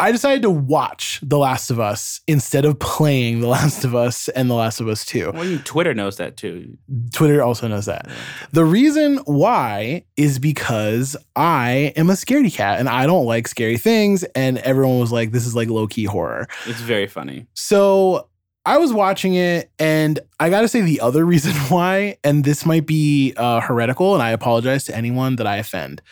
I 0.00 0.12
decided 0.12 0.42
to 0.42 0.50
watch 0.50 1.18
The 1.22 1.38
Last 1.38 1.70
of 1.70 1.80
Us 1.80 2.20
instead 2.28 2.64
of 2.64 2.78
playing 2.78 3.40
The 3.40 3.48
Last 3.48 3.84
of 3.84 3.94
Us 3.96 4.28
and 4.28 4.48
The 4.48 4.54
Last 4.54 4.80
of 4.80 4.86
Us 4.88 5.04
2. 5.04 5.32
Well, 5.34 5.44
you- 5.44 5.58
Twitter 5.58 5.92
knows 5.92 6.18
that 6.18 6.36
too. 6.36 6.78
Twitter 7.12 7.42
also 7.42 7.66
knows 7.66 7.86
that. 7.86 8.08
The 8.52 8.64
reason 8.64 9.18
why 9.24 10.04
is 10.16 10.38
because 10.38 11.16
I 11.34 11.92
am 11.96 12.10
a 12.10 12.12
scaredy 12.14 12.52
cat 12.54 12.78
and 12.78 12.88
I 12.88 13.06
don't 13.06 13.26
like 13.26 13.48
scary 13.48 13.76
things. 13.76 14.22
And 14.36 14.58
everyone 14.58 15.00
was 15.00 15.10
like, 15.10 15.32
this 15.32 15.46
is 15.46 15.56
like 15.56 15.68
low 15.68 15.86
key 15.88 16.04
horror. 16.04 16.46
It's 16.66 16.80
very 16.80 17.08
funny. 17.08 17.46
So 17.54 18.28
I 18.64 18.76
was 18.78 18.92
watching 18.92 19.34
it, 19.34 19.70
and 19.78 20.20
I 20.38 20.50
got 20.50 20.60
to 20.60 20.68
say 20.68 20.82
the 20.82 21.00
other 21.00 21.24
reason 21.34 21.52
why, 21.70 22.18
and 22.22 22.44
this 22.44 22.66
might 22.66 22.86
be 22.86 23.32
uh, 23.36 23.60
heretical, 23.62 24.12
and 24.14 24.22
I 24.22 24.30
apologize 24.30 24.84
to 24.84 24.96
anyone 24.96 25.36
that 25.36 25.46
I 25.46 25.56
offend. 25.56 26.02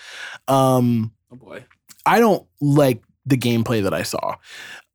Um, 0.48 1.12
Oh 1.30 1.36
boy. 1.36 1.64
I 2.06 2.18
don't 2.20 2.46
like 2.60 3.02
the 3.26 3.36
gameplay 3.36 3.82
that 3.82 3.92
I 3.92 4.02
saw. 4.02 4.36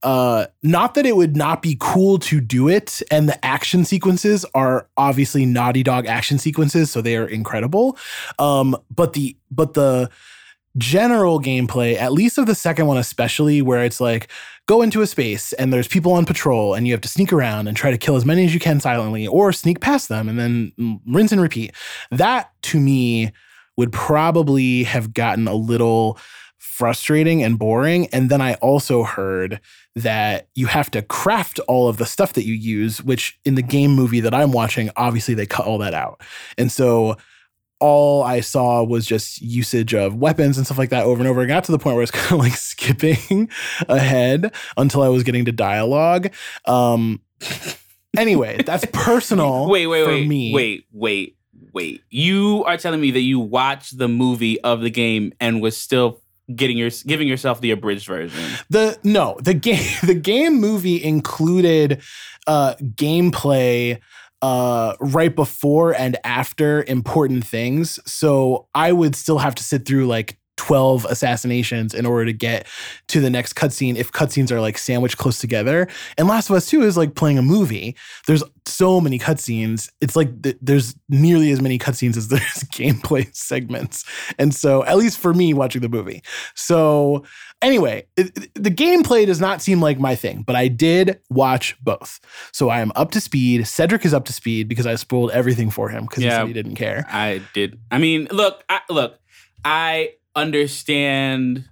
Uh, 0.04 0.48
not 0.64 0.96
that 0.96 1.06
it 1.06 1.16
would 1.16 1.36
not 1.36 1.62
be 1.62 1.78
cool 1.80 2.18
to 2.18 2.42
do 2.42 2.68
it, 2.68 3.04
and 3.12 3.30
the 3.30 3.46
action 3.46 3.86
sequences 3.86 4.46
are 4.56 4.88
obviously 4.98 5.46
Naughty 5.46 5.84
Dog 5.84 6.08
action 6.08 6.40
sequences, 6.40 6.90
so 6.90 7.02
they 7.02 7.16
are 7.18 7.28
incredible. 7.28 7.98
Um, 8.40 8.76
but 8.90 9.14
the 9.14 9.36
but 9.52 9.76
the 9.76 10.10
general 10.78 11.40
gameplay, 11.40 11.96
at 11.98 12.14
least 12.14 12.38
of 12.38 12.46
the 12.46 12.56
second 12.56 12.88
one, 12.88 12.98
especially 12.98 13.62
where 13.62 13.84
it's 13.84 14.00
like 14.00 14.30
go 14.68 14.82
into 14.82 15.02
a 15.02 15.08
space 15.08 15.54
and 15.54 15.72
there's 15.72 15.88
people 15.88 16.14
on 16.14 16.26
patrol 16.26 16.74
and 16.74 16.88
you 16.88 16.94
have 16.94 17.02
to 17.02 17.10
sneak 17.10 17.34
around 17.34 17.68
and 17.68 17.76
try 17.76 17.92
to 17.92 17.98
kill 17.98 18.16
as 18.16 18.26
many 18.26 18.46
as 18.46 18.54
you 18.54 18.60
can 18.60 18.80
silently, 18.80 19.28
or 19.28 19.52
sneak 19.52 19.82
past 19.82 20.10
them 20.10 20.30
and 20.30 20.40
then 20.40 21.02
rinse 21.06 21.32
and 21.32 21.42
repeat. 21.42 21.74
That 22.10 22.52
to 22.64 22.80
me 22.80 23.32
would 23.78 23.92
probably 23.92 24.84
have 24.84 25.14
gotten 25.14 25.48
a 25.48 25.54
little 25.54 26.18
frustrating 26.72 27.44
and 27.44 27.60
boring. 27.60 28.08
And 28.08 28.30
then 28.30 28.40
I 28.40 28.54
also 28.56 29.04
heard 29.04 29.60
that 29.94 30.48
you 30.56 30.68
have 30.68 30.90
to 30.92 31.02
craft 31.02 31.60
all 31.68 31.90
of 31.90 31.98
the 31.98 32.06
stuff 32.06 32.32
that 32.34 32.46
you 32.46 32.54
use, 32.54 33.04
which 33.04 33.38
in 33.44 33.56
the 33.56 33.62
game 33.62 33.92
movie 33.92 34.22
that 34.22 34.34
I'm 34.34 34.54
watching, 34.54 34.90
obviously 34.96 35.34
they 35.34 35.46
cut 35.46 35.66
all 35.66 35.78
that 35.80 35.94
out. 35.94 36.22
And 36.58 36.72
so 36.72 37.18
all 37.82 38.24
I 38.24 38.40
saw 38.40 38.84
was 38.84 39.06
just 39.06 39.42
usage 39.42 39.94
of 39.94 40.16
weapons 40.16 40.56
and 40.56 40.66
stuff 40.66 40.78
like 40.78 40.92
that 40.92 41.04
over 41.04 41.20
and 41.20 41.28
over. 41.28 41.42
I 41.42 41.46
got 41.46 41.66
to 41.66 41.74
the 41.74 41.78
point 41.78 41.96
where 41.96 42.02
I 42.02 42.04
was 42.04 42.12
kind 42.12 42.32
of 42.32 42.40
like 42.40 42.56
skipping 42.56 43.50
ahead 43.90 44.54
until 44.78 45.02
I 45.02 45.10
was 45.10 45.24
getting 45.24 45.44
to 45.46 45.52
dialogue. 45.52 46.34
Um, 46.64 47.20
anyway, 48.16 48.62
that's 48.66 48.86
personal. 48.94 49.70
Wait, 49.70 49.88
wait, 49.88 50.06
for 50.06 50.12
wait, 50.12 50.28
me. 50.28 50.54
wait, 50.54 50.86
wait, 50.94 51.36
wait. 51.74 52.02
You 52.10 52.64
are 52.66 52.78
telling 52.78 53.02
me 53.02 53.12
that 53.12 53.20
you 53.20 53.42
watched 53.42 53.98
the 53.98 54.08
movie 54.08 54.60
of 54.62 54.80
the 54.80 54.90
game 54.90 55.34
and 55.42 55.62
was 55.62 55.76
still 55.76 56.21
getting 56.56 56.78
your 56.78 56.90
giving 57.06 57.28
yourself 57.28 57.62
the 57.62 57.72
abridged 57.72 58.08
version. 58.08 58.40
The 58.70 58.98
no, 59.04 59.38
the 59.42 59.54
game 59.54 59.86
the 60.04 60.16
game 60.16 60.60
movie 60.60 61.04
included 61.04 62.02
uh 62.48 62.76
gameplay 62.76 64.00
uh 64.42 64.96
right 65.00 65.36
before 65.36 65.94
and 65.94 66.18
after 66.24 66.84
important 66.84 67.46
things. 67.46 68.00
So 68.06 68.68
I 68.74 68.92
would 68.92 69.16
still 69.16 69.38
have 69.38 69.56
to 69.56 69.64
sit 69.64 69.86
through 69.86 70.08
like 70.08 70.38
12 70.62 71.06
assassinations 71.06 71.96
in 71.96 72.06
order 72.06 72.24
to 72.26 72.34
get 72.34 72.68
to 73.08 73.20
the 73.20 73.32
next 73.32 73.54
cutscene 73.54 73.96
if 73.96 74.12
cutscenes 74.12 74.52
are 74.52 74.62
like 74.62 74.78
sandwiched 74.78 75.18
close 75.18 75.40
together. 75.40 75.88
And 76.20 76.28
Last 76.28 76.52
of 76.52 76.56
Us 76.56 76.68
2 76.68 76.84
is 76.84 76.96
like 76.96 77.16
playing 77.16 77.40
a 77.40 77.42
movie. 77.42 77.96
There's 78.28 78.44
so 78.68 79.02
many 79.02 79.18
cutscenes. 79.18 79.90
It's 80.02 80.16
like 80.16 80.44
th- 80.44 80.58
there's 80.62 80.96
nearly 81.10 81.50
as 81.50 81.62
many 81.62 81.80
cutscenes 81.80 82.16
as 82.16 82.28
there's 82.28 82.64
gameplay 82.76 83.34
segments. 83.36 84.06
And 84.38 84.54
so, 84.54 84.84
at 84.86 84.98
least 84.98 85.18
for 85.18 85.34
me 85.34 85.52
watching 85.56 85.82
the 85.82 85.90
movie. 85.90 86.22
So, 86.54 87.26
anyway, 87.64 88.06
it, 88.16 88.38
it- 88.38 88.52
the 88.54 88.70
gameplay 88.70 89.26
does 89.26 89.42
not 89.42 89.64
seem 89.64 89.82
like 89.82 89.98
my 90.00 90.14
thing, 90.14 90.44
but 90.46 90.56
I 90.56 90.68
did 90.68 91.20
watch 91.32 91.76
both. 91.82 92.20
So 92.54 92.70
I 92.70 92.82
am 92.82 92.92
up 92.96 93.10
to 93.12 93.20
speed. 93.20 93.66
Cedric 93.68 94.06
is 94.06 94.14
up 94.14 94.26
to 94.26 94.34
speed 94.34 94.68
because 94.68 94.86
I 94.86 94.94
spoiled 94.94 95.32
everything 95.32 95.72
for 95.72 95.90
him 95.90 96.04
because 96.04 96.20
he 96.22 96.26
Yeah. 96.30 96.38
said 96.42 96.48
he 96.48 96.54
didn't 96.54 96.76
care. 96.76 97.04
I 97.10 97.42
did. 97.56 97.80
I 97.90 97.98
mean, 97.98 98.28
look, 98.30 98.64
I, 98.70 98.82
look. 98.92 99.18
I 99.66 100.14
understand 100.36 101.66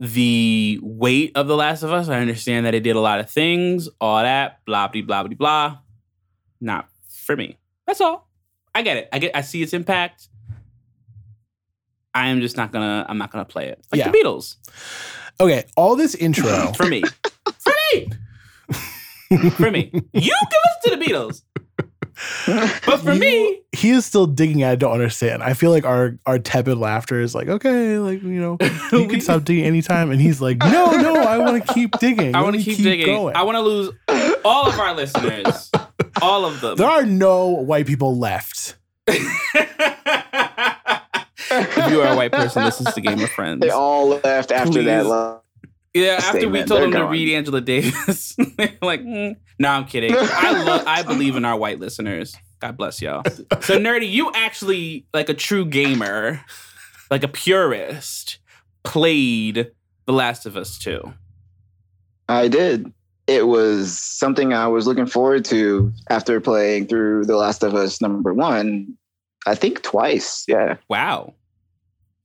the 0.00 0.78
weight 0.82 1.32
of 1.34 1.48
The 1.48 1.56
Last 1.56 1.82
of 1.82 1.92
Us. 1.92 2.08
I 2.08 2.20
understand 2.20 2.66
that 2.66 2.74
it 2.74 2.80
did 2.80 2.96
a 2.96 3.00
lot 3.00 3.18
of 3.20 3.30
things, 3.30 3.88
all 4.00 4.22
that, 4.22 4.64
blah 4.64 4.88
blah 4.88 5.02
blah 5.02 5.22
blah 5.24 5.34
blah. 5.36 5.78
Not 6.60 6.88
for 7.08 7.36
me. 7.36 7.56
That's 7.86 8.00
all. 8.00 8.28
I 8.74 8.82
get 8.82 8.96
it. 8.96 9.08
I 9.12 9.18
get. 9.18 9.34
I 9.36 9.40
see 9.40 9.62
its 9.62 9.72
impact. 9.72 10.28
I 12.14 12.28
am 12.28 12.40
just 12.40 12.56
not 12.56 12.72
gonna. 12.72 13.06
I'm 13.08 13.18
not 13.18 13.30
gonna 13.32 13.44
play 13.44 13.68
it 13.68 13.84
like 13.92 13.98
Yeah. 14.00 14.10
the 14.10 14.18
Beatles. 14.18 14.56
Okay, 15.40 15.64
all 15.76 15.96
this 15.96 16.14
intro. 16.14 16.72
For 16.76 16.86
me. 16.86 17.02
for 17.58 17.72
me. 17.92 18.08
For 19.50 19.70
me. 19.70 19.90
You 19.92 20.00
can 20.50 20.60
listen 20.66 20.82
to 20.84 20.96
the 20.96 21.04
Beatles. 21.04 21.42
But 22.46 22.98
for 22.98 23.12
You- 23.12 23.20
me, 23.20 23.60
he 23.72 23.90
is 23.90 24.04
still 24.06 24.26
digging. 24.26 24.64
I 24.64 24.74
don't 24.74 24.92
understand. 24.92 25.42
I 25.42 25.54
feel 25.54 25.70
like 25.70 25.84
our 25.84 26.18
our 26.26 26.38
tepid 26.38 26.78
laughter 26.78 27.20
is 27.20 27.34
like, 27.34 27.48
okay, 27.48 27.98
like 27.98 28.22
you 28.22 28.40
know, 28.40 28.56
you 28.92 29.02
We- 29.02 29.06
can 29.08 29.20
stop 29.20 29.44
digging 29.44 29.64
anytime. 29.64 30.10
And 30.10 30.20
he's 30.20 30.40
like, 30.40 30.58
no, 30.58 30.90
no, 30.96 31.16
I 31.16 31.38
want 31.38 31.64
to 31.66 31.74
keep 31.74 31.98
digging. 31.98 32.34
I 32.34 32.42
want 32.42 32.54
to 32.54 32.58
me 32.58 32.64
keep, 32.64 32.78
digging. 32.82 33.06
Going. 33.06 33.36
I 33.36 33.42
want 33.42 33.56
to 33.56 33.62
lose 33.62 33.90
all 34.44 34.68
of 34.68 34.78
our 34.78 34.94
listeners. 34.94 35.70
All 36.20 36.44
of 36.44 36.60
them. 36.60 36.76
there 36.76 36.88
are 36.88 37.04
no 37.06 37.46
white 37.48 37.86
people 37.86 38.16
left. 38.18 38.76
if 39.06 39.22
you 41.90 42.00
are 42.02 42.12
a 42.12 42.16
white 42.16 42.32
person, 42.32 42.64
this 42.64 42.80
is 42.80 42.92
the 42.94 43.00
Game 43.00 43.20
of 43.20 43.30
Friends. 43.30 43.60
They 43.60 43.70
all 43.70 44.08
left 44.08 44.52
after 44.52 44.82
that. 44.82 45.02
Please. 45.02 45.08
lo- 45.08 45.40
yeah, 45.94 46.20
after 46.22 46.48
we 46.48 46.58
told 46.64 46.82
They're 46.82 46.90
them 46.90 46.92
to 46.92 47.06
read 47.06 47.34
Angela 47.34 47.60
Davis, 47.60 48.36
like, 48.82 49.02
mm, 49.02 49.36
"No, 49.58 49.68
I'm 49.68 49.84
kidding. 49.86 50.14
I 50.14 50.62
love. 50.66 50.84
I 50.86 51.02
believe 51.02 51.36
in 51.36 51.44
our 51.44 51.56
white 51.56 51.80
listeners. 51.80 52.36
God 52.60 52.76
bless 52.76 53.00
y'all." 53.00 53.22
So, 53.60 53.78
nerdy, 53.78 54.10
you 54.10 54.30
actually, 54.34 55.06
like 55.14 55.28
a 55.28 55.34
true 55.34 55.64
gamer, 55.64 56.40
like 57.10 57.24
a 57.24 57.28
purist, 57.28 58.38
played 58.82 59.70
The 60.06 60.12
Last 60.12 60.46
of 60.46 60.56
Us 60.56 60.78
2. 60.78 61.12
I 62.28 62.48
did. 62.48 62.92
It 63.26 63.46
was 63.46 63.98
something 63.98 64.54
I 64.54 64.66
was 64.68 64.86
looking 64.86 65.06
forward 65.06 65.44
to 65.46 65.92
after 66.08 66.40
playing 66.40 66.86
through 66.86 67.26
The 67.26 67.36
Last 67.36 67.62
of 67.62 67.74
Us 67.74 68.00
number 68.00 68.32
one. 68.32 68.96
I 69.46 69.54
think 69.54 69.82
twice. 69.82 70.44
Yeah. 70.48 70.76
Wow. 70.88 71.34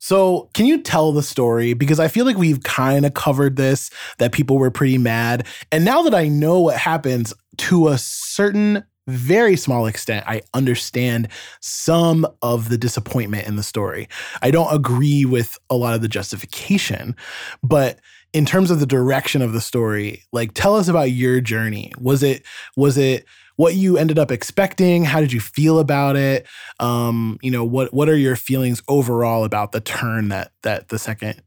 So, 0.03 0.49
can 0.53 0.65
you 0.65 0.81
tell 0.81 1.13
the 1.13 1.23
story? 1.23 1.73
Because 1.73 1.97
I 1.97 2.09
feel 2.09 2.25
like 2.25 2.35
we've 2.35 2.61
kind 2.61 3.05
of 3.05 3.13
covered 3.13 3.55
this, 3.55 3.89
that 4.17 4.34
people 4.34 4.57
were 4.57 4.69
pretty 4.69 4.97
mad. 4.97 5.47
And 5.71 5.85
now 5.85 6.01
that 6.01 6.13
I 6.13 6.27
know 6.27 6.59
what 6.59 6.75
happens 6.75 7.34
to 7.59 7.88
a 7.88 7.97
certain, 7.97 8.84
very 9.07 9.55
small 9.55 9.85
extent, 9.85 10.25
I 10.27 10.41
understand 10.53 11.30
some 11.61 12.27
of 12.41 12.67
the 12.67 12.77
disappointment 12.77 13.47
in 13.47 13.55
the 13.55 13.63
story. 13.63 14.09
I 14.41 14.51
don't 14.51 14.75
agree 14.75 15.23
with 15.23 15.57
a 15.69 15.77
lot 15.77 15.95
of 15.95 16.01
the 16.01 16.09
justification, 16.09 17.15
but 17.63 17.97
in 18.34 18.45
terms 18.45 18.71
of 18.71 18.81
the 18.81 18.85
direction 18.85 19.41
of 19.41 19.53
the 19.53 19.61
story, 19.61 20.23
like 20.34 20.53
tell 20.53 20.75
us 20.75 20.89
about 20.89 21.11
your 21.11 21.39
journey. 21.39 21.93
Was 21.97 22.23
it, 22.23 22.43
was 22.75 22.97
it, 22.97 23.23
what 23.55 23.75
you 23.75 23.97
ended 23.97 24.17
up 24.17 24.31
expecting. 24.31 25.03
How 25.03 25.19
did 25.19 25.31
you 25.31 25.39
feel 25.39 25.80
about 25.80 26.15
it? 26.15 26.47
Um, 26.80 27.38
you 27.41 27.51
know, 27.51 27.63
what 27.63 27.93
what 27.93 28.09
are 28.09 28.17
your 28.17 28.35
feelings 28.35 28.81
overall 28.88 29.43
about 29.43 29.71
the 29.71 29.81
turn 29.81 30.30
that 30.30 30.51
that 30.63 30.89
the 30.89 30.99
second 30.99 31.41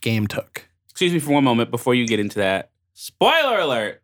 game 0.00 0.26
took? 0.26 0.68
Excuse 0.90 1.12
me 1.12 1.18
for 1.18 1.32
one 1.32 1.44
moment 1.44 1.70
before 1.70 1.94
you 1.94 2.06
get 2.06 2.20
into 2.20 2.38
that. 2.38 2.70
Spoiler 2.94 3.60
alert. 3.60 4.02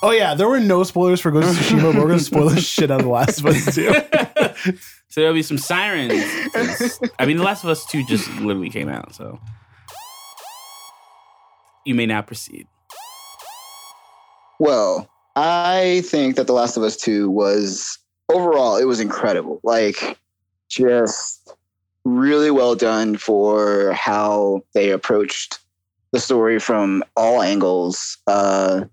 Oh 0.00 0.12
yeah, 0.12 0.34
there 0.34 0.48
were 0.48 0.60
no 0.60 0.84
spoilers 0.84 1.20
for 1.20 1.32
Ghost 1.32 1.48
of 1.48 1.56
Tsushima, 1.56 1.92
but 1.92 1.96
we're 1.96 2.08
gonna 2.08 2.20
spoil 2.20 2.48
the 2.48 2.60
shit 2.60 2.90
out 2.90 3.00
of 3.00 3.06
The 3.06 3.10
Last 3.10 3.40
of 3.40 3.46
Us 3.46 3.74
too. 3.74 3.92
so 5.08 5.20
there'll 5.20 5.34
be 5.34 5.42
some 5.42 5.58
sirens. 5.58 6.12
I 7.18 7.26
mean, 7.26 7.38
The 7.38 7.42
Last 7.42 7.64
of 7.64 7.70
Us 7.70 7.84
Two 7.86 8.04
just 8.04 8.30
literally 8.36 8.70
came 8.70 8.88
out, 8.88 9.14
so 9.14 9.40
you 11.84 11.96
may 11.96 12.06
now 12.06 12.22
proceed. 12.22 12.68
Well, 14.60 15.08
I 15.40 16.02
think 16.04 16.34
that 16.34 16.48
The 16.48 16.52
Last 16.52 16.76
of 16.76 16.82
Us 16.82 16.96
2 16.96 17.30
was 17.30 17.96
overall, 18.28 18.76
it 18.76 18.86
was 18.86 18.98
incredible. 18.98 19.60
Like, 19.62 20.18
just 20.68 21.54
really 22.04 22.50
well 22.50 22.74
done 22.74 23.16
for 23.16 23.92
how 23.92 24.64
they 24.74 24.90
approached 24.90 25.60
the 26.10 26.18
story 26.18 26.58
from 26.58 27.04
all 27.16 27.40
angles. 27.40 28.18
Uh, 28.26 28.86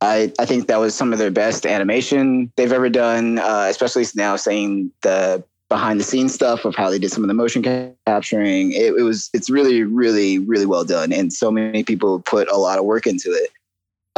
I, 0.00 0.32
I 0.38 0.46
think 0.46 0.68
that 0.68 0.78
was 0.78 0.94
some 0.94 1.12
of 1.12 1.18
their 1.18 1.30
best 1.30 1.66
animation 1.66 2.50
they've 2.56 2.72
ever 2.72 2.88
done, 2.88 3.38
uh, 3.38 3.66
especially 3.68 4.06
now 4.14 4.36
saying 4.36 4.90
the 5.02 5.44
behind 5.68 6.00
the 6.00 6.04
scenes 6.04 6.32
stuff 6.32 6.64
of 6.64 6.74
how 6.74 6.88
they 6.88 6.98
did 6.98 7.12
some 7.12 7.22
of 7.22 7.28
the 7.28 7.34
motion 7.34 7.62
capturing. 8.06 8.72
It, 8.72 8.94
it 8.94 9.02
was 9.02 9.28
it's 9.34 9.50
really 9.50 9.82
really 9.82 10.38
really 10.38 10.66
well 10.66 10.84
done, 10.84 11.12
and 11.12 11.32
so 11.32 11.50
many 11.50 11.84
people 11.84 12.20
put 12.20 12.48
a 12.48 12.56
lot 12.56 12.78
of 12.78 12.86
work 12.86 13.06
into 13.06 13.30
it. 13.30 13.50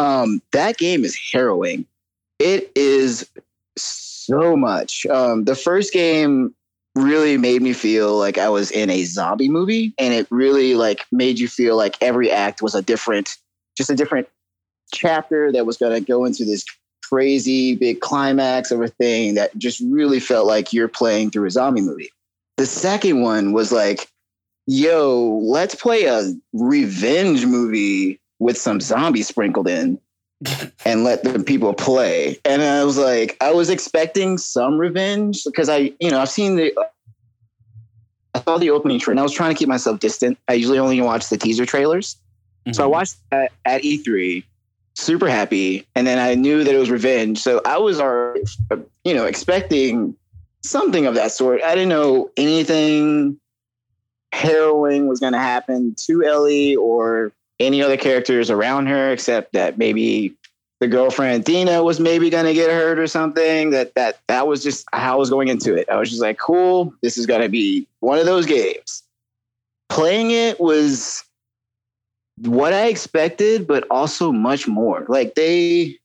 Um, 0.02 0.42
that 0.50 0.78
game 0.78 1.04
is 1.04 1.16
harrowing. 1.32 1.86
It 2.40 2.72
is 2.74 3.30
so 3.76 4.56
much. 4.56 5.06
Um, 5.06 5.44
the 5.44 5.54
first 5.54 5.92
game 5.92 6.52
really 6.96 7.38
made 7.38 7.62
me 7.62 7.72
feel 7.72 8.18
like 8.18 8.36
I 8.36 8.48
was 8.48 8.72
in 8.72 8.90
a 8.90 9.04
zombie 9.04 9.48
movie, 9.48 9.94
and 9.98 10.12
it 10.12 10.26
really 10.28 10.74
like 10.74 11.06
made 11.12 11.38
you 11.38 11.46
feel 11.46 11.76
like 11.76 11.96
every 12.00 12.32
act 12.32 12.62
was 12.62 12.74
a 12.74 12.82
different, 12.82 13.36
just 13.76 13.90
a 13.90 13.94
different 13.94 14.28
chapter 14.92 15.52
that 15.52 15.66
was 15.66 15.76
going 15.76 15.92
to 15.92 16.00
go 16.00 16.24
into 16.24 16.44
this 16.44 16.64
crazy 17.08 17.76
big 17.76 18.00
climax 18.00 18.72
of 18.72 18.82
a 18.82 18.88
thing 18.88 19.34
that 19.34 19.56
just 19.56 19.80
really 19.86 20.18
felt 20.18 20.48
like 20.48 20.72
you're 20.72 20.88
playing 20.88 21.30
through 21.30 21.46
a 21.46 21.50
zombie 21.50 21.80
movie. 21.80 22.10
The 22.56 22.66
second 22.66 23.22
one 23.22 23.52
was 23.52 23.70
like, 23.70 24.08
yo, 24.66 25.38
let's 25.44 25.76
play 25.76 26.06
a 26.06 26.32
revenge 26.52 27.46
movie 27.46 28.18
with 28.42 28.58
some 28.58 28.80
zombies 28.80 29.28
sprinkled 29.28 29.68
in 29.68 29.98
and 30.84 31.04
let 31.04 31.22
the 31.22 31.38
people 31.38 31.72
play. 31.72 32.36
And 32.44 32.60
I 32.60 32.82
was 32.82 32.98
like, 32.98 33.36
I 33.40 33.52
was 33.52 33.70
expecting 33.70 34.36
some 34.36 34.78
revenge 34.78 35.44
because 35.44 35.68
I, 35.68 35.92
you 36.00 36.10
know, 36.10 36.20
I've 36.20 36.28
seen 36.28 36.56
the, 36.56 36.76
I 38.34 38.40
saw 38.40 38.58
the 38.58 38.70
opening 38.70 38.98
trailer 38.98 39.12
and 39.12 39.20
I 39.20 39.22
was 39.22 39.32
trying 39.32 39.54
to 39.54 39.58
keep 39.58 39.68
myself 39.68 40.00
distant. 40.00 40.38
I 40.48 40.54
usually 40.54 40.80
only 40.80 41.00
watch 41.00 41.28
the 41.28 41.36
teaser 41.36 41.64
trailers. 41.64 42.16
Mm-hmm. 42.66 42.72
So 42.72 42.82
I 42.82 42.84
mm-hmm. 42.84 42.92
watched 42.92 43.16
that 43.30 43.52
at 43.64 43.82
E3, 43.82 44.42
super 44.94 45.28
happy. 45.28 45.86
And 45.94 46.04
then 46.04 46.18
I 46.18 46.34
knew 46.34 46.64
that 46.64 46.74
it 46.74 46.78
was 46.78 46.90
revenge. 46.90 47.38
So 47.38 47.60
I 47.64 47.78
was 47.78 48.00
already, 48.00 48.42
you 49.04 49.14
know, 49.14 49.24
expecting 49.24 50.16
something 50.64 51.06
of 51.06 51.14
that 51.14 51.30
sort. 51.30 51.62
I 51.62 51.76
didn't 51.76 51.90
know 51.90 52.28
anything 52.36 53.38
harrowing 54.32 55.06
was 55.06 55.20
going 55.20 55.34
to 55.34 55.38
happen 55.38 55.94
to 56.06 56.24
Ellie 56.24 56.74
or 56.74 57.32
any 57.62 57.82
other 57.82 57.96
characters 57.96 58.50
around 58.50 58.86
her 58.86 59.12
except 59.12 59.52
that 59.52 59.78
maybe 59.78 60.34
the 60.80 60.88
girlfriend 60.88 61.44
Dina 61.44 61.82
was 61.84 62.00
maybe 62.00 62.28
going 62.28 62.44
to 62.44 62.54
get 62.54 62.68
hurt 62.68 62.98
or 62.98 63.06
something. 63.06 63.70
That 63.70 63.94
that 63.94 64.18
that 64.26 64.46
was 64.46 64.62
just 64.62 64.84
how 64.92 65.14
I 65.14 65.16
was 65.16 65.30
going 65.30 65.48
into 65.48 65.74
it. 65.74 65.88
I 65.88 65.96
was 65.96 66.10
just 66.10 66.20
like, 66.20 66.38
cool, 66.38 66.92
this 67.02 67.16
is 67.16 67.24
going 67.24 67.40
to 67.40 67.48
be 67.48 67.86
one 68.00 68.18
of 68.18 68.26
those 68.26 68.46
games. 68.46 69.04
Playing 69.88 70.32
it 70.32 70.58
was 70.58 71.24
what 72.38 72.72
I 72.72 72.88
expected, 72.88 73.66
but 73.66 73.86
also 73.90 74.32
much 74.32 74.66
more. 74.66 75.06
Like 75.08 75.36
they 75.36 75.98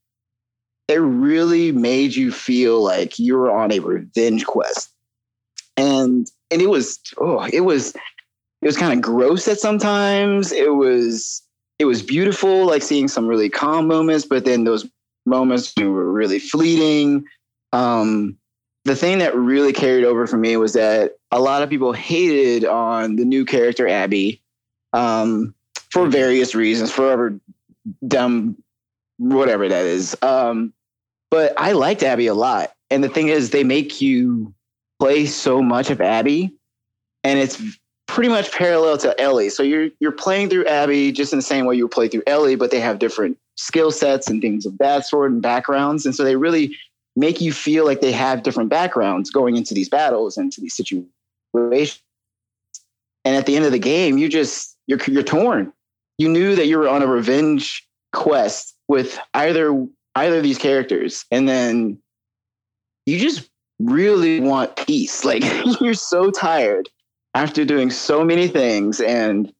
they 0.86 1.00
really 1.00 1.72
made 1.72 2.14
you 2.14 2.30
feel 2.32 2.82
like 2.82 3.18
you 3.18 3.36
were 3.36 3.50
on 3.50 3.72
a 3.72 3.80
revenge 3.80 4.46
quest. 4.46 4.90
And 5.76 6.30
and 6.50 6.62
it 6.62 6.70
was 6.70 7.00
oh, 7.18 7.48
it 7.52 7.62
was 7.62 7.94
it 8.62 8.66
was 8.66 8.76
kind 8.76 8.92
of 8.92 9.00
gross 9.00 9.48
at 9.48 9.58
sometimes. 9.58 10.52
It 10.52 10.74
was 10.74 11.42
it 11.78 11.84
was 11.84 12.02
beautiful, 12.02 12.66
like 12.66 12.82
seeing 12.82 13.08
some 13.08 13.26
really 13.26 13.48
calm 13.48 13.86
moments, 13.86 14.24
but 14.24 14.44
then 14.44 14.64
those 14.64 14.88
moments 15.26 15.72
were 15.76 16.10
really 16.10 16.38
fleeting. 16.38 17.24
Um, 17.72 18.36
the 18.84 18.96
thing 18.96 19.18
that 19.18 19.34
really 19.36 19.72
carried 19.72 20.04
over 20.04 20.26
for 20.26 20.38
me 20.38 20.56
was 20.56 20.72
that 20.72 21.12
a 21.30 21.40
lot 21.40 21.62
of 21.62 21.70
people 21.70 21.92
hated 21.92 22.64
on 22.64 23.16
the 23.16 23.24
new 23.24 23.44
character 23.44 23.86
Abby 23.86 24.40
um, 24.92 25.54
for 25.90 26.06
various 26.06 26.54
reasons, 26.54 26.90
forever 26.90 27.38
dumb, 28.06 28.56
whatever 29.18 29.68
that 29.68 29.84
is. 29.84 30.16
Um, 30.22 30.72
but 31.30 31.52
I 31.58 31.72
liked 31.72 32.02
Abby 32.02 32.26
a 32.26 32.34
lot. 32.34 32.72
And 32.90 33.04
the 33.04 33.08
thing 33.08 33.28
is, 33.28 33.50
they 33.50 33.64
make 33.64 34.00
you 34.00 34.54
play 34.98 35.26
so 35.26 35.62
much 35.62 35.90
of 35.90 36.00
Abby, 36.00 36.54
and 37.22 37.38
it's 37.38 37.60
pretty 38.08 38.28
much 38.28 38.50
parallel 38.50 38.98
to 38.98 39.18
Ellie. 39.20 39.50
So 39.50 39.62
you're 39.62 39.90
you're 40.00 40.10
playing 40.10 40.48
through 40.48 40.66
Abby 40.66 41.12
just 41.12 41.32
in 41.32 41.38
the 41.38 41.42
same 41.44 41.66
way 41.66 41.76
you 41.76 41.86
play 41.86 42.08
through 42.08 42.24
Ellie, 42.26 42.56
but 42.56 42.72
they 42.72 42.80
have 42.80 42.98
different 42.98 43.38
skill 43.54 43.92
sets 43.92 44.28
and 44.28 44.42
things 44.42 44.66
of 44.66 44.76
that 44.78 45.06
sort 45.06 45.30
and 45.30 45.40
backgrounds. 45.40 46.04
And 46.04 46.14
so 46.14 46.24
they 46.24 46.34
really 46.36 46.76
make 47.14 47.40
you 47.40 47.52
feel 47.52 47.84
like 47.84 48.00
they 48.00 48.12
have 48.12 48.42
different 48.42 48.70
backgrounds 48.70 49.30
going 49.30 49.56
into 49.56 49.74
these 49.74 49.88
battles 49.88 50.36
and 50.36 50.50
to 50.52 50.60
these 50.60 50.74
situations. 50.74 52.00
And 53.24 53.36
at 53.36 53.46
the 53.46 53.56
end 53.56 53.66
of 53.66 53.72
the 53.72 53.78
game, 53.78 54.18
you 54.18 54.28
just 54.28 54.76
you're 54.86 55.00
you're 55.06 55.22
torn. 55.22 55.72
You 56.16 56.28
knew 56.28 56.56
that 56.56 56.66
you 56.66 56.78
were 56.78 56.88
on 56.88 57.02
a 57.02 57.06
revenge 57.06 57.86
quest 58.12 58.74
with 58.88 59.18
either 59.34 59.86
either 60.16 60.38
of 60.38 60.42
these 60.42 60.58
characters, 60.58 61.24
and 61.30 61.48
then 61.48 61.98
you 63.06 63.18
just 63.18 63.48
really 63.78 64.40
want 64.40 64.74
peace. 64.76 65.24
Like 65.24 65.44
you're 65.80 65.94
so 65.94 66.30
tired 66.30 66.88
after 67.34 67.64
doing 67.64 67.90
so 67.90 68.24
many 68.24 68.48
things 68.48 69.00
and 69.00 69.52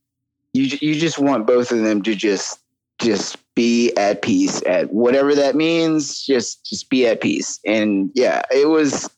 you 0.52 0.64
you 0.80 0.94
just 0.98 1.18
want 1.18 1.46
both 1.46 1.70
of 1.70 1.78
them 1.78 2.02
to 2.02 2.14
just 2.14 2.60
just 3.00 3.36
be 3.54 3.94
at 3.96 4.22
peace 4.22 4.62
at 4.66 4.92
whatever 4.92 5.34
that 5.34 5.54
means 5.54 6.24
just 6.24 6.64
just 6.64 6.90
be 6.90 7.06
at 7.06 7.20
peace. 7.20 7.60
And 7.66 8.10
yeah 8.14 8.42
it 8.50 8.68
was 8.68 9.10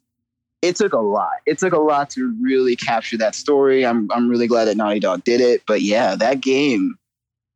it 0.62 0.77
took 0.77 0.93
a 0.93 0.98
lot. 0.98 1.36
It 1.47 1.59
took 1.59 1.72
a 1.72 1.78
lot 1.78 2.10
to 2.10 2.36
really 2.40 2.77
capture 2.77 3.16
that 3.18 3.35
story. 3.35 3.86
I'm 3.86 4.10
i'm 4.10 4.28
really 4.28 4.47
glad 4.47 4.66
that 4.66 4.77
naughty 4.77 5.01
dog 5.01 5.24
did 5.24 5.40
it 5.40 5.62
but 5.66 5.82
yeah 5.82 6.14
that 6.16 6.40
game 6.40 6.98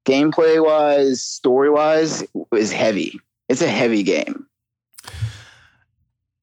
gameplay 0.05 0.65
wise 0.65 1.23
story 1.23 1.71
wise 1.71 2.25
is 2.53 2.73
heavy. 2.73 3.21
It's 3.49 3.63
a 3.63 3.69
heavy 3.69 4.03
game. 4.03 4.47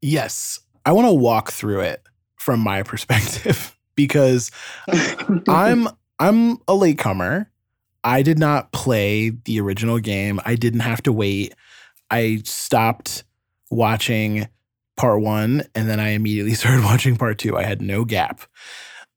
Yes. 0.01 0.59
I 0.85 0.91
want 0.93 1.07
to 1.07 1.13
walk 1.13 1.51
through 1.51 1.81
it 1.81 2.03
from 2.37 2.59
my 2.59 2.83
perspective 2.83 3.75
because 4.07 4.51
I'm 5.47 5.87
I'm 6.19 6.57
a 6.67 6.75
latecomer. 6.75 7.49
I 8.03 8.21
did 8.21 8.39
not 8.39 8.71
play 8.71 9.29
the 9.29 9.59
original 9.59 9.99
game. 9.99 10.39
I 10.45 10.55
didn't 10.55 10.81
have 10.81 11.03
to 11.03 11.13
wait. 11.13 11.53
I 12.09 12.41
stopped 12.43 13.23
watching 13.69 14.47
part 14.97 15.21
1 15.21 15.63
and 15.73 15.89
then 15.89 15.99
I 15.99 16.09
immediately 16.09 16.53
started 16.55 16.83
watching 16.83 17.15
part 17.15 17.37
2. 17.37 17.57
I 17.57 17.63
had 17.63 17.81
no 17.81 18.05
gap. 18.05 18.41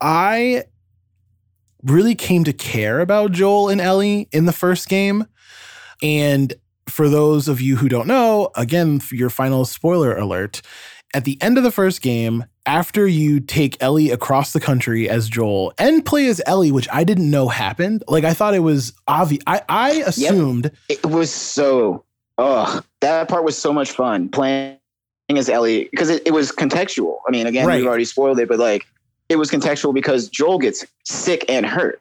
I 0.00 0.64
really 1.82 2.14
came 2.14 2.44
to 2.44 2.52
care 2.52 3.00
about 3.00 3.32
Joel 3.32 3.68
and 3.68 3.80
Ellie 3.80 4.28
in 4.32 4.46
the 4.46 4.52
first 4.52 4.88
game. 4.88 5.26
And 6.02 6.54
for 6.88 7.08
those 7.08 7.48
of 7.48 7.60
you 7.60 7.76
who 7.76 7.88
don't 7.88 8.06
know, 8.06 8.50
again, 8.56 9.00
your 9.10 9.30
final 9.30 9.64
spoiler 9.64 10.16
alert, 10.16 10.62
at 11.14 11.24
the 11.24 11.40
end 11.40 11.58
of 11.58 11.64
the 11.64 11.70
first 11.70 12.02
game, 12.02 12.44
after 12.66 13.06
you 13.06 13.40
take 13.40 13.82
Ellie 13.82 14.10
across 14.10 14.52
the 14.52 14.60
country 14.60 15.08
as 15.08 15.28
Joel 15.28 15.72
and 15.78 16.04
play 16.04 16.26
as 16.28 16.40
Ellie, 16.46 16.72
which 16.72 16.88
I 16.92 17.04
didn't 17.04 17.30
know 17.30 17.48
happened. 17.48 18.02
Like 18.08 18.24
I 18.24 18.34
thought 18.34 18.54
it 18.54 18.60
was 18.60 18.92
obvious. 19.06 19.42
I, 19.46 19.62
I 19.68 19.90
assumed 20.06 20.64
yep. 20.64 20.74
it 20.88 21.06
was 21.06 21.30
so 21.30 22.04
oh 22.38 22.80
that 23.00 23.28
part 23.28 23.44
was 23.44 23.56
so 23.56 23.72
much 23.72 23.92
fun 23.92 24.28
playing 24.28 24.78
as 25.30 25.48
Ellie 25.48 25.88
because 25.90 26.10
it, 26.10 26.22
it 26.26 26.32
was 26.32 26.52
contextual. 26.52 27.18
I 27.26 27.30
mean, 27.30 27.46
again, 27.46 27.66
right. 27.66 27.78
we've 27.78 27.86
already 27.86 28.04
spoiled 28.04 28.38
it, 28.38 28.48
but 28.48 28.58
like 28.58 28.86
it 29.28 29.36
was 29.36 29.50
contextual 29.50 29.94
because 29.94 30.28
Joel 30.28 30.58
gets 30.58 30.84
sick 31.04 31.44
and 31.48 31.66
hurt, 31.66 32.00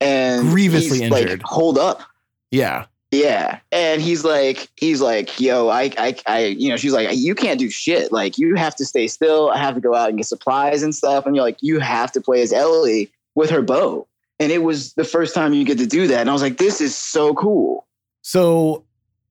and 0.00 0.48
Grievously 0.48 1.00
he's 1.00 1.10
like, 1.10 1.22
injured. 1.22 1.42
Hold 1.42 1.78
up, 1.78 2.02
Yeah. 2.50 2.86
Yeah, 3.10 3.58
and 3.72 4.00
he's 4.00 4.24
like, 4.24 4.68
he's 4.76 5.00
like, 5.00 5.40
yo, 5.40 5.68
I, 5.68 5.92
I, 5.98 6.16
I, 6.26 6.44
you 6.44 6.68
know, 6.68 6.76
she's 6.76 6.92
like, 6.92 7.08
you 7.12 7.34
can't 7.34 7.58
do 7.58 7.68
shit. 7.68 8.12
Like, 8.12 8.38
you 8.38 8.54
have 8.54 8.76
to 8.76 8.84
stay 8.84 9.08
still. 9.08 9.50
I 9.50 9.58
have 9.58 9.74
to 9.74 9.80
go 9.80 9.96
out 9.96 10.10
and 10.10 10.18
get 10.18 10.26
supplies 10.26 10.82
and 10.82 10.94
stuff. 10.94 11.26
And 11.26 11.34
you're 11.34 11.44
like, 11.44 11.58
you 11.60 11.80
have 11.80 12.12
to 12.12 12.20
play 12.20 12.40
as 12.40 12.52
Ellie 12.52 13.10
with 13.34 13.50
her 13.50 13.62
bow. 13.62 14.06
And 14.38 14.52
it 14.52 14.62
was 14.62 14.94
the 14.94 15.04
first 15.04 15.34
time 15.34 15.52
you 15.52 15.64
get 15.64 15.78
to 15.78 15.86
do 15.86 16.06
that. 16.06 16.20
And 16.20 16.30
I 16.30 16.32
was 16.32 16.40
like, 16.40 16.58
this 16.58 16.80
is 16.80 16.94
so 16.94 17.34
cool. 17.34 17.86
So 18.22 18.84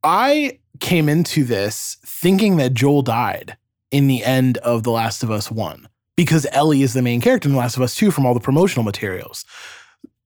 I 0.04 0.60
came 0.82 1.08
into 1.08 1.46
this 1.46 1.98
thinking 2.06 2.58
that 2.58 2.74
Joel 2.74 3.02
died 3.02 3.56
in 3.92 4.08
the 4.08 4.24
end 4.26 4.58
of 4.60 4.84
The 4.84 4.92
Last 4.92 5.24
of 5.24 5.32
Us 5.32 5.50
1 5.50 5.88
because 6.18 6.46
Ellie 6.52 6.82
is 6.82 6.94
the 6.94 7.02
main 7.02 7.22
character 7.22 7.48
in 7.48 7.54
The 7.54 7.60
Last 7.60 7.78
of 7.78 7.82
Us 7.82 7.96
2 7.96 8.12
from 8.12 8.26
all 8.26 8.34
the 8.34 8.40
promotional 8.42 8.84
materials. 8.84 9.46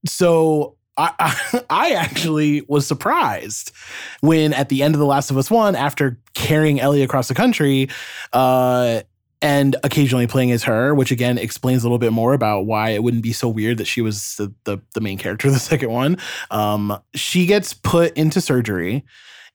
So 0.06 0.76
I, 0.96 1.62
I, 1.70 1.90
actually 1.92 2.62
was 2.68 2.86
surprised 2.86 3.72
when 4.20 4.52
at 4.52 4.68
the 4.68 4.82
end 4.82 4.94
of 4.94 4.98
The 4.98 5.06
Last 5.06 5.30
of 5.30 5.36
Us 5.36 5.50
1, 5.50 5.74
after 5.74 6.18
carrying 6.34 6.80
Ellie 6.80 7.02
across 7.02 7.28
the 7.28 7.34
country, 7.34 7.88
uh, 8.32 9.02
and 9.42 9.76
occasionally 9.84 10.26
playing 10.26 10.52
as 10.52 10.64
her, 10.64 10.94
which 10.94 11.10
again 11.10 11.36
explains 11.36 11.82
a 11.82 11.86
little 11.86 11.98
bit 11.98 12.12
more 12.12 12.32
about 12.32 12.64
why 12.64 12.90
it 12.90 13.02
wouldn't 13.02 13.22
be 13.22 13.32
so 13.32 13.46
weird 13.46 13.76
that 13.76 13.86
she 13.86 14.00
was 14.00 14.36
the 14.36 14.52
the, 14.64 14.78
the 14.94 15.00
main 15.00 15.18
character 15.18 15.48
of 15.48 15.54
the 15.54 15.60
second 15.72 15.90
one. 15.90 16.16
Um, 16.50 16.98
she 17.14 17.44
gets 17.44 17.74
put 17.74 18.16
into 18.16 18.40
surgery, 18.40 19.04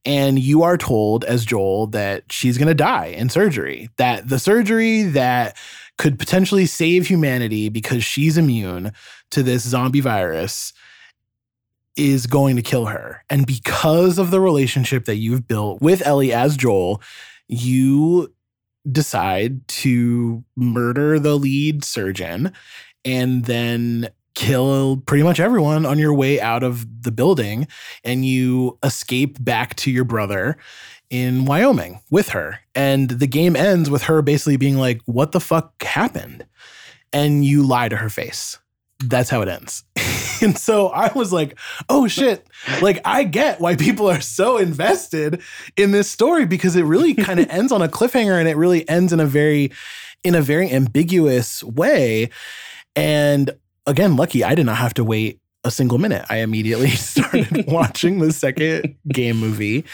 and 0.05 0.37
you 0.37 0.61
are 0.61 0.77
told 0.77 1.23
as 1.23 1.43
Joel 1.43 1.87
that 1.87 2.31
she's 2.31 2.57
going 2.57 2.67
to 2.67 2.75
die 2.75 3.07
in 3.07 3.29
surgery. 3.29 3.89
That 3.97 4.29
the 4.29 4.37
surgery 4.37 5.03
that 5.03 5.57
could 5.97 6.19
potentially 6.19 6.67
save 6.67 7.07
humanity 7.07 7.69
because 7.69 8.03
she's 8.03 8.37
immune 8.37 8.91
to 9.31 9.41
this 9.41 9.63
zombie 9.63 10.01
virus 10.01 10.71
is 11.95 12.27
going 12.27 12.55
to 12.55 12.61
kill 12.61 12.85
her. 12.85 13.23
And 13.29 13.45
because 13.45 14.17
of 14.17 14.31
the 14.31 14.39
relationship 14.39 15.05
that 15.05 15.17
you've 15.17 15.47
built 15.47 15.81
with 15.81 16.05
Ellie 16.05 16.33
as 16.33 16.55
Joel, 16.55 17.01
you 17.47 18.33
decide 18.89 19.67
to 19.67 20.43
murder 20.55 21.19
the 21.19 21.35
lead 21.35 21.83
surgeon 21.83 22.53
and 23.03 23.45
then 23.45 24.09
kill 24.35 25.03
pretty 25.05 25.23
much 25.23 25.39
everyone 25.39 25.85
on 25.85 25.99
your 25.99 26.13
way 26.13 26.39
out 26.39 26.63
of 26.63 27.03
the 27.03 27.11
building. 27.11 27.67
And 28.03 28.25
you 28.25 28.77
escape 28.83 29.43
back 29.43 29.75
to 29.77 29.91
your 29.91 30.05
brother 30.05 30.57
in 31.09 31.45
Wyoming 31.45 31.99
with 32.09 32.29
her. 32.29 32.59
And 32.75 33.09
the 33.09 33.27
game 33.27 33.55
ends 33.55 33.89
with 33.89 34.03
her 34.03 34.21
basically 34.21 34.57
being 34.57 34.77
like 34.77 35.01
what 35.05 35.31
the 35.31 35.39
fuck 35.39 35.81
happened? 35.83 36.45
And 37.11 37.43
you 37.43 37.63
lie 37.63 37.89
to 37.89 37.97
her 37.97 38.09
face. 38.09 38.57
That's 38.99 39.29
how 39.29 39.41
it 39.41 39.47
ends 39.47 39.83
and 40.41 40.57
so 40.57 40.88
I 40.89 41.11
was 41.14 41.31
like, 41.31 41.57
oh 41.88 42.07
shit. 42.07 42.47
Like, 42.81 43.01
I 43.06 43.23
get 43.23 43.60
why 43.60 43.76
people 43.76 44.10
are 44.10 44.22
so 44.22 44.57
invested 44.57 45.41
in 45.76 45.91
this 45.91 46.10
story 46.10 46.45
because 46.45 46.76
it 46.76 46.84
really 46.84 47.14
kind 47.14 47.39
of 47.39 47.47
ends 47.49 47.72
on 47.72 47.81
a 47.81 47.88
cliffhanger 47.88 48.38
and 48.38 48.47
it 48.47 48.57
really 48.57 48.88
ends 48.89 49.14
in 49.14 49.19
a 49.19 49.26
very, 49.26 49.72
in 50.23 50.35
a 50.35 50.41
very 50.41 50.72
ambiguous 50.72 51.64
way. 51.64 52.30
And 52.95 53.51
again, 53.85 54.15
lucky 54.15 54.43
I 54.43 54.56
did 54.56 54.65
not 54.65 54.77
have 54.77 54.93
to 54.95 55.03
wait 55.03 55.39
a 55.64 55.72
single 55.72 55.97
minute. 55.97 56.26
I 56.30 56.38
immediately 56.38 56.89
started 56.91 57.65
watching 57.68 58.19
the 58.19 58.31
second 58.31 58.95
game 59.07 59.38
movie. 59.38 59.85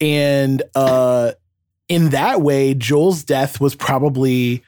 And 0.00 0.62
uh 0.74 1.32
in 1.88 2.10
that 2.10 2.42
way, 2.42 2.74
Joel's 2.74 3.24
death 3.24 3.60
was 3.60 3.74
probably 3.74 4.62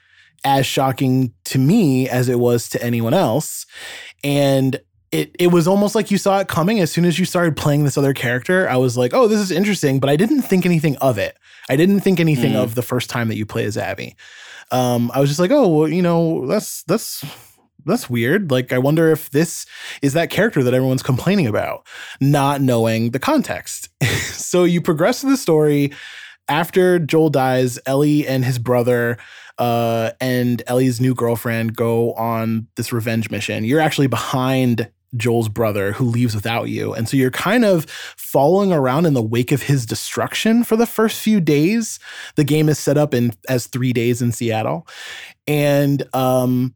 as 0.44 0.64
shocking 0.64 1.34
to 1.44 1.58
me 1.58 2.08
as 2.08 2.28
it 2.28 2.38
was 2.38 2.68
to 2.70 2.82
anyone 2.82 3.12
else. 3.12 3.66
And 4.24 4.80
it 5.12 5.34
it 5.38 5.48
was 5.48 5.66
almost 5.66 5.94
like 5.94 6.10
you 6.10 6.18
saw 6.18 6.38
it 6.38 6.48
coming 6.48 6.80
as 6.80 6.90
soon 6.92 7.04
as 7.04 7.18
you 7.18 7.24
started 7.24 7.56
playing 7.56 7.84
this 7.84 7.98
other 7.98 8.14
character. 8.14 8.68
I 8.68 8.76
was 8.76 8.96
like, 8.96 9.12
"Oh, 9.14 9.26
this 9.28 9.40
is 9.40 9.50
interesting," 9.50 9.98
but 10.00 10.08
I 10.10 10.16
didn't 10.16 10.42
think 10.42 10.64
anything 10.64 10.96
of 10.98 11.18
it. 11.18 11.36
I 11.68 11.76
didn't 11.76 12.00
think 12.00 12.20
anything 12.20 12.52
Mm. 12.52 12.62
of 12.62 12.74
the 12.74 12.82
first 12.82 13.10
time 13.10 13.28
that 13.28 13.36
you 13.36 13.44
play 13.46 13.64
as 13.64 13.76
Abby. 13.76 14.16
Um, 14.70 15.10
I 15.14 15.20
was 15.20 15.28
just 15.30 15.40
like, 15.40 15.50
"Oh, 15.50 15.68
well, 15.68 15.88
you 15.88 16.02
know, 16.02 16.46
that's 16.46 16.82
that's 16.84 17.24
that's 17.86 18.08
weird. 18.10 18.50
Like, 18.50 18.72
I 18.72 18.78
wonder 18.78 19.10
if 19.10 19.30
this 19.30 19.66
is 20.02 20.12
that 20.12 20.30
character 20.30 20.62
that 20.62 20.74
everyone's 20.74 21.02
complaining 21.02 21.46
about, 21.46 21.86
not 22.20 22.60
knowing 22.60 23.10
the 23.10 23.18
context." 23.18 23.88
so 24.32 24.64
you 24.64 24.80
progress 24.80 25.20
through 25.22 25.30
the 25.30 25.36
story. 25.36 25.92
After 26.48 26.98
Joel 26.98 27.30
dies, 27.30 27.78
Ellie 27.86 28.26
and 28.26 28.44
his 28.44 28.58
brother 28.58 29.18
uh, 29.58 30.10
and 30.20 30.62
Ellie's 30.66 31.00
new 31.00 31.14
girlfriend 31.14 31.76
go 31.76 32.12
on 32.14 32.66
this 32.76 32.92
revenge 32.92 33.30
mission. 33.30 33.64
You're 33.64 33.78
actually 33.80 34.08
behind 34.08 34.88
Joel's 35.16 35.48
brother 35.48 35.92
who 35.92 36.04
leaves 36.04 36.34
without 36.34 36.68
you. 36.68 36.94
And 36.94 37.08
so 37.08 37.16
you're 37.16 37.30
kind 37.30 37.64
of 37.64 37.84
following 38.16 38.72
around 38.72 39.06
in 39.06 39.14
the 39.14 39.22
wake 39.22 39.52
of 39.52 39.62
his 39.62 39.86
destruction 39.86 40.64
for 40.64 40.76
the 40.76 40.86
first 40.86 41.20
few 41.20 41.40
days. 41.40 41.98
The 42.36 42.44
game 42.44 42.68
is 42.68 42.78
set 42.78 42.96
up 42.96 43.14
in 43.14 43.32
as 43.48 43.66
3 43.66 43.92
days 43.92 44.22
in 44.22 44.32
Seattle. 44.32 44.86
And 45.46 46.02
um 46.14 46.74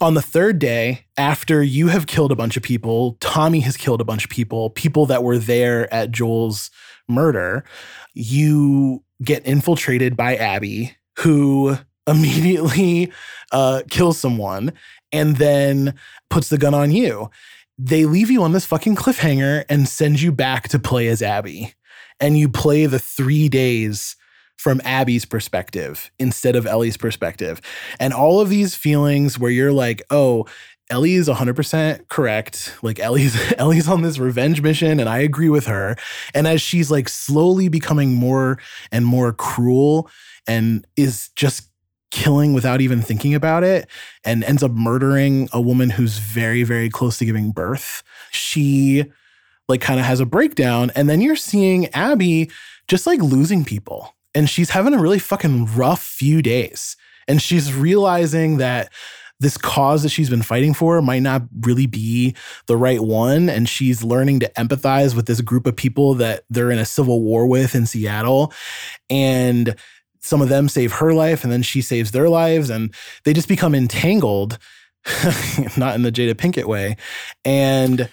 on 0.00 0.14
the 0.14 0.22
third 0.22 0.58
day, 0.58 1.06
after 1.16 1.62
you 1.62 1.86
have 1.88 2.08
killed 2.08 2.32
a 2.32 2.36
bunch 2.36 2.56
of 2.56 2.62
people, 2.62 3.16
Tommy 3.20 3.60
has 3.60 3.76
killed 3.76 4.00
a 4.00 4.04
bunch 4.04 4.24
of 4.24 4.30
people, 4.30 4.70
people 4.70 5.06
that 5.06 5.22
were 5.22 5.38
there 5.38 5.92
at 5.94 6.10
Joel's 6.10 6.70
murder, 7.08 7.64
you 8.12 9.04
get 9.22 9.46
infiltrated 9.46 10.16
by 10.16 10.36
Abby, 10.36 10.96
who 11.18 11.76
immediately 12.06 13.12
uh, 13.52 13.82
kills 13.90 14.18
someone 14.18 14.72
and 15.14 15.36
then 15.36 15.94
puts 16.28 16.48
the 16.48 16.58
gun 16.58 16.74
on 16.74 16.90
you. 16.90 17.30
They 17.78 18.04
leave 18.04 18.30
you 18.30 18.42
on 18.42 18.52
this 18.52 18.66
fucking 18.66 18.96
cliffhanger 18.96 19.64
and 19.68 19.88
send 19.88 20.20
you 20.20 20.32
back 20.32 20.68
to 20.68 20.78
play 20.78 21.06
as 21.08 21.22
Abby. 21.22 21.72
And 22.20 22.36
you 22.36 22.48
play 22.48 22.86
the 22.86 22.98
three 22.98 23.48
days 23.48 24.16
from 24.56 24.80
Abby's 24.84 25.24
perspective 25.24 26.10
instead 26.18 26.56
of 26.56 26.66
Ellie's 26.66 26.96
perspective. 26.96 27.60
And 27.98 28.12
all 28.12 28.40
of 28.40 28.48
these 28.48 28.74
feelings 28.74 29.38
where 29.38 29.50
you're 29.50 29.72
like, 29.72 30.02
oh, 30.10 30.46
Ellie 30.90 31.14
is 31.14 31.28
100% 31.28 32.08
correct. 32.08 32.76
Like 32.82 32.98
Ellie's 32.98 33.36
Ellie's 33.58 33.88
on 33.88 34.02
this 34.02 34.18
revenge 34.18 34.62
mission 34.62 35.00
and 35.00 35.08
I 35.08 35.18
agree 35.18 35.48
with 35.48 35.66
her. 35.66 35.96
And 36.34 36.46
as 36.46 36.60
she's 36.60 36.90
like 36.90 37.08
slowly 37.08 37.68
becoming 37.68 38.14
more 38.14 38.58
and 38.90 39.06
more 39.06 39.32
cruel 39.32 40.10
and 40.46 40.86
is 40.96 41.30
just 41.36 41.68
killing 42.14 42.52
without 42.52 42.80
even 42.80 43.02
thinking 43.02 43.34
about 43.34 43.64
it 43.64 43.88
and 44.24 44.44
ends 44.44 44.62
up 44.62 44.70
murdering 44.70 45.48
a 45.52 45.60
woman 45.60 45.90
who's 45.90 46.18
very 46.18 46.62
very 46.62 46.88
close 46.88 47.18
to 47.18 47.24
giving 47.24 47.50
birth, 47.50 48.02
she 48.30 49.04
like 49.68 49.80
kind 49.80 49.98
of 49.98 50.06
has 50.06 50.20
a 50.20 50.26
breakdown 50.26 50.90
and 50.94 51.10
then 51.10 51.20
you're 51.20 51.36
seeing 51.36 51.88
Abby 51.88 52.50
just 52.86 53.06
like 53.06 53.20
losing 53.20 53.64
people 53.64 54.14
and 54.34 54.48
she's 54.48 54.70
having 54.70 54.94
a 54.94 55.00
really 55.00 55.18
fucking 55.18 55.66
rough 55.74 56.02
few 56.02 56.40
days 56.40 56.96
and 57.26 57.42
she's 57.42 57.74
realizing 57.74 58.58
that 58.58 58.92
this 59.40 59.56
cause 59.56 60.02
that 60.02 60.10
she's 60.10 60.30
been 60.30 60.42
fighting 60.42 60.74
for 60.74 61.02
might 61.02 61.22
not 61.22 61.42
really 61.62 61.86
be 61.86 62.34
the 62.66 62.76
right 62.76 63.00
one. 63.00 63.48
And 63.48 63.68
she's 63.68 64.04
learning 64.04 64.40
to 64.40 64.52
empathize 64.56 65.14
with 65.14 65.26
this 65.26 65.40
group 65.40 65.66
of 65.66 65.76
people 65.76 66.14
that 66.14 66.44
they're 66.50 66.70
in 66.70 66.78
a 66.78 66.84
civil 66.84 67.20
war 67.20 67.46
with 67.46 67.74
in 67.74 67.84
Seattle. 67.84 68.52
And 69.10 69.74
some 70.24 70.40
of 70.40 70.48
them 70.48 70.68
save 70.68 70.92
her 70.94 71.12
life, 71.12 71.44
and 71.44 71.52
then 71.52 71.62
she 71.62 71.82
saves 71.82 72.10
their 72.10 72.28
lives, 72.28 72.70
and 72.70 72.94
they 73.24 73.32
just 73.32 73.48
become 73.48 73.74
entangled, 73.74 74.58
not 75.76 75.94
in 75.94 76.02
the 76.02 76.12
Jada 76.12 76.34
Pinkett 76.34 76.64
way. 76.64 76.96
And 77.44 78.08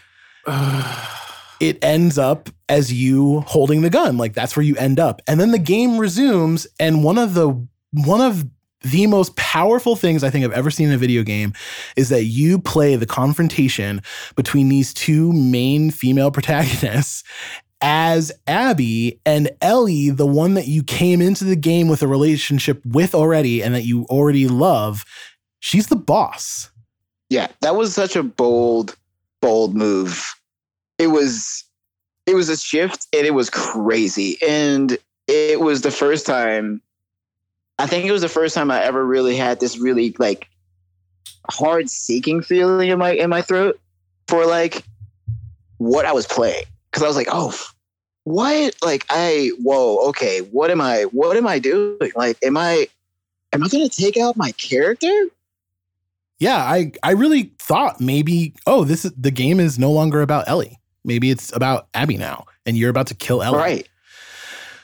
it 1.62 1.84
ends 1.84 2.18
up 2.18 2.50
as 2.68 2.92
you 2.92 3.42
holding 3.42 3.82
the 3.82 3.90
gun. 3.90 4.18
Like 4.18 4.34
that's 4.34 4.56
where 4.56 4.66
you 4.66 4.76
end 4.76 5.00
up. 5.00 5.22
And 5.28 5.40
then 5.40 5.52
the 5.52 5.60
game 5.60 5.98
resumes, 5.98 6.68
and 6.80 7.04
one 7.04 7.18
of 7.18 7.34
the 7.34 7.68
one 7.92 8.22
of 8.22 8.46
the 8.84 9.08
most 9.08 9.36
powerful 9.36 9.96
things 9.96 10.24
I 10.24 10.30
think 10.30 10.44
I've 10.44 10.52
ever 10.54 10.72
seen 10.72 10.88
in 10.88 10.94
a 10.94 10.98
video 10.98 11.24
game 11.24 11.54
is 11.96 12.10
that 12.10 12.24
you 12.24 12.60
play 12.60 12.96
the 12.96 13.06
confrontation 13.06 14.02
between 14.36 14.70
these 14.70 14.94
two 14.94 15.32
main 15.34 15.92
female 15.92 16.32
protagonists 16.32 17.24
as 17.82 18.32
Abby 18.48 19.20
and 19.26 19.50
Ellie, 19.62 20.10
the 20.10 20.28
one 20.28 20.54
that 20.54 20.68
you 20.68 20.84
came 20.84 21.22
into 21.22 21.44
the 21.44 21.56
game 21.56 21.88
with 21.88 22.02
a 22.02 22.08
relationship 22.08 22.82
with 22.86 23.16
already 23.16 23.62
and 23.64 23.74
that 23.74 23.84
you 23.84 24.06
already 24.06 24.48
love. 24.48 25.04
She's 25.60 25.88
the 25.88 25.96
boss. 25.96 26.70
Yeah, 27.30 27.48
that 27.62 27.76
was 27.76 27.94
such 27.94 28.16
a 28.16 28.24
bold, 28.24 28.96
bold 29.42 29.76
move. 29.76 30.34
It 30.98 31.08
was 31.08 31.64
it 32.28 32.36
was 32.36 32.50
a 32.50 32.58
shift 32.58 33.08
and 33.14 33.26
it 33.26 33.34
was 33.34 33.50
crazy. 33.50 34.38
And 34.48 34.98
it 35.28 35.60
was 35.60 35.82
the 35.82 35.92
first 35.92 36.26
time 36.26 36.82
I 37.80 37.88
think 37.88 38.06
it 38.06 38.12
was 38.12 38.22
the 38.22 38.30
first 38.30 38.54
time 38.54 38.70
I 38.70 38.84
ever 38.84 39.04
really 39.04 39.36
had 39.36 39.60
this 39.60 39.78
really 39.80 40.16
like 40.20 40.48
hard 41.50 41.90
seeking 41.90 42.42
feeling 42.44 42.90
in 42.90 43.00
my 43.00 43.14
in 43.14 43.30
my 43.30 43.42
throat 43.42 43.80
for 44.28 44.46
like 44.46 44.84
what 45.78 46.06
I 46.06 46.12
was 46.12 46.28
playing. 46.28 46.66
Cause 46.92 47.04
I 47.04 47.08
was 47.08 47.16
like, 47.16 47.30
oh 47.32 47.58
what? 48.24 48.76
Like 48.84 49.06
I 49.10 49.52
whoa, 49.62 50.10
okay, 50.10 50.40
what 50.40 50.72
am 50.72 50.82
I 50.82 51.04
what 51.04 51.38
am 51.38 51.48
I 51.48 51.60
doing? 51.60 52.12
Like, 52.16 52.38
am 52.44 52.58
I 52.58 52.88
am 53.54 53.64
I 53.64 53.68
gonna 53.68 53.90
take 53.90 54.18
out 54.18 54.38
my 54.38 54.52
character? 54.54 55.30
yeah, 56.42 56.58
I 56.58 56.92
I 57.04 57.12
really 57.12 57.54
thought 57.60 58.02
maybe 58.02 58.56
oh 58.66 58.84
this 58.84 59.06
is 59.06 59.12
the 59.14 59.30
game 59.30 59.60
is 59.60 59.78
no 59.78 59.92
longer 59.92 60.24
about 60.24 60.50
Ellie. 60.50 60.80
Maybe 61.06 61.30
it's 61.30 61.56
about 61.56 61.88
Abby 61.94 62.18
now, 62.18 62.46
and 62.66 62.76
you're 62.76 62.90
about 62.90 63.08
to 63.08 63.16
kill 63.16 63.44
Ellie. 63.44 63.58
Right. 63.58 63.90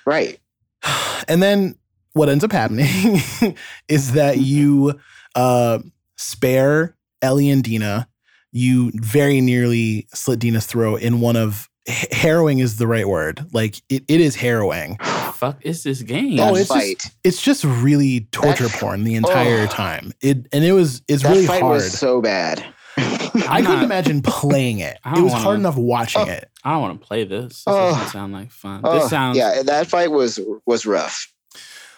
Right. 0.05 0.39
And 1.29 1.43
then 1.43 1.75
what 2.13 2.29
ends 2.29 2.45
up 2.45 2.53
happening 2.53 3.19
is 3.89 4.13
that 4.13 4.37
you 4.37 4.97
uh, 5.35 5.79
spare 6.15 6.95
Ellie 7.21 7.49
and 7.49 7.61
Dina. 7.61 8.07
You 8.53 8.91
very 8.93 9.41
nearly 9.41 10.07
slit 10.13 10.39
Dina's 10.39 10.67
throat 10.67 11.01
in 11.01 11.19
one 11.19 11.35
of 11.35 11.67
harrowing 11.87 12.59
is 12.59 12.77
the 12.77 12.87
right 12.87 13.07
word. 13.07 13.45
Like 13.53 13.77
it, 13.89 14.03
it 14.07 14.19
is 14.21 14.35
harrowing. 14.35 14.97
Fuck 15.33 15.63
is 15.65 15.83
this 15.83 16.01
game? 16.01 16.39
Oh, 16.39 16.53
That 16.55 16.61
it's 16.61 16.69
just, 16.69 17.11
it's 17.23 17.41
just 17.41 17.63
really 17.63 18.21
torture 18.31 18.67
That- 18.67 18.79
porn 18.79 19.03
the 19.03 19.15
entire 19.15 19.63
Ugh. 19.63 19.69
time. 19.69 20.11
It 20.21 20.47
and 20.51 20.63
it 20.63 20.73
was 20.73 21.01
it's 21.07 21.23
that 21.23 21.29
really 21.31 21.45
fight 21.47 21.61
hard. 21.61 21.75
was 21.75 21.97
so 21.97 22.21
bad. 22.21 22.65
I 22.97 23.61
couldn't 23.61 23.83
imagine 23.83 24.21
playing 24.23 24.79
it. 24.79 24.97
It 25.05 25.21
was 25.21 25.31
wanna- 25.31 25.43
hard 25.43 25.59
enough 25.59 25.77
watching 25.77 26.21
Oh. 26.21 26.31
it. 26.31 26.49
I 26.63 26.71
don't 26.71 26.81
want 26.81 26.99
to 27.01 27.07
play 27.07 27.23
this. 27.23 27.49
This 27.49 27.63
Oh. 27.67 27.91
doesn't 27.91 28.09
sound 28.09 28.33
like 28.33 28.51
fun. 28.51 28.81
Oh, 28.83 28.99
this 28.99 29.09
sounds. 29.09 29.37
yeah, 29.37 29.61
that 29.63 29.87
fight 29.87 30.11
was 30.11 30.39
was 30.65 30.85
rough. 30.85 31.31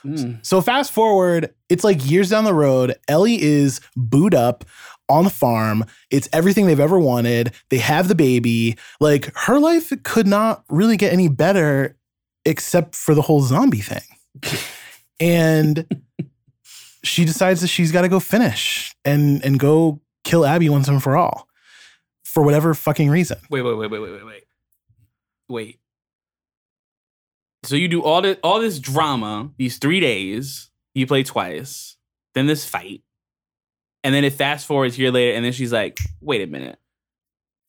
Mm. 0.05 0.45
So 0.45 0.61
fast 0.61 0.93
forward, 0.93 1.53
it's 1.67 1.83
like 1.83 2.09
years 2.09 2.29
down 2.29 2.45
the 2.45 2.53
road. 2.53 2.95
Ellie 3.09 3.41
is 3.41 3.81
booed 3.97 4.33
up 4.33 4.63
on 5.09 5.23
the 5.23 5.29
farm. 5.29 5.85
It's 6.11 6.29
everything 6.31 6.67
they've 6.67 6.79
ever 6.79 6.99
wanted. 6.99 7.53
They 7.69 7.77
have 7.79 8.07
the 8.07 8.15
baby. 8.15 8.77
Like 8.99 9.35
her 9.35 9.59
life 9.59 9.91
could 10.03 10.27
not 10.27 10.63
really 10.69 10.97
get 10.97 11.11
any 11.13 11.27
better 11.27 11.97
except 12.45 12.95
for 12.95 13.13
the 13.13 13.21
whole 13.21 13.41
zombie 13.41 13.81
thing. 13.81 14.01
and 15.19 15.85
she 17.03 17.25
decides 17.25 17.61
that 17.61 17.67
she's 17.67 17.91
got 17.91 18.01
to 18.01 18.09
go 18.09 18.19
finish 18.19 18.95
and 19.03 19.43
and 19.43 19.59
go 19.59 20.01
kill 20.23 20.45
Abby 20.45 20.69
once 20.69 20.87
and 20.87 21.01
for 21.01 21.17
all. 21.17 21.47
For 22.23 22.43
whatever 22.43 22.73
fucking 22.75 23.09
reason. 23.09 23.39
Wait, 23.49 23.63
wait, 23.63 23.75
wait, 23.75 23.89
wait, 23.89 23.99
wait, 23.99 24.11
wait, 24.11 24.25
wait. 24.25 24.43
Wait. 25.49 25.79
So 27.63 27.75
you 27.75 27.87
do 27.87 28.03
all 28.03 28.21
this 28.21 28.37
all 28.43 28.61
this 28.61 28.79
drama, 28.79 29.51
these 29.57 29.77
three 29.79 29.99
days, 29.99 30.69
you 30.93 31.07
play 31.07 31.23
twice, 31.23 31.97
then 32.33 32.47
this 32.47 32.65
fight, 32.65 33.01
and 34.03 34.13
then 34.13 34.23
it 34.23 34.33
fast 34.33 34.65
forwards 34.65 34.95
here 34.95 35.11
later, 35.11 35.35
and 35.35 35.43
then 35.45 35.51
she's 35.51 35.73
like, 35.73 35.99
wait 36.21 36.41
a 36.41 36.47
minute. 36.47 36.77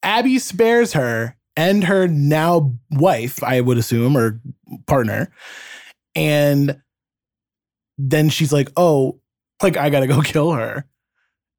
Abby 0.02 0.38
spares 0.38 0.92
her 0.94 1.36
and 1.56 1.84
her 1.84 2.08
now 2.08 2.74
wife, 2.90 3.42
I 3.42 3.60
would 3.60 3.78
assume, 3.78 4.16
or 4.16 4.40
partner. 4.86 5.30
And 6.14 6.80
then 7.98 8.30
she's 8.30 8.52
like, 8.52 8.70
oh, 8.76 9.20
like 9.62 9.76
I 9.76 9.90
gotta 9.90 10.06
go 10.06 10.20
kill 10.22 10.52
her. 10.52 10.84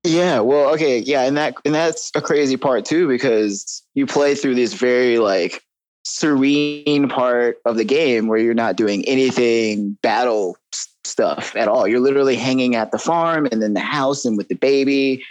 Yeah, 0.03 0.39
well, 0.39 0.73
okay, 0.73 0.97
yeah, 0.97 1.23
and 1.23 1.37
that 1.37 1.53
and 1.63 1.75
that's 1.75 2.11
a 2.15 2.21
crazy 2.21 2.57
part 2.57 2.85
too 2.85 3.07
because 3.07 3.83
you 3.93 4.07
play 4.07 4.33
through 4.33 4.55
this 4.55 4.73
very 4.73 5.19
like 5.19 5.63
serene 6.03 7.07
part 7.07 7.57
of 7.65 7.77
the 7.77 7.83
game 7.83 8.27
where 8.27 8.39
you're 8.39 8.55
not 8.55 8.75
doing 8.75 9.05
anything 9.07 9.95
battle 10.01 10.57
s- 10.73 10.87
stuff 11.11 11.55
at 11.55 11.67
all. 11.67 11.87
You're 11.87 11.99
literally 11.99 12.35
hanging 12.35 12.75
at 12.75 12.91
the 12.91 12.97
farm 12.97 13.47
and 13.51 13.61
then 13.61 13.73
the 13.73 13.79
house 13.81 14.25
and 14.25 14.37
with 14.37 14.47
the 14.47 14.55
baby, 14.55 15.23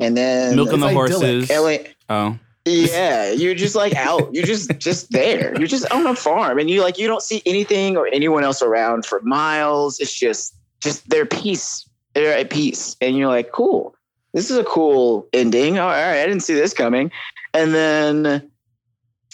and 0.00 0.16
then 0.16 0.56
Milking 0.56 0.80
the 0.80 0.92
horses. 0.92 1.50
Ellie, 1.50 1.86
Oh. 2.10 2.38
yeah, 2.64 3.30
you're 3.30 3.54
just 3.54 3.74
like 3.74 3.94
out. 3.94 4.28
You're 4.34 4.44
just 4.46 4.70
just 4.78 5.10
there. 5.12 5.56
You're 5.58 5.68
just 5.68 5.90
on 5.90 6.06
a 6.06 6.14
farm, 6.14 6.58
and 6.58 6.68
you 6.68 6.82
like 6.82 6.98
you 6.98 7.06
don't 7.06 7.22
see 7.22 7.42
anything 7.46 7.96
or 7.96 8.06
anyone 8.08 8.44
else 8.44 8.60
around 8.62 9.06
for 9.06 9.20
miles. 9.22 9.98
It's 10.00 10.12
just 10.12 10.54
just 10.82 11.08
they're 11.08 11.26
peace. 11.26 11.88
They're 12.14 12.36
at 12.36 12.50
peace, 12.50 12.96
and 13.00 13.16
you're 13.16 13.28
like, 13.28 13.52
cool. 13.52 13.94
This 14.34 14.50
is 14.50 14.56
a 14.58 14.64
cool 14.64 15.26
ending. 15.32 15.78
All 15.78 15.88
right, 15.88 16.20
I 16.20 16.26
didn't 16.26 16.42
see 16.42 16.54
this 16.54 16.74
coming. 16.74 17.10
And 17.54 17.74
then 17.74 18.50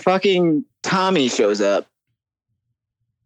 fucking 0.03 0.65
Tommy 0.83 1.29
shows 1.29 1.61
up, 1.61 1.87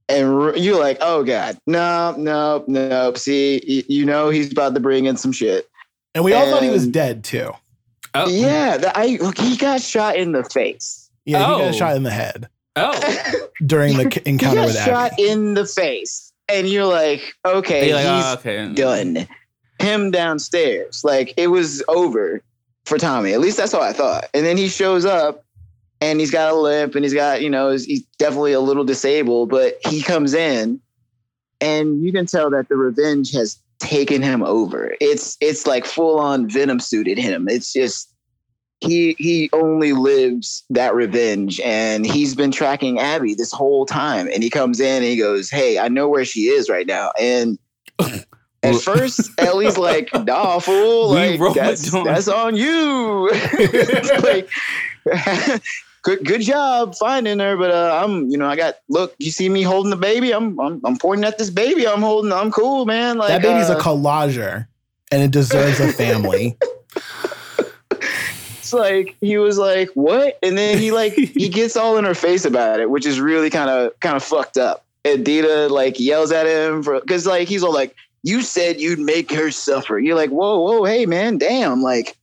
and 0.09 0.29
r- 0.29 0.57
you're 0.57 0.79
like, 0.81 0.99
oh 1.01 1.23
god, 1.25 1.59
no, 1.67 2.15
no, 2.19 2.65
no. 2.67 3.15
See, 3.15 3.63
y- 3.69 3.85
you 3.89 4.05
know 4.05 4.29
he's 4.31 4.51
about 4.53 4.75
to 4.75 4.81
bring 4.81 5.05
in 5.07 5.17
some 5.17 5.33
shit. 5.33 5.69
And 6.15 6.25
we 6.25 6.33
all 6.33 6.51
thought 6.51 6.63
he 6.63 6.71
was 6.71 6.87
dead 6.87 7.25
too. 7.25 7.53
Oh. 8.15 8.29
Yeah, 8.29 8.77
the, 8.79 8.97
I 8.97 9.19
look, 9.21 9.39
he 9.39 9.57
got 9.57 9.81
shot 9.83 10.17
in 10.17 10.33
the 10.33 10.43
face. 10.45 11.11
Yeah, 11.25 11.39
he 11.39 11.45
Oh. 11.53 11.59
got 11.67 11.75
shot 11.75 11.97
in 11.97 12.03
the 12.05 12.11
head 12.11 12.49
Oh. 12.77 12.99
during 13.67 13.97
the 13.97 14.11
c- 14.15 14.23
encounter 14.25 14.61
he 14.61 14.67
with 14.67 14.75
got 14.77 14.89
Abby. 14.89 14.91
shot 14.91 15.21
in 15.21 15.55
the 15.55 15.67
face, 15.67 16.33
and 16.49 16.69
you're 16.69 16.87
like, 16.87 17.21
okay, 17.45 17.89
You're 17.89 17.97
like, 17.97 18.05
he's 18.07 18.25
oh, 18.25 18.33
okay. 18.39 18.73
done. 18.75 19.29
Him 19.81 20.11
downstairs, 20.11 21.03
like 21.05 21.35
it 21.37 21.49
was 21.49 21.83
over 21.89 22.43
for 22.87 22.99
Tommy. 22.99 23.33
At 23.35 23.41
least 23.41 23.59
that's 23.59 23.73
what 23.73 23.83
I 23.83 23.93
thought. 23.93 24.25
And 24.35 24.45
then 24.45 24.57
he 24.57 24.69
shows 24.69 25.05
up, 25.05 25.45
and 26.01 26.21
he's 26.21 26.31
got 26.31 26.53
a 26.53 26.57
limp, 26.57 26.95
and 26.95 27.05
he's 27.05 27.15
got, 27.15 27.43
you 27.43 27.51
know, 27.51 27.71
he's, 27.71 27.85
he's 27.85 28.03
definitely 28.19 28.53
a 28.53 28.61
little 28.61 28.85
disabled, 28.85 29.51
but 29.51 29.79
he 29.87 30.03
comes 30.03 30.35
in, 30.35 30.81
and 31.61 32.05
you 32.05 32.13
can 32.13 32.27
tell 32.27 32.51
that 32.51 32.69
the 32.69 32.77
revenge 32.77 33.33
has 33.33 33.59
taken 33.79 34.23
him 34.23 34.43
over. 34.43 34.95
It's 35.01 35.37
it's 35.41 35.67
like 35.67 35.85
full 35.85 36.19
on 36.19 36.49
venom 36.49 36.81
suited 36.81 37.19
him. 37.19 37.49
It's 37.49 37.73
just 37.73 38.13
he 38.81 39.17
he 39.19 39.51
only 39.53 39.93
lives 39.93 40.65
that 40.71 40.95
revenge 40.95 41.61
and 41.61 42.07
he's 42.07 42.35
been 42.35 42.53
tracking 42.53 42.99
Abby 43.01 43.35
this 43.35 43.53
whole 43.53 43.87
time 43.87 44.29
and 44.33 44.43
he 44.43 44.51
comes 44.51 44.81
in 44.81 44.97
and 44.97 45.05
he 45.05 45.17
goes, 45.17 45.51
"Hey, 45.51 45.79
I 45.79 45.89
know 45.89 46.09
where 46.09 46.25
she 46.25 46.43
is 46.49 46.69
right 46.69 46.87
now." 46.87 47.13
And 47.21 47.59
at 48.63 48.77
first 48.77 49.31
Ellie's 49.39 49.79
like, 49.79 50.11
"Nah, 50.15 50.61
fool, 50.61 51.11
like 51.11 51.41
that's, 51.55 51.93
on- 51.93 52.05
that's 52.05 52.29
on 52.29 52.55
you." 52.55 53.31
like 54.23 54.49
good 56.03 56.25
good 56.25 56.41
job 56.41 56.95
finding 56.95 57.39
her, 57.39 57.57
but 57.57 57.71
uh, 57.71 58.01
I'm, 58.03 58.29
you 58.29 58.37
know, 58.37 58.47
I 58.47 58.57
got 58.57 58.77
look, 58.89 59.15
you 59.19 59.31
see 59.31 59.49
me 59.49 59.63
holding 59.63 59.91
the 59.91 59.97
baby? 59.97 60.33
I'm 60.33 60.59
I'm, 60.61 60.81
I'm 60.85 60.97
pointing 60.97 61.25
at 61.25 61.39
this 61.39 61.51
baby 61.51 61.87
I'm 61.87 62.03
holding. 62.03 62.33
I'm 62.33 62.51
cool, 62.51 62.87
man. 62.87 63.19
Like 63.19 63.29
that 63.29 63.43
baby's 63.43 63.71
uh, 63.71 63.77
a 63.77 63.81
collager 63.81 64.67
and 65.11 65.23
it 65.23 65.31
deserves 65.31 65.81
a 65.81 65.93
family. 65.93 66.57
it's 68.69 68.73
like 68.75 69.17
he 69.21 69.39
was 69.39 69.57
like 69.57 69.89
what 69.95 70.39
and 70.43 70.59
then 70.59 70.77
he 70.79 70.91
like 70.91 71.15
he 71.15 71.49
gets 71.51 71.77
all 71.77 71.97
in 71.97 72.05
her 72.05 72.15
face 72.15 72.45
about 72.45 72.81
it 72.81 72.91
which 72.91 73.07
is 73.07 73.19
really 73.19 73.49
kind 73.49 73.71
of 73.71 73.99
kind 74.01 74.15
of 74.15 74.23
fucked 74.23 74.59
up 74.59 74.85
and 75.07 75.25
Dina 75.25 75.69
like 75.69 75.99
yells 75.99 76.33
at 76.33 76.47
him 76.47 76.83
for 76.83 77.01
because 77.01 77.27
like 77.27 77.49
he's 77.49 77.63
all 77.63 77.73
like 77.73 77.97
you 78.23 78.43
said 78.43 78.79
you'd 78.79 78.99
make 78.99 79.33
her 79.33 79.51
suffer 79.51 79.99
you're 79.99 80.17
like 80.17 80.31
whoa 80.31 80.61
whoa 80.61 80.85
hey 80.85 81.07
man 81.07 81.39
damn 81.39 81.83
like 81.83 82.17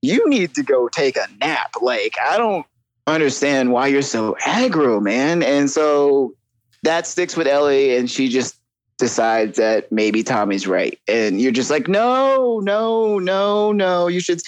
you 0.00 0.26
need 0.28 0.54
to 0.54 0.62
go 0.62 0.88
take 0.88 1.16
a 1.16 1.26
nap 1.38 1.74
like 1.82 2.16
i 2.24 2.38
don't 2.38 2.66
understand 3.06 3.72
why 3.72 3.86
you're 3.86 4.02
so 4.02 4.36
aggro 4.42 5.02
man 5.02 5.42
and 5.42 5.70
so 5.70 6.34
that 6.82 7.06
sticks 7.06 7.36
with 7.36 7.46
ellie 7.46 7.96
and 7.96 8.10
she 8.10 8.28
just 8.28 8.56
decides 8.98 9.56
that 9.56 9.90
maybe 9.90 10.22
tommy's 10.22 10.66
right 10.66 11.00
and 11.08 11.40
you're 11.40 11.50
just 11.50 11.70
like 11.70 11.88
no 11.88 12.60
no 12.60 13.18
no 13.18 13.72
no 13.72 14.06
you 14.06 14.20
should 14.20 14.40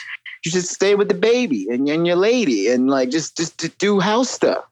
you 0.45 0.51
should 0.51 0.67
stay 0.67 0.95
with 0.95 1.09
the 1.09 1.15
baby 1.15 1.67
and, 1.71 1.89
and 1.89 2.07
your 2.07 2.17
lady 2.17 2.69
and 2.69 2.89
like 2.89 3.11
just 3.11 3.37
just 3.37 3.59
to 3.59 3.69
do 3.69 4.01
house 4.01 4.31
stuff. 4.31 4.65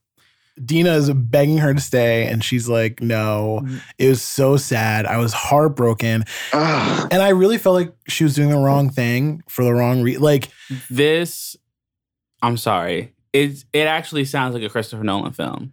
Dina 0.62 0.92
is 0.92 1.10
begging 1.10 1.56
her 1.58 1.72
to 1.72 1.80
stay, 1.80 2.26
and 2.26 2.44
she's 2.44 2.68
like, 2.68 3.00
no. 3.00 3.62
Mm. 3.64 3.80
It 3.96 4.08
was 4.08 4.20
so 4.20 4.58
sad. 4.58 5.06
I 5.06 5.16
was 5.16 5.32
heartbroken. 5.32 6.24
Ugh. 6.52 7.08
And 7.10 7.22
I 7.22 7.30
really 7.30 7.56
felt 7.56 7.74
like 7.74 7.94
she 8.06 8.22
was 8.22 8.34
doing 8.34 8.50
the 8.50 8.58
wrong 8.58 8.90
thing 8.90 9.42
for 9.48 9.64
the 9.64 9.72
wrong 9.72 10.02
reason. 10.02 10.22
Like, 10.22 10.50
This, 10.90 11.56
I'm 12.42 12.58
sorry. 12.58 13.11
It 13.32 13.64
it 13.72 13.86
actually 13.86 14.24
sounds 14.24 14.54
like 14.54 14.62
a 14.62 14.68
Christopher 14.68 15.04
Nolan 15.04 15.32
film. 15.32 15.72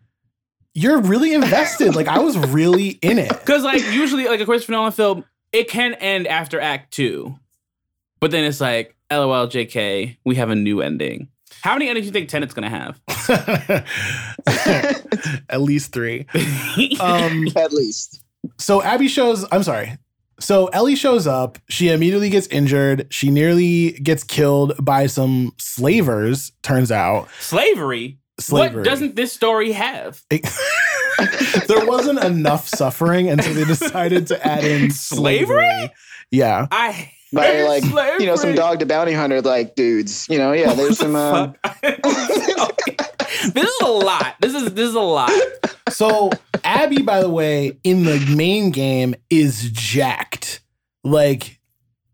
you're 0.73 1.02
really 1.02 1.34
invested. 1.34 1.95
like, 1.95 2.07
I 2.07 2.19
was 2.19 2.38
really 2.38 2.90
in 3.02 3.18
it. 3.19 3.30
Because 3.30 3.64
like 3.64 3.84
usually 3.91 4.26
like 4.27 4.40
a 4.40 4.45
Christopher 4.45 4.72
Nolan 4.73 4.91
film, 4.94 5.26
it 5.52 5.68
can 5.69 5.94
end 5.95 6.27
after 6.27 6.60
Act 6.60 6.91
Two, 6.94 7.38
but 8.19 8.31
then 8.31 8.44
it's 8.45 8.61
like, 8.61 8.95
LOL, 9.11 9.48
JK, 9.48 10.18
we 10.26 10.36
have 10.36 10.49
a 10.52 10.56
new 10.56 10.81
ending. 10.81 11.27
How 11.61 11.73
many 11.73 11.90
endings 11.90 12.06
do 12.06 12.07
you 12.10 12.14
think 12.14 12.30
Tenet's 12.30 12.53
gonna 12.53 12.69
have? 12.69 12.99
At 15.49 15.61
least 15.61 15.91
three. 15.91 16.26
Um, 16.99 17.48
At 17.56 17.73
least. 17.73 18.22
so 18.57 18.81
Abby 18.81 19.07
shows, 19.07 19.45
I'm 19.52 19.64
sorry. 19.64 19.98
So 20.39 20.67
Ellie 20.67 20.95
shows 20.95 21.27
up. 21.27 21.57
She 21.69 21.89
immediately 21.89 22.29
gets 22.29 22.47
injured. 22.47 23.07
She 23.11 23.29
nearly 23.29 23.91
gets 23.91 24.23
killed 24.23 24.73
by 24.83 25.07
some 25.07 25.53
slavers, 25.57 26.51
turns 26.63 26.91
out. 26.91 27.27
Slavery. 27.39 28.19
Slavery. 28.39 28.77
What 28.77 28.85
doesn't 28.85 29.15
this 29.15 29.33
story 29.33 29.73
have? 29.73 30.21
there 30.29 31.85
wasn't 31.85 32.23
enough 32.23 32.67
suffering, 32.67 33.29
and 33.29 33.43
so 33.43 33.53
they 33.53 33.65
decided 33.65 34.27
to 34.27 34.47
add 34.47 34.63
in 34.63 34.91
slavery. 34.91 35.45
Slavery? 35.45 35.93
Yeah. 36.31 36.67
I 36.71 37.11
By 37.31 37.45
hate 37.45 37.68
like 37.93 38.19
you 38.19 38.26
know 38.26 38.35
some 38.35 38.56
dog 38.56 38.80
to 38.80 38.85
bounty 38.85 39.14
hunter 39.14 39.41
like 39.41 39.76
dudes. 39.76 40.27
You 40.30 40.38
know 40.39 40.51
yeah. 40.51 40.73
There's 40.73 40.97
some. 40.97 41.15
Uh, 41.15 41.53
this 41.81 43.56
is 43.56 43.81
a 43.81 43.88
lot. 43.88 44.35
This 44.39 44.53
is 44.56 44.73
this 44.73 44.89
is 44.89 44.95
a 44.95 44.99
lot. 44.99 45.31
So 45.89 46.31
Abby, 46.64 47.01
by 47.01 47.22
the 47.22 47.30
way, 47.30 47.77
in 47.84 48.03
the 48.03 48.19
main 48.35 48.72
game 48.72 49.15
is 49.30 49.69
jacked. 49.72 50.61
Like 51.03 51.60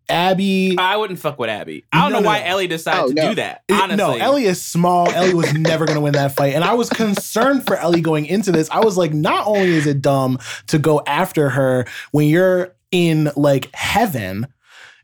Abby. 0.09 0.75
I 0.77 0.97
wouldn't 0.97 1.19
fuck 1.19 1.39
with 1.39 1.49
Abby. 1.49 1.83
I 1.91 2.01
don't 2.03 2.11
No, 2.11 2.17
know 2.19 2.23
no, 2.23 2.27
why 2.29 2.39
no. 2.39 2.45
Ellie 2.45 2.67
decided 2.67 3.01
Oh, 3.03 3.07
to 3.07 3.13
no. 3.13 3.29
do 3.29 3.35
that. 3.35 3.63
It- 3.67 3.73
Honestly, 3.73 3.97
no, 3.97 4.13
Ellie 4.13 4.45
is 4.45 4.61
small. 4.61 5.09
Ellie 5.09 5.33
was 5.33 5.51
never 5.53 5.85
going 5.85 5.95
to 5.95 6.01
win 6.01 6.13
that 6.13 6.35
fight. 6.35 6.53
And 6.53 6.63
I 6.63 6.73
was 6.75 6.89
concerned 6.89 7.65
for 7.65 7.75
Ellie 7.77 8.01
going 8.01 8.25
into 8.27 8.51
this. 8.51 8.69
I 8.69 8.81
was 8.81 8.97
like, 8.97 9.13
not 9.13 9.47
only 9.47 9.73
is 9.75 9.87
it 9.87 10.01
dumb 10.01 10.37
to 10.67 10.77
go 10.77 11.01
after 11.07 11.49
her 11.49 11.85
when 12.11 12.27
you're 12.27 12.75
in 12.91 13.31
like 13.35 13.73
heaven, 13.73 14.45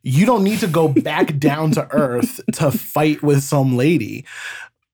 you 0.04 0.26
don't 0.26 0.44
need 0.44 0.60
to 0.60 0.68
go 0.68 0.88
back 0.88 1.38
down 1.40 1.72
to 1.72 1.88
earth 1.92 2.40
to 2.54 2.72
fight 2.72 3.22
with 3.22 3.44
some 3.44 3.78
lady. 3.78 4.26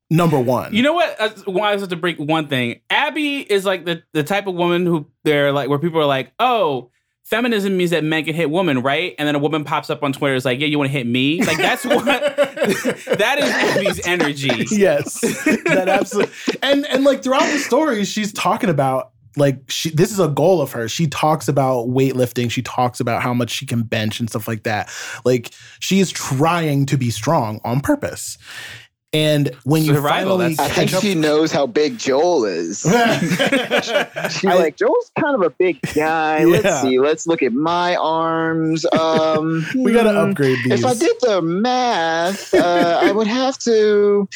Number 0.10 0.40
one. 0.40 0.74
You 0.74 0.84
know 0.84 0.94
what? 0.94 1.16
Uh, 1.20 1.30
why 1.46 1.72
I 1.72 1.76
was 1.76 1.86
to 1.88 1.96
break 1.98 2.18
one 2.18 2.48
thing. 2.48 2.80
Abby 2.90 3.40
is 3.40 3.66
like 3.66 3.84
the 3.84 4.04
the 4.14 4.24
type 4.24 4.48
of 4.48 4.56
woman 4.56 4.86
who 4.86 5.06
they're 5.26 5.52
like 5.52 5.70
where 5.70 5.80
people 5.80 6.00
are 6.00 6.06
like, 6.06 6.32
oh. 6.40 6.92
Feminism 7.26 7.76
means 7.76 7.90
that 7.90 8.06
men 8.06 8.24
can 8.24 8.34
hit 8.34 8.50
women, 8.50 8.82
right? 8.82 9.14
And 9.20 9.28
then 9.28 9.36
a 9.36 9.40
woman 9.40 9.66
pops 9.66 9.90
up 9.90 10.02
on 10.02 10.14
Twitter 10.14 10.36
is 10.36 10.46
like, 10.46 10.62
"Yeah, 10.62 10.68
you 10.68 10.78
want 10.78 10.90
to 10.90 10.98
hit 10.98 11.06
me?" 11.06 11.44
Like 11.44 11.58
that's 11.58 11.84
what 11.86 12.06
that 12.06 13.36
is 13.38 13.50
Abby's 13.50 14.08
energy. 14.08 14.66
yes 14.72 15.20
that 15.66 15.90
absolutely 15.90 16.34
and 16.64 16.86
and 16.86 17.04
like 17.04 17.24
throughout 17.24 17.52
the 17.52 17.60
story 17.60 18.06
she's 18.06 18.32
talking 18.32 18.70
about 18.70 19.12
like 19.38 19.60
she 19.70 19.90
this 19.92 20.12
is 20.12 20.20
a 20.20 20.28
goal 20.28 20.62
of 20.62 20.72
hers 20.72 20.92
she 20.92 21.08
talks 21.08 21.48
about 21.48 21.88
weightlifting 21.88 22.50
she 22.52 22.62
talks 22.62 23.00
about 23.00 23.22
how 23.22 23.34
much 23.34 23.50
she 23.50 23.66
can 23.66 23.84
bench 23.84 24.20
and 24.20 24.30
stuff 24.30 24.48
like 24.48 24.64
that 24.64 24.90
like 25.26 25.52
she 25.80 26.00
is 26.00 26.12
trying 26.12 26.86
to 26.86 26.98
be 26.98 27.10
strong 27.10 27.60
on 27.64 27.80
purpose 27.80 28.38
and 29.14 29.56
when 29.64 29.84
you 29.84 30.00
finally 30.02 30.56
I 30.60 30.68
think 30.68 30.94
up 30.94 31.02
she 31.02 31.16
knows 31.16 31.50
how 31.52 31.66
big 31.66 31.98
Joel 31.98 32.44
is. 32.44 32.82
She's 32.82 32.92
I- 32.94 34.56
like, 34.56 34.76
Joel's 34.76 35.12
kind 35.18 35.34
of 35.34 35.42
a 35.42 35.50
big 35.50 35.80
guy. 35.96 36.40
Yeah. 36.40 36.46
Let's 36.46 36.82
see. 36.82 37.00
Let's 37.00 37.26
look 37.26 37.42
at 37.42 37.54
my 37.54 37.96
arms. 37.96 38.86
Um, 38.92 39.66
we 39.76 39.94
gotta 39.94 40.12
hmm, 40.12 40.32
upgrade 40.32 40.58
these 40.66 40.82
If 40.82 40.86
I 40.86 40.94
did 40.94 41.16
the 41.22 41.42
math, 41.42 42.54
uh, 42.54 43.00
I 43.02 43.12
would 43.14 43.28
have 43.28 43.58
to. 43.60 44.28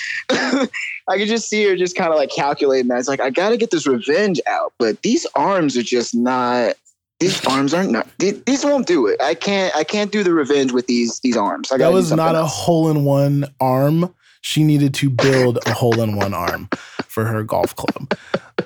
I 1.12 1.18
could 1.18 1.28
just 1.28 1.50
see 1.50 1.64
her 1.66 1.76
just 1.76 1.96
kind 1.96 2.12
of 2.12 2.18
like 2.18 2.32
calculating 2.32 2.88
that. 2.90 3.00
It's 3.00 3.08
like 3.08 3.22
I 3.22 3.30
got 3.30 3.50
to 3.50 3.58
get 3.58 3.72
this 3.72 3.88
revenge 3.88 4.42
out, 4.48 4.74
but 4.78 5.02
these 5.02 5.26
arms 5.36 5.78
are 5.78 5.84
just 5.84 6.16
not. 6.16 6.76
These 7.20 7.46
arms 7.46 7.74
aren't 7.74 7.92
not. 7.92 8.08
These, 8.18 8.42
these 8.44 8.66
won't 8.66 8.88
do 8.88 9.06
it. 9.08 9.22
I 9.22 9.36
can't. 9.36 9.76
I 9.76 9.84
can't 9.84 10.12
do 10.12 10.24
the 10.24 10.34
revenge 10.34 10.72
with 10.72 10.88
these 10.88 11.20
these 11.20 11.38
arms. 11.38 11.72
I 11.72 11.76
that 11.76 11.86
gotta 11.86 11.96
was 11.96 12.10
something 12.10 12.26
not 12.26 12.36
a 12.36 12.46
hole 12.46 12.90
in 12.90 13.04
one 13.06 13.46
arm 13.60 14.14
she 14.44 14.64
needed 14.64 14.94
to 14.96 15.10
build 15.10 15.60
a 15.68 15.74
hole 15.74 16.02
in 16.02 16.16
one 16.16 16.34
arm 16.34 16.68
for 17.06 17.26
her 17.26 17.44
golf 17.44 17.76
club 17.76 18.18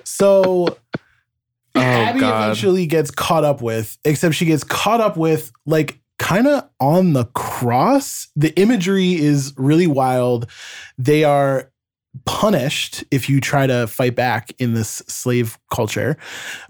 so 0.05 0.77
Oh 1.75 1.81
Abby 1.81 2.21
God! 2.21 2.43
eventually 2.43 2.85
gets 2.85 3.11
caught 3.11 3.43
up 3.43 3.61
with, 3.61 3.97
except 4.05 4.35
she 4.35 4.45
gets 4.45 4.63
caught 4.63 5.01
up 5.01 5.17
with 5.17 5.51
like 5.65 5.99
kind 6.17 6.47
of 6.47 6.69
on 6.79 7.13
the 7.13 7.25
cross. 7.25 8.29
The 8.35 8.57
imagery 8.59 9.13
is 9.13 9.53
really 9.57 9.87
wild. 9.87 10.47
They 10.97 11.25
are 11.25 11.71
punished 12.25 13.03
if 13.11 13.29
you 13.29 13.41
try 13.41 13.67
to 13.67 13.87
fight 13.87 14.15
back 14.15 14.53
in 14.59 14.73
this 14.73 15.01
slave 15.07 15.57
culture 15.73 16.17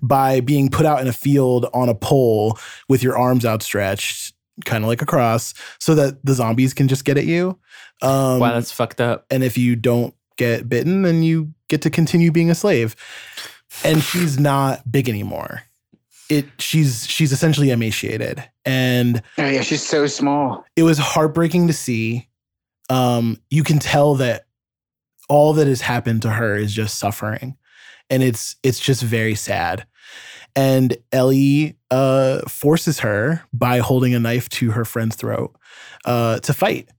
by 0.02 0.40
being 0.40 0.70
put 0.70 0.86
out 0.86 1.02
in 1.02 1.08
a 1.08 1.14
field 1.14 1.68
on 1.74 1.90
a 1.90 1.96
pole 1.96 2.58
with 2.90 3.04
your 3.04 3.18
arms 3.18 3.46
outstretched, 3.46 4.34
kind 4.66 4.84
of 4.84 4.88
like 4.88 5.02
a 5.02 5.06
cross, 5.06 5.54
so 5.80 5.94
that 5.96 6.26
the 6.26 6.34
zombies 6.34 6.74
can 6.74 6.88
just 6.88 7.06
get 7.06 7.18
at 7.18 7.26
you. 7.26 7.60
Um, 8.02 8.40
wow, 8.40 8.54
that's 8.54 8.72
fucked 8.72 9.02
up. 9.02 9.26
and 9.30 9.44
if 9.44 9.58
you 9.58 9.76
don't 9.76 10.14
get 10.38 10.68
bitten, 10.68 11.04
then 11.04 11.24
you 11.24 11.54
get 11.70 11.82
to 11.84 11.90
continue 11.90 12.32
being 12.32 12.50
a 12.50 12.56
slave. 12.56 12.96
And 13.84 14.02
she's 14.02 14.40
not 14.40 14.90
big 14.92 15.10
anymore. 15.10 15.64
It 16.30 16.46
she's 16.58 17.06
she's 17.08 17.32
essentially 17.32 17.70
emaciated, 17.70 18.44
and 18.66 19.22
Oh 19.38 19.48
yeah, 19.48 19.62
she's 19.62 19.86
so 19.86 20.08
small. 20.08 20.66
it 20.76 20.84
was 20.84 20.98
heartbreaking 20.98 21.68
to 21.68 21.74
see. 21.74 22.28
Um, 22.90 23.38
you 23.50 23.64
can 23.64 23.80
tell 23.80 24.16
that 24.16 24.45
all 25.30 25.54
that 25.54 25.68
has 25.68 25.82
happened 25.82 26.22
to 26.24 26.30
her 26.32 26.56
is 26.56 26.74
just 26.74 26.98
suffering, 27.00 27.56
and 28.10 28.24
it's 28.24 28.56
it's 28.64 28.80
just 28.80 29.02
very 29.02 29.36
sad. 29.36 29.86
And 30.56 30.96
Ellie 31.12 31.76
uh, 31.92 32.40
forces 32.48 33.00
her 33.00 33.44
by 33.52 33.80
holding 33.80 34.14
a 34.16 34.20
knife 34.20 34.48
to 34.50 34.72
her 34.72 34.86
friend's 34.86 35.16
throat 35.18 35.54
uh, 36.06 36.40
to 36.40 36.54
fight, 36.54 36.90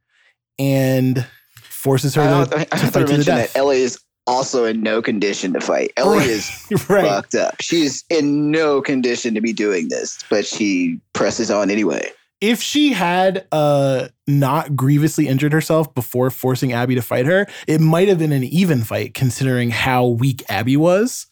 and 0.58 1.26
forces 1.62 2.14
her 2.14 2.22
I 2.22 2.44
to, 2.44 2.58
I 2.60 2.64
to 2.64 2.86
fight 2.88 3.06
to 3.06 3.16
the 3.16 3.24
death. 3.24 3.52
that 3.52 3.58
Ellie 3.58 3.80
is 3.82 3.98
also 4.26 4.64
in 4.64 4.82
no 4.82 5.00
condition 5.00 5.52
to 5.52 5.60
fight. 5.60 5.92
Ellie 5.96 6.18
Right. 6.18 6.28
is 6.28 6.66
right. 6.88 7.06
fucked 7.06 7.34
up. 7.36 7.54
She's 7.60 8.04
in 8.10 8.50
no 8.50 8.82
condition 8.82 9.34
to 9.34 9.40
be 9.40 9.52
doing 9.52 9.88
this, 9.88 10.18
but 10.28 10.44
she 10.44 10.98
presses 11.12 11.50
on 11.50 11.70
anyway. 11.70 12.10
If 12.40 12.60
she 12.60 12.92
had 12.92 13.46
uh 13.52 14.08
not 14.26 14.76
grievously 14.76 15.28
injured 15.28 15.52
herself 15.52 15.94
before 15.94 16.30
forcing 16.30 16.72
Abby 16.72 16.94
to 16.94 17.02
fight 17.02 17.26
her, 17.26 17.46
it 17.66 17.80
might 17.80 18.08
have 18.08 18.18
been 18.18 18.32
an 18.32 18.44
even 18.44 18.82
fight 18.82 19.14
considering 19.14 19.70
how 19.70 20.06
weak 20.06 20.42
Abby 20.48 20.76
was. 20.76 21.26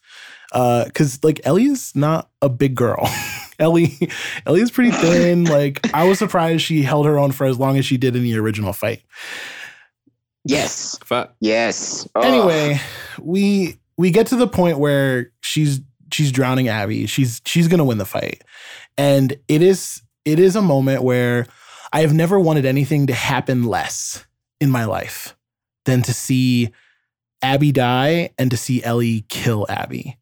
Uh, 0.52 0.85
cause 0.94 1.18
like 1.24 1.40
Ellie's 1.44 1.94
not 1.97 2.31
a 2.40 2.48
big 2.48 2.74
girl. 2.74 3.09
Ellie, 3.59 3.98
Ellie's 4.47 4.70
pretty 4.70 4.90
thin. 4.90 5.44
Like 5.55 5.93
I 5.94 6.05
was 6.05 6.18
surprised 6.18 6.62
she 6.62 6.82
held 6.82 7.06
her 7.06 7.18
own 7.18 7.32
for 7.32 7.44
as 7.44 7.59
long 7.59 7.76
as 7.76 7.85
she 7.85 7.97
did 7.97 8.16
in 8.16 8.22
the 8.22 8.36
original 8.39 8.72
fight. 8.72 9.02
Yes. 10.44 10.98
Fuck. 11.05 11.35
Yes. 11.40 12.09
Oh. 12.14 12.20
Anyway, 12.20 12.81
we 13.20 13.78
we 13.97 14.10
get 14.10 14.28
to 14.28 14.36
the 14.36 14.48
point 14.48 14.78
where 14.78 15.32
she's 15.40 15.81
she's 16.12 16.32
drowning 16.32 16.68
Abby. 16.68 17.06
She's 17.06 17.40
she's 17.44 17.68
gonna 17.68 17.85
win 17.85 17.98
the 17.98 18.05
fight. 18.05 18.43
And 18.97 19.36
it 19.48 19.62
is 19.62 20.02
it 20.24 20.38
is 20.38 20.56
a 20.56 20.62
moment 20.62 21.02
where 21.02 21.46
I 21.92 22.01
have 22.01 22.14
never 22.14 22.38
wanted 22.38 22.64
anything 22.64 23.06
to 23.06 23.14
happen 23.14 23.64
less 23.64 24.24
in 24.60 24.70
my 24.70 24.84
life 24.84 25.36
than 25.84 26.02
to 26.02 26.14
see 26.14 26.70
Abby 27.42 27.72
die 27.72 28.30
and 28.38 28.51
to 28.51 28.56
see 28.56 28.82
Ellie 28.82 29.26
kill 29.28 29.66
Abby. 29.68 30.18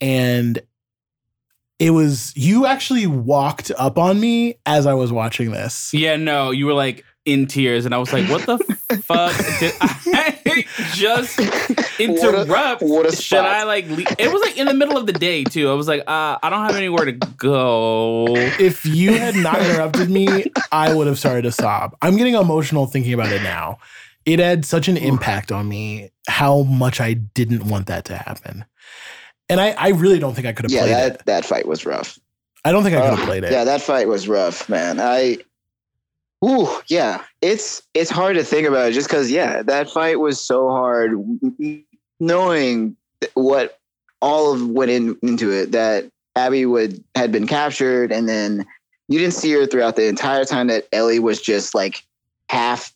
And 0.00 0.60
it 1.78 1.90
was 1.90 2.32
you 2.36 2.66
actually 2.66 3.06
walked 3.06 3.70
up 3.78 3.98
on 3.98 4.20
me 4.20 4.56
as 4.66 4.86
I 4.86 4.94
was 4.94 5.12
watching 5.12 5.52
this. 5.52 5.92
Yeah, 5.94 6.16
no, 6.16 6.50
you 6.50 6.66
were 6.66 6.74
like 6.74 7.04
in 7.24 7.46
tears, 7.46 7.84
and 7.86 7.94
I 7.94 7.98
was 7.98 8.12
like, 8.12 8.28
"What 8.28 8.46
the 8.46 8.58
fuck 9.02 9.36
did 9.60 9.72
I 9.80 10.64
just 10.92 11.38
interrupt? 12.00 12.82
what 12.82 13.06
a 13.06 13.12
Should 13.12 13.22
spot. 13.38 13.46
I 13.46 13.64
like?" 13.64 13.86
Le- 13.88 14.04
it 14.18 14.32
was 14.32 14.42
like 14.42 14.56
in 14.58 14.66
the 14.66 14.74
middle 14.74 14.96
of 14.96 15.06
the 15.06 15.12
day 15.12 15.44
too. 15.44 15.70
I 15.70 15.74
was 15.74 15.88
like, 15.88 16.00
uh, 16.00 16.38
"I 16.42 16.50
don't 16.50 16.64
have 16.64 16.76
anywhere 16.76 17.04
to 17.06 17.12
go." 17.12 18.26
if 18.58 18.84
you 18.84 19.18
had 19.18 19.36
not 19.36 19.60
interrupted 19.60 20.10
me, 20.10 20.44
I 20.72 20.94
would 20.94 21.06
have 21.06 21.18
started 21.18 21.42
to 21.42 21.52
sob. 21.52 21.96
I'm 22.02 22.16
getting 22.16 22.34
emotional 22.34 22.86
thinking 22.86 23.12
about 23.14 23.32
it 23.32 23.42
now. 23.42 23.78
It 24.26 24.38
had 24.38 24.64
such 24.64 24.88
an 24.88 24.96
impact 24.96 25.52
on 25.52 25.68
me 25.68 26.10
how 26.28 26.62
much 26.62 27.00
I 27.00 27.12
didn't 27.14 27.66
want 27.66 27.86
that 27.88 28.06
to 28.06 28.16
happen. 28.16 28.64
And 29.50 29.60
I, 29.60 29.72
I 29.72 29.88
really 29.90 30.18
don't 30.18 30.34
think 30.34 30.46
I 30.46 30.52
could 30.54 30.64
have 30.64 30.72
Yeah, 30.72 30.80
played 30.80 30.92
that, 30.94 31.12
it. 31.16 31.26
that 31.26 31.44
fight 31.44 31.66
was 31.68 31.84
rough. 31.84 32.18
I 32.64 32.72
don't 32.72 32.82
think 32.82 32.96
I 32.96 33.00
could 33.02 33.10
Ugh, 33.12 33.18
have 33.18 33.26
played 33.28 33.44
it. 33.44 33.52
Yeah, 33.52 33.64
that 33.64 33.82
fight 33.82 34.08
was 34.08 34.26
rough, 34.26 34.66
man. 34.70 34.98
I 34.98 35.36
Ooh, 36.42 36.68
yeah. 36.88 37.22
It's 37.42 37.82
it's 37.92 38.10
hard 38.10 38.36
to 38.36 38.44
think 38.44 38.66
about 38.66 38.88
it 38.88 38.92
just 38.92 39.08
because, 39.08 39.30
yeah, 39.30 39.62
that 39.62 39.90
fight 39.90 40.20
was 40.20 40.40
so 40.40 40.68
hard. 40.70 41.12
Knowing 42.20 42.96
what 43.34 43.78
all 44.22 44.52
of 44.52 44.66
went 44.68 44.90
in, 44.90 45.18
into 45.22 45.50
it, 45.50 45.72
that 45.72 46.06
Abby 46.36 46.64
would 46.66 47.02
had 47.14 47.30
been 47.32 47.46
captured, 47.46 48.12
and 48.12 48.28
then 48.28 48.64
you 49.08 49.18
didn't 49.18 49.34
see 49.34 49.52
her 49.52 49.66
throughout 49.66 49.96
the 49.96 50.06
entire 50.06 50.44
time 50.44 50.68
that 50.68 50.86
Ellie 50.92 51.18
was 51.18 51.40
just 51.40 51.74
like 51.74 52.02
half 52.48 52.92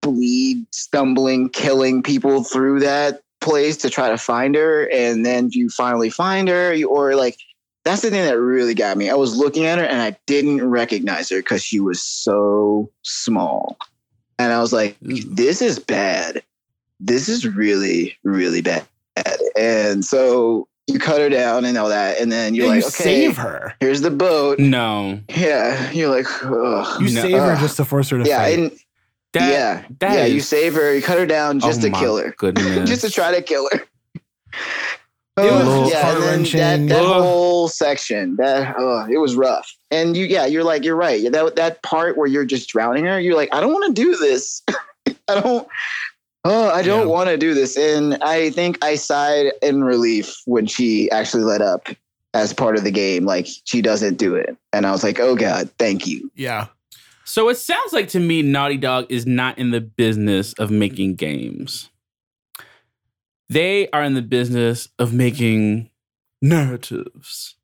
bleed, 0.00 0.66
stumbling, 0.72 1.48
killing 1.50 2.02
people 2.02 2.42
through 2.42 2.80
that 2.80 3.22
place 3.40 3.76
to 3.76 3.90
try 3.90 4.08
to 4.08 4.18
find 4.18 4.54
her, 4.54 4.88
and 4.90 5.24
then 5.24 5.48
you 5.52 5.68
finally 5.68 6.10
find 6.10 6.48
her, 6.48 6.74
or 6.88 7.14
like 7.14 7.36
that's 7.84 8.02
the 8.02 8.10
thing 8.10 8.24
that 8.24 8.38
really 8.38 8.74
got 8.74 8.96
me. 8.96 9.10
I 9.10 9.14
was 9.14 9.36
looking 9.36 9.64
at 9.64 9.78
her 9.78 9.84
and 9.84 10.00
I 10.00 10.16
didn't 10.26 10.68
recognize 10.68 11.28
her 11.30 11.38
because 11.38 11.62
she 11.62 11.80
was 11.80 12.00
so 12.00 12.90
small. 13.02 13.76
And 14.38 14.52
I 14.52 14.60
was 14.60 14.72
like, 14.72 14.96
this 15.00 15.60
is 15.62 15.78
bad. 15.78 16.42
This 17.00 17.28
is 17.28 17.46
really, 17.46 18.16
really 18.22 18.62
bad. 18.62 18.86
And 19.56 20.04
so 20.04 20.68
you 20.86 20.98
cut 20.98 21.20
her 21.20 21.28
down 21.28 21.64
and 21.64 21.76
all 21.76 21.88
that. 21.88 22.18
And 22.20 22.30
then 22.30 22.54
you're 22.54 22.66
Yeah, 22.66 22.70
like, 22.72 22.80
you 22.82 22.86
okay, 22.88 23.04
save 23.04 23.36
her. 23.36 23.74
here's 23.80 24.00
the 24.00 24.10
boat. 24.10 24.58
No, 24.58 25.20
Yeah. 25.28 25.90
You're 25.90 26.08
like, 26.14 26.26
ugh. 26.44 27.00
You 27.02 27.10
No. 27.12 27.22
save 27.22 27.38
her 27.38 27.56
just 27.56 27.76
to 27.76 27.84
force 27.84 28.08
her 28.10 28.18
to 28.18 28.24
yeah. 28.28 28.38
fight. 28.38 28.58
And 28.58 28.70
that, 29.32 29.50
yeah. 29.50 29.84
that 30.00 30.14
yeah. 30.14 30.24
You 30.26 30.40
save 30.40 30.74
her, 30.74 30.94
you 30.94 31.02
cut 31.02 31.18
her 31.18 31.26
down 31.26 31.58
just 31.60 31.80
oh 31.80 31.88
to 31.88 31.90
kill 31.90 32.16
her. 32.18 32.34
Goodness, 32.38 32.88
just 32.88 33.02
to 33.02 33.10
try 33.10 33.34
to 33.34 33.42
kill 33.42 33.68
her. 33.72 33.80
It 35.38 35.44
was 35.50 35.90
yeah, 35.90 36.12
and 36.12 36.22
then 36.22 36.42
that, 36.42 36.82
heart-wrenching. 36.82 36.86
that 36.88 37.02
Ugh. 37.04 37.22
whole 37.22 37.68
section, 37.68 38.36
that 38.36 38.74
oh, 38.76 39.06
it 39.10 39.16
was 39.18 39.34
rough. 39.34 39.74
And 39.90 40.14
you, 40.16 40.26
yeah, 40.26 40.44
you're 40.44 40.62
like, 40.64 40.84
you're 40.84 40.96
right. 40.96 41.30
That 41.32 41.56
that 41.56 41.82
part 41.82 42.18
where 42.18 42.26
you're 42.26 42.44
just 42.44 42.68
drowning 42.68 43.06
her, 43.06 43.18
you're 43.18 43.34
like, 43.36 43.48
I 43.52 43.60
don't 43.62 43.72
want 43.72 43.94
to 43.96 44.02
do 44.02 44.14
this. 44.16 44.62
I 45.28 45.40
don't. 45.40 45.66
Oh, 46.44 46.68
I 46.70 46.82
don't 46.82 47.06
Yeah. 47.06 47.12
want 47.12 47.28
to 47.30 47.38
do 47.38 47.54
this. 47.54 47.76
And 47.78 48.16
I 48.22 48.50
think 48.50 48.84
I 48.84 48.96
sighed 48.96 49.52
in 49.62 49.84
relief 49.84 50.34
when 50.44 50.66
she 50.66 51.10
actually 51.12 51.44
let 51.44 51.62
up 51.62 51.86
as 52.34 52.52
part 52.52 52.76
of 52.76 52.84
the 52.84 52.90
game. 52.90 53.24
Like 53.24 53.46
she 53.64 53.80
doesn't 53.80 54.16
do 54.18 54.34
it, 54.34 54.54
and 54.72 54.84
I 54.86 54.90
was 54.90 55.02
like, 55.02 55.18
oh 55.18 55.34
god, 55.36 55.70
thank 55.78 56.06
you. 56.06 56.30
yeah. 56.34 56.66
So 57.24 57.48
it 57.48 57.54
sounds 57.54 57.92
like 57.94 58.08
to 58.08 58.20
me 58.20 58.42
Naughty 58.42 58.76
Dog 58.76 59.06
is 59.08 59.24
not 59.26 59.56
in 59.56 59.70
the 59.70 59.80
business 59.80 60.52
of 60.54 60.70
making 60.70 61.14
games. 61.14 61.88
They 63.52 63.88
are 63.90 64.02
in 64.02 64.14
the 64.14 64.22
business 64.22 64.88
of 64.98 65.12
making 65.12 65.90
narratives 66.40 67.56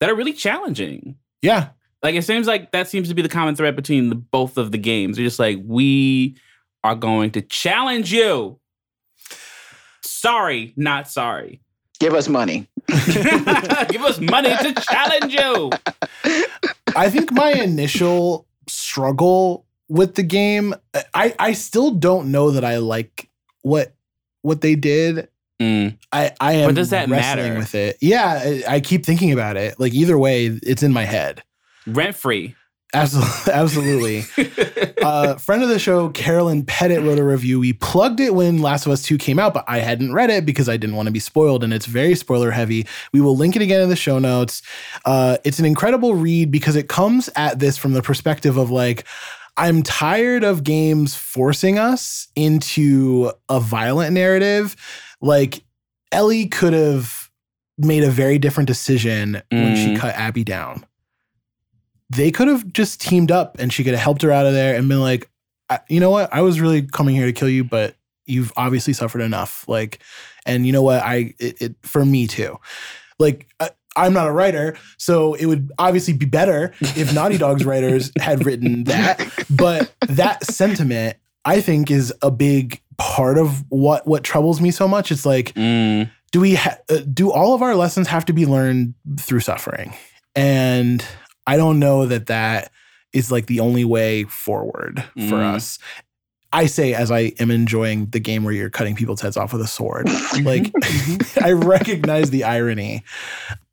that 0.00 0.10
are 0.10 0.14
really 0.14 0.32
challenging. 0.32 1.16
Yeah. 1.40 1.70
Like 2.02 2.14
it 2.14 2.24
seems 2.24 2.46
like 2.46 2.72
that 2.72 2.88
seems 2.88 3.08
to 3.08 3.14
be 3.14 3.22
the 3.22 3.28
common 3.28 3.56
thread 3.56 3.74
between 3.76 4.10
the, 4.10 4.14
both 4.14 4.58
of 4.58 4.72
the 4.72 4.78
games. 4.78 5.16
They're 5.16 5.24
just 5.24 5.38
like 5.38 5.58
we 5.64 6.36
are 6.84 6.94
going 6.94 7.30
to 7.32 7.42
challenge 7.42 8.12
you. 8.12 8.58
Sorry, 10.02 10.74
not 10.76 11.08
sorry. 11.08 11.60
Give 11.98 12.14
us 12.14 12.28
money. 12.28 12.68
Give 12.88 14.02
us 14.02 14.18
money 14.18 14.50
to 14.50 14.74
challenge 14.82 15.32
you. 15.32 15.70
I 16.96 17.08
think 17.08 17.32
my 17.32 17.52
initial 17.52 18.46
struggle 18.68 19.64
with 19.88 20.16
the 20.16 20.24
game, 20.24 20.74
I 21.14 21.34
I 21.38 21.52
still 21.52 21.92
don't 21.92 22.32
know 22.32 22.50
that 22.50 22.64
I 22.64 22.78
like 22.78 23.30
what 23.62 23.94
what 24.42 24.60
they 24.60 24.74
did. 24.74 25.28
Mm. 25.60 25.96
I 26.12 26.32
I 26.40 26.52
am 26.54 26.68
But 26.68 26.74
does 26.74 26.90
that 26.90 27.08
wrestling 27.08 27.44
matter? 27.46 27.58
with 27.58 27.74
it. 27.74 27.96
Yeah, 28.00 28.40
I, 28.42 28.64
I 28.76 28.80
keep 28.80 29.06
thinking 29.06 29.32
about 29.32 29.56
it. 29.56 29.78
Like 29.78 29.94
either 29.94 30.18
way, 30.18 30.46
it's 30.46 30.82
in 30.82 30.92
my 30.92 31.04
head. 31.04 31.42
Rent 31.86 32.16
free. 32.16 32.54
Absolutely, 32.94 33.52
absolutely. 33.54 34.24
uh, 35.02 35.36
friend 35.36 35.62
of 35.62 35.70
the 35.70 35.78
show, 35.78 36.10
Carolyn 36.10 36.62
Petit, 36.62 36.98
wrote 36.98 37.18
a 37.18 37.24
review. 37.24 37.58
We 37.58 37.72
plugged 37.72 38.20
it 38.20 38.34
when 38.34 38.60
Last 38.60 38.84
of 38.84 38.92
Us 38.92 39.00
2 39.02 39.16
came 39.16 39.38
out, 39.38 39.54
but 39.54 39.64
I 39.66 39.78
hadn't 39.78 40.12
read 40.12 40.28
it 40.28 40.44
because 40.44 40.68
I 40.68 40.76
didn't 40.76 40.96
want 40.96 41.06
to 41.06 41.10
be 41.10 41.18
spoiled, 41.18 41.64
and 41.64 41.72
it's 41.72 41.86
very 41.86 42.14
spoiler 42.14 42.50
heavy. 42.50 42.86
We 43.14 43.22
will 43.22 43.34
link 43.34 43.56
it 43.56 43.62
again 43.62 43.80
in 43.80 43.88
the 43.88 43.96
show 43.96 44.18
notes. 44.18 44.60
Uh, 45.06 45.38
it's 45.42 45.58
an 45.58 45.64
incredible 45.64 46.14
read 46.14 46.50
because 46.50 46.76
it 46.76 46.90
comes 46.90 47.30
at 47.34 47.60
this 47.60 47.78
from 47.78 47.94
the 47.94 48.02
perspective 48.02 48.58
of 48.58 48.70
like, 48.70 49.06
I'm 49.56 49.82
tired 49.82 50.44
of 50.44 50.64
games 50.64 51.14
forcing 51.14 51.78
us 51.78 52.28
into 52.34 53.32
a 53.48 53.60
violent 53.60 54.12
narrative. 54.14 54.76
Like, 55.20 55.62
Ellie 56.10 56.46
could 56.48 56.72
have 56.72 57.30
made 57.78 58.02
a 58.04 58.10
very 58.10 58.38
different 58.38 58.66
decision 58.66 59.42
when 59.50 59.76
she 59.76 59.94
Mm. 59.94 59.98
cut 59.98 60.14
Abby 60.14 60.44
down 60.44 60.84
they 62.14 62.30
could 62.30 62.46
have 62.46 62.70
just 62.74 63.00
teamed 63.00 63.30
up 63.30 63.58
and 63.58 63.72
she 63.72 63.82
could 63.82 63.94
have 63.94 64.02
helped 64.02 64.20
her 64.20 64.30
out 64.30 64.44
of 64.44 64.52
there 64.52 64.76
and 64.76 64.86
been 64.86 65.00
like, 65.00 65.30
you 65.88 65.98
know 65.98 66.10
what? 66.10 66.30
I 66.30 66.42
was 66.42 66.60
really 66.60 66.82
coming 66.82 67.14
here 67.14 67.24
to 67.24 67.32
kill 67.32 67.48
you, 67.48 67.64
but 67.64 67.94
you've 68.26 68.52
obviously 68.54 68.92
suffered 68.92 69.22
enough. 69.22 69.66
Like, 69.66 69.98
and 70.44 70.66
you 70.66 70.72
know 70.72 70.82
what? 70.82 71.02
I, 71.02 71.34
it, 71.38 71.62
it 71.62 71.74
for 71.80 72.04
me 72.04 72.26
too. 72.26 72.58
Like, 73.18 73.46
I, 73.58 73.70
I'm 73.96 74.12
not 74.12 74.26
a 74.26 74.32
writer, 74.32 74.76
so 74.98 75.34
it 75.34 75.46
would 75.46 75.70
obviously 75.78 76.14
be 76.14 76.26
better 76.26 76.72
if 76.80 77.12
Naughty 77.14 77.38
Dog's 77.38 77.64
writers 77.64 78.10
had 78.18 78.44
written 78.46 78.84
that. 78.84 79.26
But 79.50 79.92
that 80.08 80.44
sentiment, 80.44 81.16
I 81.44 81.60
think, 81.60 81.90
is 81.90 82.12
a 82.22 82.30
big 82.30 82.80
part 82.98 83.38
of 83.38 83.64
what 83.70 84.06
what 84.06 84.22
troubles 84.24 84.60
me 84.60 84.70
so 84.70 84.86
much. 84.88 85.10
It's 85.12 85.26
like, 85.26 85.52
Mm. 85.54 86.10
do 86.30 86.40
we 86.40 86.54
ha- 86.54 86.78
uh, 86.88 86.98
do 87.12 87.30
all 87.32 87.54
of 87.54 87.62
our 87.62 87.74
lessons 87.74 88.08
have 88.08 88.24
to 88.26 88.32
be 88.32 88.46
learned 88.46 88.94
through 89.20 89.40
suffering 89.40 89.92
and 90.34 91.04
i 91.46 91.56
don't 91.58 91.78
know 91.78 92.06
that 92.06 92.26
that 92.26 92.70
is 93.12 93.30
like 93.30 93.44
the 93.46 93.60
only 93.60 93.84
way 93.84 94.24
forward 94.24 95.04
for 95.28 95.36
Mm. 95.36 95.54
us 95.54 95.78
i 96.54 96.64
say 96.64 96.94
as 96.94 97.10
i 97.10 97.32
am 97.38 97.50
enjoying 97.50 98.06
the 98.06 98.18
game 98.20 98.44
where 98.44 98.54
you're 98.54 98.70
cutting 98.70 98.94
people's 98.96 99.20
heads 99.20 99.36
off 99.36 99.52
with 99.52 99.60
a 99.60 99.66
sword 99.66 100.08
like 100.42 100.72
i 101.42 101.52
recognize 101.52 102.30
the 102.30 102.44
irony 102.44 103.02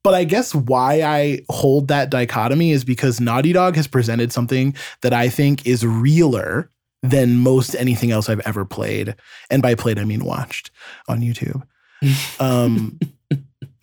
but 0.04 0.14
i 0.14 0.24
guess 0.24 0.54
why 0.54 1.02
i 1.02 1.40
hold 1.50 1.88
that 1.88 2.10
dichotomy 2.10 2.72
is 2.72 2.84
because 2.84 3.20
naughty 3.20 3.54
dog 3.54 3.76
has 3.76 3.88
presented 3.88 4.32
something 4.32 4.76
that 5.02 5.14
i 5.14 5.30
think 5.30 5.66
is 5.66 5.86
realer 5.86 6.70
than 7.02 7.38
most 7.38 7.76
anything 7.76 8.12
else 8.12 8.30
i've 8.30 8.42
ever 8.42 8.66
played 8.66 9.16
and 9.50 9.62
by 9.62 9.76
played 9.76 10.00
i 10.00 10.04
mean 10.04 10.24
watched 10.24 10.72
on 11.08 11.22
youtube 11.22 11.64
um, 12.40 12.98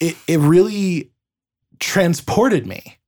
it, 0.01 0.17
it 0.27 0.39
really 0.39 1.11
transported 1.79 2.67
me. 2.67 2.99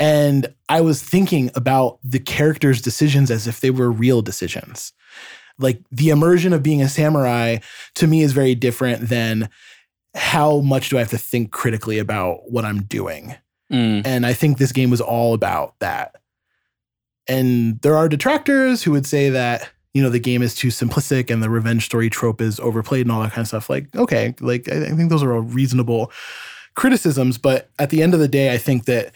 And 0.00 0.52
I 0.68 0.80
was 0.80 1.02
thinking 1.02 1.50
about 1.54 1.98
the 2.02 2.18
characters' 2.18 2.82
decisions 2.82 3.30
as 3.30 3.46
if 3.46 3.60
they 3.60 3.70
were 3.70 3.90
real 3.90 4.22
decisions. 4.22 4.92
Like 5.58 5.82
the 5.90 6.10
immersion 6.10 6.52
of 6.52 6.62
being 6.62 6.82
a 6.82 6.88
samurai 6.88 7.58
to 7.94 8.06
me 8.06 8.22
is 8.22 8.32
very 8.32 8.56
different 8.56 9.08
than 9.08 9.48
how 10.14 10.60
much 10.60 10.90
do 10.90 10.96
I 10.96 11.00
have 11.00 11.10
to 11.10 11.18
think 11.18 11.50
critically 11.50 11.98
about 11.98 12.50
what 12.50 12.64
I'm 12.64 12.84
doing. 12.84 13.34
Mm. 13.70 14.06
And 14.06 14.26
I 14.26 14.32
think 14.32 14.58
this 14.58 14.72
game 14.72 14.90
was 14.90 15.00
all 15.00 15.34
about 15.34 15.78
that. 15.80 16.16
And 17.26 17.80
there 17.80 17.96
are 17.96 18.08
detractors 18.08 18.82
who 18.82 18.92
would 18.92 19.06
say 19.06 19.30
that, 19.30 19.68
you 19.92 20.02
know, 20.02 20.10
the 20.10 20.20
game 20.20 20.42
is 20.42 20.54
too 20.54 20.68
simplistic 20.68 21.30
and 21.30 21.42
the 21.42 21.50
revenge 21.50 21.84
story 21.84 22.10
trope 22.10 22.40
is 22.40 22.60
overplayed 22.60 23.06
and 23.06 23.12
all 23.12 23.22
that 23.22 23.32
kind 23.32 23.42
of 23.42 23.48
stuff. 23.48 23.70
Like, 23.70 23.94
okay, 23.96 24.34
like 24.40 24.70
I 24.70 24.86
I 24.86 24.90
think 24.90 25.10
those 25.10 25.22
are 25.22 25.32
all 25.32 25.40
reasonable 25.40 26.12
criticisms. 26.74 27.38
But 27.38 27.70
at 27.78 27.90
the 27.90 28.02
end 28.02 28.14
of 28.14 28.20
the 28.20 28.28
day, 28.28 28.52
I 28.52 28.58
think 28.58 28.84
that 28.84 29.12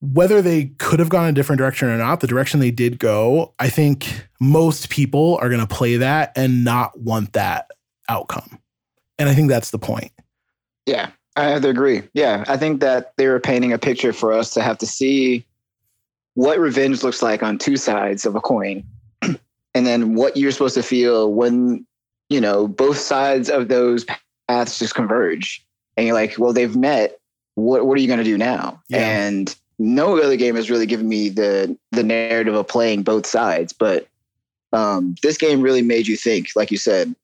whether 0.00 0.42
they 0.42 0.66
could 0.78 0.98
have 0.98 1.08
gone 1.08 1.28
a 1.28 1.32
different 1.32 1.58
direction 1.58 1.88
or 1.88 1.96
not, 1.96 2.20
the 2.20 2.26
direction 2.26 2.60
they 2.60 2.70
did 2.70 2.98
go, 2.98 3.54
I 3.58 3.70
think 3.70 4.28
most 4.40 4.90
people 4.90 5.38
are 5.40 5.48
going 5.48 5.66
to 5.66 5.74
play 5.74 5.96
that 5.96 6.32
and 6.36 6.62
not 6.62 6.98
want 7.00 7.32
that 7.32 7.70
outcome. 8.08 8.58
And 9.18 9.28
I 9.28 9.34
think 9.34 9.48
that's 9.48 9.70
the 9.70 9.78
point. 9.78 10.12
Yeah, 10.86 11.10
I 11.36 11.44
have 11.44 11.62
to 11.62 11.68
agree. 11.68 12.02
Yeah, 12.14 12.44
I 12.48 12.56
think 12.56 12.80
that 12.80 13.12
they 13.16 13.26
were 13.28 13.40
painting 13.40 13.72
a 13.72 13.78
picture 13.78 14.12
for 14.12 14.32
us 14.32 14.50
to 14.54 14.62
have 14.62 14.78
to 14.78 14.86
see 14.86 15.44
what 16.34 16.58
revenge 16.58 17.02
looks 17.02 17.22
like 17.22 17.42
on 17.42 17.58
two 17.58 17.76
sides 17.76 18.26
of 18.26 18.34
a 18.34 18.40
coin, 18.40 18.84
and 19.22 19.38
then 19.86 20.14
what 20.14 20.36
you're 20.36 20.50
supposed 20.50 20.74
to 20.74 20.82
feel 20.82 21.32
when 21.32 21.86
you 22.28 22.40
know 22.40 22.66
both 22.66 22.98
sides 22.98 23.48
of 23.48 23.68
those 23.68 24.04
paths 24.48 24.78
just 24.78 24.94
converge, 24.94 25.64
and 25.96 26.06
you're 26.06 26.14
like, 26.14 26.38
well, 26.38 26.52
they've 26.52 26.76
met. 26.76 27.18
What 27.54 27.86
what 27.86 27.96
are 27.96 28.00
you 28.00 28.08
going 28.08 28.18
to 28.18 28.24
do 28.24 28.36
now? 28.36 28.82
Yeah. 28.88 28.98
And 28.98 29.54
no 29.78 30.18
other 30.18 30.36
game 30.36 30.56
has 30.56 30.70
really 30.70 30.86
given 30.86 31.08
me 31.08 31.28
the 31.28 31.76
the 31.92 32.02
narrative 32.02 32.54
of 32.54 32.66
playing 32.66 33.04
both 33.04 33.26
sides, 33.26 33.72
but 33.72 34.08
um, 34.72 35.14
this 35.22 35.38
game 35.38 35.62
really 35.62 35.82
made 35.82 36.08
you 36.08 36.16
think, 36.16 36.48
like 36.56 36.70
you 36.70 36.78
said, 36.78 37.14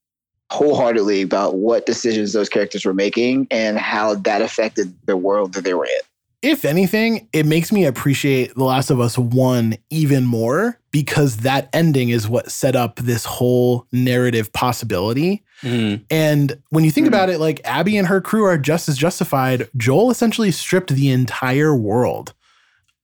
wholeheartedly 0.51 1.23
about 1.23 1.57
what 1.57 1.87
decisions 1.87 2.33
those 2.33 2.49
characters 2.49 2.85
were 2.85 2.95
making 2.95 3.47
and 3.51 3.79
how 3.79 4.15
that 4.17 4.43
affected 4.43 4.95
the 5.07 5.17
world 5.17 5.53
that 5.55 5.65
they 5.65 5.75
were 5.75 5.85
in. 5.87 6.01
if 6.43 6.65
anything, 6.65 7.29
it 7.35 7.45
makes 7.45 7.71
me 7.71 7.85
appreciate 7.85 8.55
The 8.55 8.65
Last 8.65 8.89
of 8.91 8.99
Us 8.99 9.19
1 9.19 9.77
even 9.91 10.25
more 10.25 10.79
because 10.91 11.37
that 11.39 11.69
ending 11.75 12.09
is 12.09 12.27
what 12.27 12.51
set 12.51 12.75
up 12.75 12.97
this 12.97 13.27
whole 13.27 13.87
narrative 13.93 14.51
possibility. 14.55 15.45
Mm. 15.63 16.03
And 16.11 16.59
when 16.71 16.83
you 16.85 16.91
think 16.91 17.07
Hmm. 17.07 17.13
about 17.13 17.29
it, 17.29 17.41
like 17.41 17.61
Abby 17.65 17.99
and 17.99 18.09
her 18.09 18.23
crew 18.23 18.45
are 18.45 18.57
just 18.57 18.89
as 18.89 18.97
justified. 18.97 19.69
Joel 19.77 20.11
essentially 20.11 20.51
stripped 20.51 20.89
the 20.95 21.11
entire 21.11 21.77
world 21.77 22.33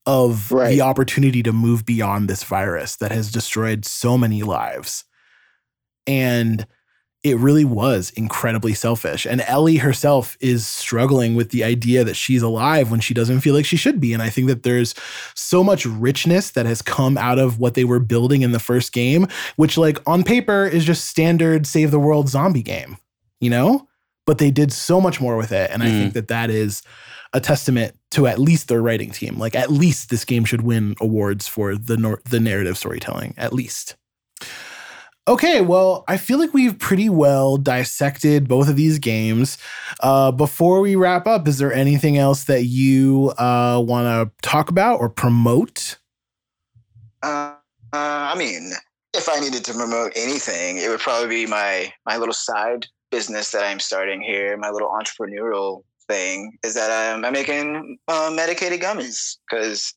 of 0.06 0.51
Right. 0.51 0.70
the 0.70 0.81
opportunity 0.81 1.43
to 1.43 1.52
move 1.52 1.85
beyond 1.85 2.28
this 2.31 2.43
virus 2.43 2.97
that 2.97 3.12
has 3.12 3.31
destroyed 3.31 3.85
so 3.85 4.16
many 4.16 4.43
lives. 4.44 5.05
And 6.06 6.66
it 7.26 7.36
really 7.36 7.64
was 7.64 8.10
incredibly 8.16 8.72
selfish. 8.74 9.26
And 9.26 9.40
Ellie 9.42 9.76
herself 9.78 10.36
is 10.40 10.66
struggling 10.66 11.34
with 11.34 11.50
the 11.50 11.64
idea 11.64 12.04
that 12.04 12.14
she's 12.14 12.42
alive 12.42 12.90
when 12.90 13.00
she 13.00 13.14
doesn't 13.14 13.40
feel 13.40 13.54
like 13.54 13.66
she 13.66 13.76
should 13.76 14.00
be. 14.00 14.12
And 14.12 14.22
I 14.22 14.30
think 14.30 14.46
that 14.46 14.62
there's 14.62 14.94
so 15.34 15.62
much 15.64 15.84
richness 15.86 16.50
that 16.52 16.66
has 16.66 16.82
come 16.82 17.18
out 17.18 17.38
of 17.38 17.58
what 17.58 17.74
they 17.74 17.84
were 17.84 17.98
building 18.00 18.42
in 18.42 18.52
the 18.52 18.58
first 18.58 18.92
game, 18.92 19.26
which, 19.56 19.76
like, 19.76 19.98
on 20.06 20.22
paper 20.22 20.64
is 20.64 20.84
just 20.84 21.06
standard 21.06 21.66
save 21.66 21.90
the 21.90 21.98
world 22.00 22.28
zombie 22.28 22.62
game, 22.62 22.96
you 23.40 23.50
know? 23.50 23.86
But 24.26 24.38
they 24.38 24.50
did 24.50 24.72
so 24.72 25.00
much 25.00 25.20
more 25.20 25.36
with 25.36 25.52
it. 25.52 25.70
And 25.70 25.82
I 25.82 25.86
Mm. 25.88 25.98
think 25.98 26.14
that 26.14 26.28
that 26.28 26.50
is 26.50 26.82
a 27.32 27.40
testament 27.40 27.94
to 28.12 28.26
at 28.26 28.38
least 28.38 28.68
their 28.68 28.80
writing 28.80 29.10
team. 29.10 29.36
Like, 29.38 29.54
at 29.54 29.70
least 29.70 30.10
this 30.10 30.24
game 30.24 30.44
should 30.44 30.62
win 30.62 30.94
awards 31.00 31.46
for 31.46 31.74
the, 31.76 31.96
nor- 31.96 32.22
the 32.28 32.40
narrative 32.40 32.78
storytelling, 32.78 33.34
at 33.36 33.52
least. 33.52 33.96
Okay, 35.28 35.60
well, 35.60 36.04
I 36.06 36.18
feel 36.18 36.38
like 36.38 36.54
we've 36.54 36.78
pretty 36.78 37.08
well 37.08 37.56
dissected 37.56 38.46
both 38.46 38.68
of 38.68 38.76
these 38.76 39.00
games. 39.00 39.58
Uh, 39.98 40.30
before 40.30 40.80
we 40.80 40.94
wrap 40.94 41.26
up, 41.26 41.48
is 41.48 41.58
there 41.58 41.72
anything 41.72 42.16
else 42.16 42.44
that 42.44 42.64
you 42.64 43.32
uh, 43.36 43.82
want 43.84 44.06
to 44.06 44.48
talk 44.48 44.70
about 44.70 45.00
or 45.00 45.08
promote? 45.08 45.98
Uh, 47.24 47.54
uh, 47.92 48.32
I 48.32 48.36
mean, 48.38 48.70
if 49.14 49.28
I 49.28 49.40
needed 49.40 49.64
to 49.64 49.74
promote 49.74 50.12
anything, 50.14 50.76
it 50.76 50.88
would 50.88 51.00
probably 51.00 51.28
be 51.28 51.46
my 51.46 51.92
my 52.04 52.18
little 52.18 52.34
side 52.34 52.86
business 53.10 53.50
that 53.50 53.64
I'm 53.64 53.80
starting 53.80 54.20
here, 54.20 54.56
my 54.56 54.70
little 54.70 54.90
entrepreneurial 54.90 55.82
thing. 56.06 56.56
Is 56.62 56.74
that 56.74 56.92
I'm, 56.92 57.24
I'm 57.24 57.32
making 57.32 57.98
uh, 58.06 58.30
medicated 58.32 58.80
gummies 58.80 59.38
because 59.50 59.92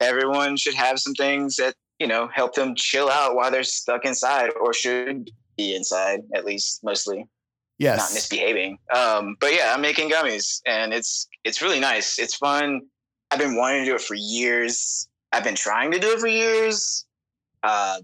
everyone 0.00 0.56
should 0.56 0.74
have 0.74 0.98
some 0.98 1.12
things 1.12 1.56
that 1.56 1.74
you 1.98 2.06
know 2.06 2.28
help 2.28 2.54
them 2.54 2.74
chill 2.74 3.08
out 3.10 3.34
while 3.34 3.50
they're 3.50 3.62
stuck 3.64 4.04
inside 4.04 4.50
or 4.60 4.72
should 4.74 5.30
be 5.56 5.74
inside 5.74 6.20
at 6.34 6.44
least 6.44 6.82
mostly 6.84 7.26
Yes. 7.78 7.98
not 7.98 8.14
misbehaving. 8.14 8.78
Um, 8.94 9.36
but 9.38 9.52
yeah, 9.54 9.74
I'm 9.74 9.82
making 9.82 10.10
gummies, 10.10 10.62
and 10.66 10.94
it's 10.94 11.28
it's 11.44 11.60
really 11.60 11.78
nice. 11.80 12.18
It's 12.18 12.34
fun. 12.34 12.80
I've 13.30 13.38
been 13.38 13.54
wanting 13.54 13.84
to 13.84 13.90
do 13.90 13.94
it 13.94 14.00
for 14.00 14.14
years. 14.14 15.08
I've 15.32 15.44
been 15.44 15.54
trying 15.56 15.90
to 15.92 15.98
do 15.98 16.12
it 16.12 16.20
for 16.20 16.26
years. 16.26 17.04
Uh, 17.62 17.98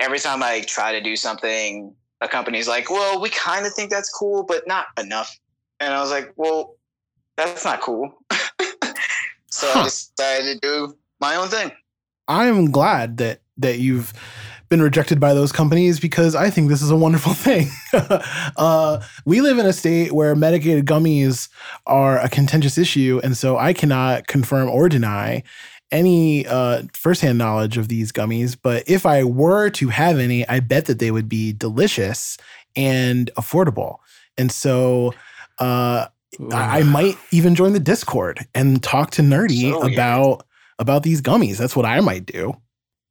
every 0.00 0.18
time 0.18 0.42
I 0.42 0.62
try 0.62 0.90
to 0.90 1.00
do 1.00 1.14
something, 1.14 1.94
a 2.20 2.26
company's 2.26 2.66
like, 2.66 2.90
"Well, 2.90 3.20
we 3.20 3.28
kind 3.30 3.66
of 3.66 3.72
think 3.72 3.90
that's 3.90 4.10
cool, 4.10 4.42
but 4.42 4.66
not 4.66 4.86
enough." 4.98 5.30
And 5.78 5.94
I 5.94 6.00
was 6.00 6.10
like, 6.10 6.32
"Well, 6.34 6.74
that's 7.36 7.64
not 7.64 7.80
cool." 7.80 8.10
so 9.50 9.68
Huh. 9.70 9.80
I 9.80 9.84
decided 9.84 10.54
to 10.54 10.58
do 10.60 10.98
my 11.20 11.36
own 11.36 11.46
thing. 11.48 11.70
I'm 12.28 12.70
glad 12.70 13.16
that 13.16 13.40
that 13.56 13.80
you've 13.80 14.12
been 14.68 14.82
rejected 14.82 15.18
by 15.18 15.34
those 15.34 15.50
companies 15.50 15.98
because 15.98 16.34
I 16.34 16.50
think 16.50 16.68
this 16.68 16.82
is 16.82 16.90
a 16.90 16.96
wonderful 16.96 17.32
thing. 17.34 17.68
uh, 18.56 19.02
we 19.24 19.40
live 19.40 19.58
in 19.58 19.66
a 19.66 19.72
state 19.72 20.12
where 20.12 20.36
medicated 20.36 20.86
gummies 20.86 21.48
are 21.86 22.18
a 22.18 22.28
contentious 22.28 22.78
issue, 22.78 23.20
and 23.24 23.36
so 23.36 23.56
I 23.56 23.72
cannot 23.72 24.26
confirm 24.26 24.68
or 24.68 24.88
deny 24.88 25.42
any 25.90 26.46
uh, 26.46 26.82
firsthand 26.92 27.38
knowledge 27.38 27.78
of 27.78 27.88
these 27.88 28.12
gummies. 28.12 28.56
But 28.60 28.84
if 28.86 29.06
I 29.06 29.24
were 29.24 29.70
to 29.70 29.88
have 29.88 30.18
any, 30.18 30.46
I 30.46 30.60
bet 30.60 30.84
that 30.84 30.98
they 30.98 31.10
would 31.10 31.30
be 31.30 31.52
delicious 31.52 32.36
and 32.76 33.30
affordable. 33.36 33.96
And 34.36 34.52
so. 34.52 35.14
Uh, 35.58 36.06
I, 36.52 36.80
I 36.80 36.82
might 36.84 37.16
even 37.32 37.56
join 37.56 37.72
the 37.72 37.80
Discord 37.80 38.46
and 38.54 38.80
talk 38.80 39.10
to 39.12 39.22
Nerdy 39.22 39.72
So 39.72 39.92
about 39.92 40.46
about 40.78 41.02
these 41.02 41.20
gummies. 41.22 41.56
That's 41.56 41.76
what 41.76 41.86
I 41.86 42.00
might 42.00 42.26
do. 42.26 42.54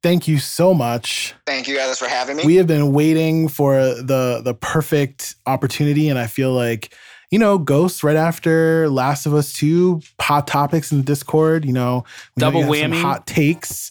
Thank 0.02 0.28
you 0.28 0.38
so 0.38 0.74
much. 0.74 1.34
Thank 1.46 1.66
you 1.66 1.76
guys 1.76 1.98
for 1.98 2.08
having 2.08 2.36
me. 2.36 2.44
We 2.44 2.56
have 2.56 2.66
been 2.68 2.92
waiting 2.92 3.48
for 3.48 3.76
the 3.78 4.40
the 4.44 4.54
perfect 4.54 5.34
opportunity, 5.46 6.08
and 6.08 6.18
I 6.18 6.26
feel 6.28 6.52
like 6.52 6.94
you 7.30 7.38
know, 7.38 7.58
Ghosts 7.58 8.02
right 8.02 8.16
after 8.16 8.88
Last 8.88 9.26
of 9.26 9.34
Us 9.34 9.52
Two, 9.52 10.00
hot 10.20 10.46
topics 10.46 10.92
in 10.92 10.98
the 10.98 11.04
Discord. 11.04 11.64
You 11.64 11.72
know, 11.72 12.04
we 12.36 12.40
know 12.40 12.46
Double 12.50 12.60
you 12.60 12.66
have 12.66 12.92
some 12.92 12.92
whammy. 12.92 13.02
hot 13.02 13.26
takes. 13.26 13.90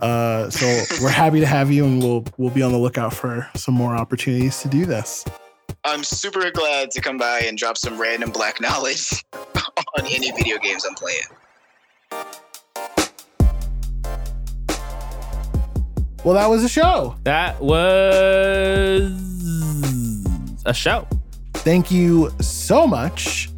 Uh, 0.00 0.50
so 0.50 0.66
we're 1.02 1.08
happy 1.08 1.40
to 1.40 1.46
have 1.46 1.70
you, 1.70 1.84
and 1.84 2.02
we'll 2.02 2.24
we'll 2.36 2.50
be 2.50 2.62
on 2.62 2.72
the 2.72 2.78
lookout 2.78 3.14
for 3.14 3.48
some 3.54 3.74
more 3.74 3.94
opportunities 3.94 4.60
to 4.62 4.68
do 4.68 4.84
this. 4.84 5.24
I'm 5.84 6.02
super 6.04 6.50
glad 6.50 6.90
to 6.92 7.00
come 7.00 7.18
by 7.18 7.40
and 7.40 7.56
drop 7.56 7.76
some 7.78 8.00
random 8.00 8.30
black 8.30 8.60
knowledge 8.60 9.24
on 9.34 10.06
any 10.06 10.30
video 10.32 10.58
games 10.58 10.84
I'm 10.84 10.94
playing. 10.94 12.34
Well, 16.24 16.34
that 16.34 16.48
was 16.48 16.64
a 16.64 16.68
show. 16.70 17.16
That 17.24 17.60
was 17.60 19.02
a 20.64 20.72
show. 20.72 21.06
Thank 21.52 21.90
you 21.90 22.30
so 22.40 22.86
much 22.86 23.50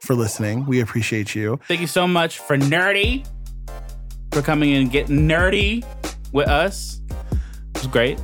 for 0.00 0.14
listening. 0.14 0.64
We 0.64 0.80
appreciate 0.80 1.34
you. 1.34 1.60
Thank 1.68 1.82
you 1.82 1.86
so 1.86 2.06
much 2.06 2.38
for 2.38 2.56
Nerdy 2.56 3.26
for 4.32 4.40
coming 4.42 4.70
in 4.70 4.82
and 4.82 4.90
getting 4.90 5.28
nerdy 5.28 5.84
with 6.32 6.48
us. 6.48 7.00
It 7.30 7.78
was 7.78 7.86
great. 7.86 8.18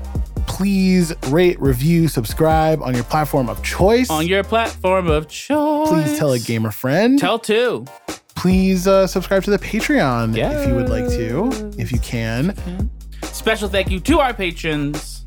Please 0.46 1.14
rate, 1.28 1.60
review, 1.60 2.08
subscribe 2.08 2.82
on 2.82 2.94
your 2.94 3.04
platform 3.04 3.48
of 3.48 3.62
choice. 3.62 4.10
On 4.10 4.26
your 4.26 4.44
platform 4.44 5.08
of 5.08 5.28
choice. 5.28 5.88
Please 5.88 6.18
tell 6.18 6.32
a 6.32 6.38
gamer 6.38 6.70
friend. 6.70 7.18
Tell 7.18 7.38
two. 7.38 7.84
Please 8.34 8.86
uh, 8.86 9.06
subscribe 9.06 9.42
to 9.44 9.50
the 9.50 9.58
Patreon 9.58 10.36
if 10.36 10.66
you 10.66 10.74
would 10.74 10.88
like 10.88 11.08
to, 11.08 11.72
if 11.78 11.92
you 11.92 11.98
can. 12.00 12.56
Special 13.32 13.68
thank 13.68 13.90
you 13.90 13.98
to 14.00 14.20
our 14.20 14.34
patrons 14.34 15.26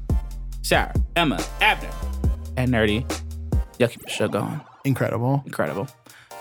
Sarah, 0.62 0.94
Emma, 1.16 1.40
Abner, 1.62 1.90
and 2.58 2.72
Nerdy. 2.72 3.02
Y'all 3.78 3.88
keep 3.88 4.02
the 4.04 4.10
show 4.10 4.28
going. 4.28 4.60
Incredible. 4.84 5.44
Incredible. 5.46 5.88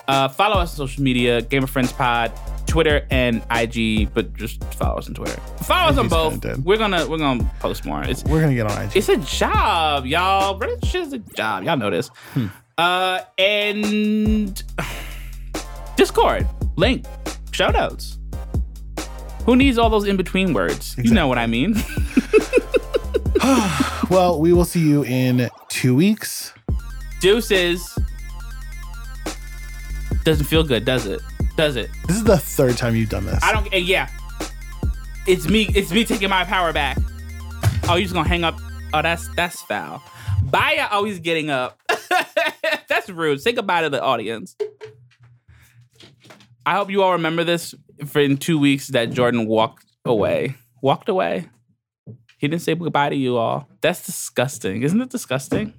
Uh, 0.08 0.28
follow 0.28 0.56
us 0.56 0.70
on 0.72 0.86
social 0.88 1.02
media, 1.02 1.42
Gamer 1.42 1.66
Friends 1.66 1.92
Pod, 1.92 2.32
Twitter 2.66 3.06
and 3.10 3.42
IG, 3.50 4.12
but 4.14 4.32
just 4.34 4.62
follow 4.74 4.96
us 4.98 5.08
on 5.08 5.14
Twitter. 5.14 5.38
Follow 5.64 5.90
us 5.90 5.98
on 5.98 6.08
both. 6.08 6.40
kinda. 6.40 6.60
We're 6.64 6.76
gonna 6.78 7.06
we're 7.06 7.18
gonna 7.18 7.44
post 7.60 7.84
more. 7.84 8.02
It's 8.04 8.24
We're 8.24 8.40
gonna 8.40 8.54
get 8.54 8.66
on 8.70 8.82
IG. 8.86 8.96
it's 8.96 9.08
a 9.08 9.16
job, 9.18 10.06
y'all. 10.06 10.54
British 10.54 10.94
is 10.94 11.12
a 11.12 11.18
job. 11.18 11.64
Y'all 11.64 11.76
know 11.76 11.90
this. 11.90 12.10
Uh, 12.78 13.20
and 13.38 14.62
Discord 15.96 16.46
link, 16.76 17.04
shout 17.52 17.74
outs. 17.76 18.18
Who 19.44 19.56
needs 19.56 19.78
all 19.78 19.90
those 19.90 20.06
in 20.06 20.16
between 20.16 20.54
words? 20.54 20.96
You 20.98 21.12
know 21.12 21.28
what 21.28 21.38
I 21.38 21.46
mean. 21.46 21.74
Well, 24.10 24.38
we 24.38 24.52
will 24.52 24.64
see 24.64 24.86
you 24.86 25.02
in 25.04 25.48
two 25.68 25.94
weeks. 25.94 26.52
Deuces. 27.20 27.98
Doesn't 30.24 30.44
feel 30.46 30.62
good, 30.62 30.84
does 30.84 31.06
it? 31.06 31.22
Does 31.56 31.76
it? 31.76 31.90
This 32.06 32.18
is 32.18 32.24
the 32.24 32.38
third 32.38 32.76
time 32.76 32.94
you've 32.96 33.08
done 33.08 33.26
this. 33.26 33.42
I 33.42 33.52
don't. 33.52 33.72
Yeah, 33.72 34.08
it's 35.26 35.48
me. 35.48 35.70
It's 35.74 35.90
me 35.90 36.04
taking 36.04 36.28
my 36.28 36.44
power 36.44 36.72
back. 36.72 36.98
Oh, 37.88 37.94
you're 37.94 38.02
just 38.02 38.14
gonna 38.14 38.28
hang 38.28 38.44
up? 38.44 38.58
Oh, 38.92 39.02
that's 39.02 39.28
that's 39.34 39.60
foul. 39.62 40.02
Baya 40.42 40.86
always 40.90 41.18
getting 41.18 41.50
up. 41.50 41.80
that's 42.88 43.08
rude. 43.08 43.40
Say 43.40 43.52
goodbye 43.52 43.82
to 43.82 43.90
the 43.90 44.02
audience. 44.02 44.56
I 46.66 46.74
hope 46.74 46.90
you 46.90 47.02
all 47.02 47.12
remember 47.12 47.44
this 47.44 47.74
for 48.06 48.20
in 48.20 48.36
two 48.36 48.58
weeks 48.58 48.88
that 48.88 49.10
Jordan 49.10 49.46
walked 49.46 49.86
away. 50.04 50.56
Walked 50.82 51.08
away. 51.08 51.48
He 52.38 52.48
didn't 52.48 52.62
say 52.62 52.74
goodbye 52.74 53.08
to 53.08 53.16
you 53.16 53.36
all. 53.36 53.68
That's 53.80 54.04
disgusting. 54.04 54.82
Isn't 54.82 55.00
it 55.00 55.10
disgusting? 55.10 55.72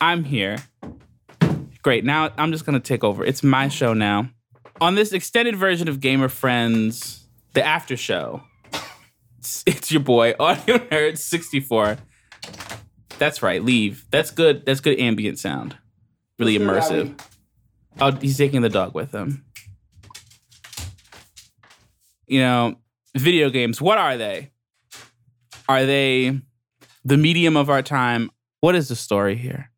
I'm 0.00 0.24
here. 0.24 0.58
Great. 1.82 2.04
Now 2.04 2.30
I'm 2.36 2.52
just 2.52 2.64
gonna 2.66 2.80
take 2.80 3.04
over. 3.04 3.24
It's 3.24 3.42
my 3.42 3.68
show 3.68 3.92
now. 3.92 4.30
On 4.80 4.94
this 4.94 5.12
extended 5.12 5.56
version 5.56 5.88
of 5.88 6.00
Gamer 6.00 6.28
Friends, 6.28 7.26
the 7.54 7.64
after 7.64 7.96
show, 7.96 8.42
it's, 9.38 9.62
it's 9.66 9.92
your 9.92 10.02
boy, 10.02 10.34
Audio 10.40 10.78
Nerd 10.78 11.18
64. 11.18 11.98
That's 13.18 13.42
right, 13.42 13.62
leave. 13.62 14.06
That's 14.10 14.30
good. 14.30 14.64
That's 14.66 14.80
good 14.80 14.98
ambient 14.98 15.38
sound. 15.38 15.76
Really 16.38 16.58
immersive. 16.58 17.20
Oh, 18.00 18.10
he's 18.12 18.38
taking 18.38 18.62
the 18.62 18.68
dog 18.68 18.94
with 18.94 19.12
him. 19.12 19.44
You 22.32 22.40
know, 22.40 22.76
video 23.14 23.50
games, 23.50 23.78
what 23.78 23.98
are 23.98 24.16
they? 24.16 24.52
Are 25.68 25.84
they 25.84 26.40
the 27.04 27.18
medium 27.18 27.58
of 27.58 27.68
our 27.68 27.82
time? 27.82 28.30
What 28.60 28.74
is 28.74 28.88
the 28.88 28.96
story 28.96 29.36
here? 29.36 29.70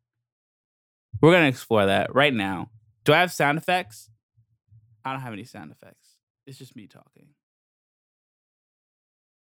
We're 1.19 1.31
going 1.31 1.43
to 1.43 1.49
explore 1.49 1.87
that 1.87 2.15
right 2.15 2.33
now. 2.33 2.69
Do 3.03 3.11
I 3.11 3.19
have 3.19 3.33
sound 3.33 3.57
effects? 3.57 4.09
I 5.03 5.11
don't 5.11 5.19
have 5.19 5.33
any 5.33 5.43
sound 5.43 5.73
effects. 5.73 6.11
It's 6.47 6.57
just 6.57 6.77
me 6.77 6.87
talking. 6.87 7.27